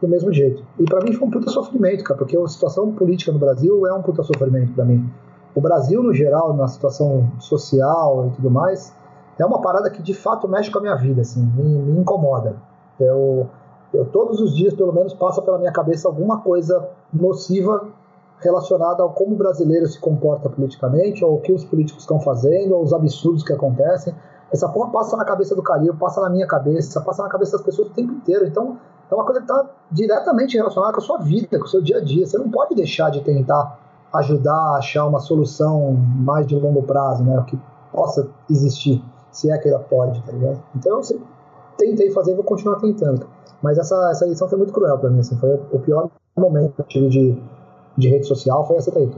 do 0.00 0.08
mesmo 0.08 0.32
jeito. 0.32 0.64
E 0.78 0.84
para 0.84 1.00
mim 1.04 1.12
foi 1.12 1.28
um 1.28 1.30
puta 1.30 1.48
sofrimento, 1.50 2.02
cara, 2.02 2.18
porque 2.18 2.36
a 2.36 2.48
situação 2.48 2.92
política 2.92 3.30
no 3.30 3.38
Brasil 3.38 3.86
é 3.86 3.92
um 3.92 4.02
puta 4.02 4.22
sofrimento 4.22 4.72
para 4.74 4.84
mim. 4.84 5.08
O 5.54 5.60
Brasil, 5.60 6.02
no 6.02 6.12
geral, 6.12 6.54
na 6.54 6.66
situação 6.66 7.30
social 7.38 8.26
e 8.26 8.36
tudo 8.36 8.50
mais, 8.50 8.92
é 9.38 9.46
uma 9.46 9.60
parada 9.60 9.88
que 9.90 10.02
de 10.02 10.14
fato 10.14 10.48
mexe 10.48 10.70
com 10.70 10.78
a 10.78 10.82
minha 10.82 10.96
vida, 10.96 11.20
assim, 11.20 11.40
me, 11.40 11.78
me 11.78 12.00
incomoda. 12.00 12.56
Eu, 12.98 13.48
eu 13.94 14.04
todos 14.06 14.40
os 14.40 14.56
dias, 14.56 14.74
pelo 14.74 14.92
menos, 14.92 15.14
passa 15.14 15.40
pela 15.40 15.58
minha 15.58 15.72
cabeça 15.72 16.08
alguma 16.08 16.40
coisa 16.40 16.88
nociva 17.12 17.88
relacionada 18.40 19.02
ao 19.02 19.10
como 19.10 19.34
o 19.34 19.38
brasileiro 19.38 19.86
se 19.86 20.00
comporta 20.00 20.48
politicamente, 20.48 21.24
ou 21.24 21.36
o 21.36 21.40
que 21.40 21.52
os 21.52 21.64
políticos 21.64 22.02
estão 22.02 22.18
fazendo, 22.18 22.74
ou 22.74 22.82
os 22.82 22.92
absurdos 22.92 23.44
que 23.44 23.52
acontecem. 23.52 24.12
Essa 24.52 24.68
porra 24.68 24.90
passa 24.90 25.16
na 25.16 25.24
cabeça 25.24 25.54
do 25.56 25.62
Calil, 25.62 25.94
passa 25.94 26.20
na 26.20 26.28
minha 26.28 26.46
cabeça, 26.46 27.00
passa 27.00 27.22
na 27.22 27.28
cabeça 27.28 27.52
das 27.52 27.62
pessoas 27.62 27.88
o 27.88 27.92
tempo 27.92 28.12
inteiro. 28.12 28.46
Então, 28.46 28.76
é 29.10 29.14
uma 29.14 29.24
coisa 29.24 29.40
que 29.40 29.50
está 29.50 29.70
diretamente 29.90 30.56
relacionada 30.56 30.92
com 30.92 31.00
a 31.00 31.02
sua 31.02 31.18
vida, 31.18 31.58
com 31.58 31.64
o 31.64 31.68
seu 31.68 31.80
dia 31.80 31.98
a 31.98 32.04
dia. 32.04 32.26
Você 32.26 32.36
não 32.36 32.50
pode 32.50 32.74
deixar 32.74 33.10
de 33.10 33.22
tentar 33.22 33.78
ajudar 34.12 34.54
a 34.54 34.76
achar 34.76 35.06
uma 35.06 35.20
solução 35.20 35.92
mais 35.92 36.46
de 36.46 36.54
longo 36.54 36.82
prazo, 36.82 37.24
né, 37.24 37.42
que 37.46 37.58
possa 37.90 38.28
existir, 38.50 39.02
se 39.30 39.50
é 39.50 39.56
que 39.56 39.68
ela 39.68 39.78
pode, 39.78 40.22
tá 40.22 40.32
ligado? 40.32 40.62
Então, 40.76 40.96
eu 40.98 41.02
sempre 41.02 41.24
tentei 41.78 42.10
fazer 42.10 42.32
e 42.32 42.34
vou 42.34 42.44
continuar 42.44 42.76
tentando. 42.76 43.26
Mas 43.62 43.78
essa, 43.78 44.10
essa 44.10 44.26
edição 44.26 44.48
foi 44.48 44.58
muito 44.58 44.72
cruel 44.72 44.98
para 44.98 45.08
mim, 45.08 45.20
assim, 45.20 45.36
foi 45.36 45.54
o 45.70 45.78
pior 45.78 46.10
momento 46.36 46.74
que 46.74 46.82
eu 46.82 46.86
tive 46.86 47.08
de, 47.08 47.42
de 47.96 48.08
rede 48.08 48.26
social, 48.26 48.66
foi 48.66 48.76
essa 48.76 48.90
daí 48.90 49.10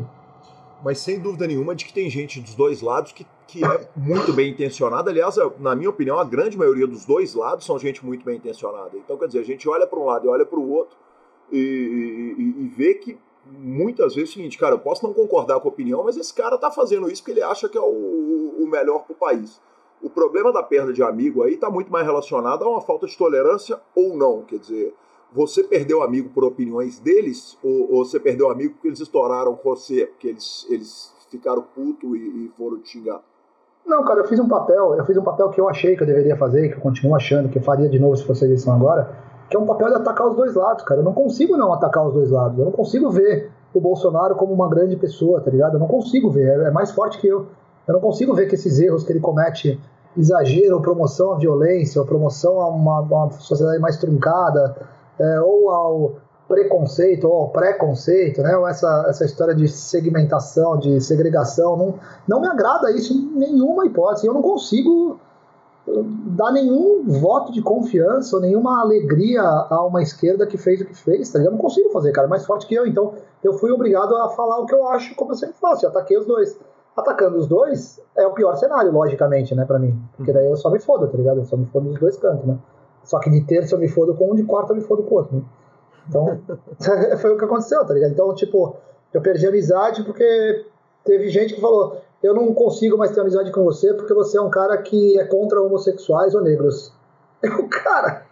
mas 0.85 0.99
sem 0.99 1.19
dúvida 1.19 1.47
nenhuma 1.47 1.75
de 1.75 1.87
que 1.87 1.95
tem 1.95 2.11
gente 2.11 2.41
dos 2.41 2.55
dois 2.55 2.83
lados 2.83 3.11
que, 3.11 3.27
que 3.47 3.65
é 3.65 3.89
muito 3.97 4.35
bem 4.35 4.51
intencionada. 4.51 5.11
Aliás, 5.11 5.37
na 5.59 5.75
minha 5.75 5.89
opinião, 5.89 6.19
a 6.19 6.25
grande 6.25 6.59
maioria 6.59 6.87
dos 6.87 7.07
dois 7.07 7.35
lados 7.35 7.65
são 7.65 7.79
gente 7.79 8.05
muito 8.05 8.23
bem 8.23 8.37
intencionada. 8.37 8.91
Então, 8.95 9.17
quer 9.17 9.27
dizer, 9.27 9.41
a 9.41 9.45
gente 9.45 9.67
olha 9.67 9.87
para 9.87 9.99
um 9.99 10.05
lado 10.05 10.27
e 10.27 10.29
olha 10.29 10.45
para 10.45 10.59
o 10.59 10.71
outro 10.71 10.95
e, 11.51 12.35
e, 12.39 12.65
e, 12.65 12.69
vê 12.69 12.95
que 12.95 13.19
muitas 13.47 14.15
vezes 14.15 14.31
é 14.31 14.33
o 14.33 14.35
seguinte, 14.35 14.59
cara, 14.59 14.75
eu 14.75 14.79
posso 14.79 15.07
não 15.07 15.15
concordar 15.15 15.59
com 15.61 15.69
a 15.69 15.73
opinião, 15.73 16.05
mas 16.05 16.19
esse 16.19 16.33
cara 16.35 16.57
está 16.57 16.71
fazendo 16.71 17.11
isso 17.11 17.23
porque 17.23 17.33
ele 17.33 17.43
acha 17.43 17.67
que 17.67 17.79
é 17.79 17.81
o, 17.81 18.55
o 18.59 18.67
melhor 18.67 19.05
para 19.05 19.13
o 19.13 19.17
país. 19.17 19.61
O 20.03 20.11
problema 20.11 20.53
da 20.53 20.63
perda 20.63 20.93
de 20.93 21.03
amigo 21.03 21.43
aí 21.43 21.55
está 21.55 21.71
muito 21.71 21.91
mais 21.91 22.05
relacionado 22.05 22.63
a 22.63 22.69
uma 22.69 22.83
falta 22.83 23.07
de 23.07 23.17
tolerância 23.17 23.81
ou 23.95 24.15
não. 24.17 24.43
Quer 24.43 24.59
dizer, 24.59 24.95
você 25.35 25.65
perdeu 25.65 26.03
amigo 26.03 26.29
por 26.29 26.45
opiniões 26.45 27.01
deles 27.01 27.59
ou, 27.63 27.93
ou, 27.93 28.05
você 28.05 28.21
perdeu 28.21 28.51
amigo 28.51 28.75
porque 28.75 28.87
eles 28.87 29.01
estouraram 29.01 29.59
você, 29.63 30.07
porque 30.07 30.29
eles, 30.29 30.65
eles 30.71 31.13
ficaram 31.29 31.65
puto 31.75 32.15
e, 32.15 32.21
e, 32.21 32.53
foram 32.57 32.79
te 32.79 32.91
xingar? 32.91 33.21
Não, 33.85 34.05
cara, 34.05 34.21
eu 34.21 34.29
fiz 34.29 34.39
um 34.39 34.49
papel, 34.49 34.95
eu 34.95 35.05
fiz 35.05 35.17
um 35.17 35.25
papel 35.25 35.51
que 35.51 35.61
eu 35.61 35.69
achei 35.69 35.97
que 35.97 36.05
eu 36.05 36.07
deveria 36.07 36.37
fazer, 36.37 36.69
que 36.69 36.77
eu 36.77 36.81
continuo 36.81 37.17
achando 37.17 37.49
que 37.49 37.59
eu 37.59 37.63
faria 37.63 37.89
de 37.89 37.99
novo 37.99 38.17
se 38.17 38.25
fosse 38.25 38.45
eleição 38.45 38.73
agora, 38.73 39.11
que 39.51 39.57
é 39.57 39.61
um 39.61 39.67
papel 39.67 39.89
de 39.89 39.97
atacar 39.97 40.29
os 40.29 40.37
dois 40.37 40.55
lados, 40.55 40.85
cara. 40.85 41.01
Eu 41.01 41.05
não 41.05 41.13
consigo 41.13 41.57
não 41.57 41.73
atacar 41.73 42.07
os 42.07 42.15
dois 42.15 42.31
lados. 42.31 42.59
Eu 42.59 42.65
não 42.65 42.73
consigo 42.73 43.11
ver 43.11 43.51
o 43.75 43.81
Bolsonaro 43.81 44.37
como 44.37 44.55
uma 44.55 44.69
grande 44.69 44.97
pessoa, 44.97 45.41
tá 45.41 45.51
ligado? 45.51 45.75
Eu 45.75 45.81
não 45.81 45.89
consigo 45.89 46.31
ver, 46.31 46.61
é, 46.61 46.69
é 46.69 46.71
mais 46.71 46.93
forte 46.93 47.19
que 47.19 47.27
eu. 47.27 47.49
Eu 47.87 47.95
não 47.95 48.01
consigo 48.01 48.33
ver 48.35 48.47
que 48.47 48.55
esses 48.55 48.79
erros 48.79 49.03
que 49.03 49.13
ele 49.13 49.21
comete 49.21 49.79
exagero, 50.17 50.81
promoção 50.81 51.33
à 51.33 51.37
violência, 51.37 52.03
promoção 52.05 52.61
a 52.61 52.69
uma, 52.69 53.01
uma 53.01 53.31
sociedade 53.33 53.81
mais 53.81 53.97
truncada, 53.97 54.77
é, 55.19 55.41
ou 55.41 55.71
ao 55.71 56.17
preconceito 56.49 57.25
ou 57.25 57.35
ao 57.35 57.49
preconceito, 57.49 58.43
né? 58.43 58.57
Ou 58.57 58.69
essa, 58.69 59.07
essa 59.09 59.25
história 59.25 59.55
de 59.55 59.69
segmentação, 59.69 60.79
de 60.79 61.01
segregação, 61.01 61.77
não, 61.77 61.95
não 62.29 62.41
me 62.41 62.49
agrada 62.49 62.91
isso 62.91 63.13
em 63.13 63.39
nenhuma 63.39 63.87
hipótese. 63.87 64.27
Eu 64.27 64.35
não 64.35 64.43
consigo 64.43 65.19
uh, 65.87 66.03
dar 66.37 66.53
nenhum 66.53 67.05
voto 67.07 67.53
de 67.53 67.63
confiança 67.63 68.37
ou 68.37 68.43
nenhuma 68.43 68.81
alegria 68.81 69.43
a 69.43 69.85
uma 69.87 70.03
esquerda 70.03 70.47
que 70.47 70.59
fez 70.59 70.81
o 70.81 70.85
que 70.85 70.95
fez, 70.95 71.31
tá 71.31 71.39
ligado? 71.39 71.55
Eu 71.55 71.57
não 71.57 71.63
consigo 71.63 71.91
fazer, 71.91 72.13
cara, 72.13 72.29
mais 72.29 72.45
forte 72.45 72.67
que 72.67 72.75
eu. 72.75 72.87
Então 72.87 73.15
eu 73.43 73.55
fui 73.55 73.71
obrigado 73.71 74.15
a 74.17 74.29
falar 74.31 74.59
o 74.59 74.67
que 74.67 74.75
eu 74.75 74.87
acho, 74.89 75.15
como 75.15 75.33
eu 75.33 75.37
sempre 75.37 75.57
faço, 75.59 75.85
eu 75.85 75.91
ataquei 75.91 76.19
os 76.19 76.27
dois. 76.27 76.59
Atacando 76.97 77.39
os 77.39 77.49
dois 77.49 78.01
é 78.17 78.25
o 78.25 78.33
pior 78.33 78.55
cenário, 78.55 78.93
logicamente, 78.93 79.53
né, 79.53 79.65
pra 79.65 79.81
mim. 79.81 80.01
Porque 80.17 80.33
daí 80.33 80.47
eu 80.47 80.55
só 80.55 80.71
me 80.71 80.79
fodo, 80.79 81.09
tá 81.09 81.17
ligado? 81.17 81.39
Eu 81.39 81.45
só 81.45 81.57
me 81.57 81.67
fodo 81.67 81.89
dos 81.89 81.99
dois 81.99 82.17
cantos, 82.17 82.47
né? 82.47 82.57
Só 83.05 83.19
que 83.19 83.31
de 83.31 83.43
terça 83.43 83.75
eu 83.75 83.79
me 83.79 83.89
fodo 83.89 84.15
com 84.15 84.33
um, 84.33 84.35
de 84.35 84.43
quarta 84.45 84.73
eu 84.73 84.77
me 84.77 84.83
fodo 84.83 85.03
com 85.03 85.15
o 85.15 85.19
outro. 85.19 85.37
Né? 85.37 85.43
Então, 86.09 86.41
foi 87.21 87.33
o 87.33 87.39
que 87.39 87.45
aconteceu, 87.45 87.85
tá 87.85 87.95
ligado? 87.95 88.13
Então, 88.13 88.35
tipo, 88.35 88.77
eu 89.13 89.21
perdi 89.21 89.47
a 89.47 89.51
amizade 89.51 90.03
porque 90.03 90.67
teve 91.05 91.29
gente 91.29 91.55
que 91.55 91.61
falou: 91.61 91.99
eu 92.23 92.35
não 92.35 92.53
consigo 92.55 92.97
mais 92.97 93.13
ter 93.13 93.21
amizade 93.21 93.53
com 93.53 93.63
você 93.63 93.93
porque 93.95 94.15
você 94.15 94.39
é 94.39 94.41
um 94.41 94.51
cara 94.51 94.77
que 94.79 95.19
é 95.19 95.25
contra 95.25 95.61
homossexuais 95.61 96.35
ou 96.35 96.43
negros. 96.43 96.93
Eu, 97.45 97.69
cara, 97.69 98.25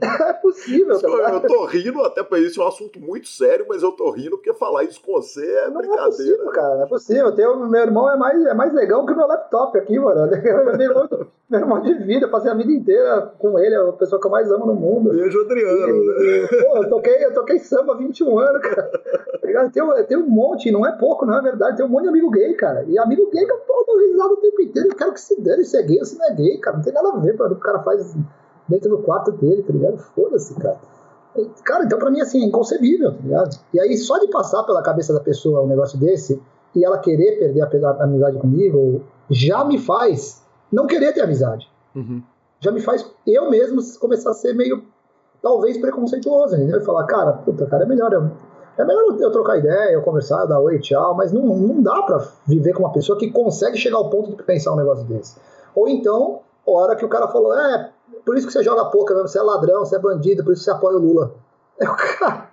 é 0.00 0.32
possível, 0.34 1.00
tá 1.00 1.08
Eu 1.08 1.40
tô 1.40 1.64
rindo, 1.66 2.02
até 2.02 2.22
para 2.22 2.38
isso 2.38 2.60
é 2.60 2.64
um 2.64 2.68
assunto 2.68 3.00
muito 3.00 3.28
sério, 3.28 3.66
mas 3.68 3.82
eu 3.82 3.92
tô 3.92 4.10
rindo 4.10 4.36
porque 4.36 4.52
falar 4.54 4.84
isso 4.84 5.00
com 5.02 5.12
você 5.12 5.44
é 5.44 5.68
não 5.68 5.78
brincadeira. 5.78 5.98
Não 5.98 6.04
é 6.04 6.10
possível, 6.10 6.50
cara, 6.50 6.76
não 6.76 6.82
é 6.84 6.86
possível. 6.86 7.34
Tenho, 7.34 7.68
meu 7.68 7.82
irmão 7.82 8.10
é 8.10 8.16
mais, 8.16 8.46
é 8.46 8.54
mais 8.54 8.72
legal 8.72 9.04
que 9.04 9.12
o 9.12 9.16
meu 9.16 9.26
laptop 9.26 9.76
aqui, 9.78 9.98
mano. 9.98 10.28
Meu 10.78 10.90
irmão, 10.90 11.08
meu 11.50 11.60
irmão 11.60 11.80
de 11.80 11.94
vida, 11.94 12.26
eu 12.26 12.30
passei 12.30 12.50
a 12.50 12.54
vida 12.54 12.70
inteira 12.70 13.32
com 13.38 13.58
ele, 13.58 13.74
é 13.74 13.78
a 13.78 13.92
pessoa 13.92 14.20
que 14.20 14.26
eu 14.26 14.30
mais 14.30 14.50
amo 14.50 14.66
no 14.66 14.74
mundo. 14.74 15.10
Beijo, 15.10 15.40
Adriano. 15.40 15.88
E, 15.88 16.42
né? 16.42 16.48
pô, 16.62 16.76
eu 16.76 16.88
toquei, 16.88 17.24
eu 17.24 17.32
toquei 17.32 17.58
samba 17.58 17.94
há 17.94 17.96
21 17.96 18.38
anos, 18.38 18.62
cara. 18.62 18.90
Tem, 19.72 20.04
tem 20.06 20.18
um 20.18 20.28
monte, 20.28 20.70
não 20.70 20.86
é 20.86 20.92
pouco, 20.92 21.24
não 21.24 21.38
é 21.38 21.42
verdade. 21.42 21.78
Tem 21.78 21.86
um 21.86 21.88
monte 21.88 22.02
de 22.02 22.08
amigo 22.10 22.30
gay, 22.30 22.52
cara. 22.54 22.84
E 22.86 22.98
amigo 22.98 23.30
gay 23.30 23.46
que 23.46 23.52
eu 23.52 23.58
tô 23.58 23.98
risado 23.98 24.34
o 24.34 24.36
tempo 24.36 24.60
inteiro. 24.60 24.88
Eu 24.88 24.96
quero 24.96 25.12
que 25.12 25.20
se 25.20 25.40
dane 25.40 25.64
se 25.64 25.76
é 25.78 25.82
gay 25.82 25.98
ou 25.98 26.04
se 26.04 26.18
não 26.18 26.26
é 26.26 26.34
gay, 26.34 26.58
cara. 26.58 26.76
Não 26.76 26.84
tem 26.84 26.92
nada 26.92 27.08
a 27.08 27.16
ver 27.16 27.36
para 27.36 27.52
o 27.52 27.56
cara 27.56 27.77
faz 27.82 28.14
dentro 28.68 28.90
do 28.90 28.98
quarto 28.98 29.32
dele, 29.32 29.62
tá 29.62 29.72
ligado? 29.72 29.98
Foda-se, 29.98 30.54
cara. 30.54 30.78
Cara, 31.64 31.84
então 31.84 31.98
pra 31.98 32.10
mim, 32.10 32.20
assim, 32.20 32.42
é 32.42 32.46
inconcebível, 32.46 33.12
tá 33.12 33.20
ligado? 33.22 33.58
E 33.72 33.80
aí, 33.80 33.96
só 33.96 34.18
de 34.18 34.28
passar 34.28 34.62
pela 34.64 34.82
cabeça 34.82 35.12
da 35.12 35.20
pessoa 35.20 35.62
um 35.62 35.66
negócio 35.66 35.98
desse, 35.98 36.40
e 36.74 36.84
ela 36.84 36.98
querer 36.98 37.38
perder 37.38 37.62
a, 37.62 37.90
a 37.90 38.04
amizade 38.04 38.38
comigo, 38.38 39.02
já 39.30 39.64
me 39.64 39.78
faz 39.78 40.42
não 40.70 40.86
querer 40.86 41.12
ter 41.12 41.22
amizade. 41.22 41.68
Uhum. 41.94 42.22
Já 42.60 42.70
me 42.70 42.80
faz 42.80 43.08
eu 43.26 43.50
mesmo 43.50 43.80
começar 43.98 44.30
a 44.30 44.34
ser 44.34 44.52
meio, 44.54 44.82
talvez, 45.40 45.78
preconceituoso, 45.78 46.56
entendeu? 46.56 46.80
E 46.80 46.84
falar, 46.84 47.04
cara, 47.04 47.32
puta, 47.32 47.66
cara, 47.66 47.84
é 47.84 47.86
melhor 47.86 48.12
eu, 48.12 48.30
é 48.76 48.84
melhor 48.84 49.16
eu 49.18 49.30
trocar 49.30 49.58
ideia, 49.58 49.92
eu 49.92 50.02
conversar, 50.02 50.44
dar 50.46 50.60
oi, 50.60 50.78
tchau, 50.80 51.14
mas 51.14 51.32
não, 51.32 51.42
não 51.42 51.82
dá 51.82 52.02
pra 52.02 52.26
viver 52.46 52.72
com 52.72 52.82
uma 52.82 52.92
pessoa 52.92 53.18
que 53.18 53.30
consegue 53.30 53.76
chegar 53.76 53.96
ao 53.96 54.10
ponto 54.10 54.36
de 54.36 54.42
pensar 54.42 54.72
um 54.72 54.76
negócio 54.76 55.04
desse. 55.06 55.36
Ou 55.74 55.88
então, 55.88 56.40
hora 56.70 56.96
que 56.96 57.04
o 57.04 57.08
cara 57.08 57.28
falou, 57.28 57.54
é, 57.54 57.90
por 58.24 58.36
isso 58.36 58.46
que 58.46 58.52
você 58.52 58.62
joga 58.62 58.86
pouco 58.86 59.12
mesmo, 59.12 59.28
você 59.28 59.38
é 59.38 59.42
ladrão, 59.42 59.84
você 59.84 59.96
é 59.96 59.98
bandido, 59.98 60.44
por 60.44 60.52
isso 60.52 60.62
que 60.62 60.70
você 60.70 60.76
apoia 60.76 60.96
o 60.96 61.00
Lula. 61.00 61.34
Eu, 61.80 61.94
cara, 61.94 62.48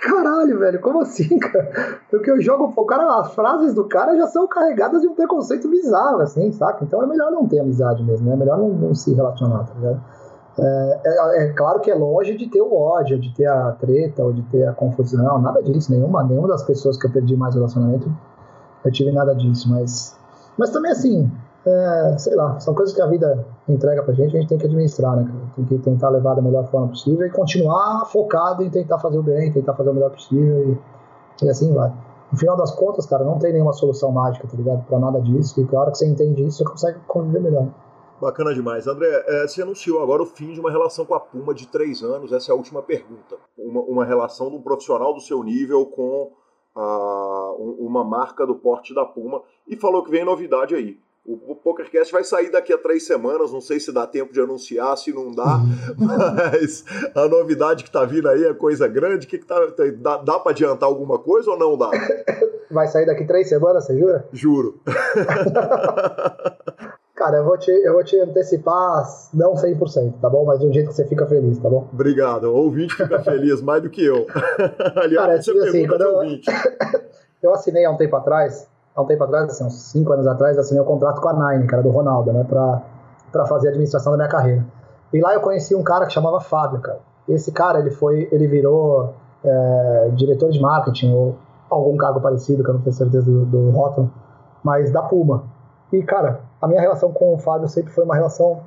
caralho, 0.00 0.56
velho, 0.60 0.80
como 0.80 1.00
assim, 1.00 1.36
cara? 1.40 1.98
Porque 2.08 2.30
eu 2.30 2.40
jogo, 2.40 2.72
o 2.76 2.86
cara, 2.86 3.18
as 3.18 3.34
frases 3.34 3.74
do 3.74 3.88
cara 3.88 4.16
já 4.16 4.28
são 4.28 4.46
carregadas 4.46 5.02
de 5.02 5.08
um 5.08 5.16
preconceito 5.16 5.68
bizarro, 5.68 6.20
assim, 6.20 6.52
saca? 6.52 6.84
Então 6.84 7.02
é 7.02 7.06
melhor 7.06 7.32
não 7.32 7.48
ter 7.48 7.58
amizade 7.58 8.04
mesmo, 8.04 8.24
né? 8.28 8.34
É 8.34 8.36
melhor 8.36 8.56
não, 8.56 8.68
não 8.68 8.94
se 8.94 9.12
relacionar, 9.12 9.64
tá 9.64 9.74
ligado? 9.74 10.00
É, 10.60 11.00
é, 11.04 11.44
é, 11.44 11.52
claro 11.54 11.80
que 11.80 11.90
é 11.90 11.94
longe 11.96 12.36
de 12.36 12.48
ter 12.48 12.62
o 12.62 12.72
ódio, 12.72 13.18
de 13.18 13.34
ter 13.34 13.46
a 13.46 13.72
treta, 13.72 14.22
ou 14.22 14.32
de 14.32 14.42
ter 14.42 14.64
a 14.68 14.72
confusão, 14.72 15.40
nada 15.40 15.60
disso, 15.60 15.90
nenhuma, 15.90 16.22
nenhuma 16.22 16.46
das 16.46 16.62
pessoas 16.62 16.96
que 16.96 17.08
eu 17.08 17.10
perdi 17.10 17.34
mais 17.36 17.56
relacionamento 17.56 18.08
eu 18.84 18.90
tive 18.90 19.12
nada 19.12 19.34
disso, 19.34 19.70
mas, 19.70 20.16
mas 20.58 20.70
também 20.70 20.90
assim, 20.90 21.30
é, 21.64 22.18
sei 22.18 22.34
lá, 22.34 22.58
são 22.58 22.74
coisas 22.74 22.94
que 22.94 23.00
a 23.00 23.06
vida 23.06 23.46
entrega 23.68 24.02
pra 24.02 24.12
gente, 24.14 24.36
a 24.36 24.40
gente 24.40 24.48
tem 24.48 24.58
que 24.58 24.66
administrar, 24.66 25.16
né? 25.16 25.30
Tem 25.54 25.64
que 25.64 25.78
tentar 25.78 26.08
levar 26.10 26.34
da 26.34 26.42
melhor 26.42 26.66
forma 26.66 26.88
possível 26.88 27.26
e 27.26 27.30
continuar 27.30 28.04
focado 28.06 28.62
em 28.62 28.70
tentar 28.70 28.98
fazer 28.98 29.18
o 29.18 29.22
bem, 29.22 29.52
tentar 29.52 29.74
fazer 29.74 29.90
o 29.90 29.94
melhor 29.94 30.10
possível 30.10 30.78
e, 31.40 31.44
e 31.44 31.48
assim 31.48 31.72
vai. 31.72 31.92
No 32.32 32.38
final 32.38 32.56
das 32.56 32.74
contas, 32.74 33.06
cara, 33.06 33.24
não 33.24 33.38
tem 33.38 33.52
nenhuma 33.52 33.74
solução 33.74 34.10
mágica, 34.10 34.48
tá 34.48 34.56
ligado? 34.56 34.84
Pra 34.86 34.98
nada 34.98 35.20
disso, 35.20 35.60
e 35.60 35.76
a 35.76 35.78
hora 35.78 35.90
que 35.90 35.98
você 35.98 36.06
entende 36.06 36.44
isso, 36.44 36.58
você 36.58 36.64
consegue 36.64 36.98
conviver 37.06 37.40
melhor. 37.40 37.68
Bacana 38.22 38.54
demais. 38.54 38.86
André, 38.86 39.08
é, 39.26 39.48
você 39.48 39.62
anunciou 39.62 40.00
agora 40.00 40.22
o 40.22 40.26
fim 40.26 40.52
de 40.52 40.60
uma 40.60 40.70
relação 40.70 41.04
com 41.04 41.12
a 41.12 41.18
Puma 41.18 41.52
de 41.52 41.66
três 41.66 42.04
anos. 42.04 42.32
Essa 42.32 42.50
é 42.50 42.52
a 42.52 42.56
última 42.56 42.80
pergunta. 42.80 43.36
Uma, 43.58 43.80
uma 43.80 44.04
relação 44.04 44.48
de 44.48 44.56
um 44.56 44.62
profissional 44.62 45.12
do 45.12 45.20
seu 45.20 45.42
nível 45.42 45.86
com 45.86 46.30
a, 46.72 47.54
uma 47.58 48.04
marca 48.04 48.46
do 48.46 48.54
porte 48.54 48.94
da 48.94 49.04
Puma. 49.04 49.42
E 49.66 49.76
falou 49.76 50.04
que 50.04 50.10
vem 50.12 50.24
novidade 50.24 50.72
aí. 50.72 51.00
O, 51.24 51.54
PokerCast 51.54 52.12
vai 52.12 52.24
sair 52.24 52.50
daqui 52.50 52.72
a 52.72 52.78
três 52.78 53.06
semanas, 53.06 53.52
não 53.52 53.60
sei 53.60 53.78
se 53.78 53.92
dá 53.92 54.04
tempo 54.08 54.32
de 54.32 54.40
anunciar, 54.40 54.96
se 54.96 55.12
não 55.12 55.30
dá, 55.30 55.60
mas 55.96 56.84
a 57.14 57.28
novidade 57.28 57.84
que 57.84 57.90
tá 57.92 58.04
vindo 58.04 58.28
aí 58.28 58.44
é 58.44 58.52
coisa 58.52 58.88
grande. 58.88 59.28
Que 59.28 59.38
que 59.38 59.46
tá, 59.46 59.54
dá 59.98 60.16
dá 60.16 60.40
para 60.40 60.50
adiantar 60.50 60.88
alguma 60.88 61.20
coisa 61.20 61.52
ou 61.52 61.58
não 61.58 61.78
dá? 61.78 61.90
Vai 62.72 62.88
sair 62.88 63.06
daqui 63.06 63.24
três 63.24 63.48
semanas, 63.48 63.84
você 63.86 63.96
jura? 63.96 64.28
Juro. 64.32 64.80
Cara, 67.14 67.36
eu 67.36 67.44
vou, 67.44 67.56
te, 67.56 67.70
eu 67.70 67.92
vou 67.92 68.02
te 68.02 68.18
antecipar, 68.18 69.04
não 69.32 69.52
100%, 69.52 70.14
tá 70.20 70.28
bom? 70.28 70.44
Mas 70.44 70.58
de 70.58 70.66
um 70.66 70.72
jeito 70.72 70.88
que 70.88 70.94
você 70.94 71.06
fica 71.06 71.24
feliz, 71.26 71.56
tá 71.58 71.68
bom? 71.68 71.88
Obrigado. 71.92 72.44
O 72.44 72.56
ouvinte 72.56 72.96
fica 72.96 73.22
feliz 73.22 73.62
mais 73.62 73.80
do 73.80 73.90
que 73.90 74.04
eu. 74.04 74.26
Aliás, 74.96 75.26
Cara, 75.26 75.40
você 75.42 75.68
assim, 75.68 75.86
quando 75.86 76.00
eu, 76.00 76.40
eu 77.42 77.54
assinei 77.54 77.84
há 77.84 77.92
um 77.92 77.96
tempo 77.96 78.16
atrás, 78.16 78.66
há 78.94 79.02
um 79.02 79.06
tempo 79.06 79.24
atrás, 79.24 79.50
assim, 79.50 79.64
uns 79.64 79.74
5 79.90 80.12
anos 80.12 80.26
atrás, 80.26 80.58
assinei 80.58 80.82
um 80.82 80.86
contrato 80.86 81.20
com 81.20 81.28
a 81.28 81.32
Nine, 81.32 81.66
cara, 81.66 81.82
do 81.82 81.90
Ronaldo, 81.90 82.32
né? 82.32 82.44
Pra, 82.44 82.82
pra 83.30 83.46
fazer 83.46 83.68
a 83.68 83.70
administração 83.70 84.12
da 84.12 84.18
minha 84.18 84.28
carreira. 84.28 84.64
E 85.12 85.20
lá 85.20 85.34
eu 85.34 85.40
conheci 85.40 85.74
um 85.74 85.82
cara 85.82 86.06
que 86.06 86.12
chamava 86.12 86.40
Fábio, 86.40 86.80
cara. 86.80 87.00
Esse 87.28 87.52
cara, 87.52 87.78
ele 87.78 87.90
foi, 87.90 88.28
ele 88.32 88.46
virou 88.46 89.14
é, 89.44 90.10
diretor 90.14 90.50
de 90.50 90.60
marketing 90.60 91.12
ou 91.12 91.36
algum 91.70 91.96
cargo 91.96 92.20
parecido, 92.20 92.62
que 92.62 92.70
eu 92.70 92.74
não 92.74 92.80
tenho 92.82 92.94
certeza 92.94 93.24
do, 93.24 93.44
do 93.46 93.70
rótulo, 93.70 94.10
mas 94.62 94.90
da 94.90 95.02
Puma. 95.02 95.44
E, 95.92 96.02
cara, 96.02 96.40
a 96.60 96.66
minha 96.66 96.80
relação 96.80 97.12
com 97.12 97.34
o 97.34 97.38
Fábio 97.38 97.68
sempre 97.68 97.92
foi 97.92 98.04
uma 98.04 98.14
relação 98.14 98.60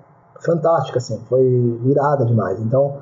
fantástica, 0.44 0.98
assim, 0.98 1.20
foi 1.28 1.44
irada 1.86 2.26
demais. 2.26 2.60
Então, 2.60 2.98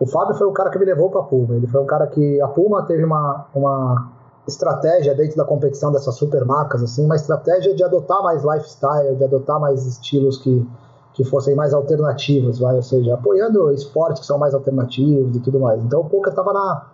o 0.00 0.06
Fábio 0.06 0.34
foi 0.34 0.46
o 0.46 0.52
cara 0.52 0.70
que 0.70 0.78
me 0.78 0.84
levou 0.84 1.10
para 1.10 1.20
a 1.20 1.24
Puma. 1.24 1.54
Ele 1.54 1.66
foi 1.66 1.80
um 1.80 1.86
cara 1.86 2.06
que 2.06 2.40
a 2.40 2.48
Puma 2.48 2.82
teve 2.84 3.04
uma, 3.04 3.46
uma 3.54 4.08
estratégia 4.48 5.14
dentro 5.14 5.36
da 5.36 5.44
competição 5.44 5.92
dessas 5.92 6.14
super 6.16 6.44
marcas, 6.44 6.82
assim, 6.82 7.04
uma 7.04 7.16
estratégia 7.16 7.74
de 7.74 7.84
adotar 7.84 8.22
mais 8.22 8.42
lifestyle, 8.42 9.16
de 9.16 9.24
adotar 9.24 9.60
mais 9.60 9.86
estilos 9.86 10.38
que, 10.38 10.66
que 11.12 11.24
fossem 11.24 11.54
mais 11.54 11.72
alternativos, 11.74 12.58
vai, 12.58 12.74
ou 12.74 12.82
seja, 12.82 13.14
apoiando 13.14 13.70
esportes 13.72 14.20
que 14.20 14.26
são 14.26 14.38
mais 14.38 14.54
alternativos 14.54 15.36
e 15.36 15.40
tudo 15.40 15.60
mais. 15.60 15.82
Então, 15.84 16.00
o 16.00 16.04
poker 16.08 16.32
estava 16.32 16.52
na 16.52 16.86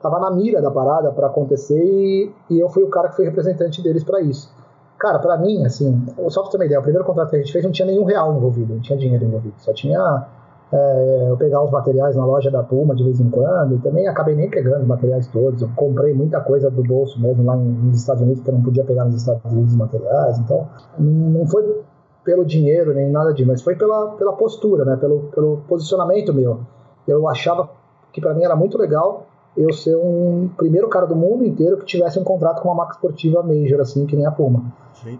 tava 0.00 0.20
na 0.20 0.30
mira 0.30 0.62
da 0.62 0.70
parada 0.70 1.10
para 1.10 1.26
acontecer 1.26 1.82
e, 1.84 2.32
e 2.48 2.60
eu 2.60 2.68
fui 2.68 2.84
o 2.84 2.88
cara 2.88 3.08
que 3.08 3.16
fui 3.16 3.24
representante 3.24 3.82
deles 3.82 4.04
para 4.04 4.20
isso. 4.20 4.48
Cara, 4.96 5.18
para 5.18 5.36
mim, 5.36 5.64
assim, 5.64 6.06
só 6.28 6.42
pra 6.42 6.50
ter 6.50 6.56
uma 6.56 6.66
ideia, 6.66 6.78
o 6.78 6.82
primeiro 6.82 7.04
contrato 7.04 7.30
que 7.30 7.36
a 7.36 7.38
gente 7.40 7.52
fez 7.52 7.64
não 7.64 7.72
tinha 7.72 7.86
nenhum 7.86 8.04
real 8.04 8.34
envolvido, 8.36 8.74
não 8.74 8.80
tinha 8.80 8.98
dinheiro 8.98 9.24
envolvido. 9.24 9.54
Só 9.58 9.72
tinha 9.72 10.26
é, 10.72 11.26
eu 11.30 11.36
pegar 11.36 11.62
os 11.62 11.70
materiais 11.70 12.14
na 12.14 12.24
loja 12.24 12.50
da 12.50 12.62
Puma 12.62 12.94
de 12.94 13.02
vez 13.02 13.20
em 13.20 13.30
quando, 13.30 13.76
e 13.76 13.78
também 13.78 14.06
acabei 14.06 14.34
nem 14.34 14.50
pegando 14.50 14.82
os 14.82 14.86
materiais 14.86 15.26
todos. 15.28 15.62
Eu 15.62 15.70
comprei 15.74 16.12
muita 16.14 16.40
coisa 16.40 16.70
do 16.70 16.82
bolso 16.82 17.20
mesmo 17.20 17.44
lá 17.44 17.56
nos 17.56 17.98
Estados 17.98 18.22
Unidos, 18.22 18.42
que 18.42 18.50
eu 18.50 18.54
não 18.54 18.62
podia 18.62 18.84
pegar 18.84 19.04
nos 19.04 19.16
Estados 19.16 19.50
Unidos 19.50 19.72
os 19.72 19.78
materiais. 19.78 20.38
Então, 20.38 20.68
não 20.98 21.46
foi 21.46 21.82
pelo 22.24 22.44
dinheiro 22.44 22.92
nem 22.92 23.10
nada 23.10 23.32
disso, 23.32 23.48
mas 23.48 23.62
foi 23.62 23.74
pela, 23.74 24.08
pela 24.12 24.34
postura, 24.34 24.84
né? 24.84 24.96
pelo, 24.96 25.30
pelo 25.34 25.62
posicionamento 25.68 26.34
meu. 26.34 26.60
Eu 27.06 27.26
achava 27.26 27.70
que 28.12 28.20
para 28.20 28.34
mim 28.34 28.44
era 28.44 28.54
muito 28.54 28.76
legal 28.76 29.24
eu 29.56 29.72
ser 29.72 29.96
um 29.96 30.50
primeiro 30.56 30.88
cara 30.88 31.06
do 31.06 31.16
mundo 31.16 31.44
inteiro 31.44 31.78
que 31.78 31.86
tivesse 31.86 32.18
um 32.18 32.24
contrato 32.24 32.62
com 32.62 32.68
uma 32.68 32.74
marca 32.74 32.92
esportiva 32.92 33.42
major, 33.42 33.80
assim, 33.80 34.06
que 34.06 34.14
nem 34.14 34.26
a 34.26 34.30
Puma. 34.30 34.64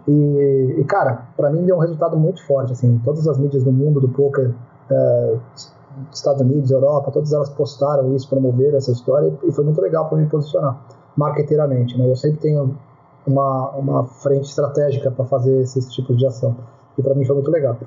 E, 0.07 0.75
e, 0.77 0.83
cara, 0.85 1.27
para 1.35 1.49
mim 1.49 1.65
deu 1.65 1.75
um 1.75 1.79
resultado 1.79 2.17
muito 2.17 2.45
forte, 2.45 2.71
assim, 2.71 3.01
todas 3.03 3.27
as 3.27 3.37
mídias 3.37 3.63
do 3.63 3.71
mundo 3.71 3.99
do 3.99 4.07
poker, 4.09 4.53
é, 4.91 5.37
Estados 6.11 6.41
Unidos, 6.41 6.71
Europa, 6.71 7.11
todas 7.11 7.33
elas 7.33 7.49
postaram 7.49 8.15
isso, 8.15 8.29
promoveram 8.29 8.77
essa 8.77 8.91
história 8.91 9.33
e 9.43 9.51
foi 9.51 9.63
muito 9.63 9.81
legal 9.81 10.07
para 10.07 10.17
me 10.17 10.27
posicionar 10.27 10.79
marqueteiramente, 11.15 11.97
né? 11.97 12.09
Eu 12.09 12.15
sempre 12.15 12.39
tenho 12.39 12.77
uma, 13.27 13.69
uma 13.71 14.05
frente 14.05 14.45
estratégica 14.45 15.11
para 15.11 15.25
fazer 15.25 15.61
esses 15.61 15.91
tipos 15.93 16.17
de 16.17 16.25
ação 16.25 16.55
e 16.97 17.03
para 17.03 17.13
mim 17.13 17.25
foi 17.25 17.35
muito 17.35 17.51
legal. 17.51 17.77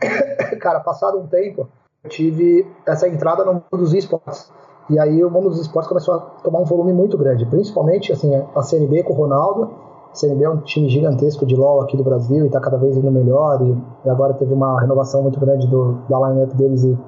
cara, 0.60 0.80
passado 0.80 1.18
um 1.18 1.26
tempo, 1.26 1.68
eu 2.02 2.10
tive 2.10 2.66
essa 2.86 3.06
entrada 3.08 3.44
no 3.44 3.54
mundo 3.54 3.64
dos 3.72 3.94
esportes 3.94 4.52
e 4.88 4.98
aí 4.98 5.22
o 5.22 5.30
mundo 5.30 5.50
dos 5.50 5.60
esportes 5.60 5.88
começou 5.88 6.14
a 6.14 6.18
tomar 6.42 6.60
um 6.60 6.64
volume 6.64 6.92
muito 6.92 7.16
grande, 7.16 7.46
principalmente 7.46 8.12
assim, 8.12 8.34
a 8.34 8.62
CNB 8.62 9.04
com 9.04 9.12
o 9.12 9.16
Ronaldo. 9.16 9.70
CNB 10.12 10.44
é 10.44 10.50
um 10.50 10.58
time 10.58 10.88
gigantesco 10.88 11.46
de 11.46 11.54
LoL 11.54 11.82
aqui 11.82 11.96
do 11.96 12.02
Brasil 12.02 12.44
e 12.44 12.46
está 12.46 12.60
cada 12.60 12.76
vez 12.76 12.96
indo 12.96 13.10
melhor. 13.10 13.60
E, 13.62 14.06
e, 14.06 14.10
agora 14.10 14.34
teve 14.34 14.52
uma 14.52 14.80
renovação 14.80 15.22
muito 15.22 15.38
grande 15.38 15.66
do, 15.68 15.98
da 16.08 16.28
lineup 16.28 16.52
deles 16.54 16.84
e, 16.84 16.98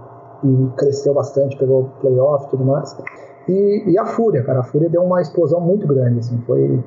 e 0.45 0.69
cresceu 0.77 1.15
bastante, 1.15 1.57
pegou 1.57 1.91
playoff 2.01 2.47
e 2.47 2.51
tudo 2.51 2.65
mais. 2.65 2.97
E, 3.49 3.85
e, 3.91 3.99
a 3.99 4.07
Fúria, 4.07 4.43
cara, 4.45 4.61
a 4.61 4.63
Fúria 4.63 4.89
deu 4.89 5.03
uma 5.03 5.21
explosão 5.21 5.61
muito 5.61 5.87
grande, 5.87 6.21
assim, 6.21 6.39
foi 6.47 6.83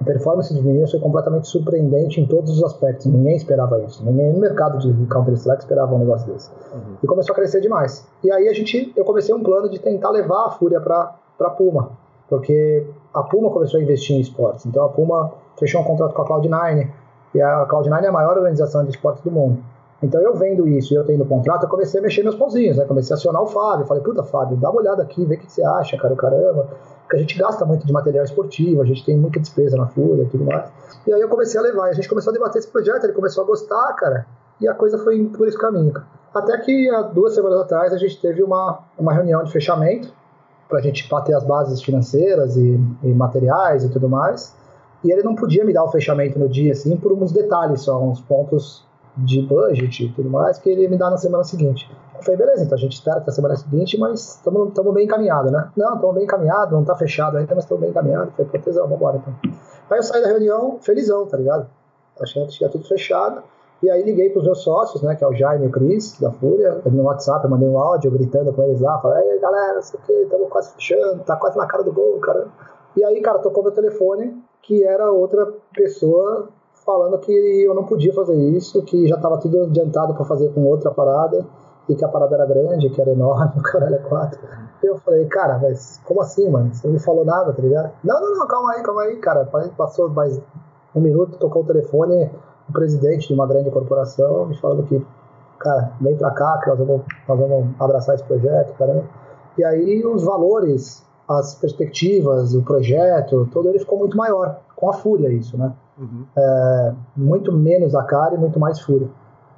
a 0.00 0.04
performance 0.04 0.54
dos 0.54 0.62
meninos 0.62 0.90
foi 0.90 0.98
completamente 0.98 1.46
surpreendente 1.46 2.22
em 2.22 2.26
todos 2.26 2.56
os 2.56 2.64
aspectos. 2.64 3.04
Ninguém 3.04 3.36
esperava 3.36 3.82
isso. 3.82 4.02
Ninguém 4.02 4.32
no 4.32 4.40
mercado 4.40 4.78
de 4.78 5.06
Counter-Strike 5.06 5.60
esperava 5.60 5.94
um 5.94 5.98
negócio 5.98 6.32
desse. 6.32 6.50
Uhum. 6.72 6.96
E 7.02 7.06
começou 7.06 7.34
a 7.34 7.36
crescer 7.36 7.60
demais. 7.60 8.08
E 8.24 8.32
aí 8.32 8.48
a 8.48 8.54
gente, 8.54 8.94
eu 8.96 9.04
comecei 9.04 9.34
um 9.34 9.42
plano 9.42 9.68
de 9.68 9.78
tentar 9.78 10.08
levar 10.08 10.46
a 10.46 10.50
Fúria 10.52 10.80
para 10.80 11.16
para 11.40 11.48
Puma, 11.48 11.92
porque 12.28 12.86
a 13.12 13.22
Puma 13.22 13.50
começou 13.50 13.80
a 13.80 13.82
investir 13.82 14.16
em 14.16 14.20
esportes. 14.20 14.66
Então 14.66 14.84
a 14.84 14.88
Puma 14.88 15.32
fechou 15.58 15.80
um 15.80 15.84
contrato 15.84 16.14
com 16.14 16.22
a 16.22 16.28
Cloud9 16.28 16.88
e 17.34 17.40
a 17.40 17.66
Cloud9 17.66 18.02
é 18.02 18.08
a 18.08 18.12
maior 18.12 18.36
organização 18.36 18.84
de 18.84 18.90
esportes 18.90 19.22
do 19.22 19.30
mundo. 19.30 19.62
Então 20.02 20.20
eu 20.20 20.34
vendo 20.34 20.66
isso 20.66 20.94
e 20.94 20.96
eu 20.96 21.04
tendo 21.04 21.24
contrato, 21.26 21.64
eu 21.64 21.68
comecei 21.68 22.00
a 22.00 22.02
mexer 22.02 22.22
meus 22.22 22.34
pãozinhos, 22.34 22.78
né? 22.78 22.84
Comecei 22.86 23.14
a 23.14 23.16
acionar 23.16 23.42
o 23.42 23.46
Fábio. 23.46 23.86
Falei, 23.86 24.02
puta, 24.02 24.22
Fábio, 24.22 24.56
dá 24.56 24.70
uma 24.70 24.80
olhada 24.80 25.02
aqui, 25.02 25.24
vê 25.24 25.34
o 25.34 25.38
que 25.38 25.50
você 25.50 25.62
acha, 25.62 25.96
cara, 25.98 26.16
caramba 26.16 26.68
porque 27.10 27.16
a 27.16 27.20
gente 27.20 27.36
gasta 27.36 27.66
muito 27.66 27.84
de 27.84 27.92
material 27.92 28.24
esportivo, 28.24 28.82
a 28.82 28.84
gente 28.84 29.04
tem 29.04 29.16
muita 29.16 29.40
despesa 29.40 29.76
na 29.76 29.88
Fúria 29.88 30.22
e 30.22 30.26
tudo 30.26 30.44
mais. 30.44 30.70
E 31.04 31.12
aí 31.12 31.20
eu 31.20 31.28
comecei 31.28 31.58
a 31.58 31.62
levar, 31.62 31.88
e 31.88 31.90
a 31.90 31.92
gente 31.92 32.08
começou 32.08 32.30
a 32.30 32.34
debater 32.34 32.60
esse 32.60 32.68
projeto, 32.68 33.02
ele 33.02 33.12
começou 33.12 33.42
a 33.42 33.46
gostar, 33.48 33.92
cara, 33.94 34.26
e 34.60 34.68
a 34.68 34.74
coisa 34.74 34.96
foi 34.96 35.24
por 35.24 35.48
esse 35.48 35.58
caminho. 35.58 35.92
Até 36.32 36.56
que 36.58 36.88
há 36.88 37.02
duas 37.02 37.34
semanas 37.34 37.62
atrás 37.62 37.92
a 37.92 37.98
gente 37.98 38.20
teve 38.20 38.44
uma, 38.44 38.78
uma 38.96 39.12
reunião 39.12 39.42
de 39.42 39.50
fechamento 39.50 40.14
para 40.70 40.78
a 40.78 40.82
gente 40.82 41.06
bater 41.08 41.34
as 41.34 41.44
bases 41.44 41.82
financeiras 41.82 42.56
e, 42.56 42.80
e, 43.02 43.08
materiais 43.08 43.84
e 43.84 43.90
tudo 43.90 44.08
mais. 44.08 44.54
E 45.04 45.10
ele 45.10 45.22
não 45.22 45.34
podia 45.34 45.64
me 45.64 45.72
dar 45.72 45.84
o 45.84 45.88
fechamento 45.88 46.38
no 46.38 46.48
dia, 46.48 46.72
assim, 46.72 46.96
por 46.96 47.12
uns 47.12 47.32
detalhes 47.32 47.82
só, 47.82 48.00
uns 48.00 48.20
pontos 48.20 48.84
de 49.16 49.42
budget 49.42 50.04
e 50.04 50.12
tudo 50.12 50.30
mais, 50.30 50.58
que 50.58 50.70
ele 50.70 50.86
me 50.88 50.96
dá 50.96 51.10
na 51.10 51.16
semana 51.16 51.42
seguinte. 51.42 51.90
Eu 52.14 52.22
falei, 52.22 52.38
beleza, 52.38 52.62
então 52.62 52.76
a 52.76 52.80
gente 52.80 52.92
espera 52.92 53.18
até 53.18 53.30
a 53.30 53.34
semana 53.34 53.56
seguinte, 53.56 53.98
mas 53.98 54.36
estamos 54.36 54.94
bem 54.94 55.04
encaminhado, 55.04 55.50
né? 55.50 55.70
Não, 55.76 55.94
estamos 55.94 56.14
bem 56.14 56.24
encaminhado, 56.24 56.72
não 56.72 56.82
está 56.82 56.94
fechado 56.94 57.36
ainda, 57.36 57.54
mas 57.54 57.64
estamos 57.64 57.80
bem 57.80 57.90
encaminhado. 57.90 58.30
Falei, 58.36 58.50
pô, 58.50 58.58
tesão, 58.58 58.86
vambora 58.86 59.16
então. 59.16 59.34
Aí 59.90 59.98
eu 59.98 60.02
saí 60.02 60.22
da 60.22 60.28
reunião 60.28 60.78
felizão, 60.80 61.26
tá 61.26 61.36
ligado? 61.36 61.66
Achando 62.20 62.46
que 62.46 62.58
tinha 62.58 62.70
tudo 62.70 62.86
fechado. 62.86 63.42
E 63.82 63.90
aí 63.90 64.02
liguei 64.02 64.28
para 64.30 64.40
os 64.40 64.44
meus 64.44 64.58
sócios, 64.62 65.02
né, 65.02 65.14
que 65.14 65.24
é 65.24 65.26
o 65.26 65.34
Jaime 65.34 65.64
e 65.64 65.68
o 65.68 65.70
Cris, 65.70 66.18
da 66.20 66.30
Fúria, 66.30 66.82
no 66.84 67.02
WhatsApp, 67.04 67.44
eu 67.44 67.50
mandei 67.50 67.68
um 67.68 67.78
áudio 67.78 68.10
gritando 68.10 68.52
com 68.52 68.62
eles 68.62 68.80
lá, 68.80 68.98
falei, 69.00 69.30
ei 69.30 69.38
galera, 69.38 69.80
sei 69.80 69.98
o 69.98 70.02
que, 70.02 70.12
estamos 70.12 70.48
quase 70.50 70.74
fechando, 70.74 71.24
tá 71.24 71.36
quase 71.36 71.56
na 71.56 71.66
cara 71.66 71.82
do 71.82 71.92
gol, 71.92 72.18
cara. 72.20 72.48
E 72.96 73.04
aí, 73.04 73.20
cara, 73.22 73.38
tocou 73.38 73.62
meu 73.62 73.72
telefone, 73.72 74.36
que 74.62 74.84
era 74.84 75.10
outra 75.10 75.54
pessoa 75.74 76.48
falando 76.84 77.18
que 77.18 77.32
eu 77.32 77.74
não 77.74 77.84
podia 77.84 78.12
fazer 78.12 78.34
isso, 78.34 78.82
que 78.82 79.06
já 79.06 79.16
estava 79.16 79.38
tudo 79.38 79.64
adiantado 79.64 80.14
para 80.14 80.24
fazer 80.24 80.52
com 80.52 80.64
outra 80.64 80.90
parada 80.90 81.46
e 81.88 81.94
que 81.94 82.04
a 82.04 82.08
parada 82.08 82.34
era 82.34 82.46
grande, 82.46 82.90
que 82.90 83.00
era 83.00 83.10
enorme, 83.10 83.52
o 83.58 83.62
caralho 83.62 83.94
é 83.94 83.98
quatro. 83.98 84.40
Eu 84.82 84.96
falei, 84.98 85.26
cara, 85.26 85.58
mas 85.58 86.00
como 86.04 86.20
assim, 86.20 86.48
mano? 86.48 86.74
Você 86.74 86.86
não 86.86 86.94
me 86.94 87.00
falou 87.00 87.24
nada, 87.24 87.52
tá 87.52 87.62
ligado? 87.62 87.92
Não, 88.02 88.20
não, 88.20 88.38
não, 88.38 88.46
calma 88.46 88.72
aí, 88.72 88.82
calma 88.82 89.02
aí, 89.02 89.16
cara. 89.16 89.44
Passou 89.76 90.08
mais 90.08 90.40
um 90.94 91.00
minuto, 91.00 91.38
tocou 91.38 91.62
o 91.62 91.66
telefone, 91.66 92.30
o 92.70 92.72
presidente 92.72 93.28
de 93.28 93.34
uma 93.34 93.46
grande 93.46 93.70
corporação 93.70 94.46
me 94.46 94.56
falando 94.56 94.84
que, 94.84 95.04
cara, 95.58 95.92
vem 96.00 96.16
pra 96.16 96.30
cá, 96.30 96.58
que 96.62 96.70
nós 96.70 96.78
vamos, 96.78 97.02
nós 97.28 97.38
vamos 97.38 97.68
abraçar 97.78 98.14
esse 98.14 98.24
projeto, 98.24 98.72
caramba. 98.78 99.04
E 99.58 99.64
aí 99.64 100.06
os 100.06 100.24
valores, 100.24 101.04
as 101.28 101.54
perspectivas, 101.56 102.54
o 102.54 102.62
projeto, 102.62 103.48
todo 103.52 103.68
ele 103.68 103.80
ficou 103.80 103.98
muito 103.98 104.16
maior, 104.16 104.60
com 104.76 104.88
a 104.88 104.92
fúria 104.92 105.28
isso, 105.28 105.58
né? 105.58 105.72
Uhum. 105.98 106.24
É, 106.36 106.94
muito 107.16 107.52
menos 107.52 107.94
a 107.94 108.02
cara 108.04 108.34
e 108.34 108.38
muito 108.38 108.58
mais 108.58 108.80
fúria. 108.80 109.08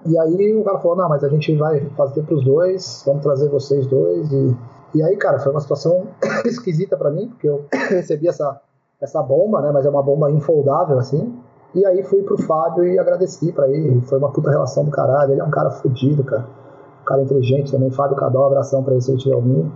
E 0.04 0.18
aí 0.18 0.56
o 0.56 0.64
cara 0.64 0.78
falou, 0.78 0.96
não, 0.96 1.08
mas 1.08 1.22
a 1.22 1.28
gente 1.28 1.54
vai 1.56 1.80
fazer 1.96 2.22
para 2.22 2.34
os 2.34 2.44
dois, 2.44 3.02
vamos 3.06 3.22
trazer 3.22 3.48
vocês 3.48 3.86
dois. 3.86 4.32
E, 4.32 4.56
e 4.94 5.02
aí, 5.02 5.16
cara, 5.16 5.38
foi 5.38 5.52
uma 5.52 5.60
situação 5.60 6.08
esquisita 6.44 6.96
para 6.96 7.10
mim, 7.10 7.28
porque 7.28 7.48
eu 7.48 7.64
recebi 7.90 8.26
essa, 8.26 8.60
essa 9.00 9.22
bomba, 9.22 9.60
né, 9.60 9.70
mas 9.72 9.86
é 9.86 9.90
uma 9.90 10.02
bomba 10.02 10.30
infoldável, 10.30 10.98
assim. 10.98 11.38
E 11.74 11.86
aí 11.86 12.02
fui 12.02 12.22
pro 12.22 12.36
Fábio 12.36 12.84
e 12.84 12.98
agradeci 12.98 13.50
para 13.52 13.68
ele, 13.68 14.00
foi 14.02 14.18
uma 14.18 14.30
puta 14.30 14.50
relação 14.50 14.84
do 14.84 14.90
caralho, 14.90 15.32
ele 15.32 15.40
é 15.40 15.44
um 15.44 15.50
cara 15.50 15.70
fodido, 15.70 16.22
cara. 16.22 16.46
Um 17.00 17.04
cara 17.04 17.22
inteligente 17.22 17.72
também, 17.72 17.90
Fábio 17.90 18.16
Cadó, 18.16 18.46
abração 18.46 18.82
para 18.82 18.92
ele 18.92 19.00
se 19.00 19.10
ele 19.10 19.16
estiver 19.16 19.36
ouvindo. 19.36 19.72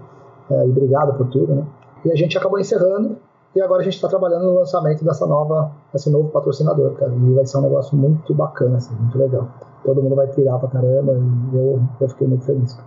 É, 0.50 0.66
e 0.66 0.70
obrigado 0.70 1.16
por 1.16 1.26
tudo, 1.28 1.54
né. 1.54 1.66
E 2.04 2.12
a 2.12 2.14
gente 2.14 2.36
acabou 2.38 2.58
encerrando, 2.58 3.16
E 3.56 3.60
agora 3.62 3.80
a 3.80 3.84
gente 3.84 3.94
está 3.94 4.06
trabalhando 4.06 4.44
no 4.44 4.54
lançamento 4.54 5.02
dessa 5.02 5.26
nova, 5.26 5.72
desse 5.90 6.10
novo 6.10 6.28
patrocinador, 6.28 6.92
cara. 6.92 7.10
E 7.10 7.32
vai 7.32 7.46
ser 7.46 7.56
um 7.56 7.62
negócio 7.62 7.96
muito 7.96 8.34
bacana, 8.34 8.76
assim, 8.76 8.94
muito 8.94 9.16
legal. 9.16 9.48
Todo 9.82 10.02
mundo 10.02 10.14
vai 10.14 10.26
pirar 10.26 10.58
pra 10.58 10.68
caramba 10.68 11.14
e 11.14 11.56
eu, 11.56 11.80
eu 11.98 12.08
fiquei 12.10 12.26
muito 12.26 12.44
feliz. 12.44 12.78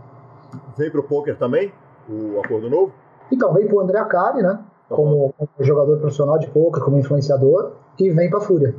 Vem 0.77 0.91
pro 0.91 1.01
poker 1.01 1.35
também? 1.39 1.73
O 2.07 2.39
acordo 2.39 2.69
novo? 2.69 2.91
Então, 3.31 3.51
vem 3.51 3.67
pro 3.67 3.79
André 3.79 3.97
Acari, 3.97 4.43
né? 4.43 4.59
Como, 4.87 5.33
como 5.35 5.49
jogador 5.61 5.97
profissional 5.97 6.37
de 6.37 6.47
poker, 6.51 6.83
como 6.83 6.99
influenciador, 6.99 7.71
e 7.99 8.11
vem 8.11 8.29
pra 8.29 8.39
Fúria. 8.39 8.75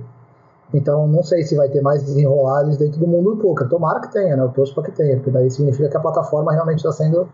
Então, 0.72 1.08
não 1.08 1.22
sei 1.22 1.42
se 1.42 1.56
vai 1.56 1.68
ter 1.68 1.80
mais 1.80 2.02
desenrolares 2.02 2.76
dentro 2.76 3.00
do 3.00 3.06
mundo 3.06 3.34
do 3.34 3.36
poker. 3.38 3.68
Tomara 3.68 4.00
que 4.00 4.12
tenha, 4.12 4.36
né? 4.36 4.42
Eu 4.44 4.50
torço 4.50 4.74
para 4.74 4.84
que 4.84 4.92
tenha, 4.92 5.16
porque 5.16 5.30
daí 5.30 5.50
significa 5.50 5.88
que 5.88 5.96
a 5.96 6.00
plataforma 6.00 6.52
realmente 6.52 6.78
está 6.78 6.92
sendo 6.92 7.28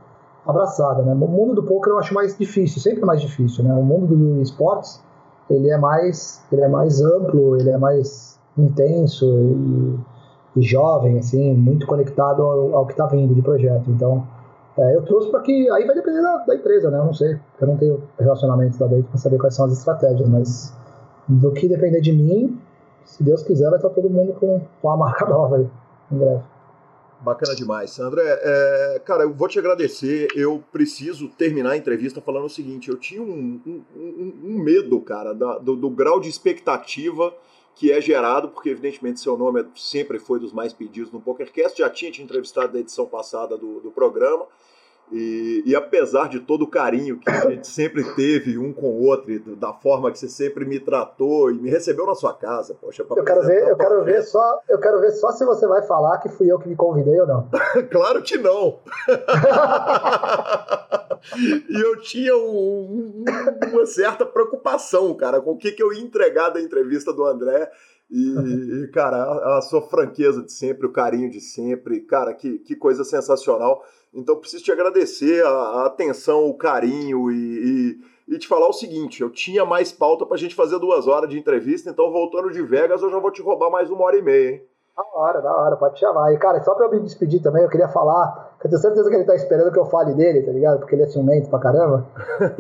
abraçada, 0.46 1.02
né? 1.02 1.12
O 1.12 1.28
mundo 1.28 1.54
do 1.54 1.62
poker 1.62 1.92
eu 1.92 1.98
acho 1.98 2.14
mais 2.14 2.36
difícil, 2.36 2.80
sempre 2.80 3.04
mais 3.04 3.20
difícil, 3.20 3.64
né? 3.64 3.74
O 3.74 3.82
mundo 3.82 4.16
do 4.16 4.40
esportes, 4.40 5.02
ele 5.50 5.70
é 5.70 5.76
mais, 5.76 6.42
ele 6.50 6.62
é 6.62 6.68
mais 6.68 7.02
amplo, 7.02 7.56
ele 7.56 7.70
é 7.70 7.76
mais 7.76 8.38
intenso 8.56 9.26
e, 9.26 10.60
e 10.60 10.62
jovem, 10.62 11.18
assim, 11.18 11.52
muito 11.54 11.86
conectado 11.86 12.42
ao, 12.42 12.74
ao 12.74 12.86
que 12.86 12.92
está 12.92 13.06
vindo 13.06 13.34
de 13.34 13.42
projeto. 13.42 13.90
Então, 13.90 14.26
é, 14.78 14.96
eu 14.96 15.02
trouxe 15.02 15.30
para 15.30 15.40
que 15.40 15.70
aí 15.70 15.84
vai 15.84 15.94
depender 15.94 16.22
da, 16.22 16.38
da, 16.38 16.54
empresa, 16.54 16.90
né? 16.90 16.98
Eu 16.98 17.04
não 17.04 17.14
sei, 17.14 17.38
eu 17.60 17.66
não 17.66 17.76
tenho 17.76 18.02
relacionamentos 18.18 18.78
lá 18.78 18.86
dentro 18.86 19.10
para 19.10 19.18
saber 19.18 19.38
quais 19.38 19.54
são 19.54 19.66
as 19.66 19.72
estratégias, 19.72 20.28
mas 20.28 20.74
do 21.28 21.50
que 21.52 21.68
depender 21.68 22.00
de 22.00 22.12
mim, 22.12 22.60
se 23.06 23.22
Deus 23.22 23.42
quiser, 23.42 23.70
vai 23.70 23.78
estar 23.78 23.90
todo 23.90 24.10
mundo 24.10 24.34
com, 24.34 24.60
com 24.82 24.90
a 24.90 24.96
marca 24.96 25.24
nova 25.30 25.56
aí, 25.56 25.66
em 26.12 26.18
breve. 26.18 26.42
Bacana 27.20 27.54
demais. 27.54 27.98
André, 27.98 28.22
é, 28.24 29.00
cara, 29.04 29.22
eu 29.22 29.32
vou 29.32 29.48
te 29.48 29.58
agradecer. 29.58 30.28
Eu 30.34 30.62
preciso 30.70 31.28
terminar 31.28 31.70
a 31.70 31.76
entrevista 31.76 32.20
falando 32.20 32.44
o 32.44 32.50
seguinte: 32.50 32.90
eu 32.90 32.98
tinha 32.98 33.22
um, 33.22 33.60
um, 33.66 33.82
um, 33.96 34.34
um 34.44 34.58
medo, 34.58 35.00
cara, 35.00 35.32
da, 35.32 35.58
do, 35.58 35.74
do, 35.74 35.88
grau 35.88 36.20
de 36.20 36.28
expectativa 36.28 37.34
que 37.74 37.90
é 37.90 38.00
gerado, 38.00 38.48
porque 38.48 38.70
evidentemente 38.70 39.20
seu 39.20 39.36
nome 39.36 39.64
sempre 39.74 40.18
foi 40.18 40.38
dos 40.38 40.52
mais 40.52 40.72
pedidos 40.72 41.10
no 41.10 41.20
PokerCast. 41.20 41.78
Já 41.78 41.88
tinha 41.88 42.10
te 42.10 42.22
entrevistado 42.22 42.72
na 42.72 42.80
edição 42.80 43.06
passada 43.06 43.56
do, 43.56 43.80
do 43.80 43.90
programa. 43.90 44.46
E, 45.12 45.62
e, 45.64 45.76
apesar 45.76 46.28
de 46.28 46.40
todo 46.40 46.62
o 46.62 46.70
carinho 46.70 47.20
que 47.20 47.30
a 47.30 47.48
gente 47.48 47.68
sempre 47.68 48.02
teve 48.14 48.58
um 48.58 48.72
com 48.72 48.86
o 48.88 49.02
outro, 49.04 49.30
e 49.30 49.38
da 49.38 49.72
forma 49.72 50.10
que 50.10 50.18
você 50.18 50.28
sempre 50.28 50.64
me 50.64 50.80
tratou 50.80 51.50
e 51.50 51.54
me 51.54 51.70
recebeu 51.70 52.04
na 52.06 52.14
sua 52.14 52.34
casa, 52.34 52.74
poxa, 52.74 53.06
eu 53.08 53.24
quero 53.24 53.42
ver, 53.42 53.68
eu 53.68 53.76
quero 53.76 54.04
ver 54.04 54.22
só, 54.22 54.60
eu 54.68 54.80
quero 54.80 55.00
ver 55.00 55.12
só 55.12 55.30
se 55.30 55.44
você 55.44 55.64
vai 55.66 55.82
falar 55.86 56.18
que 56.18 56.28
fui 56.28 56.50
eu 56.50 56.58
que 56.58 56.68
me 56.68 56.74
convidei 56.74 57.20
ou 57.20 57.26
não. 57.26 57.48
claro 57.90 58.20
que 58.20 58.36
não. 58.36 58.80
e 61.70 61.80
eu 61.80 62.00
tinha 62.00 62.36
um, 62.36 63.24
uma 63.72 63.86
certa 63.86 64.26
preocupação, 64.26 65.14
cara, 65.14 65.40
com 65.40 65.52
o 65.52 65.56
que, 65.56 65.70
que 65.70 65.82
eu 65.82 65.92
ia 65.92 66.02
entregar 66.02 66.50
da 66.50 66.60
entrevista 66.60 67.12
do 67.12 67.24
André. 67.24 67.70
E, 68.10 68.84
e, 68.84 68.88
cara, 68.88 69.16
a, 69.16 69.58
a, 69.58 69.62
sua 69.62 69.82
franqueza 69.82 70.42
de 70.42 70.52
sempre, 70.52 70.86
o 70.86 70.92
carinho 70.92 71.28
de 71.28 71.40
sempre, 71.40 72.00
cara, 72.00 72.32
que, 72.32 72.58
que 72.60 72.76
coisa 72.76 73.04
sensacional. 73.04 73.84
Então, 74.14 74.38
preciso 74.38 74.64
te 74.64 74.72
agradecer 74.72 75.44
a, 75.44 75.50
a 75.50 75.86
atenção, 75.86 76.48
o 76.48 76.56
carinho 76.56 77.30
e, 77.30 77.98
e, 78.28 78.34
e, 78.34 78.38
te 78.38 78.46
falar 78.46 78.68
o 78.68 78.72
seguinte: 78.72 79.22
eu 79.22 79.30
tinha 79.30 79.64
mais 79.64 79.90
pauta 79.90 80.24
pra 80.24 80.36
gente 80.36 80.54
fazer 80.54 80.78
duas 80.78 81.06
horas 81.06 81.28
de 81.28 81.38
entrevista, 81.38 81.90
então, 81.90 82.10
voltando 82.12 82.52
de 82.52 82.62
Vegas, 82.62 83.02
eu 83.02 83.10
já 83.10 83.18
vou 83.18 83.30
te 83.32 83.42
roubar 83.42 83.70
mais 83.70 83.90
uma 83.90 84.04
hora 84.04 84.16
e 84.16 84.22
meia, 84.22 84.50
hein? 84.50 84.62
Da 84.96 85.04
hora, 85.12 85.42
da 85.42 85.54
hora, 85.54 85.76
pode 85.76 85.98
chamar. 85.98 86.32
E, 86.32 86.38
cara, 86.38 86.62
só 86.62 86.74
pra 86.74 86.86
eu 86.86 86.90
me 86.90 87.00
despedir 87.00 87.42
também, 87.42 87.62
eu 87.62 87.68
queria 87.68 87.88
falar, 87.88 88.56
que 88.58 88.66
eu 88.66 88.70
tenho 88.70 88.80
certeza 88.80 89.10
que 89.10 89.16
ele 89.16 89.24
tá 89.24 89.34
esperando 89.34 89.70
que 89.70 89.78
eu 89.78 89.84
fale 89.84 90.14
dele, 90.14 90.42
tá 90.42 90.50
ligado? 90.50 90.78
Porque 90.78 90.94
ele 90.94 91.02
é 91.02 91.06
ciumento 91.06 91.50
pra 91.50 91.58
caramba. 91.58 92.06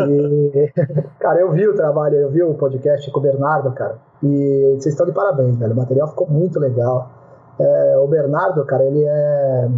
E, 0.06 0.72
cara, 1.18 1.40
eu 1.40 1.50
vi 1.50 1.66
o 1.66 1.74
trabalho, 1.74 2.16
eu 2.16 2.30
vi 2.30 2.42
o 2.42 2.54
podcast 2.54 3.10
com 3.10 3.20
o 3.20 3.22
Bernardo, 3.22 3.72
cara. 3.72 3.98
E 4.22 4.76
vocês 4.78 4.94
estão 4.94 5.06
de 5.06 5.12
parabéns, 5.12 5.56
velho. 5.56 5.72
O 5.72 5.76
material 5.76 6.08
ficou 6.08 6.26
muito 6.26 6.60
legal. 6.60 7.10
É, 7.58 7.98
o 7.98 8.06
Bernardo, 8.06 8.64
cara, 8.66 8.84
ele 8.84 9.02
é. 9.02 9.68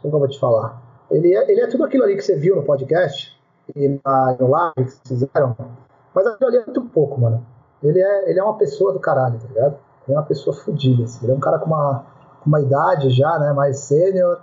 Como 0.00 0.14
eu 0.14 0.18
vou 0.20 0.28
te 0.28 0.38
falar? 0.38 0.80
Ele 1.10 1.34
é, 1.34 1.50
ele 1.50 1.60
é 1.60 1.66
tudo 1.66 1.84
aquilo 1.84 2.04
ali 2.04 2.14
que 2.14 2.22
você 2.22 2.36
viu 2.36 2.54
no 2.54 2.62
podcast 2.62 3.36
e 3.74 4.00
na, 4.04 4.36
no 4.38 4.48
live 4.48 4.74
que 4.84 4.90
vocês 4.90 5.08
fizeram, 5.08 5.56
mas 6.14 6.26
aquilo 6.26 6.48
ali 6.48 6.58
é 6.58 6.64
muito 6.64 6.82
pouco, 6.82 7.20
mano. 7.20 7.44
Ele 7.82 8.00
é, 8.00 8.30
ele 8.30 8.38
é 8.38 8.42
uma 8.42 8.56
pessoa 8.56 8.92
do 8.92 9.00
caralho, 9.00 9.38
tá 9.38 9.48
ligado? 9.48 9.76
É 10.08 10.12
uma 10.12 10.22
pessoa 10.22 10.54
fodida, 10.54 11.04
assim. 11.04 11.24
Ele 11.24 11.32
é 11.32 11.34
um 11.34 11.40
cara 11.40 11.58
com 11.58 11.66
uma, 11.66 12.04
uma 12.46 12.60
idade 12.60 13.10
já, 13.10 13.38
né, 13.38 13.52
mais 13.52 13.80
sênior, 13.80 14.40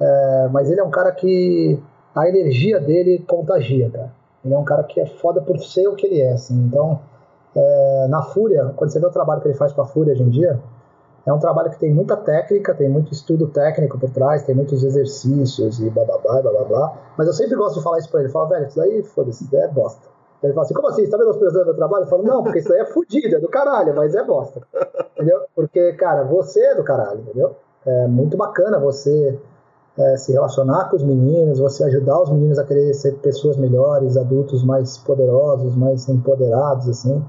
é, 0.00 0.48
mas 0.50 0.70
ele 0.70 0.80
é 0.80 0.84
um 0.84 0.90
cara 0.90 1.12
que 1.12 1.78
a 2.14 2.28
energia 2.28 2.80
dele 2.80 3.24
contagia, 3.26 3.90
cara. 3.90 4.12
Ele 4.44 4.54
é 4.54 4.58
um 4.58 4.64
cara 4.64 4.82
que 4.84 5.00
é 5.00 5.06
foda 5.06 5.40
por 5.40 5.58
ser 5.58 5.86
o 5.88 5.94
que 5.94 6.06
ele 6.06 6.20
é, 6.20 6.32
assim. 6.32 6.54
Então, 6.64 7.00
é, 7.54 8.06
na 8.08 8.22
Fúria, 8.22 8.72
quando 8.76 8.90
você 8.90 8.98
vê 8.98 9.06
o 9.06 9.10
trabalho 9.10 9.40
que 9.40 9.48
ele 9.48 9.56
faz 9.56 9.72
com 9.72 9.82
a 9.82 9.86
Fúria 9.86 10.12
hoje 10.12 10.22
em 10.22 10.30
dia, 10.30 10.60
é 11.24 11.32
um 11.32 11.38
trabalho 11.38 11.70
que 11.70 11.78
tem 11.78 11.92
muita 11.92 12.16
técnica, 12.16 12.74
tem 12.74 12.88
muito 12.88 13.12
estudo 13.12 13.46
técnico 13.46 13.98
por 13.98 14.10
trás, 14.10 14.42
tem 14.42 14.54
muitos 14.54 14.82
exercícios 14.82 15.80
e 15.80 15.88
blá 15.88 16.04
blá 16.04 16.18
blá 16.18 16.42
blá 16.42 16.64
blá. 16.64 16.94
Mas 17.16 17.28
eu 17.28 17.32
sempre 17.32 17.54
gosto 17.56 17.76
de 17.76 17.84
falar 17.84 17.98
isso 17.98 18.10
pra 18.10 18.20
ele. 18.20 18.28
Fala, 18.28 18.48
velho, 18.48 18.66
isso 18.66 18.76
daí, 18.76 19.02
foda-se, 19.04 19.48
é 19.54 19.68
bosta. 19.68 20.08
Ele 20.42 20.52
fala 20.52 20.64
assim, 20.64 20.74
como 20.74 20.88
assim? 20.88 21.04
Você 21.04 21.10
tá 21.10 21.18
menosprezando 21.18 21.66
meu 21.66 21.74
trabalho? 21.74 22.04
Eu 22.04 22.08
falo, 22.08 22.22
não, 22.24 22.42
porque 22.42 22.58
isso 22.58 22.68
daí 22.68 22.80
é 22.80 22.84
fodido, 22.86 23.36
é 23.36 23.38
do 23.38 23.48
caralho, 23.48 23.94
mas 23.94 24.14
é 24.14 24.24
bosta. 24.24 24.60
Entendeu? 25.14 25.42
Porque, 25.54 25.92
cara, 25.92 26.24
você 26.24 26.60
é 26.60 26.74
do 26.74 26.82
caralho, 26.82 27.20
entendeu? 27.20 27.54
É 27.86 28.06
muito 28.06 28.36
bacana 28.36 28.78
você 28.78 29.38
é, 29.96 30.16
se 30.16 30.32
relacionar 30.32 30.88
com 30.88 30.96
os 30.96 31.04
meninos, 31.04 31.58
você 31.58 31.84
ajudar 31.84 32.22
os 32.22 32.30
meninos 32.30 32.58
a 32.58 32.64
querer 32.64 32.92
ser 32.94 33.12
pessoas 33.18 33.56
melhores, 33.56 34.16
adultos 34.16 34.64
mais 34.64 34.98
poderosos, 34.98 35.76
mais 35.76 36.08
empoderados, 36.08 36.88
assim. 36.88 37.24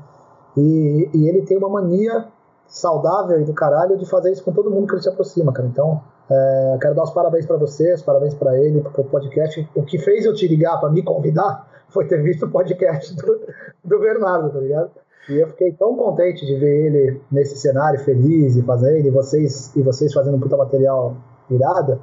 E, 0.57 1.09
e 1.13 1.27
ele 1.27 1.43
tem 1.43 1.57
uma 1.57 1.69
mania 1.69 2.27
saudável 2.67 3.39
e 3.39 3.43
do 3.43 3.53
caralho 3.53 3.97
de 3.97 4.05
fazer 4.09 4.31
isso 4.31 4.43
com 4.43 4.51
todo 4.51 4.71
mundo 4.71 4.87
que 4.87 4.93
ele 4.93 5.01
se 5.01 5.09
aproxima, 5.09 5.51
cara. 5.51 5.67
Então, 5.67 6.01
é, 6.29 6.77
quero 6.81 6.95
dar 6.95 7.03
os 7.03 7.11
parabéns 7.11 7.45
para 7.45 7.57
vocês, 7.57 8.01
parabéns 8.01 8.33
para 8.33 8.57
ele, 8.57 8.81
pro 8.81 9.03
podcast. 9.03 9.69
O 9.75 9.83
que 9.83 9.99
fez 9.99 10.25
eu 10.25 10.33
te 10.33 10.47
ligar 10.47 10.79
para 10.79 10.89
me 10.89 11.03
convidar 11.03 11.67
foi 11.93 12.05
ter 12.07 12.21
visto 12.21 12.45
o 12.45 12.49
podcast 12.49 13.15
do, 13.15 13.39
do 13.83 13.99
Bernardo, 13.99 14.49
tá 14.49 14.59
ligado? 14.59 14.91
E 15.29 15.39
eu 15.39 15.47
fiquei 15.47 15.71
tão 15.71 15.95
contente 15.95 16.45
de 16.45 16.55
ver 16.57 16.87
ele 16.87 17.21
nesse 17.31 17.55
cenário 17.57 17.99
feliz 17.99 18.57
e 18.57 18.61
fazendo, 18.63 19.07
e 19.07 19.09
vocês, 19.09 19.73
e 19.75 19.81
vocês 19.81 20.13
fazendo 20.13 20.35
um 20.35 20.39
puta 20.39 20.57
material 20.57 21.15
irado, 21.49 22.01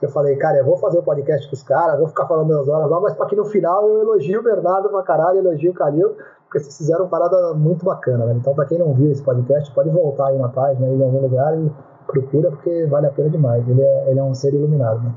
que 0.00 0.06
eu 0.06 0.10
falei, 0.10 0.36
cara, 0.36 0.58
eu 0.58 0.64
vou 0.64 0.76
fazer 0.76 0.98
o 0.98 1.00
um 1.00 1.04
podcast 1.04 1.48
com 1.48 1.54
os 1.54 1.62
caras, 1.62 1.98
vou 1.98 2.08
ficar 2.08 2.26
falando 2.26 2.52
as 2.58 2.68
horas 2.68 2.90
lá, 2.90 3.00
mas 3.00 3.14
para 3.14 3.26
que 3.26 3.36
no 3.36 3.44
final 3.44 3.88
eu 3.88 4.02
elogio 4.02 4.40
o 4.40 4.42
Bernardo 4.42 4.88
pra 4.88 5.02
caralho, 5.02 5.38
elogio 5.38 5.70
o 5.70 5.74
Calil, 5.74 6.16
porque 6.44 6.58
vocês 6.58 6.76
fizeram 6.76 7.04
uma 7.04 7.10
parada 7.10 7.54
muito 7.54 7.84
bacana, 7.84 8.26
né? 8.26 8.34
Então, 8.34 8.54
para 8.54 8.66
quem 8.66 8.78
não 8.78 8.92
viu 8.94 9.10
esse 9.10 9.22
podcast, 9.22 9.72
pode 9.72 9.90
voltar 9.90 10.28
aí 10.28 10.38
na 10.38 10.48
página, 10.48 10.86
aí 10.86 10.94
em 10.94 11.02
algum 11.02 11.20
lugar 11.20 11.56
e 11.58 11.70
procura, 12.06 12.50
porque 12.50 12.86
vale 12.86 13.06
a 13.06 13.10
pena 13.10 13.30
demais. 13.30 13.66
Ele 13.68 13.82
é, 13.82 14.10
ele 14.10 14.18
é 14.18 14.22
um 14.22 14.34
ser 14.34 14.52
iluminado, 14.54 15.02
né? 15.02 15.12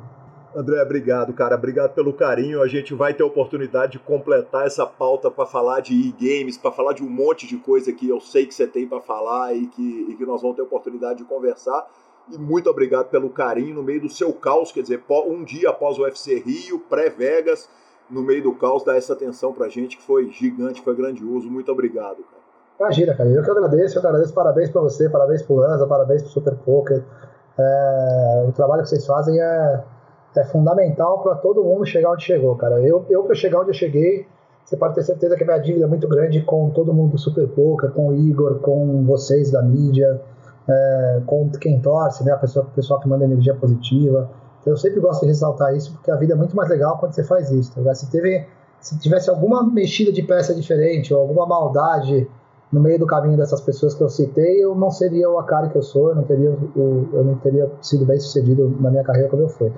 André, 0.56 0.82
obrigado, 0.82 1.32
cara. 1.34 1.56
Obrigado 1.56 1.94
pelo 1.94 2.12
carinho. 2.12 2.62
A 2.62 2.68
gente 2.68 2.94
vai 2.94 3.14
ter 3.14 3.22
a 3.24 3.26
oportunidade 3.26 3.94
de 3.94 4.00
completar 4.00 4.66
essa 4.66 4.86
pauta 4.86 5.30
para 5.30 5.46
falar 5.46 5.80
de 5.82 5.94
e-games, 5.94 6.58
para 6.58 6.72
falar 6.72 6.94
de 6.94 7.04
um 7.04 7.10
monte 7.10 7.48
de 7.48 7.58
coisa 7.58 7.94
que 7.94 8.10
eu 8.10 8.20
sei 8.20 8.46
que 8.46 8.54
você 8.54 8.66
tem 8.66 8.88
para 8.88 9.00
falar 9.00 9.54
e 9.54 9.68
que, 9.68 10.08
e 10.10 10.16
que 10.16 10.26
nós 10.26 10.42
vamos 10.42 10.56
ter 10.56 10.64
a 10.64 10.66
oportunidade 10.66 11.20
de 11.20 11.26
conversar. 11.26 11.88
E 12.32 12.38
muito 12.38 12.70
obrigado 12.70 13.10
pelo 13.10 13.30
carinho 13.30 13.76
no 13.76 13.84
meio 13.84 14.02
do 14.02 14.10
seu 14.10 14.34
caos, 14.34 14.72
quer 14.72 14.82
dizer, 14.82 15.04
um 15.28 15.44
dia 15.44 15.70
após 15.70 15.98
o 15.98 16.04
UFC 16.04 16.40
Rio, 16.40 16.80
pré-Vegas 16.80 17.70
no 18.10 18.24
meio 18.24 18.42
do 18.42 18.56
caos, 18.56 18.84
dar 18.84 18.98
essa 18.98 19.14
atenção 19.14 19.54
pra 19.54 19.70
gente, 19.70 19.98
que 19.98 20.04
foi 20.04 20.30
gigante, 20.30 20.82
foi 20.82 20.96
grandioso. 20.96 21.50
Muito 21.50 21.72
obrigado, 21.72 22.18
cara. 22.18 22.40
Imagina, 22.80 23.14
cara. 23.16 23.30
Eu 23.30 23.44
que 23.44 23.52
agradeço, 23.52 23.98
eu 23.98 24.00
agradeço. 24.00 24.34
Parabéns 24.34 24.70
pra 24.70 24.82
você, 24.82 25.10
parabéns 25.10 25.42
pro 25.44 25.56
Lanza, 25.56 25.86
parabéns 25.86 26.22
pro 26.24 26.32
Super 26.32 26.56
Poker. 26.56 27.04
É, 27.58 28.46
o 28.48 28.52
trabalho 28.54 28.84
que 28.84 28.90
vocês 28.90 29.06
fazem 29.06 29.40
é, 29.40 29.84
é 30.40 30.44
fundamental 30.45 31.22
para 31.22 31.36
todo 31.36 31.64
mundo 31.64 31.86
chegar 31.86 32.11
onde 32.11 32.24
chegou, 32.24 32.56
cara. 32.56 32.82
Eu, 32.82 33.06
eu 33.10 33.24
para 33.24 33.36
chegar 33.36 33.60
onde 33.60 33.70
eu 33.70 33.74
cheguei, 33.74 34.26
você 34.64 34.78
pode 34.78 34.95
ter 34.95 35.03
certeza 35.03 35.36
que 35.36 35.44
a 35.44 35.45
minha 35.45 35.57
dívida 35.57 35.86
é 35.86 35.88
muito 35.88 36.07
grande 36.07 36.41
com 36.41 36.70
todo 36.70 36.94
mundo 36.94 37.11
do 37.11 37.18
Super 37.18 37.48
Poker, 37.48 37.91
com 37.91 38.10
o 38.10 38.16
Igor, 38.16 38.60
com 38.60 39.03
vocês 39.03 39.52
da 39.52 39.61
mídia, 39.61 40.22
é, 40.68 41.22
com 41.26 41.49
quem 41.49 41.80
torce, 41.82 42.24
né? 42.24 42.32
A 42.32 42.38
pessoa, 42.38 42.66
o 42.66 42.70
pessoal 42.70 42.99
que 42.99 43.07
manda 43.07 43.26
energia 43.26 43.56
positiva. 43.56 44.30
Eu 44.66 44.78
sempre 44.78 44.99
gosto 44.99 45.22
de 45.22 45.28
ressaltar 45.28 45.76
isso 45.76 45.91
porque 45.94 46.11
a 46.11 46.16
vida 46.16 46.34
é 46.34 46.36
muito 46.36 46.56
mais 46.56 46.70
legal 46.70 46.98
quando 46.99 47.14
você 47.14 47.24
faz 47.24 47.49
isso. 47.52 47.72
Tá 47.82 47.95
se, 47.95 48.11
teve, 48.11 48.45
se 48.80 48.99
tivesse 48.99 49.30
alguma 49.30 49.64
mexida 49.64 50.11
de 50.11 50.22
peça 50.22 50.53
diferente 50.53 51.14
ou 51.14 51.22
alguma 51.22 51.48
maldade 51.48 52.28
no 52.72 52.80
meio 52.80 52.99
do 52.99 53.07
caminho 53.07 53.36
dessas 53.36 53.61
pessoas 53.61 53.95
que 53.95 54.03
eu 54.03 54.10
citei, 54.10 54.64
eu 54.64 54.76
não 54.76 54.91
seria 54.91 55.28
o 55.30 55.41
cara 55.44 55.70
que 55.70 55.76
eu 55.76 55.82
sou, 55.82 56.10
eu 56.10 56.16
não 56.16 56.24
teria, 56.24 56.56
eu 56.76 57.24
não 57.24 57.36
teria 57.36 57.72
sido 57.82 58.06
bem 58.06 58.20
sucedido 58.20 58.78
na 58.80 58.91
minha 58.91 59.03
carreira 59.03 59.28
como 59.30 59.41
eu 59.41 59.49
fui. 59.49 59.72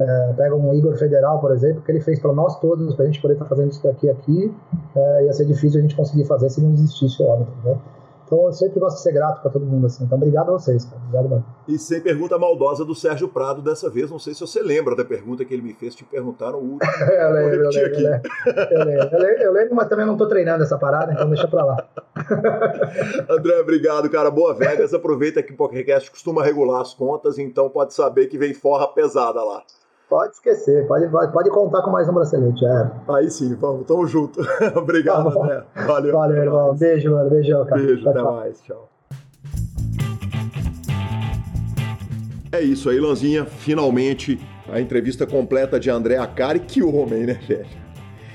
É, 0.00 0.32
pega 0.36 0.56
um 0.56 0.74
Igor 0.74 0.96
Federal, 0.96 1.40
por 1.40 1.52
exemplo, 1.52 1.82
que 1.82 1.92
ele 1.92 2.00
fez 2.00 2.18
para 2.18 2.32
nós 2.32 2.58
todos, 2.58 2.94
para 2.94 3.04
a 3.04 3.06
gente 3.06 3.20
poder 3.20 3.34
estar 3.34 3.44
tá 3.44 3.48
fazendo 3.48 3.70
isso 3.70 3.82
daqui 3.82 4.10
aqui, 4.10 4.52
é, 4.96 5.24
ia 5.26 5.32
ser 5.32 5.44
difícil 5.44 5.78
a 5.78 5.82
gente 5.82 5.94
conseguir 5.94 6.24
fazer 6.24 6.50
se 6.50 6.60
não 6.60 6.72
existisse 6.72 7.22
o 7.22 7.26
homem. 7.26 7.46
Tá 7.62 7.76
Então 8.26 8.46
eu 8.46 8.52
sempre 8.52 8.80
gosto 8.80 8.96
de 8.96 9.02
ser 9.02 9.12
grato 9.12 9.40
para 9.40 9.52
todo 9.52 9.64
mundo 9.64 9.86
assim. 9.86 10.02
Então 10.02 10.18
obrigado 10.18 10.48
a 10.48 10.52
vocês, 10.52 10.84
cara. 10.84 11.00
Obrigado, 11.00 11.28
mano. 11.28 11.44
E 11.68 11.78
sem 11.78 12.00
pergunta 12.00 12.36
maldosa 12.36 12.84
do 12.84 12.92
Sérgio 12.92 13.28
Prado 13.28 13.62
dessa 13.62 13.88
vez. 13.88 14.10
Não 14.10 14.18
sei 14.18 14.34
se 14.34 14.40
você 14.40 14.60
lembra 14.60 14.96
da 14.96 15.04
pergunta 15.04 15.44
que 15.44 15.54
ele 15.54 15.62
me 15.62 15.72
fez, 15.72 15.94
te 15.94 16.04
perguntaram 16.04 16.58
o 16.58 16.72
último. 16.72 16.90
eu, 17.08 17.30
lembro, 17.30 17.54
eu, 17.54 17.70
lembro, 17.70 17.94
eu, 17.94 18.10
lembro, 18.10 18.30
eu, 18.72 19.18
lembro, 19.20 19.42
eu 19.42 19.52
lembro, 19.52 19.74
mas 19.76 19.88
também 19.88 20.06
não 20.06 20.16
tô 20.16 20.26
treinando 20.26 20.64
essa 20.64 20.76
parada, 20.76 21.12
então 21.12 21.28
deixa 21.28 21.46
pra 21.46 21.64
lá. 21.64 21.88
André, 23.30 23.60
obrigado, 23.60 24.10
cara. 24.10 24.28
Boa 24.28 24.54
Vegas. 24.54 24.92
Aproveita 24.92 25.40
que 25.40 25.52
o 25.52 25.56
PokerCast 25.56 26.10
costuma 26.10 26.42
regular 26.42 26.80
as 26.80 26.94
contas, 26.94 27.38
então 27.38 27.70
pode 27.70 27.94
saber 27.94 28.26
que 28.26 28.36
vem 28.36 28.52
forra 28.52 28.88
pesada 28.88 29.40
lá. 29.40 29.62
Pode 30.14 30.34
esquecer, 30.34 30.86
pode, 30.86 31.08
pode 31.08 31.50
contar 31.50 31.82
com 31.82 31.90
mais 31.90 32.08
um 32.08 32.12
bracelete, 32.12 32.64
é. 32.64 32.88
Aí 33.08 33.28
sim, 33.28 33.52
vamos, 33.56 33.84
tamo 33.84 34.06
junto. 34.06 34.40
Obrigado, 34.78 35.28
tá 35.34 35.40
André. 35.40 35.64
Valeu. 35.74 36.12
Valeu, 36.12 36.36
irmão. 36.36 36.68
Mais. 36.68 36.78
Beijo, 36.78 37.10
mano. 37.10 37.30
Beijão, 37.30 37.66
cara. 37.66 37.82
Beijo, 37.82 38.02
tchau, 38.02 38.10
até 38.12 38.20
tchau. 38.20 38.36
mais. 38.36 38.60
Tchau. 38.60 38.88
É 42.52 42.60
isso 42.60 42.88
aí, 42.90 43.00
Lanzinha. 43.00 43.44
Finalmente 43.44 44.40
a 44.72 44.80
entrevista 44.80 45.26
completa 45.26 45.80
de 45.80 45.90
André 45.90 46.16
Acari. 46.16 46.60
Que 46.60 46.80
homem, 46.80 47.26
né, 47.26 47.40
velho? 47.48 47.83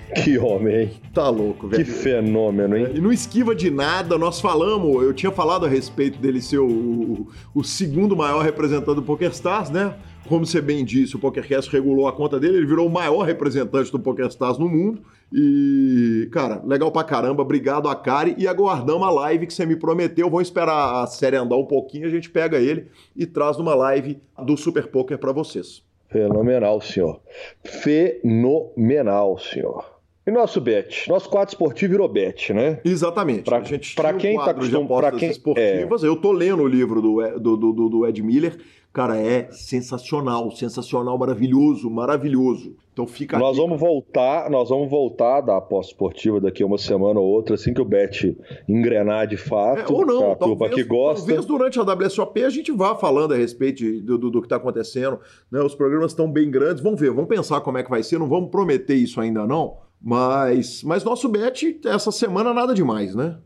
Que 0.23 0.37
homem, 0.37 0.75
hein? 0.75 0.91
Tá 1.13 1.29
louco, 1.29 1.67
velho. 1.67 1.85
Que 1.85 1.89
fenômeno, 1.89 2.75
hein? 2.75 2.87
E 2.95 2.99
não 2.99 3.11
esquiva 3.11 3.53
de 3.53 3.69
nada. 3.69 4.17
Nós 4.17 4.41
falamos, 4.41 5.03
eu 5.03 5.13
tinha 5.13 5.31
falado 5.31 5.65
a 5.65 5.69
respeito 5.69 6.19
dele 6.19 6.41
ser 6.41 6.59
o, 6.59 7.27
o 7.53 7.63
segundo 7.63 8.15
maior 8.15 8.43
representante 8.43 8.95
do 8.95 9.03
PokerStars, 9.03 9.69
né? 9.69 9.95
Como 10.27 10.45
você 10.45 10.61
bem 10.61 10.83
disse, 10.83 11.15
o 11.15 11.19
PokerCast 11.19 11.71
regulou 11.71 12.07
a 12.07 12.11
conta 12.11 12.39
dele, 12.39 12.57
ele 12.57 12.65
virou 12.65 12.87
o 12.87 12.89
maior 12.89 13.23
representante 13.23 13.91
do 13.91 13.99
PokerStars 13.99 14.57
no 14.57 14.67
mundo. 14.67 15.01
E, 15.31 16.27
cara, 16.31 16.61
legal 16.65 16.91
pra 16.91 17.03
caramba. 17.03 17.41
Obrigado 17.41 17.87
a 17.87 17.95
Kari 17.95 18.35
e 18.37 18.47
aguardamos 18.47 19.07
a 19.07 19.11
live 19.11 19.47
que 19.47 19.53
você 19.53 19.65
me 19.65 19.75
prometeu. 19.75 20.29
Vamos 20.29 20.47
esperar 20.47 21.03
a 21.03 21.07
série 21.07 21.35
andar 21.35 21.55
um 21.55 21.65
pouquinho, 21.65 22.07
a 22.07 22.11
gente 22.11 22.29
pega 22.29 22.57
ele 22.57 22.87
e 23.15 23.25
traz 23.25 23.57
uma 23.57 23.75
live 23.75 24.19
do 24.43 24.57
Super 24.57 24.87
Poker 24.87 25.17
para 25.17 25.31
vocês. 25.31 25.83
Fenomenal, 26.09 26.81
senhor. 26.81 27.21
Fenomenal, 27.63 29.37
senhor. 29.37 29.98
E 30.29 30.31
nosso 30.31 30.61
bet? 30.61 31.09
Nosso 31.09 31.27
quadro 31.27 31.51
esportivo 31.51 31.93
virou 31.93 32.07
bet, 32.07 32.53
né? 32.53 32.79
Exatamente. 32.85 33.41
Pra, 33.41 33.61
gente 33.61 33.95
pra 33.95 34.13
quem 34.13 34.37
um 34.37 34.45
tá 34.45 34.51
acostumado. 34.51 35.17
quem, 35.17 35.31
esportivas. 35.31 36.03
É... 36.03 36.07
Eu 36.07 36.15
tô 36.15 36.31
lendo 36.31 36.61
o 36.61 36.67
livro 36.67 37.01
do, 37.01 37.39
do, 37.39 37.57
do, 37.57 37.89
do 37.89 38.07
Ed 38.07 38.21
Miller. 38.21 38.59
Cara, 38.93 39.17
é 39.17 39.51
sensacional, 39.51 40.51
sensacional, 40.51 41.17
maravilhoso, 41.17 41.89
maravilhoso. 41.89 42.75
Então 42.93 43.07
fica 43.07 43.39
Nós 43.39 43.57
aqui, 43.57 43.61
vamos 43.61 43.79
voltar, 43.79 44.49
nós 44.51 44.69
vamos 44.69 44.89
voltar 44.89 45.41
da 45.41 45.57
aposta 45.57 45.93
esportiva 45.93 46.39
daqui 46.39 46.61
a 46.61 46.65
uma 46.65 46.77
semana 46.77 47.19
ou 47.19 47.25
outra, 47.25 47.55
assim 47.55 47.73
que 47.73 47.81
o 47.81 47.85
Bet 47.85 48.37
engrenar 48.67 49.25
de 49.25 49.37
fato. 49.37 49.79
É, 49.79 49.95
ou 49.95 50.05
não, 50.05 50.35
talvez, 50.35 50.75
que 50.75 50.83
gosta. 50.83 51.25
talvez 51.25 51.45
durante 51.45 51.79
a 51.79 51.83
WSOP 51.83 52.43
a 52.43 52.49
gente 52.49 52.71
vá 52.71 52.95
falando 52.95 53.33
a 53.33 53.37
respeito 53.37 53.83
do, 54.01 54.17
do, 54.17 54.29
do 54.29 54.41
que 54.41 54.45
está 54.45 54.57
acontecendo. 54.57 55.19
Né? 55.51 55.59
Os 55.61 55.73
programas 55.73 56.11
estão 56.11 56.29
bem 56.29 56.51
grandes, 56.51 56.83
vamos 56.83 56.99
ver, 56.99 57.11
vamos 57.11 57.29
pensar 57.29 57.61
como 57.61 57.79
é 57.79 57.83
que 57.83 57.89
vai 57.89 58.03
ser, 58.03 58.19
não 58.19 58.27
vamos 58.27 58.51
prometer 58.51 58.95
isso 58.95 59.21
ainda 59.21 59.47
não, 59.47 59.77
mas, 60.01 60.83
mas 60.83 61.03
nosso 61.03 61.27
Bet 61.27 61.79
essa 61.85 62.11
semana 62.11 62.53
nada 62.53 62.73
demais, 62.73 63.15
né? 63.15 63.37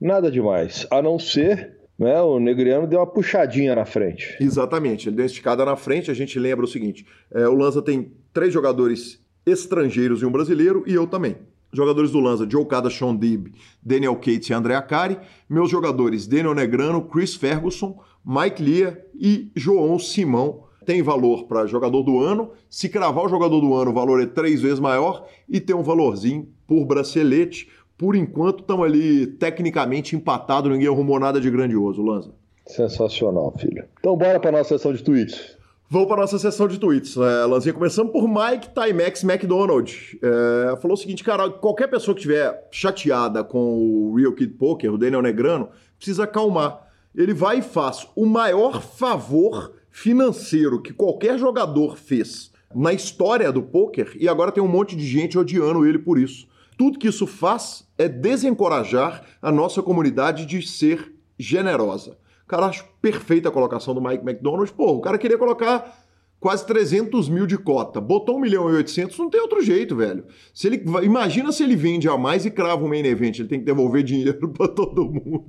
Nada 0.00 0.30
demais, 0.30 0.86
a 0.90 1.02
não 1.02 1.18
ser 1.18 1.80
né, 2.00 2.18
o 2.22 2.40
Negriano 2.40 2.86
deu 2.86 2.98
uma 2.98 3.06
puxadinha 3.06 3.74
na 3.74 3.84
frente. 3.84 4.34
Exatamente, 4.40 5.06
ele 5.06 5.16
deu 5.16 5.24
uma 5.24 5.26
esticada 5.26 5.66
na 5.66 5.76
frente. 5.76 6.10
A 6.10 6.14
gente 6.14 6.38
lembra 6.38 6.64
o 6.64 6.68
seguinte: 6.68 7.06
é, 7.30 7.46
o 7.46 7.54
Lanza 7.54 7.82
tem 7.82 8.10
três 8.32 8.50
jogadores 8.54 9.20
estrangeiros 9.44 10.22
e 10.22 10.24
um 10.24 10.32
brasileiro, 10.32 10.82
e 10.86 10.94
eu 10.94 11.06
também. 11.06 11.36
Jogadores 11.70 12.10
do 12.10 12.18
Lanza, 12.18 12.48
Joe 12.50 12.64
Cada, 12.64 12.88
Sean 12.88 13.14
Dib, 13.14 13.48
Daniel 13.82 14.16
Cates 14.16 14.48
e 14.48 14.54
André 14.54 14.74
Acari. 14.74 15.18
Meus 15.48 15.70
jogadores, 15.70 16.26
Daniel 16.26 16.54
Negrano, 16.54 17.02
Chris 17.02 17.34
Ferguson, 17.34 18.02
Mike 18.24 18.62
Lia 18.62 19.06
e 19.14 19.52
João 19.54 19.98
Simão. 19.98 20.64
Tem 20.90 21.02
valor 21.02 21.44
para 21.44 21.68
jogador 21.68 22.02
do 22.02 22.18
ano. 22.18 22.50
Se 22.68 22.88
cravar 22.88 23.24
o 23.24 23.28
jogador 23.28 23.60
do 23.60 23.72
ano, 23.74 23.92
o 23.92 23.94
valor 23.94 24.20
é 24.20 24.26
três 24.26 24.60
vezes 24.60 24.80
maior 24.80 25.24
e 25.48 25.60
tem 25.60 25.76
um 25.76 25.84
valorzinho 25.84 26.48
por 26.66 26.84
bracelete 26.84 27.68
por 27.96 28.16
enquanto, 28.16 28.62
estamos 28.62 28.86
ali 28.86 29.24
tecnicamente 29.26 30.16
empatados, 30.16 30.68
ninguém 30.72 30.88
arrumou 30.88 31.20
nada 31.20 31.40
de 31.40 31.48
grandioso, 31.48 32.02
Lanza. 32.02 32.32
Sensacional, 32.66 33.54
filho. 33.56 33.84
Então 34.00 34.16
bora 34.16 34.40
para 34.40 34.50
nossa 34.50 34.70
sessão 34.70 34.92
de 34.92 35.04
tweets. 35.04 35.56
Vamos 35.88 36.08
para 36.08 36.22
nossa 36.22 36.40
sessão 36.40 36.66
de 36.66 36.76
tweets. 36.76 37.16
É, 37.16 37.44
Lanzinha, 37.46 37.72
começando 37.72 38.10
por 38.10 38.26
Mike 38.26 38.70
Timex 38.74 39.22
McDonald. 39.22 40.18
É, 40.20 40.76
falou 40.76 40.94
o 40.94 40.96
seguinte, 40.96 41.22
cara, 41.22 41.50
qualquer 41.50 41.86
pessoa 41.86 42.16
que 42.16 42.20
estiver 42.20 42.66
chateada 42.72 43.44
com 43.44 43.78
o 43.78 44.16
Real 44.16 44.32
Kid 44.32 44.54
Poker, 44.54 44.92
o 44.92 44.98
Daniel 44.98 45.22
Negrano, 45.22 45.68
precisa 45.96 46.24
acalmar. 46.24 46.84
Ele 47.14 47.32
vai 47.32 47.58
e 47.58 47.62
faz 47.62 48.08
o 48.16 48.26
maior 48.26 48.82
favor 48.82 49.78
financeiro 50.00 50.80
que 50.80 50.94
qualquer 50.94 51.38
jogador 51.38 51.98
fez 51.98 52.50
na 52.74 52.90
história 52.90 53.52
do 53.52 53.62
poker 53.62 54.16
e 54.18 54.28
agora 54.28 54.50
tem 54.50 54.62
um 54.62 54.68
monte 54.68 54.96
de 54.96 55.06
gente 55.06 55.38
odiando 55.38 55.84
ele 55.84 55.98
por 55.98 56.18
isso. 56.18 56.48
Tudo 56.78 56.98
que 56.98 57.08
isso 57.08 57.26
faz 57.26 57.86
é 57.98 58.08
desencorajar 58.08 59.22
a 59.42 59.52
nossa 59.52 59.82
comunidade 59.82 60.46
de 60.46 60.66
ser 60.66 61.12
generosa. 61.38 62.16
Cara, 62.48 62.66
acho 62.66 62.86
perfeita 63.02 63.50
a 63.50 63.52
colocação 63.52 63.94
do 63.94 64.00
Mike 64.00 64.24
McDonald. 64.24 64.72
Pô, 64.72 64.92
o 64.92 65.00
cara 65.02 65.18
queria 65.18 65.36
colocar 65.36 66.02
quase 66.40 66.66
300 66.66 67.28
mil 67.28 67.46
de 67.46 67.58
cota. 67.58 68.00
Botou 68.00 68.38
1 68.38 68.40
milhão 68.40 68.70
e 68.70 68.76
800, 68.76 69.18
não 69.18 69.28
tem 69.28 69.40
outro 69.42 69.62
jeito, 69.62 69.94
velho. 69.94 70.24
Se 70.54 70.66
ele, 70.66 70.82
imagina 71.02 71.52
se 71.52 71.62
ele 71.62 71.76
vende 71.76 72.08
a 72.08 72.16
mais 72.16 72.46
e 72.46 72.50
crava 72.50 72.82
o 72.82 72.88
main 72.88 73.04
event. 73.04 73.38
Ele 73.38 73.48
tem 73.48 73.58
que 73.58 73.66
devolver 73.66 74.02
dinheiro 74.02 74.48
para 74.48 74.66
todo 74.66 75.04
mundo. 75.04 75.44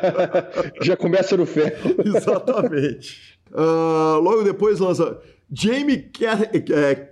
Já 0.80 0.96
começa 0.96 1.36
no 1.36 1.44
ferro. 1.44 1.94
Exatamente. 2.02 3.38
Uh, 3.52 4.18
logo 4.20 4.42
depois 4.42 4.80
lança 4.80 5.20
Jamie 5.52 6.10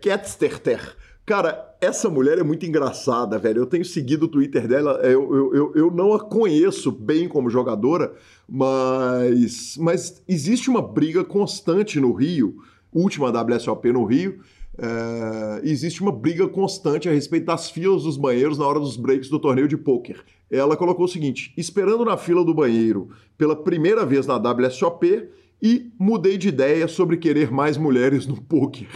Katsterter. 0.01 0.97
Cara, 1.27 1.77
essa 1.81 2.09
mulher 2.11 2.39
é 2.39 2.43
muito 2.43 2.67
engraçada, 2.67 3.39
velho. 3.39 3.59
Eu 3.59 3.67
tenho 3.67 3.85
seguido 3.85 4.25
o 4.25 4.29
Twitter 4.29 4.67
dela, 4.67 5.01
eu, 5.03 5.35
eu, 5.35 5.55
eu, 5.55 5.73
eu 5.77 5.91
não 5.91 6.13
a 6.13 6.19
conheço 6.19 6.91
bem 6.91 7.29
como 7.29 7.49
jogadora, 7.49 8.13
mas, 8.49 9.77
mas 9.79 10.23
existe 10.27 10.69
uma 10.69 10.83
briga 10.83 11.23
constante 11.23 12.01
no 12.01 12.13
Rio, 12.13 12.57
última 12.93 13.31
WSOP 13.31 13.93
no 13.93 14.05
Rio. 14.05 14.41
É, 14.79 15.61
existe 15.63 16.01
uma 16.01 16.11
briga 16.11 16.49
constante 16.49 17.09
a 17.09 17.13
respeito 17.13 17.45
das 17.45 17.71
filas 17.71 18.05
dos 18.05 18.17
banheiros 18.17 18.57
na 18.57 18.67
hora 18.67 18.81
dos 18.81 18.97
breaks 18.97 19.29
do 19.29 19.39
torneio 19.39 19.69
de 19.69 19.77
pôquer. 19.77 20.25
Ela 20.51 20.77
colocou 20.77 21.05
o 21.05 21.09
seguinte: 21.09 21.53
esperando 21.57 22.05
na 22.05 22.17
fila 22.17 22.45
do 22.45 22.55
banheiro 22.55 23.11
pela 23.37 23.55
primeira 23.55 24.07
vez 24.07 24.27
na 24.27 24.37
WSOP, 24.37 25.29
e 25.63 25.91
mudei 25.99 26.39
de 26.39 26.49
ideia 26.49 26.89
sobre 26.89 27.17
querer 27.17 27.51
mais 27.51 27.77
mulheres 27.77 28.27
no 28.27 28.41
poker. 28.41 28.89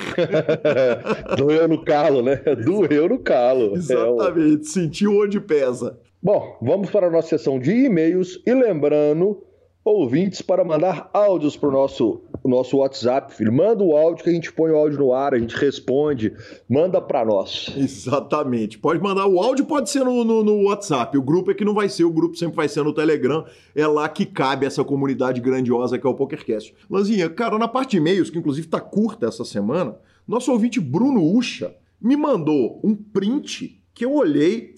Doeu 1.36 1.68
no 1.68 1.84
calo, 1.84 2.22
né? 2.22 2.36
Doeu 2.64 3.08
no 3.08 3.18
calo. 3.18 3.76
Exatamente, 3.76 4.62
é, 4.62 4.64
sentiu 4.64 5.18
onde 5.18 5.40
pesa. 5.40 5.98
Bom, 6.22 6.56
vamos 6.62 6.90
para 6.90 7.08
a 7.08 7.10
nossa 7.10 7.28
sessão 7.28 7.58
de 7.58 7.70
e-mails 7.70 8.40
e 8.46 8.54
lembrando 8.54 9.42
ouvintes 9.84 10.40
para 10.40 10.64
mandar 10.64 11.10
áudios 11.12 11.56
para 11.56 11.68
o 11.68 11.72
nosso, 11.72 12.22
nosso 12.48 12.76
WhatsApp, 12.78 13.34
filho. 13.34 13.52
Manda 13.52 13.82
o 13.82 13.96
áudio 13.96 14.24
que 14.24 14.30
a 14.30 14.32
gente 14.32 14.52
põe 14.52 14.70
o 14.70 14.76
áudio 14.76 14.98
no 14.98 15.12
ar, 15.12 15.34
a 15.34 15.38
gente 15.38 15.56
responde, 15.56 16.32
manda 16.68 17.00
para 17.00 17.24
nós. 17.24 17.72
Exatamente. 17.76 18.78
Pode 18.78 19.00
mandar 19.00 19.26
o 19.26 19.40
áudio, 19.40 19.64
pode 19.64 19.88
ser 19.90 20.04
no, 20.04 20.24
no, 20.24 20.44
no, 20.44 20.64
WhatsApp. 20.64 21.16
O 21.16 21.22
grupo 21.22 21.50
é 21.50 21.54
que 21.54 21.64
não 21.64 21.74
vai 21.74 21.88
ser, 21.88 22.04
o 22.04 22.12
grupo 22.12 22.36
sempre 22.36 22.56
vai 22.56 22.68
ser 22.68 22.82
no 22.82 22.92
Telegram. 22.92 23.44
É 23.74 23.86
lá 23.86 24.08
que 24.08 24.26
cabe 24.26 24.66
essa 24.66 24.84
comunidade 24.84 25.40
grandiosa 25.40 25.98
que 25.98 26.06
é 26.06 26.10
o 26.10 26.14
PokerCast. 26.14 26.74
Lanzinha, 26.90 27.30
cara, 27.30 27.58
na 27.58 27.68
parte 27.68 27.92
de 27.92 27.96
e-mails, 27.96 28.30
que 28.30 28.38
inclusive 28.38 28.68
tá 28.68 28.80
curta 28.80 29.26
essa 29.26 29.44
semana, 29.44 29.96
nosso 30.26 30.52
ouvinte 30.52 30.80
Bruno 30.80 31.22
Ucha 31.22 31.74
me 32.00 32.16
mandou 32.16 32.80
um 32.84 32.94
print 32.94 33.82
que 33.94 34.04
eu 34.04 34.12
olhei, 34.12 34.74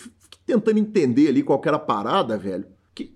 tentando 0.47 0.79
entender 0.79 1.29
ali 1.29 1.43
qual 1.43 1.61
era 1.65 1.77
a 1.77 1.81
parada, 1.81 2.39
velho. 2.39 2.67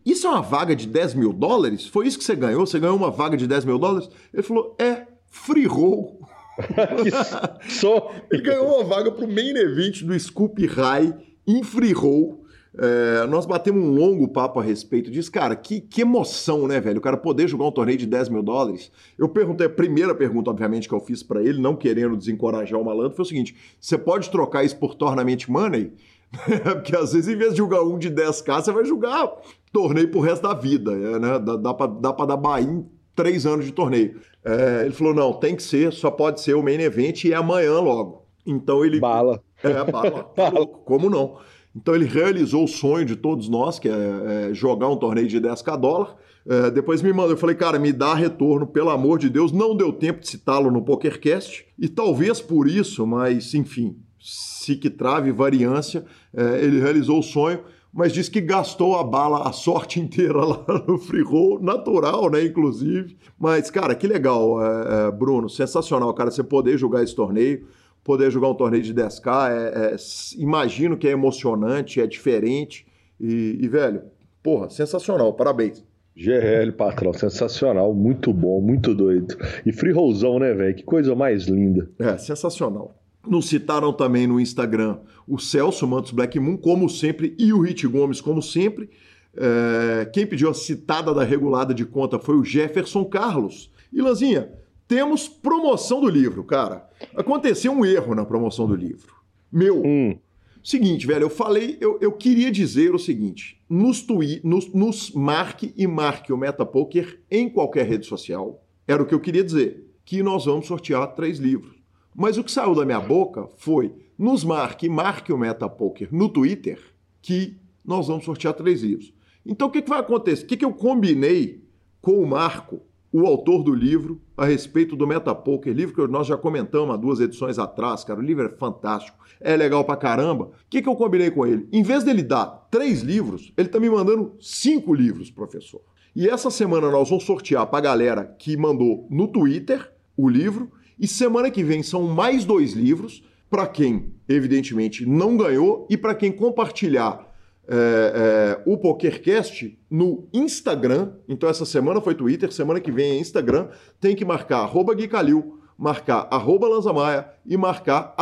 Isso 0.05 0.27
é 0.27 0.31
uma 0.31 0.43
vaga 0.43 0.77
de 0.77 0.87
10 0.87 1.15
mil 1.15 1.33
dólares? 1.33 1.87
Foi 1.87 2.07
isso 2.07 2.19
que 2.19 2.25
você 2.25 2.37
ganhou? 2.37 2.67
Você 2.67 2.79
ganhou 2.79 2.97
uma 2.97 3.11
vaga 3.11 3.37
de 3.37 3.47
10 3.47 3.65
mil 3.65 3.79
dólares? 3.79 4.09
Ele 4.33 4.43
falou: 4.43 4.77
é, 4.79 5.07
free 5.27 5.67
roll. 5.67 6.21
Só. 7.69 8.13
Ele 8.31 8.43
ganhou 8.43 8.67
uma 8.67 8.85
vaga 8.85 9.11
para 9.11 9.25
o 9.25 9.33
main 9.33 9.57
event 9.57 10.03
do 10.03 10.19
Scoop 10.19 10.65
High 10.67 11.15
em 11.47 11.63
free 11.63 11.93
roll. 11.93 12.41
É, 12.79 13.27
nós 13.27 13.47
batemos 13.47 13.83
um 13.83 13.95
longo 13.95 14.29
papo 14.29 14.61
a 14.61 14.63
respeito 14.63 15.11
disso. 15.11 15.31
Cara, 15.33 15.57
que, 15.57 15.81
que 15.81 16.03
emoção, 16.03 16.69
né, 16.69 16.81
velho? 16.81 16.99
O 16.99 17.03
cara 17.03 17.17
poder 17.17 17.49
jogar 17.49 17.67
um 17.67 17.73
torneio 17.73 17.99
de 17.99 18.07
10 18.07 18.29
mil 18.29 18.43
dólares. 18.43 18.93
Eu 19.19 19.29
perguntei, 19.29 19.67
a 19.67 19.71
primeira 19.71 20.15
pergunta, 20.15 20.51
obviamente, 20.51 20.89
que 20.89 20.95
eu 20.95 21.01
fiz 21.01 21.23
para 21.23 21.43
ele, 21.43 21.61
não 21.61 21.75
querendo 21.75 22.17
desencorajar 22.17 22.79
o 22.81 22.85
malandro, 22.85 23.17
foi 23.17 23.25
o 23.25 23.29
seguinte: 23.29 23.57
você 23.81 23.99
pode 23.99 24.31
trocar 24.31 24.65
isso 24.65 24.77
por 24.79 24.95
tournament 24.95 25.49
money? 25.49 25.93
Porque 26.75 26.97
às 26.97 27.13
vezes, 27.13 27.29
em 27.29 27.37
vez 27.37 27.53
de 27.53 27.59
jogar 27.59 27.83
um 27.83 27.99
de 27.99 28.11
10k, 28.11 28.63
você 28.63 28.73
vai 28.73 28.85
jogar 28.85 29.31
torneio 29.73 30.11
pro 30.11 30.21
resto 30.21 30.43
da 30.43 30.55
vida, 30.55 30.93
é, 30.93 31.19
né? 31.19 31.39
Dá, 31.39 31.57
dá, 31.57 31.75
pra, 31.75 31.87
dá 31.87 32.13
pra 32.13 32.27
dar 32.27 32.37
Bahia 32.37 32.85
três 33.15 33.47
anos 33.47 33.65
de 33.65 33.73
torneio. 33.73 34.21
É, 34.45 34.83
ele 34.85 34.95
falou: 34.95 35.15
não, 35.15 35.33
tem 35.33 35.55
que 35.55 35.63
ser, 35.63 35.93
só 35.93 36.11
pode 36.11 36.41
ser 36.41 36.55
o 36.55 36.63
main 36.63 36.81
event 36.81 37.25
e 37.25 37.33
é 37.33 37.37
amanhã 37.37 37.79
logo. 37.79 38.27
Então 38.47 38.85
ele. 38.85 39.01
Bala. 39.01 39.43
É, 39.63 39.85
bala. 39.85 40.33
bala. 40.35 40.67
Como 40.67 41.11
não? 41.11 41.37
Então 41.77 41.95
ele 41.95 42.07
realizou 42.07 42.65
o 42.65 42.67
sonho 42.67 43.05
de 43.05 43.15
todos 43.15 43.47
nós, 43.47 43.79
que 43.79 43.91
é, 43.91 44.49
é 44.49 44.55
jogar 44.55 44.89
um 44.89 44.97
torneio 44.97 45.29
de 45.29 45.39
10k 45.39 45.79
dólar. 45.79 46.17
É, 46.49 46.71
depois 46.71 47.03
me 47.03 47.13
mandou, 47.13 47.33
eu 47.33 47.37
falei, 47.37 47.55
cara, 47.55 47.79
me 47.79 47.93
dá 47.93 48.15
retorno, 48.15 48.67
pelo 48.67 48.89
amor 48.89 49.19
de 49.19 49.29
Deus. 49.29 49.53
Não 49.53 49.77
deu 49.77 49.93
tempo 49.93 50.21
de 50.21 50.29
citá-lo 50.29 50.71
no 50.71 50.83
PokerCast, 50.83 51.67
e 51.79 51.91
talvez 51.91 52.41
por 52.41 52.67
isso, 52.67 53.07
mas 53.07 53.53
enfim, 53.53 53.99
se 54.19 54.77
que 54.77 54.89
trave 54.89 55.31
variância, 55.31 56.07
ele 56.35 56.81
realizou 56.81 57.19
o 57.19 57.23
sonho, 57.23 57.61
mas 57.93 58.13
disse 58.13 58.31
que 58.31 58.41
gastou 58.41 58.97
a 58.97 59.03
bala, 59.05 59.49
a 59.49 59.53
sorte 59.53 59.99
inteira 60.01 60.45
lá 60.45 60.65
no 60.87 60.99
free 60.99 61.23
roll, 61.23 61.61
natural, 61.61 62.31
né, 62.31 62.45
inclusive. 62.45 63.17
Mas, 63.39 63.71
cara, 63.71 63.95
que 63.95 64.07
legal, 64.07 64.63
é, 64.63 65.09
é, 65.09 65.11
Bruno, 65.11 65.49
sensacional, 65.49 66.13
cara, 66.15 66.31
você 66.31 66.43
poder 66.43 66.79
jogar 66.79 67.03
esse 67.03 67.15
torneio 67.15 67.67
poder 68.03 68.31
jogar 68.31 68.49
um 68.49 68.55
torneio 68.55 68.83
de 68.83 68.95
10K, 68.95 69.51
é, 69.51 69.95
é, 69.95 69.97
imagino 70.39 70.97
que 70.97 71.07
é 71.07 71.13
emocionante, 71.13 72.01
é 72.01 72.07
diferente. 72.07 72.87
E, 73.21 73.59
e, 73.61 73.69
velho, 73.69 74.03
porra, 74.43 74.71
sensacional, 74.71 75.33
parabéns. 75.35 75.85
GL, 76.17 76.73
patrão, 76.73 77.13
sensacional, 77.13 77.95
muito 77.95 78.33
bom, 78.33 78.61
muito 78.61 78.95
doido. 78.95 79.37
E 79.65 79.73
free 79.73 79.93
rollzão, 79.93 80.39
né, 80.39 80.53
velho? 80.53 80.75
Que 80.75 80.83
coisa 80.83 81.15
mais 81.15 81.45
linda. 81.45 81.89
É, 81.99 82.17
sensacional. 82.19 82.95
Nos 83.27 83.49
citaram 83.49 83.93
também 83.93 84.27
no 84.27 84.41
Instagram 84.41 84.99
o 85.31 85.39
Celso 85.39 85.87
Mantos 85.87 86.11
Black 86.11 86.39
Moon, 86.41 86.57
como 86.57 86.91
sempre, 86.91 87.37
e 87.39 87.53
o 87.53 87.61
Hit 87.61 87.87
Gomes, 87.87 88.21
como 88.21 88.43
sempre. 88.43 88.91
É, 89.37 90.11
quem 90.13 90.27
pediu 90.27 90.51
a 90.51 90.55
citada 90.55 91.15
da 91.15 91.23
regulada 91.23 91.73
de 91.73 91.87
conta 91.87 92.19
foi 92.19 92.37
o 92.37 92.45
Jefferson 92.45 93.05
Carlos. 93.05 93.71
E 93.93 94.03
Lanzinha, 94.03 94.51
temos 94.89 95.29
promoção 95.29 96.01
do 96.01 96.09
livro, 96.09 96.43
cara. 96.43 96.91
Aconteceu 97.15 97.71
um 97.71 97.85
erro 97.85 98.13
na 98.13 98.27
promoção 98.27 98.67
do 98.67 98.75
livro. 98.75 99.15
Meu. 99.53 99.83
Hum. 99.87 100.19
Seguinte, 100.63 101.07
velho, 101.07 101.25
eu 101.25 101.31
falei, 101.31 101.79
eu, 101.81 101.97
eu 102.03 102.13
queria 102.13 102.51
dizer 102.51 102.95
o 102.95 102.99
seguinte: 102.99 103.59
nos, 103.69 104.03
tui, 104.03 104.41
nos, 104.45 104.71
nos 104.75 105.11
marque 105.13 105.73
e 105.77 105.87
marque 105.87 106.33
o 106.33 106.37
Metapoker 106.37 107.21
em 107.31 107.49
qualquer 107.49 107.87
rede 107.87 108.05
social. 108.05 108.63
Era 108.87 109.03
o 109.03 109.07
que 109.07 109.15
eu 109.15 109.21
queria 109.21 109.45
dizer. 109.45 109.87
Que 110.05 110.25
nós 110.25 110.45
vamos 110.45 110.67
sortear 110.67 111.15
três 111.15 111.39
livros. 111.39 111.77
Mas 112.15 112.37
o 112.37 112.43
que 112.43 112.51
saiu 112.51 112.75
da 112.75 112.85
minha 112.85 113.01
boca 113.01 113.49
foi: 113.57 113.95
nos 114.21 114.45
marque 114.45 114.87
marque 114.87 115.33
o 115.33 115.39
Metapoker 115.39 116.09
no 116.13 116.29
Twitter, 116.29 116.79
que 117.23 117.57
nós 117.83 118.07
vamos 118.07 118.27
sortear 118.27 118.53
três 118.53 118.83
livros. 118.83 119.15
Então 119.47 119.69
o 119.69 119.71
que, 119.71 119.81
que 119.81 119.89
vai 119.89 120.01
acontecer? 120.01 120.45
O 120.45 120.47
que, 120.47 120.59
que 120.59 120.65
eu 120.65 120.75
combinei 120.75 121.65
com 122.03 122.23
o 122.23 122.27
Marco 122.27 122.83
o 123.11 123.27
autor 123.27 123.65
do 123.65 123.75
livro 123.75 124.21
a 124.37 124.45
respeito 124.45 124.95
do 124.95 125.07
Metapoker, 125.07 125.73
livro 125.73 125.95
que 125.95 126.13
nós 126.13 126.27
já 126.27 126.37
comentamos 126.37 126.95
há 126.95 126.99
duas 126.99 127.19
edições 127.19 127.59
atrás, 127.59 128.05
cara. 128.05 128.21
O 128.21 128.23
livro 128.23 128.45
é 128.47 128.51
fantástico, 128.51 129.19
é 129.41 129.57
legal 129.57 129.85
pra 129.85 129.97
caramba. 129.97 130.45
O 130.45 130.53
que, 130.69 130.83
que 130.83 130.89
eu 130.89 130.95
combinei 130.95 131.31
com 131.31 131.47
ele? 131.47 131.67
Em 131.73 131.83
vez 131.83 132.05
dele 132.05 132.23
dar 132.23 132.69
três 132.71 133.01
livros, 133.01 133.53
ele 133.57 133.69
tá 133.69 133.81
me 133.81 133.89
mandando 133.89 134.37
cinco 134.39 134.95
livros, 134.95 135.31
professor. 135.31 135.81
E 136.15 136.29
essa 136.29 136.51
semana 136.51 136.91
nós 136.91 137.09
vamos 137.09 137.25
sortear 137.25 137.67
pra 137.67 137.81
galera 137.81 138.25
que 138.39 138.55
mandou 138.55 139.09
no 139.11 139.27
Twitter 139.27 139.91
o 140.15 140.29
livro, 140.29 140.71
e 140.99 141.09
semana 141.09 141.51
que 141.51 141.65
vem 141.65 141.83
são 141.83 142.03
mais 142.03 142.45
dois 142.45 142.75
livros 142.75 143.25
para 143.51 143.67
quem, 143.67 144.15
evidentemente, 144.29 145.05
não 145.05 145.37
ganhou 145.37 145.87
e 145.91 145.97
para 145.97 146.15
quem 146.15 146.31
compartilhar 146.31 147.29
é, 147.69 147.75
é, 147.77 148.63
o 148.65 148.79
PokerCast 148.79 149.79
no 149.91 150.29
Instagram. 150.33 151.13
Então, 151.29 151.49
essa 151.49 151.65
semana 151.65 152.01
foi 152.01 152.15
Twitter, 152.15 152.53
semana 152.53 152.81
que 152.81 152.91
vem 152.91 153.13
é 153.13 153.19
Instagram. 153.19 153.69
Tem 154.01 154.17
que 154.17 154.25
marcar 154.25 154.69
Gui 154.97 155.07
Calil, 155.07 155.61
marcar 155.77 156.29
arroba 156.31 156.69
Lanzamaia 156.69 157.29
e 157.45 157.57
marcar 157.57 158.15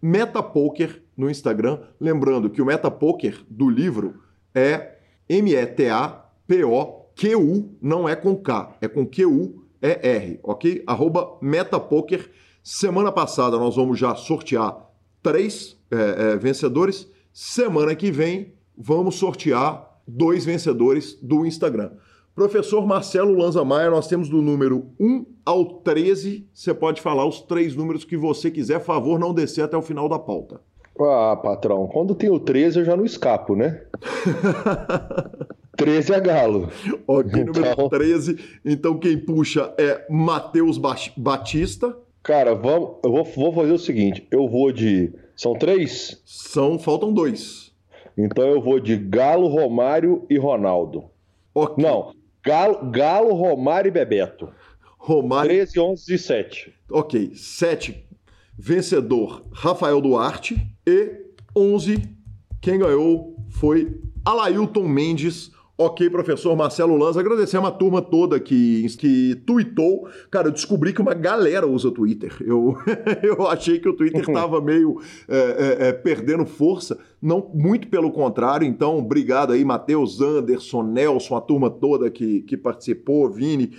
Metapoker 0.00 1.02
no 1.16 1.30
Instagram. 1.30 1.80
Lembrando 2.00 2.50
que 2.50 2.60
o 2.60 2.66
Metapoker 2.66 3.44
do 3.48 3.68
livro 3.70 4.20
é 4.54 4.98
M-E-T-A-P-O-Q-U, 5.28 5.88
não 7.80 8.08
é 8.08 8.14
com 8.16 8.36
K, 8.36 8.76
é 8.80 8.88
com 8.88 9.06
Q-U-E-R, 9.06 10.40
ok? 10.42 10.82
Arroba 10.86 11.38
Metapoker. 11.40 12.30
Semana 12.66 13.12
passada 13.12 13.58
nós 13.58 13.76
vamos 13.76 13.98
já 13.98 14.14
sortear 14.14 14.74
três 15.22 15.78
é, 15.90 16.32
é 16.32 16.36
vencedores. 16.38 17.06
Semana 17.30 17.94
que 17.94 18.10
vem 18.10 18.54
vamos 18.74 19.16
sortear 19.16 20.00
dois 20.08 20.46
vencedores 20.46 21.12
do 21.20 21.44
Instagram. 21.44 21.90
Professor 22.34 22.86
Marcelo 22.86 23.36
Lanza 23.36 23.62
Maia, 23.62 23.90
nós 23.90 24.08
temos 24.08 24.30
do 24.30 24.40
número 24.40 24.86
1 24.98 25.26
ao 25.44 25.80
13. 25.80 26.48
Você 26.54 26.72
pode 26.72 27.02
falar 27.02 27.26
os 27.26 27.42
três 27.42 27.76
números 27.76 28.02
que 28.02 28.16
você 28.16 28.50
quiser. 28.50 28.80
Favor, 28.80 29.18
não 29.18 29.34
descer 29.34 29.62
até 29.62 29.76
o 29.76 29.82
final 29.82 30.08
da 30.08 30.18
pauta. 30.18 30.58
Ah, 30.98 31.36
patrão, 31.36 31.86
quando 31.86 32.14
tem 32.14 32.30
o 32.30 32.40
13 32.40 32.78
eu 32.78 32.84
já 32.86 32.96
não 32.96 33.04
escapo, 33.04 33.54
né? 33.54 33.82
13 35.76 36.14
é 36.14 36.20
galo. 36.20 36.70
Ok, 37.06 37.42
então... 37.42 37.62
número 37.62 37.90
13. 37.90 38.38
Então 38.64 38.96
quem 38.96 39.18
puxa 39.18 39.74
é 39.76 40.06
Matheus 40.08 40.78
Batista. 41.14 41.94
Cara, 42.24 42.54
vamos, 42.54 42.96
eu 43.04 43.12
vou, 43.12 43.22
vou 43.22 43.52
fazer 43.52 43.72
o 43.72 43.78
seguinte: 43.78 44.26
eu 44.30 44.48
vou 44.48 44.72
de. 44.72 45.12
São 45.36 45.54
três? 45.54 46.22
São, 46.24 46.78
faltam 46.78 47.12
dois. 47.12 47.70
Então 48.16 48.44
eu 48.48 48.62
vou 48.62 48.80
de 48.80 48.96
Galo, 48.96 49.46
Romário 49.46 50.24
e 50.30 50.38
Ronaldo. 50.38 51.04
Okay. 51.52 51.84
Não, 51.84 52.14
Galo, 52.42 52.90
Galo, 52.90 53.34
Romário 53.34 53.88
e 53.88 53.92
Bebeto. 53.92 54.48
Romário. 54.96 55.50
13, 55.50 55.78
11 55.78 56.14
e 56.14 56.18
7. 56.18 56.74
Ok, 56.90 57.36
7. 57.36 58.06
Vencedor 58.56 59.44
Rafael 59.52 60.00
Duarte. 60.00 60.56
E 60.86 61.20
11. 61.54 62.08
Quem 62.62 62.78
ganhou 62.78 63.36
foi 63.50 64.00
Alailton 64.24 64.88
Mendes 64.88 65.50
Ok, 65.76 66.08
professor 66.08 66.54
Marcelo 66.54 66.96
Lanza, 66.96 67.18
agradecer 67.18 67.56
a 67.56 67.60
uma 67.60 67.72
turma 67.72 68.00
toda 68.00 68.38
que, 68.38 68.86
que 68.96 69.34
tweetou. 69.44 70.08
Cara, 70.30 70.46
eu 70.46 70.52
descobri 70.52 70.92
que 70.92 71.02
uma 71.02 71.14
galera 71.14 71.66
usa 71.66 71.90
Twitter. 71.90 72.32
Eu, 72.40 72.76
eu 73.24 73.48
achei 73.48 73.80
que 73.80 73.88
o 73.88 73.92
Twitter 73.92 74.20
estava 74.20 74.60
meio 74.60 75.00
é, 75.26 75.36
é, 75.36 75.88
é, 75.88 75.92
perdendo 75.92 76.46
força. 76.46 76.96
Não, 77.20 77.50
muito 77.52 77.88
pelo 77.88 78.12
contrário. 78.12 78.64
Então, 78.64 78.98
obrigado 78.98 79.52
aí, 79.52 79.64
Matheus, 79.64 80.20
Anderson, 80.20 80.84
Nelson, 80.84 81.34
a 81.36 81.40
turma 81.40 81.68
toda 81.68 82.08
que, 82.08 82.42
que 82.42 82.56
participou, 82.56 83.28
Vini. 83.28 83.72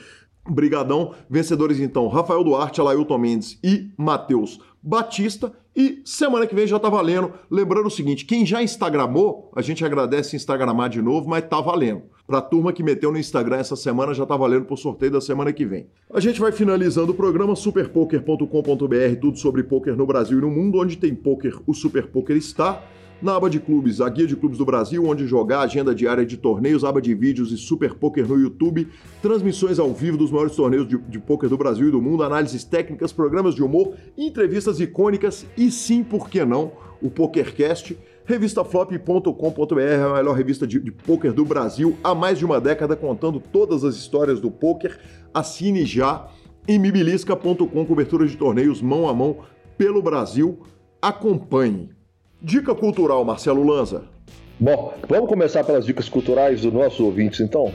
Brigadão. 0.50 1.14
Vencedores, 1.30 1.80
então, 1.80 2.10
Rafael 2.10 2.44
Duarte, 2.44 2.82
Alailton 2.82 3.18
Mendes 3.18 3.58
e 3.64 3.90
Matheus 3.98 4.60
Batista. 4.84 5.54
E 5.76 6.02
semana 6.06 6.48
que 6.48 6.56
vem 6.56 6.66
já 6.66 6.80
tá 6.80 6.90
valendo. 6.90 7.34
Lembrando 7.52 7.88
o 7.88 7.92
seguinte: 7.92 8.26
quem 8.26 8.46
já 8.46 8.64
Instagramou, 8.64 9.52
a 9.56 9.62
gente 9.62 9.84
agradece 9.84 10.36
Instagramar 10.36 10.90
de 10.90 11.02
novo, 11.02 11.30
mas 11.30 11.44
tá 11.48 11.60
valendo. 11.60 12.04
Pra 12.26 12.42
turma 12.42 12.74
que 12.74 12.82
meteu 12.82 13.12
no 13.12 13.20
Instagram 13.20 13.58
essa 13.58 13.76
semana, 13.76 14.14
já 14.14 14.26
tá 14.26 14.36
valendo 14.36 14.66
pro 14.66 14.78
sorteio 14.78 15.12
da 15.12 15.22
semana 15.22 15.54
que 15.54 15.66
vem. 15.66 15.88
A 16.12 16.20
gente 16.20 16.40
vai 16.40 16.52
finalizando 16.52 17.12
o 17.12 17.16
programa 17.16 17.56
superpoker.com.br, 17.56 19.20
tudo 19.22 19.38
sobre 19.38 19.64
poker 19.64 19.96
no 19.96 20.08
Brasil 20.08 20.40
e 20.40 20.42
no 20.42 20.50
mundo, 20.50 20.80
onde 20.80 20.98
tem 20.98 21.14
poker, 21.14 21.60
o 21.68 21.74
Super 21.74 22.08
Poker 22.08 22.36
está. 22.36 22.82
Na 23.22 23.36
aba 23.36 23.50
de 23.50 23.60
clubes, 23.60 24.02
a 24.02 24.10
guia 24.10 24.28
de 24.28 24.36
clubes 24.36 24.58
do 24.58 24.66
Brasil, 24.66 25.06
onde 25.06 25.26
jogar, 25.26 25.62
agenda 25.62 25.96
diária 25.96 26.26
de 26.26 26.36
torneios, 26.36 26.84
aba 26.84 27.02
de 27.02 27.16
vídeos 27.16 27.52
e 27.52 27.58
super 27.58 27.96
poker 27.96 28.28
no 28.28 28.38
YouTube, 28.38 28.88
transmissões 29.22 29.80
ao 29.80 29.94
vivo 29.94 30.18
dos 30.18 30.32
maiores 30.32 30.56
torneios 30.56 30.88
de, 30.88 30.98
de 30.98 31.20
poker 31.20 31.50
do 31.50 31.58
Brasil 31.58 31.88
e 31.88 31.92
do 31.92 32.02
mundo, 32.02 32.24
análises 32.24 32.66
técnicas, 32.66 33.14
programas 33.14 33.56
de 33.56 33.64
humor, 33.64 33.96
entrevistas 34.18 34.80
icônicas 34.82 35.46
e 35.58 35.72
sim, 35.72 36.04
por 36.04 36.30
que 36.30 36.44
não, 36.44 36.74
o 37.02 37.10
PokerCast. 37.10 37.98
Revistaflop.com.br 38.26 39.80
é 39.80 40.02
a 40.02 40.14
melhor 40.16 40.36
revista 40.36 40.68
de, 40.68 40.80
de 40.80 40.92
poker 40.92 41.32
do 41.32 41.46
Brasil 41.46 41.96
há 42.04 42.14
mais 42.14 42.38
de 42.38 42.46
uma 42.46 42.60
década, 42.60 42.96
contando 42.96 43.40
todas 43.40 43.84
as 43.84 43.96
histórias 43.96 44.42
do 44.42 44.52
poker. 44.52 45.00
Assine 45.34 45.86
já 45.86 46.28
em 46.68 46.78
mibilisca.com, 46.78 47.86
cobertura 47.86 48.28
de 48.28 48.36
torneios 48.36 48.82
mão 48.82 49.08
a 49.08 49.14
mão 49.14 49.38
pelo 49.78 50.02
Brasil. 50.02 50.60
Acompanhe. 51.02 51.95
Dica 52.42 52.76
cultural, 52.76 53.24
Marcelo 53.24 53.64
Lanza. 53.64 54.04
Bom, 54.60 54.94
vamos 55.10 55.28
começar 55.28 55.64
pelas 55.64 55.86
dicas 55.86 56.08
culturais 56.08 56.62
dos 56.62 56.72
nossos 56.72 57.00
ouvintes, 57.00 57.40
então? 57.40 57.74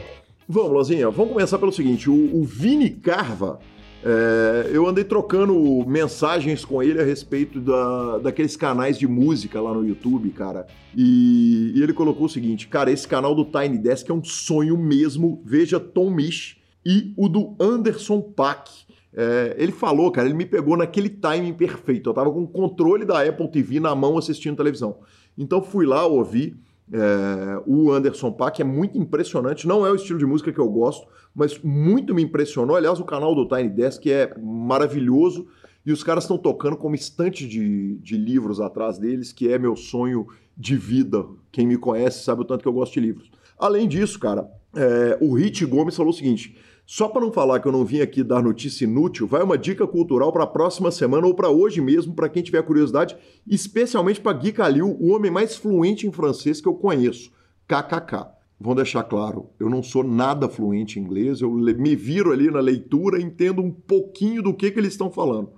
Vamos, 0.49 0.73
Lanzinha. 0.73 1.11
Vamos 1.11 1.32
começar 1.32 1.59
pelo 1.59 1.73
seguinte: 1.73 2.09
o, 2.09 2.37
o 2.37 2.45
Vini 2.45 2.91
Carva, 2.91 3.61
é, 4.03 4.70
eu 4.73 4.87
andei 4.87 5.05
trocando 5.05 5.85
mensagens 5.87 6.65
com 6.65 6.82
ele 6.82 7.01
a 7.01 7.05
respeito 7.05 7.61
da, 7.61 8.19
daqueles 8.19 8.57
canais 8.57 8.99
de 8.99 9.07
música 9.07 9.61
lá 9.61 9.74
no 9.74 9.87
YouTube, 9.87 10.31
cara. 10.31 10.66
E, 10.97 11.73
e 11.77 11.82
ele 11.82 11.93
colocou 11.93 12.27
o 12.27 12.31
seguinte: 12.31 12.66
cara, 12.66 12.91
esse 12.91 13.07
canal 13.07 13.35
do 13.35 13.45
Tiny 13.45 13.78
Desk 13.78 14.11
é 14.11 14.15
um 14.15 14.24
sonho 14.24 14.78
mesmo. 14.78 15.43
Veja 15.45 15.78
Tom 15.78 16.11
Misch 16.11 16.57
e 16.85 17.12
o 17.16 17.28
do 17.28 17.55
Anderson 17.61 18.20
Pack. 18.20 18.90
É, 19.12 19.57
ele 19.59 19.73
falou, 19.73 20.11
cara, 20.11 20.28
ele 20.28 20.37
me 20.37 20.47
pegou 20.47 20.77
naquele 20.77 21.09
timing 21.09 21.53
perfeito. 21.53 22.11
Eu 22.11 22.15
tava 22.15 22.31
com 22.31 22.43
o 22.43 22.49
controle 22.49 23.05
da 23.05 23.23
Apple 23.23 23.51
TV 23.51 23.81
na 23.81 23.95
mão 23.95 24.16
assistindo 24.16 24.57
televisão. 24.57 24.99
Então 25.37 25.62
fui 25.62 25.87
lá, 25.87 26.07
ouvi. 26.07 26.57
É, 26.93 27.62
o 27.66 27.93
Anderson 27.93 28.32
Paak 28.32 28.61
é 28.61 28.65
muito 28.65 28.99
impressionante. 28.99 29.66
Não 29.66 29.87
é 29.87 29.91
o 29.91 29.95
estilo 29.95 30.19
de 30.19 30.27
música 30.27 30.53
que 30.53 30.59
eu 30.59 30.69
gosto, 30.69 31.07
mas 31.35 31.59
muito 31.62 32.15
me 32.15 32.23
impressionou. 32.23 32.77
Aliás, 32.77 33.01
o 33.01 33.05
canal 33.05 33.35
do 33.35 33.47
Tiny 33.47 33.70
Desk 33.70 34.07
é 34.07 34.32
maravilhoso. 34.39 35.47
E 35.85 35.93
os 35.93 36.05
caras 36.05 36.24
estão 36.24 36.37
tocando 36.37 36.77
como 36.77 36.95
estante 36.95 37.47
de, 37.47 37.97
de 37.97 38.16
livros 38.16 38.61
atrás 38.61 38.99
deles, 38.99 39.32
que 39.32 39.51
é 39.51 39.59
meu 39.59 39.74
sonho 39.74 40.27
de 40.57 40.77
vida. 40.77 41.24
Quem 41.51 41.66
me 41.66 41.78
conhece 41.78 42.23
sabe 42.23 42.43
o 42.43 42.45
tanto 42.45 42.62
que 42.62 42.69
eu 42.69 42.73
gosto 42.73 42.95
de 42.95 43.01
livros. 43.01 43.31
Além 43.59 43.89
disso, 43.89 44.19
cara, 44.19 44.47
é, 44.77 45.19
o 45.20 45.35
Rit 45.35 45.65
Gomes 45.65 45.97
falou 45.97 46.12
o 46.12 46.16
seguinte: 46.16 46.57
só 46.93 47.07
para 47.07 47.21
não 47.21 47.31
falar 47.31 47.61
que 47.61 47.69
eu 47.69 47.71
não 47.71 47.85
vim 47.85 48.01
aqui 48.01 48.25
dar 48.25 48.43
notícia 48.43 48.83
inútil, 48.83 49.25
vai 49.25 49.45
uma 49.45 49.57
dica 49.57 49.87
cultural 49.87 50.33
para 50.33 50.43
a 50.43 50.47
próxima 50.47 50.91
semana 50.91 51.25
ou 51.25 51.33
para 51.33 51.49
hoje 51.49 51.81
mesmo, 51.81 52.17
para 52.17 52.29
quem 52.29 52.43
tiver 52.43 52.61
curiosidade, 52.65 53.17
especialmente 53.47 54.21
para 54.21 54.37
Gui 54.37 54.51
Calil, 54.51 54.97
o 54.99 55.12
homem 55.12 55.31
mais 55.31 55.55
fluente 55.55 56.05
em 56.05 56.11
francês 56.11 56.61
que 56.61 56.67
eu 56.67 56.75
conheço. 56.75 57.31
KKK. 57.69 58.27
Vão 58.59 58.75
deixar 58.75 59.05
claro, 59.05 59.51
eu 59.61 59.71
não 59.71 59.85
sou 59.85 60.03
nada 60.03 60.49
fluente 60.49 60.99
em 60.99 61.05
inglês, 61.05 61.41
eu 61.41 61.53
me 61.53 61.95
viro 61.95 62.33
ali 62.33 62.51
na 62.51 62.59
leitura, 62.59 63.23
entendo 63.23 63.62
um 63.62 63.71
pouquinho 63.71 64.43
do 64.43 64.53
que, 64.53 64.69
que 64.69 64.81
eles 64.81 64.91
estão 64.91 65.12
falando. 65.12 65.51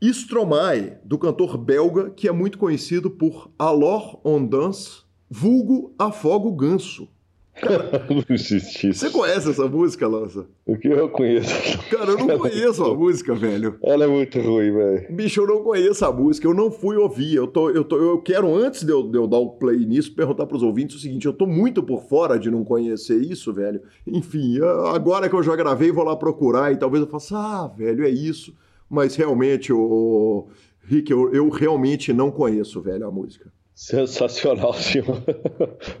Stromae, 0.00 0.94
do 1.04 1.18
cantor 1.18 1.58
belga, 1.58 2.08
que 2.08 2.28
é 2.28 2.32
muito 2.32 2.56
conhecido 2.56 3.10
por 3.10 3.50
Alors 3.58 4.18
on 4.24 4.46
danse, 4.46 5.02
vulgo 5.28 5.94
Afogo 5.98 6.50
Ganso. 6.52 7.14
Você 8.28 9.10
conhece 9.10 9.50
essa 9.50 9.66
música, 9.66 10.06
Lança? 10.06 10.46
O 10.66 10.76
que 10.76 10.88
eu 10.88 11.08
conheço? 11.08 11.50
Cara, 11.90 12.10
eu 12.10 12.18
não 12.18 12.26
conheço 12.38 12.84
a 12.84 12.94
música, 12.94 13.34
velho. 13.34 13.76
Ela 13.82 14.04
é 14.04 14.06
muito 14.06 14.38
ruim, 14.38 14.72
velho. 14.72 15.06
Bicho, 15.14 15.40
eu 15.40 15.46
não 15.46 15.62
conheço 15.62 16.04
a 16.04 16.12
música, 16.12 16.46
eu 16.46 16.54
não 16.54 16.70
fui 16.70 16.96
ouvir. 16.96 17.34
Eu, 17.34 17.46
tô, 17.46 17.70
eu, 17.70 17.82
tô, 17.82 17.96
eu 17.96 18.20
quero, 18.20 18.54
antes 18.54 18.84
de 18.84 18.92
eu, 18.92 19.02
de 19.02 19.16
eu 19.16 19.26
dar 19.26 19.38
o 19.38 19.50
play 19.50 19.86
nisso, 19.86 20.14
perguntar 20.14 20.46
pros 20.46 20.62
ouvintes 20.62 20.96
o 20.96 21.00
seguinte: 21.00 21.26
eu 21.26 21.32
tô 21.32 21.46
muito 21.46 21.82
por 21.82 22.02
fora 22.02 22.38
de 22.38 22.50
não 22.50 22.62
conhecer 22.62 23.16
isso, 23.16 23.52
velho. 23.52 23.80
Enfim, 24.06 24.58
agora 24.92 25.28
que 25.28 25.34
eu 25.34 25.42
já 25.42 25.56
gravei, 25.56 25.90
vou 25.90 26.04
lá 26.04 26.14
procurar 26.14 26.72
e 26.72 26.76
talvez 26.76 27.02
eu 27.02 27.10
faça, 27.10 27.36
ah, 27.36 27.66
velho, 27.68 28.04
é 28.04 28.10
isso. 28.10 28.54
Mas 28.88 29.16
realmente, 29.16 29.72
o 29.72 30.46
Rick, 30.82 31.10
eu, 31.10 31.32
eu 31.32 31.48
realmente 31.48 32.12
não 32.12 32.30
conheço, 32.30 32.80
velho, 32.80 33.06
a 33.06 33.10
música. 33.10 33.50
Sensacional, 33.76 34.72
senhor. 34.80 35.22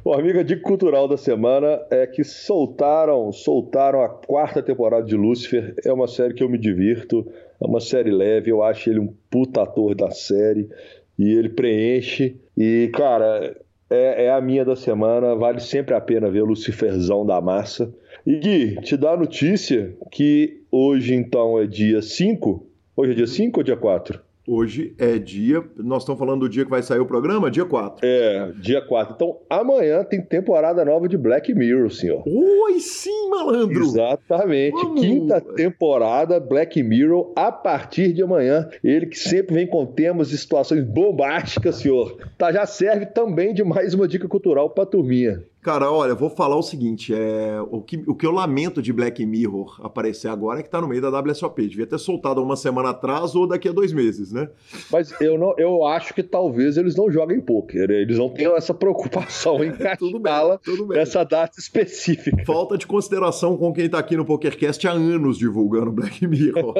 o 0.02 0.14
amiga 0.14 0.42
dica 0.42 0.62
cultural 0.62 1.06
da 1.06 1.18
semana 1.18 1.78
é 1.90 2.06
que 2.06 2.24
soltaram, 2.24 3.30
soltaram 3.30 4.02
a 4.02 4.08
quarta 4.08 4.62
temporada 4.62 5.04
de 5.04 5.14
Lucifer. 5.14 5.74
É 5.84 5.92
uma 5.92 6.08
série 6.08 6.32
que 6.32 6.42
eu 6.42 6.48
me 6.48 6.56
divirto, 6.56 7.30
é 7.62 7.66
uma 7.66 7.78
série 7.78 8.10
leve, 8.10 8.50
eu 8.50 8.62
acho 8.62 8.88
ele 8.88 8.98
um 8.98 9.14
puta 9.30 9.62
ator 9.62 9.94
da 9.94 10.10
série 10.10 10.70
e 11.18 11.28
ele 11.28 11.50
preenche. 11.50 12.40
E, 12.56 12.90
cara, 12.94 13.54
é, 13.90 14.24
é 14.24 14.32
a 14.32 14.40
minha 14.40 14.64
da 14.64 14.74
semana, 14.74 15.34
vale 15.34 15.60
sempre 15.60 15.94
a 15.94 16.00
pena 16.00 16.30
ver 16.30 16.44
Luciferzão 16.44 17.26
da 17.26 17.42
massa. 17.42 17.94
E 18.24 18.38
Gui, 18.38 18.76
te 18.80 18.96
dá 18.96 19.10
a 19.10 19.16
notícia 19.18 19.94
que 20.10 20.62
hoje 20.72 21.14
então 21.14 21.60
é 21.60 21.66
dia 21.66 22.00
5. 22.00 22.66
Hoje 22.96 23.12
é 23.12 23.14
dia 23.14 23.26
5 23.26 23.60
ou 23.60 23.62
dia 23.62 23.76
4? 23.76 24.25
Hoje 24.48 24.94
é 24.96 25.18
dia. 25.18 25.64
Nós 25.76 26.02
estamos 26.02 26.18
falando 26.20 26.40
do 26.40 26.48
dia 26.48 26.64
que 26.64 26.70
vai 26.70 26.80
sair 26.80 27.00
o 27.00 27.06
programa, 27.06 27.50
dia 27.50 27.64
4. 27.64 28.06
É, 28.06 28.52
dia 28.60 28.80
4. 28.80 29.14
Então, 29.14 29.38
amanhã 29.50 30.04
tem 30.04 30.22
temporada 30.22 30.84
nova 30.84 31.08
de 31.08 31.16
Black 31.16 31.52
Mirror, 31.52 31.90
senhor. 31.90 32.22
Oi, 32.24 32.78
sim, 32.78 33.28
malandro! 33.28 33.82
Exatamente. 33.82 34.72
Vamos. 34.72 35.00
Quinta 35.00 35.40
temporada 35.40 36.38
Black 36.38 36.80
Mirror 36.80 37.32
a 37.34 37.50
partir 37.50 38.12
de 38.12 38.22
amanhã. 38.22 38.68
Ele 38.84 39.06
que 39.06 39.18
sempre 39.18 39.56
vem 39.56 39.66
com 39.66 39.84
temas 39.84 40.30
e 40.30 40.38
situações 40.38 40.84
bombásticas, 40.84 41.76
senhor. 41.76 42.16
Tá, 42.38 42.52
já 42.52 42.64
serve 42.66 43.06
também 43.06 43.52
de 43.52 43.64
mais 43.64 43.94
uma 43.94 44.06
dica 44.06 44.28
cultural 44.28 44.70
pra 44.70 44.86
turminha. 44.86 45.42
Cara, 45.66 45.90
olha, 45.90 46.14
vou 46.14 46.30
falar 46.30 46.54
o 46.54 46.62
seguinte: 46.62 47.12
é, 47.12 47.60
o, 47.72 47.80
que, 47.80 48.00
o 48.06 48.14
que 48.14 48.24
eu 48.24 48.30
lamento 48.30 48.80
de 48.80 48.92
Black 48.92 49.26
Mirror 49.26 49.80
aparecer 49.84 50.28
agora 50.28 50.60
é 50.60 50.62
que 50.62 50.70
tá 50.70 50.80
no 50.80 50.86
meio 50.86 51.02
da 51.02 51.10
WSOP. 51.10 51.66
Devia 51.66 51.88
ter 51.88 51.98
soltado 51.98 52.40
uma 52.40 52.54
semana 52.54 52.90
atrás 52.90 53.34
ou 53.34 53.48
daqui 53.48 53.68
a 53.68 53.72
dois 53.72 53.92
meses, 53.92 54.30
né? 54.30 54.48
Mas 54.92 55.12
eu, 55.20 55.36
não, 55.36 55.54
eu 55.58 55.84
acho 55.84 56.14
que 56.14 56.22
talvez 56.22 56.76
eles 56.76 56.94
não 56.94 57.10
joguem 57.10 57.40
poker. 57.40 57.90
Eles 57.90 58.16
não 58.16 58.28
tenham 58.28 58.56
essa 58.56 58.72
preocupação 58.72 59.64
em 59.64 59.70
encaixá-la 59.74 60.60
nessa 60.86 61.24
data 61.24 61.58
específica. 61.58 62.44
Falta 62.46 62.78
de 62.78 62.86
consideração 62.86 63.56
com 63.56 63.72
quem 63.72 63.90
tá 63.90 63.98
aqui 63.98 64.16
no 64.16 64.24
PokerCast 64.24 64.86
há 64.86 64.92
anos 64.92 65.36
divulgando 65.36 65.90
Black 65.90 66.24
Mirror. 66.28 66.74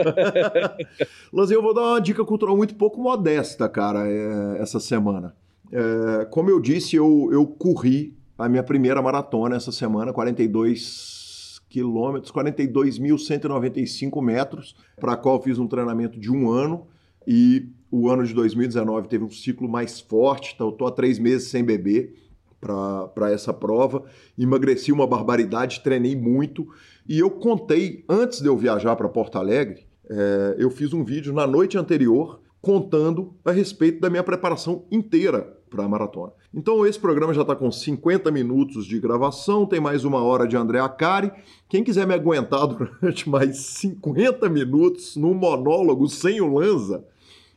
Lanzinho, 1.34 1.58
eu 1.58 1.62
vou 1.62 1.74
dar 1.74 1.82
uma 1.82 2.00
dica 2.00 2.24
cultural 2.24 2.56
muito 2.56 2.76
pouco 2.76 3.02
modesta, 3.02 3.68
cara, 3.68 4.08
é, 4.08 4.62
essa 4.62 4.78
semana. 4.78 5.34
É, 5.72 6.24
como 6.26 6.48
eu 6.50 6.60
disse, 6.60 6.94
eu, 6.94 7.28
eu 7.32 7.44
corri 7.48 8.14
a 8.38 8.48
minha 8.48 8.62
primeira 8.62 9.00
maratona 9.00 9.56
essa 9.56 9.72
semana, 9.72 10.12
42 10.12 11.60
quilômetros, 11.68 12.30
42.195 12.32 14.22
metros, 14.22 14.76
para 15.00 15.12
a 15.12 15.16
qual 15.16 15.42
fiz 15.42 15.58
um 15.58 15.66
treinamento 15.66 16.18
de 16.18 16.30
um 16.30 16.50
ano. 16.50 16.86
E 17.26 17.68
o 17.90 18.08
ano 18.08 18.24
de 18.24 18.32
2019 18.34 19.08
teve 19.08 19.24
um 19.24 19.30
ciclo 19.30 19.68
mais 19.68 20.00
forte, 20.00 20.52
então 20.54 20.68
estou 20.68 20.86
há 20.86 20.92
três 20.92 21.18
meses 21.18 21.48
sem 21.48 21.64
beber 21.64 22.14
para 22.60 23.30
essa 23.30 23.52
prova, 23.52 24.04
emagreci 24.36 24.90
uma 24.90 25.06
barbaridade, 25.06 25.80
treinei 25.80 26.16
muito. 26.16 26.66
E 27.08 27.18
eu 27.18 27.30
contei, 27.30 28.04
antes 28.08 28.40
de 28.40 28.48
eu 28.48 28.56
viajar 28.56 28.96
para 28.96 29.08
Porto 29.08 29.36
Alegre, 29.36 29.86
é, 30.08 30.56
eu 30.58 30.70
fiz 30.70 30.92
um 30.92 31.04
vídeo 31.04 31.32
na 31.32 31.46
noite 31.46 31.76
anterior 31.76 32.40
contando 32.60 33.34
a 33.44 33.52
respeito 33.52 34.00
da 34.00 34.10
minha 34.10 34.24
preparação 34.24 34.84
inteira 34.90 35.56
para 35.76 35.84
a 35.84 35.88
maratona. 35.88 36.32
Então 36.54 36.86
esse 36.86 36.98
programa 36.98 37.34
já 37.34 37.42
está 37.42 37.54
com 37.54 37.70
50 37.70 38.30
minutos 38.30 38.86
de 38.86 38.98
gravação, 38.98 39.66
tem 39.66 39.78
mais 39.78 40.04
uma 40.04 40.22
hora 40.22 40.48
de 40.48 40.56
André 40.56 40.80
Acari. 40.80 41.30
Quem 41.68 41.84
quiser 41.84 42.06
me 42.06 42.14
aguentar 42.14 42.66
durante 42.66 43.28
mais 43.28 43.58
50 43.58 44.48
minutos 44.48 45.16
num 45.16 45.34
monólogo 45.34 46.08
sem 46.08 46.40
o 46.40 46.52
Lanza, 46.52 47.04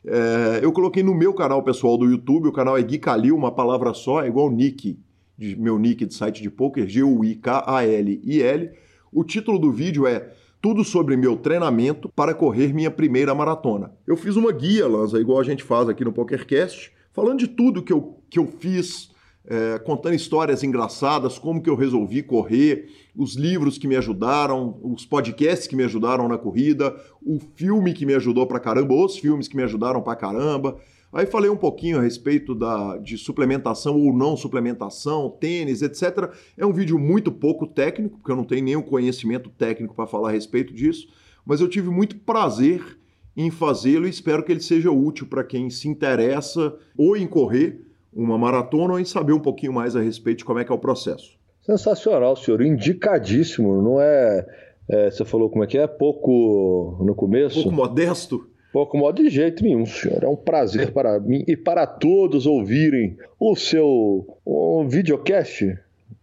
é, 0.06 0.60
eu 0.62 0.72
coloquei 0.74 1.02
no 1.02 1.16
meu 1.16 1.34
canal 1.34 1.64
pessoal 1.64 1.98
do 1.98 2.06
YouTube, 2.06 2.50
o 2.50 2.52
canal 2.52 2.78
é 2.78 2.82
Gui 2.82 2.98
Calil, 2.98 3.36
uma 3.36 3.52
palavra 3.52 3.94
só, 3.94 4.22
é 4.22 4.28
igual 4.28 4.52
Nick, 4.52 5.00
de, 5.38 5.56
meu 5.56 5.80
nick 5.80 6.06
de 6.06 6.14
site 6.14 6.42
de 6.42 6.50
poker, 6.50 6.88
G-U-I-K-A-L-I-L. 6.88 8.70
O 9.12 9.24
título 9.24 9.58
do 9.58 9.72
vídeo 9.72 10.06
é 10.06 10.34
tudo 10.62 10.84
sobre 10.84 11.16
meu 11.16 11.38
treinamento 11.38 12.10
para 12.10 12.34
correr 12.34 12.74
minha 12.74 12.92
primeira 12.92 13.34
maratona. 13.34 13.94
Eu 14.06 14.18
fiz 14.18 14.36
uma 14.36 14.52
guia, 14.52 14.88
Lanza, 14.88 15.20
igual 15.20 15.40
a 15.40 15.44
gente 15.44 15.64
faz 15.64 15.88
aqui 15.88 16.04
no 16.04 16.12
PokerCast, 16.12 16.92
falando 17.12 17.40
de 17.40 17.48
tudo 17.48 17.84
que 17.84 17.94
eu, 17.94 18.22
que 18.30 18.40
eu 18.40 18.48
fiz, 18.48 19.12
é, 19.46 19.80
contando 19.80 20.14
histórias 20.14 20.64
engraçadas, 20.64 21.40
como 21.40 21.62
que 21.62 21.70
eu 21.70 21.76
resolvi 21.76 22.22
correr, 22.22 22.90
os 23.16 23.36
livros 23.36 23.78
que 23.78 23.88
me 23.88 23.96
ajudaram, 23.96 24.80
os 24.84 25.06
podcasts 25.06 25.68
que 25.68 25.76
me 25.76 25.84
ajudaram 25.84 26.28
na 26.28 26.38
corrida, 26.38 26.96
o 27.22 27.40
filme 27.56 27.94
que 27.94 28.06
me 28.06 28.14
ajudou 28.14 28.46
pra 28.46 28.60
caramba, 28.60 28.94
os 28.94 29.18
filmes 29.18 29.48
que 29.48 29.56
me 29.56 29.64
ajudaram 29.64 30.02
pra 30.02 30.16
caramba. 30.16 30.78
Aí 31.12 31.26
falei 31.26 31.50
um 31.50 31.58
pouquinho 31.58 31.98
a 31.98 32.02
respeito 32.02 32.54
da, 32.54 32.98
de 32.98 33.18
suplementação 33.18 34.00
ou 34.00 34.14
não 34.14 34.38
suplementação, 34.38 35.36
tênis, 35.40 35.82
etc. 35.82 36.32
É 36.56 36.66
um 36.66 36.72
vídeo 36.72 37.00
muito 37.00 37.32
pouco 37.32 37.66
técnico, 37.66 38.18
porque 38.18 38.32
eu 38.32 38.36
não 38.36 38.44
tenho 38.44 38.64
nenhum 38.64 38.82
conhecimento 38.84 39.50
técnico 39.50 39.96
para 39.96 40.06
falar 40.06 40.30
a 40.30 40.32
respeito 40.32 40.72
disso, 40.72 41.08
mas 41.44 41.60
eu 41.60 41.68
tive 41.68 41.90
muito 41.90 42.16
prazer 42.18 43.00
em 43.40 43.50
fazê-lo 43.50 44.06
e 44.06 44.10
espero 44.10 44.44
que 44.44 44.52
ele 44.52 44.60
seja 44.60 44.92
útil 44.92 45.26
para 45.26 45.46
quem 45.46 45.70
se 45.70 45.88
interessa 45.88 46.76
ou 46.98 47.16
em 47.16 47.26
correr 47.26 47.80
uma 48.14 48.38
maratona 48.38 48.94
ou 48.94 49.00
em 49.00 49.06
saber 49.06 49.32
um 49.32 49.40
pouquinho 49.40 49.72
mais 49.72 49.96
a 49.96 50.02
respeito 50.02 50.40
de 50.40 50.46
como 50.46 50.60
é 50.60 50.66
que 50.66 50.72
é 50.74 50.76
o 50.76 50.80
processo. 50.80 51.40
Sensacional, 51.62 52.36
senhor. 52.36 52.62
Indicadíssimo. 52.62 53.82
Não 53.82 54.02
é, 54.02 54.46
é 54.90 55.10
Você 55.10 55.24
falou 55.24 55.50
como 55.50 55.64
é 55.64 55.68
que 55.68 55.78
é? 55.78 55.88
Pouco 55.88 56.98
no 57.00 57.16
começo? 57.16 57.64
Pouco 57.64 57.72
modesto? 57.72 58.46
Pouco 58.74 58.98
modesto 58.98 59.30
de 59.30 59.34
jeito 59.34 59.64
nenhum, 59.64 59.86
senhor. 59.86 60.22
É 60.22 60.28
um 60.28 60.36
prazer 60.36 60.92
para 60.92 61.18
mim 61.18 61.46
e 61.48 61.56
para 61.56 61.88
todos 61.88 62.46
ouvirem 62.46 63.16
o 63.40 63.56
seu 63.56 64.38
um 64.46 64.86
videocast. 64.90 65.60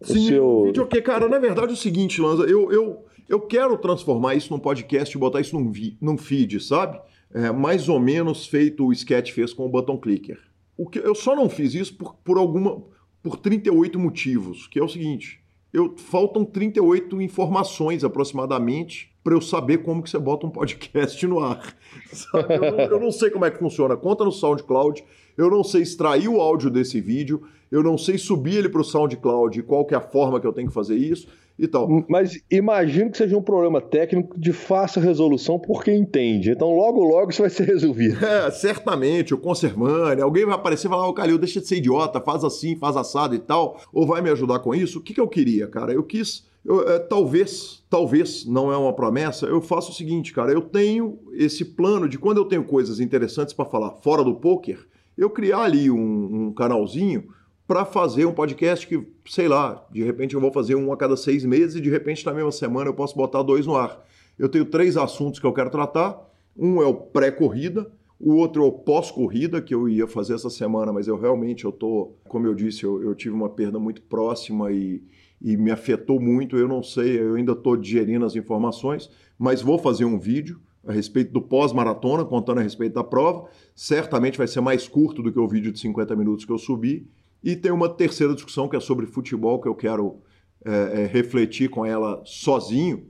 Sim, 0.03 0.19
o 0.19 0.27
seu... 0.27 0.65
videocast. 0.67 1.03
Cara, 1.03 1.29
na 1.29 1.39
verdade 1.39 1.71
é 1.71 1.73
o 1.73 1.77
seguinte, 1.77 2.21
Lanza. 2.21 2.43
Eu, 2.43 2.71
eu, 2.71 3.06
eu 3.29 3.41
quero 3.41 3.77
transformar 3.79 4.35
isso 4.35 4.53
num 4.53 4.59
podcast 4.59 5.17
e 5.17 5.21
botar 5.21 5.41
isso 5.41 5.59
num, 5.59 5.71
vi, 5.71 5.97
num 6.01 6.17
feed, 6.17 6.61
sabe? 6.61 7.01
É, 7.33 7.51
mais 7.51 7.89
ou 7.89 7.99
menos 7.99 8.47
feito 8.47 8.87
o 8.87 8.93
Sketch 8.93 9.33
fez 9.33 9.53
com 9.53 9.67
o 9.67 9.69
Button 9.69 9.99
Clicker. 9.99 10.39
O 10.77 10.89
que, 10.89 10.99
eu 10.99 11.15
só 11.15 11.35
não 11.35 11.49
fiz 11.49 11.75
isso 11.75 11.97
por, 11.97 12.15
por 12.17 12.39
alguma. 12.39 12.83
por 13.23 13.37
38 13.37 13.99
motivos, 13.99 14.67
que 14.67 14.79
é 14.79 14.83
o 14.83 14.89
seguinte. 14.89 15.41
Eu, 15.73 15.95
faltam 15.97 16.45
38 16.45 17.21
informações 17.21 18.05
aproximadamente 18.05 19.13
para 19.23 19.35
eu 19.35 19.41
saber 19.41 19.79
como 19.79 20.03
que 20.03 20.09
você 20.09 20.19
bota 20.19 20.47
um 20.47 20.51
podcast 20.51 21.27
no 21.27 21.41
ar. 21.41 21.75
Eu 22.33 22.61
não, 22.61 22.79
eu, 22.79 23.01
não, 23.01 23.11
sei 23.11 23.31
como 23.31 23.45
é 23.45 23.51
que 23.51 23.59
funciona. 23.59 23.97
Conta 23.97 24.25
no 24.25 24.31
SoundCloud. 24.31 25.03
Eu 25.37 25.51
não 25.51 25.65
sei 25.65 25.83
extrair 25.83 26.29
o 26.29 26.41
áudio 26.41 26.71
desse 26.71 27.01
vídeo. 27.01 27.43
Eu 27.71 27.83
não 27.83 27.99
sei 27.99 28.19
subir 28.19 28.57
ele 28.57 28.69
para 28.69 28.81
o 28.81 28.85
SoundCloud 28.85 29.59
e 29.59 29.63
qual 29.63 29.85
que 29.85 29.95
é 29.95 29.99
a 29.99 30.01
forma 30.01 30.41
que 30.41 30.47
eu 30.47 30.53
tenho 30.53 30.69
que 30.69 30.75
fazer 30.75 30.97
isso 30.97 31.27
e 31.59 31.67
tal. 31.67 31.89
Mas 32.09 32.39
imagino 32.51 33.11
que 33.11 33.17
seja 33.17 33.37
um 33.37 33.43
problema 33.43 33.81
técnico 33.81 34.39
de 34.39 34.53
fácil 34.53 35.01
resolução 35.01 35.59
por 35.59 35.83
quem 35.83 35.99
entende. 35.99 36.51
Então 36.51 36.75
logo, 36.75 37.03
logo 37.03 37.31
isso 37.31 37.43
vai 37.43 37.51
ser 37.51 37.65
resolvido. 37.65 38.17
É, 38.27 38.51
certamente, 38.51 39.33
o 39.33 39.39
Consermane, 39.39 40.21
alguém 40.21 40.45
vai 40.45 40.55
aparecer 40.55 40.89
e 40.89 40.91
falar, 40.91 41.07
ô 41.07 41.11
oh, 41.11 41.15
Calil, 41.15 41.39
deixa 41.39 41.61
de 41.61 41.67
ser 41.67 41.77
idiota, 41.77 42.21
faz 42.21 42.45
assim, 42.45 42.77
faz 42.77 42.97
assado 42.97 43.35
e 43.35 43.39
tal, 43.39 43.81
ou 43.93 44.07
vai 44.07 44.21
me 44.21 44.31
ajudar 44.31 44.59
com 44.59 44.75
isso. 44.75 44.99
O 44.99 45.03
que, 45.03 45.15
que 45.15 45.21
eu 45.21 45.29
queria, 45.29 45.67
cara? 45.67 45.93
Eu 45.93 46.03
quis... 46.03 46.45
Eu, 46.65 46.89
é, 46.89 46.99
talvez, 46.99 47.85
talvez, 47.89 48.45
não 48.45 48.73
é 48.73 48.77
uma 48.77 48.93
promessa, 48.93 49.47
eu 49.47 49.61
faço 49.61 49.93
o 49.93 49.95
seguinte, 49.95 50.33
cara, 50.33 50.51
eu 50.51 50.61
tenho 50.61 51.21
esse 51.35 51.65
plano 51.65 52.09
de 52.09 52.19
quando 52.19 52.39
eu 52.39 52.45
tenho 52.45 52.65
coisas 52.65 52.99
interessantes 52.99 53.55
para 53.55 53.65
falar 53.65 53.93
fora 53.93 54.25
do 54.25 54.35
poker, 54.35 54.85
eu 55.17 55.31
criar 55.31 55.61
ali 55.61 55.89
um, 55.91 56.47
um 56.49 56.53
canalzinho 56.53 57.29
para 57.67 57.85
fazer 57.85 58.27
um 58.27 58.33
podcast 58.33 58.87
que, 58.87 59.05
sei 59.27 59.49
lá, 59.49 59.85
de 59.91 60.03
repente 60.03 60.35
eu 60.35 60.41
vou 60.41 60.53
fazer 60.53 60.75
um 60.77 60.93
a 60.93 60.97
cada 60.97 61.17
seis 61.17 61.45
meses 61.45 61.77
e 61.77 61.81
de 61.81 61.91
repente 61.91 62.25
na 62.25 62.33
mesma 62.33 62.53
semana 62.53 62.89
eu 62.89 62.95
posso 62.95 63.17
botar 63.17 63.43
dois 63.43 63.67
no 63.67 63.75
ar. 63.75 64.05
Eu 64.39 64.49
tenho 64.49 64.65
três 64.65 64.97
assuntos 64.97 65.41
que 65.41 65.47
eu 65.47 65.53
quero 65.53 65.71
tratar. 65.71 66.21
Um 66.57 66.81
é 66.81 66.87
o 66.87 66.95
pré-corrida, 66.95 67.91
o 68.19 68.35
outro 68.35 68.63
é 68.63 68.67
o 68.67 68.73
pós-corrida, 68.73 69.61
que 69.61 69.75
eu 69.75 69.89
ia 69.89 70.07
fazer 70.07 70.35
essa 70.35 70.49
semana, 70.49 70.93
mas 70.93 71.07
eu 71.07 71.19
realmente, 71.19 71.65
eu 71.65 71.73
tô, 71.73 72.13
como 72.29 72.47
eu 72.47 72.55
disse, 72.55 72.85
eu, 72.85 73.03
eu 73.03 73.15
tive 73.15 73.35
uma 73.35 73.49
perda 73.49 73.79
muito 73.79 74.01
próxima 74.03 74.71
e, 74.71 75.03
e 75.43 75.57
me 75.57 75.71
afetou 75.71 76.21
muito. 76.21 76.57
Eu 76.57 76.69
não 76.69 76.83
sei, 76.83 77.21
eu 77.21 77.35
ainda 77.35 77.53
estou 77.53 77.77
digerindo 77.77 78.25
as 78.25 78.37
informações, 78.37 79.11
mas 79.39 79.61
vou 79.61 79.79
fazer 79.79 80.05
um 80.05 80.19
vídeo 80.19 80.61
a 80.87 80.93
respeito 80.93 81.33
do 81.33 81.43
pós-maratona, 81.43 82.25
contando 82.25 82.59
a 82.59 82.63
respeito 82.63 82.95
da 82.95 83.05
prova. 83.05 83.49
Certamente 83.75 84.39
vai 84.39 84.47
ser 84.47 84.61
mais 84.61 84.87
curto 84.87 85.23
do 85.23 85.33
que 85.33 85.39
o 85.39 85.49
vídeo 85.49 85.73
de 85.73 85.81
50 85.81 86.15
minutos 86.15 86.45
que 86.45 86.53
eu 86.53 86.59
subi. 86.59 87.07
E 87.47 87.55
tem 87.55 87.71
uma 87.71 87.89
terceira 87.89 88.35
discussão 88.35 88.69
que 88.69 88.75
é 88.75 88.81
sobre 88.81 89.07
futebol, 89.07 89.61
que 89.61 89.69
eu 89.69 89.75
quero 89.77 90.17
é, 90.65 91.03
é, 91.03 91.07
refletir 91.07 91.71
com 91.71 91.87
ela 91.87 92.21
sozinho. 92.25 93.05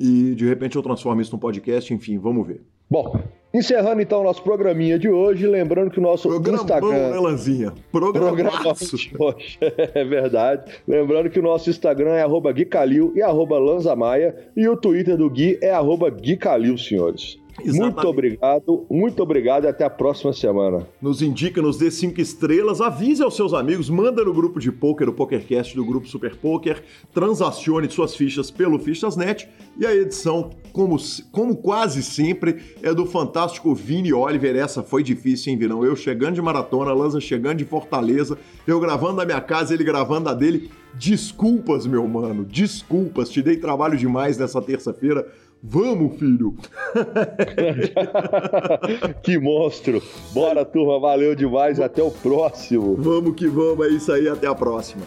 E 0.00 0.34
de 0.34 0.46
repente 0.46 0.76
eu 0.76 0.82
transformo 0.82 1.20
isso 1.20 1.30
num 1.30 1.38
podcast, 1.38 1.92
enfim, 1.92 2.16
vamos 2.16 2.46
ver. 2.46 2.62
Bom, 2.90 3.20
encerrando 3.52 4.00
então 4.00 4.22
o 4.22 4.24
nosso 4.24 4.42
programinha 4.42 4.98
de 4.98 5.10
hoje, 5.10 5.46
lembrando 5.46 5.90
que 5.90 5.98
o 5.98 6.02
nosso 6.02 6.26
Programão, 6.26 6.62
Instagram. 6.62 7.10
né, 7.10 7.20
Lanzinha? 7.20 7.74
Programaço. 7.90 8.96
Poxa, 9.14 9.58
é 9.60 10.04
verdade. 10.06 10.72
Lembrando 10.88 11.28
que 11.28 11.38
o 11.38 11.42
nosso 11.42 11.68
Instagram 11.68 12.12
é 12.12 12.22
arroba 12.22 12.50
Gui 12.50 12.64
Calil 12.64 13.12
e 13.14 13.20
arroba 13.20 13.58
Lanzamaia. 13.58 14.34
E 14.56 14.66
o 14.66 14.74
Twitter 14.74 15.18
do 15.18 15.28
Gui 15.28 15.58
é 15.60 15.70
arroba 15.70 16.08
Gui 16.08 16.38
Calil, 16.38 16.78
senhores. 16.78 17.38
Exatamente. 17.60 17.94
Muito 17.94 18.08
obrigado, 18.08 18.86
muito 18.90 19.22
obrigado 19.22 19.64
e 19.64 19.68
até 19.68 19.84
a 19.84 19.90
próxima 19.90 20.32
semana. 20.32 20.86
Nos 21.00 21.20
indica, 21.20 21.60
nos 21.60 21.76
dê 21.76 21.90
cinco 21.90 22.20
estrelas, 22.20 22.80
avise 22.80 23.22
aos 23.22 23.36
seus 23.36 23.52
amigos, 23.52 23.90
manda 23.90 24.24
no 24.24 24.32
grupo 24.32 24.58
de 24.58 24.72
poker, 24.72 25.08
o 25.08 25.12
PokerCast 25.12 25.76
do 25.76 25.84
grupo 25.84 26.08
Super 26.08 26.36
Poker, 26.36 26.82
transacione 27.12 27.90
suas 27.90 28.16
fichas 28.16 28.50
pelo 28.50 28.78
Fichas.net 28.78 29.48
e 29.78 29.86
a 29.86 29.94
edição, 29.94 30.50
como, 30.72 30.96
como 31.30 31.56
quase 31.56 32.02
sempre, 32.02 32.62
é 32.82 32.92
do 32.94 33.06
fantástico 33.06 33.74
Vini 33.74 34.12
Oliver. 34.12 34.56
Essa 34.56 34.82
foi 34.82 35.02
difícil, 35.02 35.52
hein, 35.52 35.58
Vinão? 35.58 35.84
Eu 35.84 35.94
chegando 35.94 36.34
de 36.34 36.42
maratona, 36.42 36.92
Lanza 36.92 37.20
chegando 37.20 37.58
de 37.58 37.64
Fortaleza, 37.64 38.38
eu 38.66 38.80
gravando 38.80 39.16
da 39.16 39.26
minha 39.26 39.40
casa, 39.40 39.74
ele 39.74 39.84
gravando 39.84 40.24
da 40.24 40.34
dele. 40.34 40.70
Desculpas, 40.94 41.86
meu 41.86 42.06
mano, 42.06 42.44
desculpas, 42.44 43.30
te 43.30 43.40
dei 43.40 43.56
trabalho 43.56 43.96
demais 43.96 44.36
nessa 44.36 44.60
terça-feira. 44.60 45.26
Vamos, 45.64 46.18
filho! 46.18 46.56
que 49.22 49.38
monstro! 49.38 50.02
Bora, 50.32 50.64
turma, 50.64 50.98
valeu 50.98 51.36
demais, 51.36 51.78
até 51.78 52.02
o 52.02 52.10
próximo. 52.10 52.96
Vamos 52.96 53.36
que 53.36 53.46
vamos, 53.46 53.86
é 53.86 53.90
isso 53.90 54.10
aí, 54.10 54.28
até 54.28 54.48
a 54.48 54.56
próxima. 54.56 55.04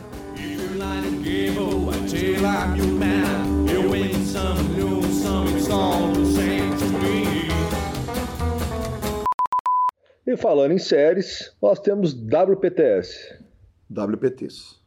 E 10.26 10.38
falando 10.38 10.72
em 10.72 10.77
séries, 10.77 11.53
nós 11.61 11.82
temos 11.82 12.14
WPTS. 12.14 13.44
WPTs. 13.91 14.80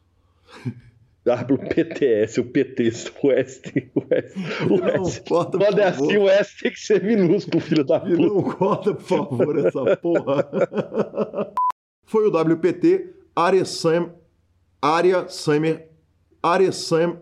WPTS, 1.37 2.41
o 2.41 2.45
PT, 2.45 2.93
o 3.23 3.27
West. 3.29 3.67
O 4.69 5.29
corta, 5.29 5.59
Quando 5.59 5.79
é 5.81 5.93
favor. 5.93 6.07
assim, 6.07 6.17
o 6.17 6.25
West 6.25 6.61
tem 6.63 6.71
que 6.73 6.81
ser 6.81 7.03
minúsculo, 7.03 7.61
filho 7.61 7.85
da 7.85 8.01
puta. 8.01 8.17
não 8.17 8.43
corta, 8.43 8.95
por 8.95 9.03
favor, 9.03 9.59
essa 9.67 9.97
porra. 9.97 10.49
Foi 12.07 12.27
o 12.27 12.31
WPT 12.31 13.11
Aresam, 13.37 14.15
Área 14.81 15.29
Summer, 15.29 15.89
Aresam, 16.43 17.21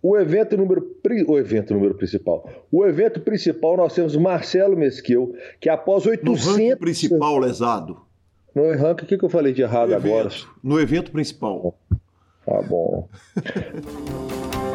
O 0.00 0.16
evento 0.16 0.56
número 0.56 0.92
o 1.26 1.38
evento 1.38 1.74
número 1.74 1.94
principal. 1.94 2.48
O 2.70 2.86
evento 2.86 3.20
principal 3.20 3.76
nós 3.76 3.94
temos 3.94 4.16
Marcelo 4.16 4.76
Mesquil, 4.76 5.34
que 5.60 5.68
após 5.68 6.04
no 6.04 6.10
800 6.12 6.46
ranking 6.46 6.76
principal, 6.76 7.38
lesado. 7.38 8.00
No 8.54 8.70
ranking, 8.76 9.04
o 9.04 9.08
que, 9.08 9.18
que 9.18 9.24
eu 9.24 9.28
falei 9.28 9.52
de 9.52 9.62
errado 9.62 9.90
No 9.90 9.96
agora? 9.96 10.26
evento, 10.26 10.48
no 10.62 10.80
evento 10.80 11.10
principal. 11.10 11.78
Tá 12.44 12.60
bom. 12.62 13.08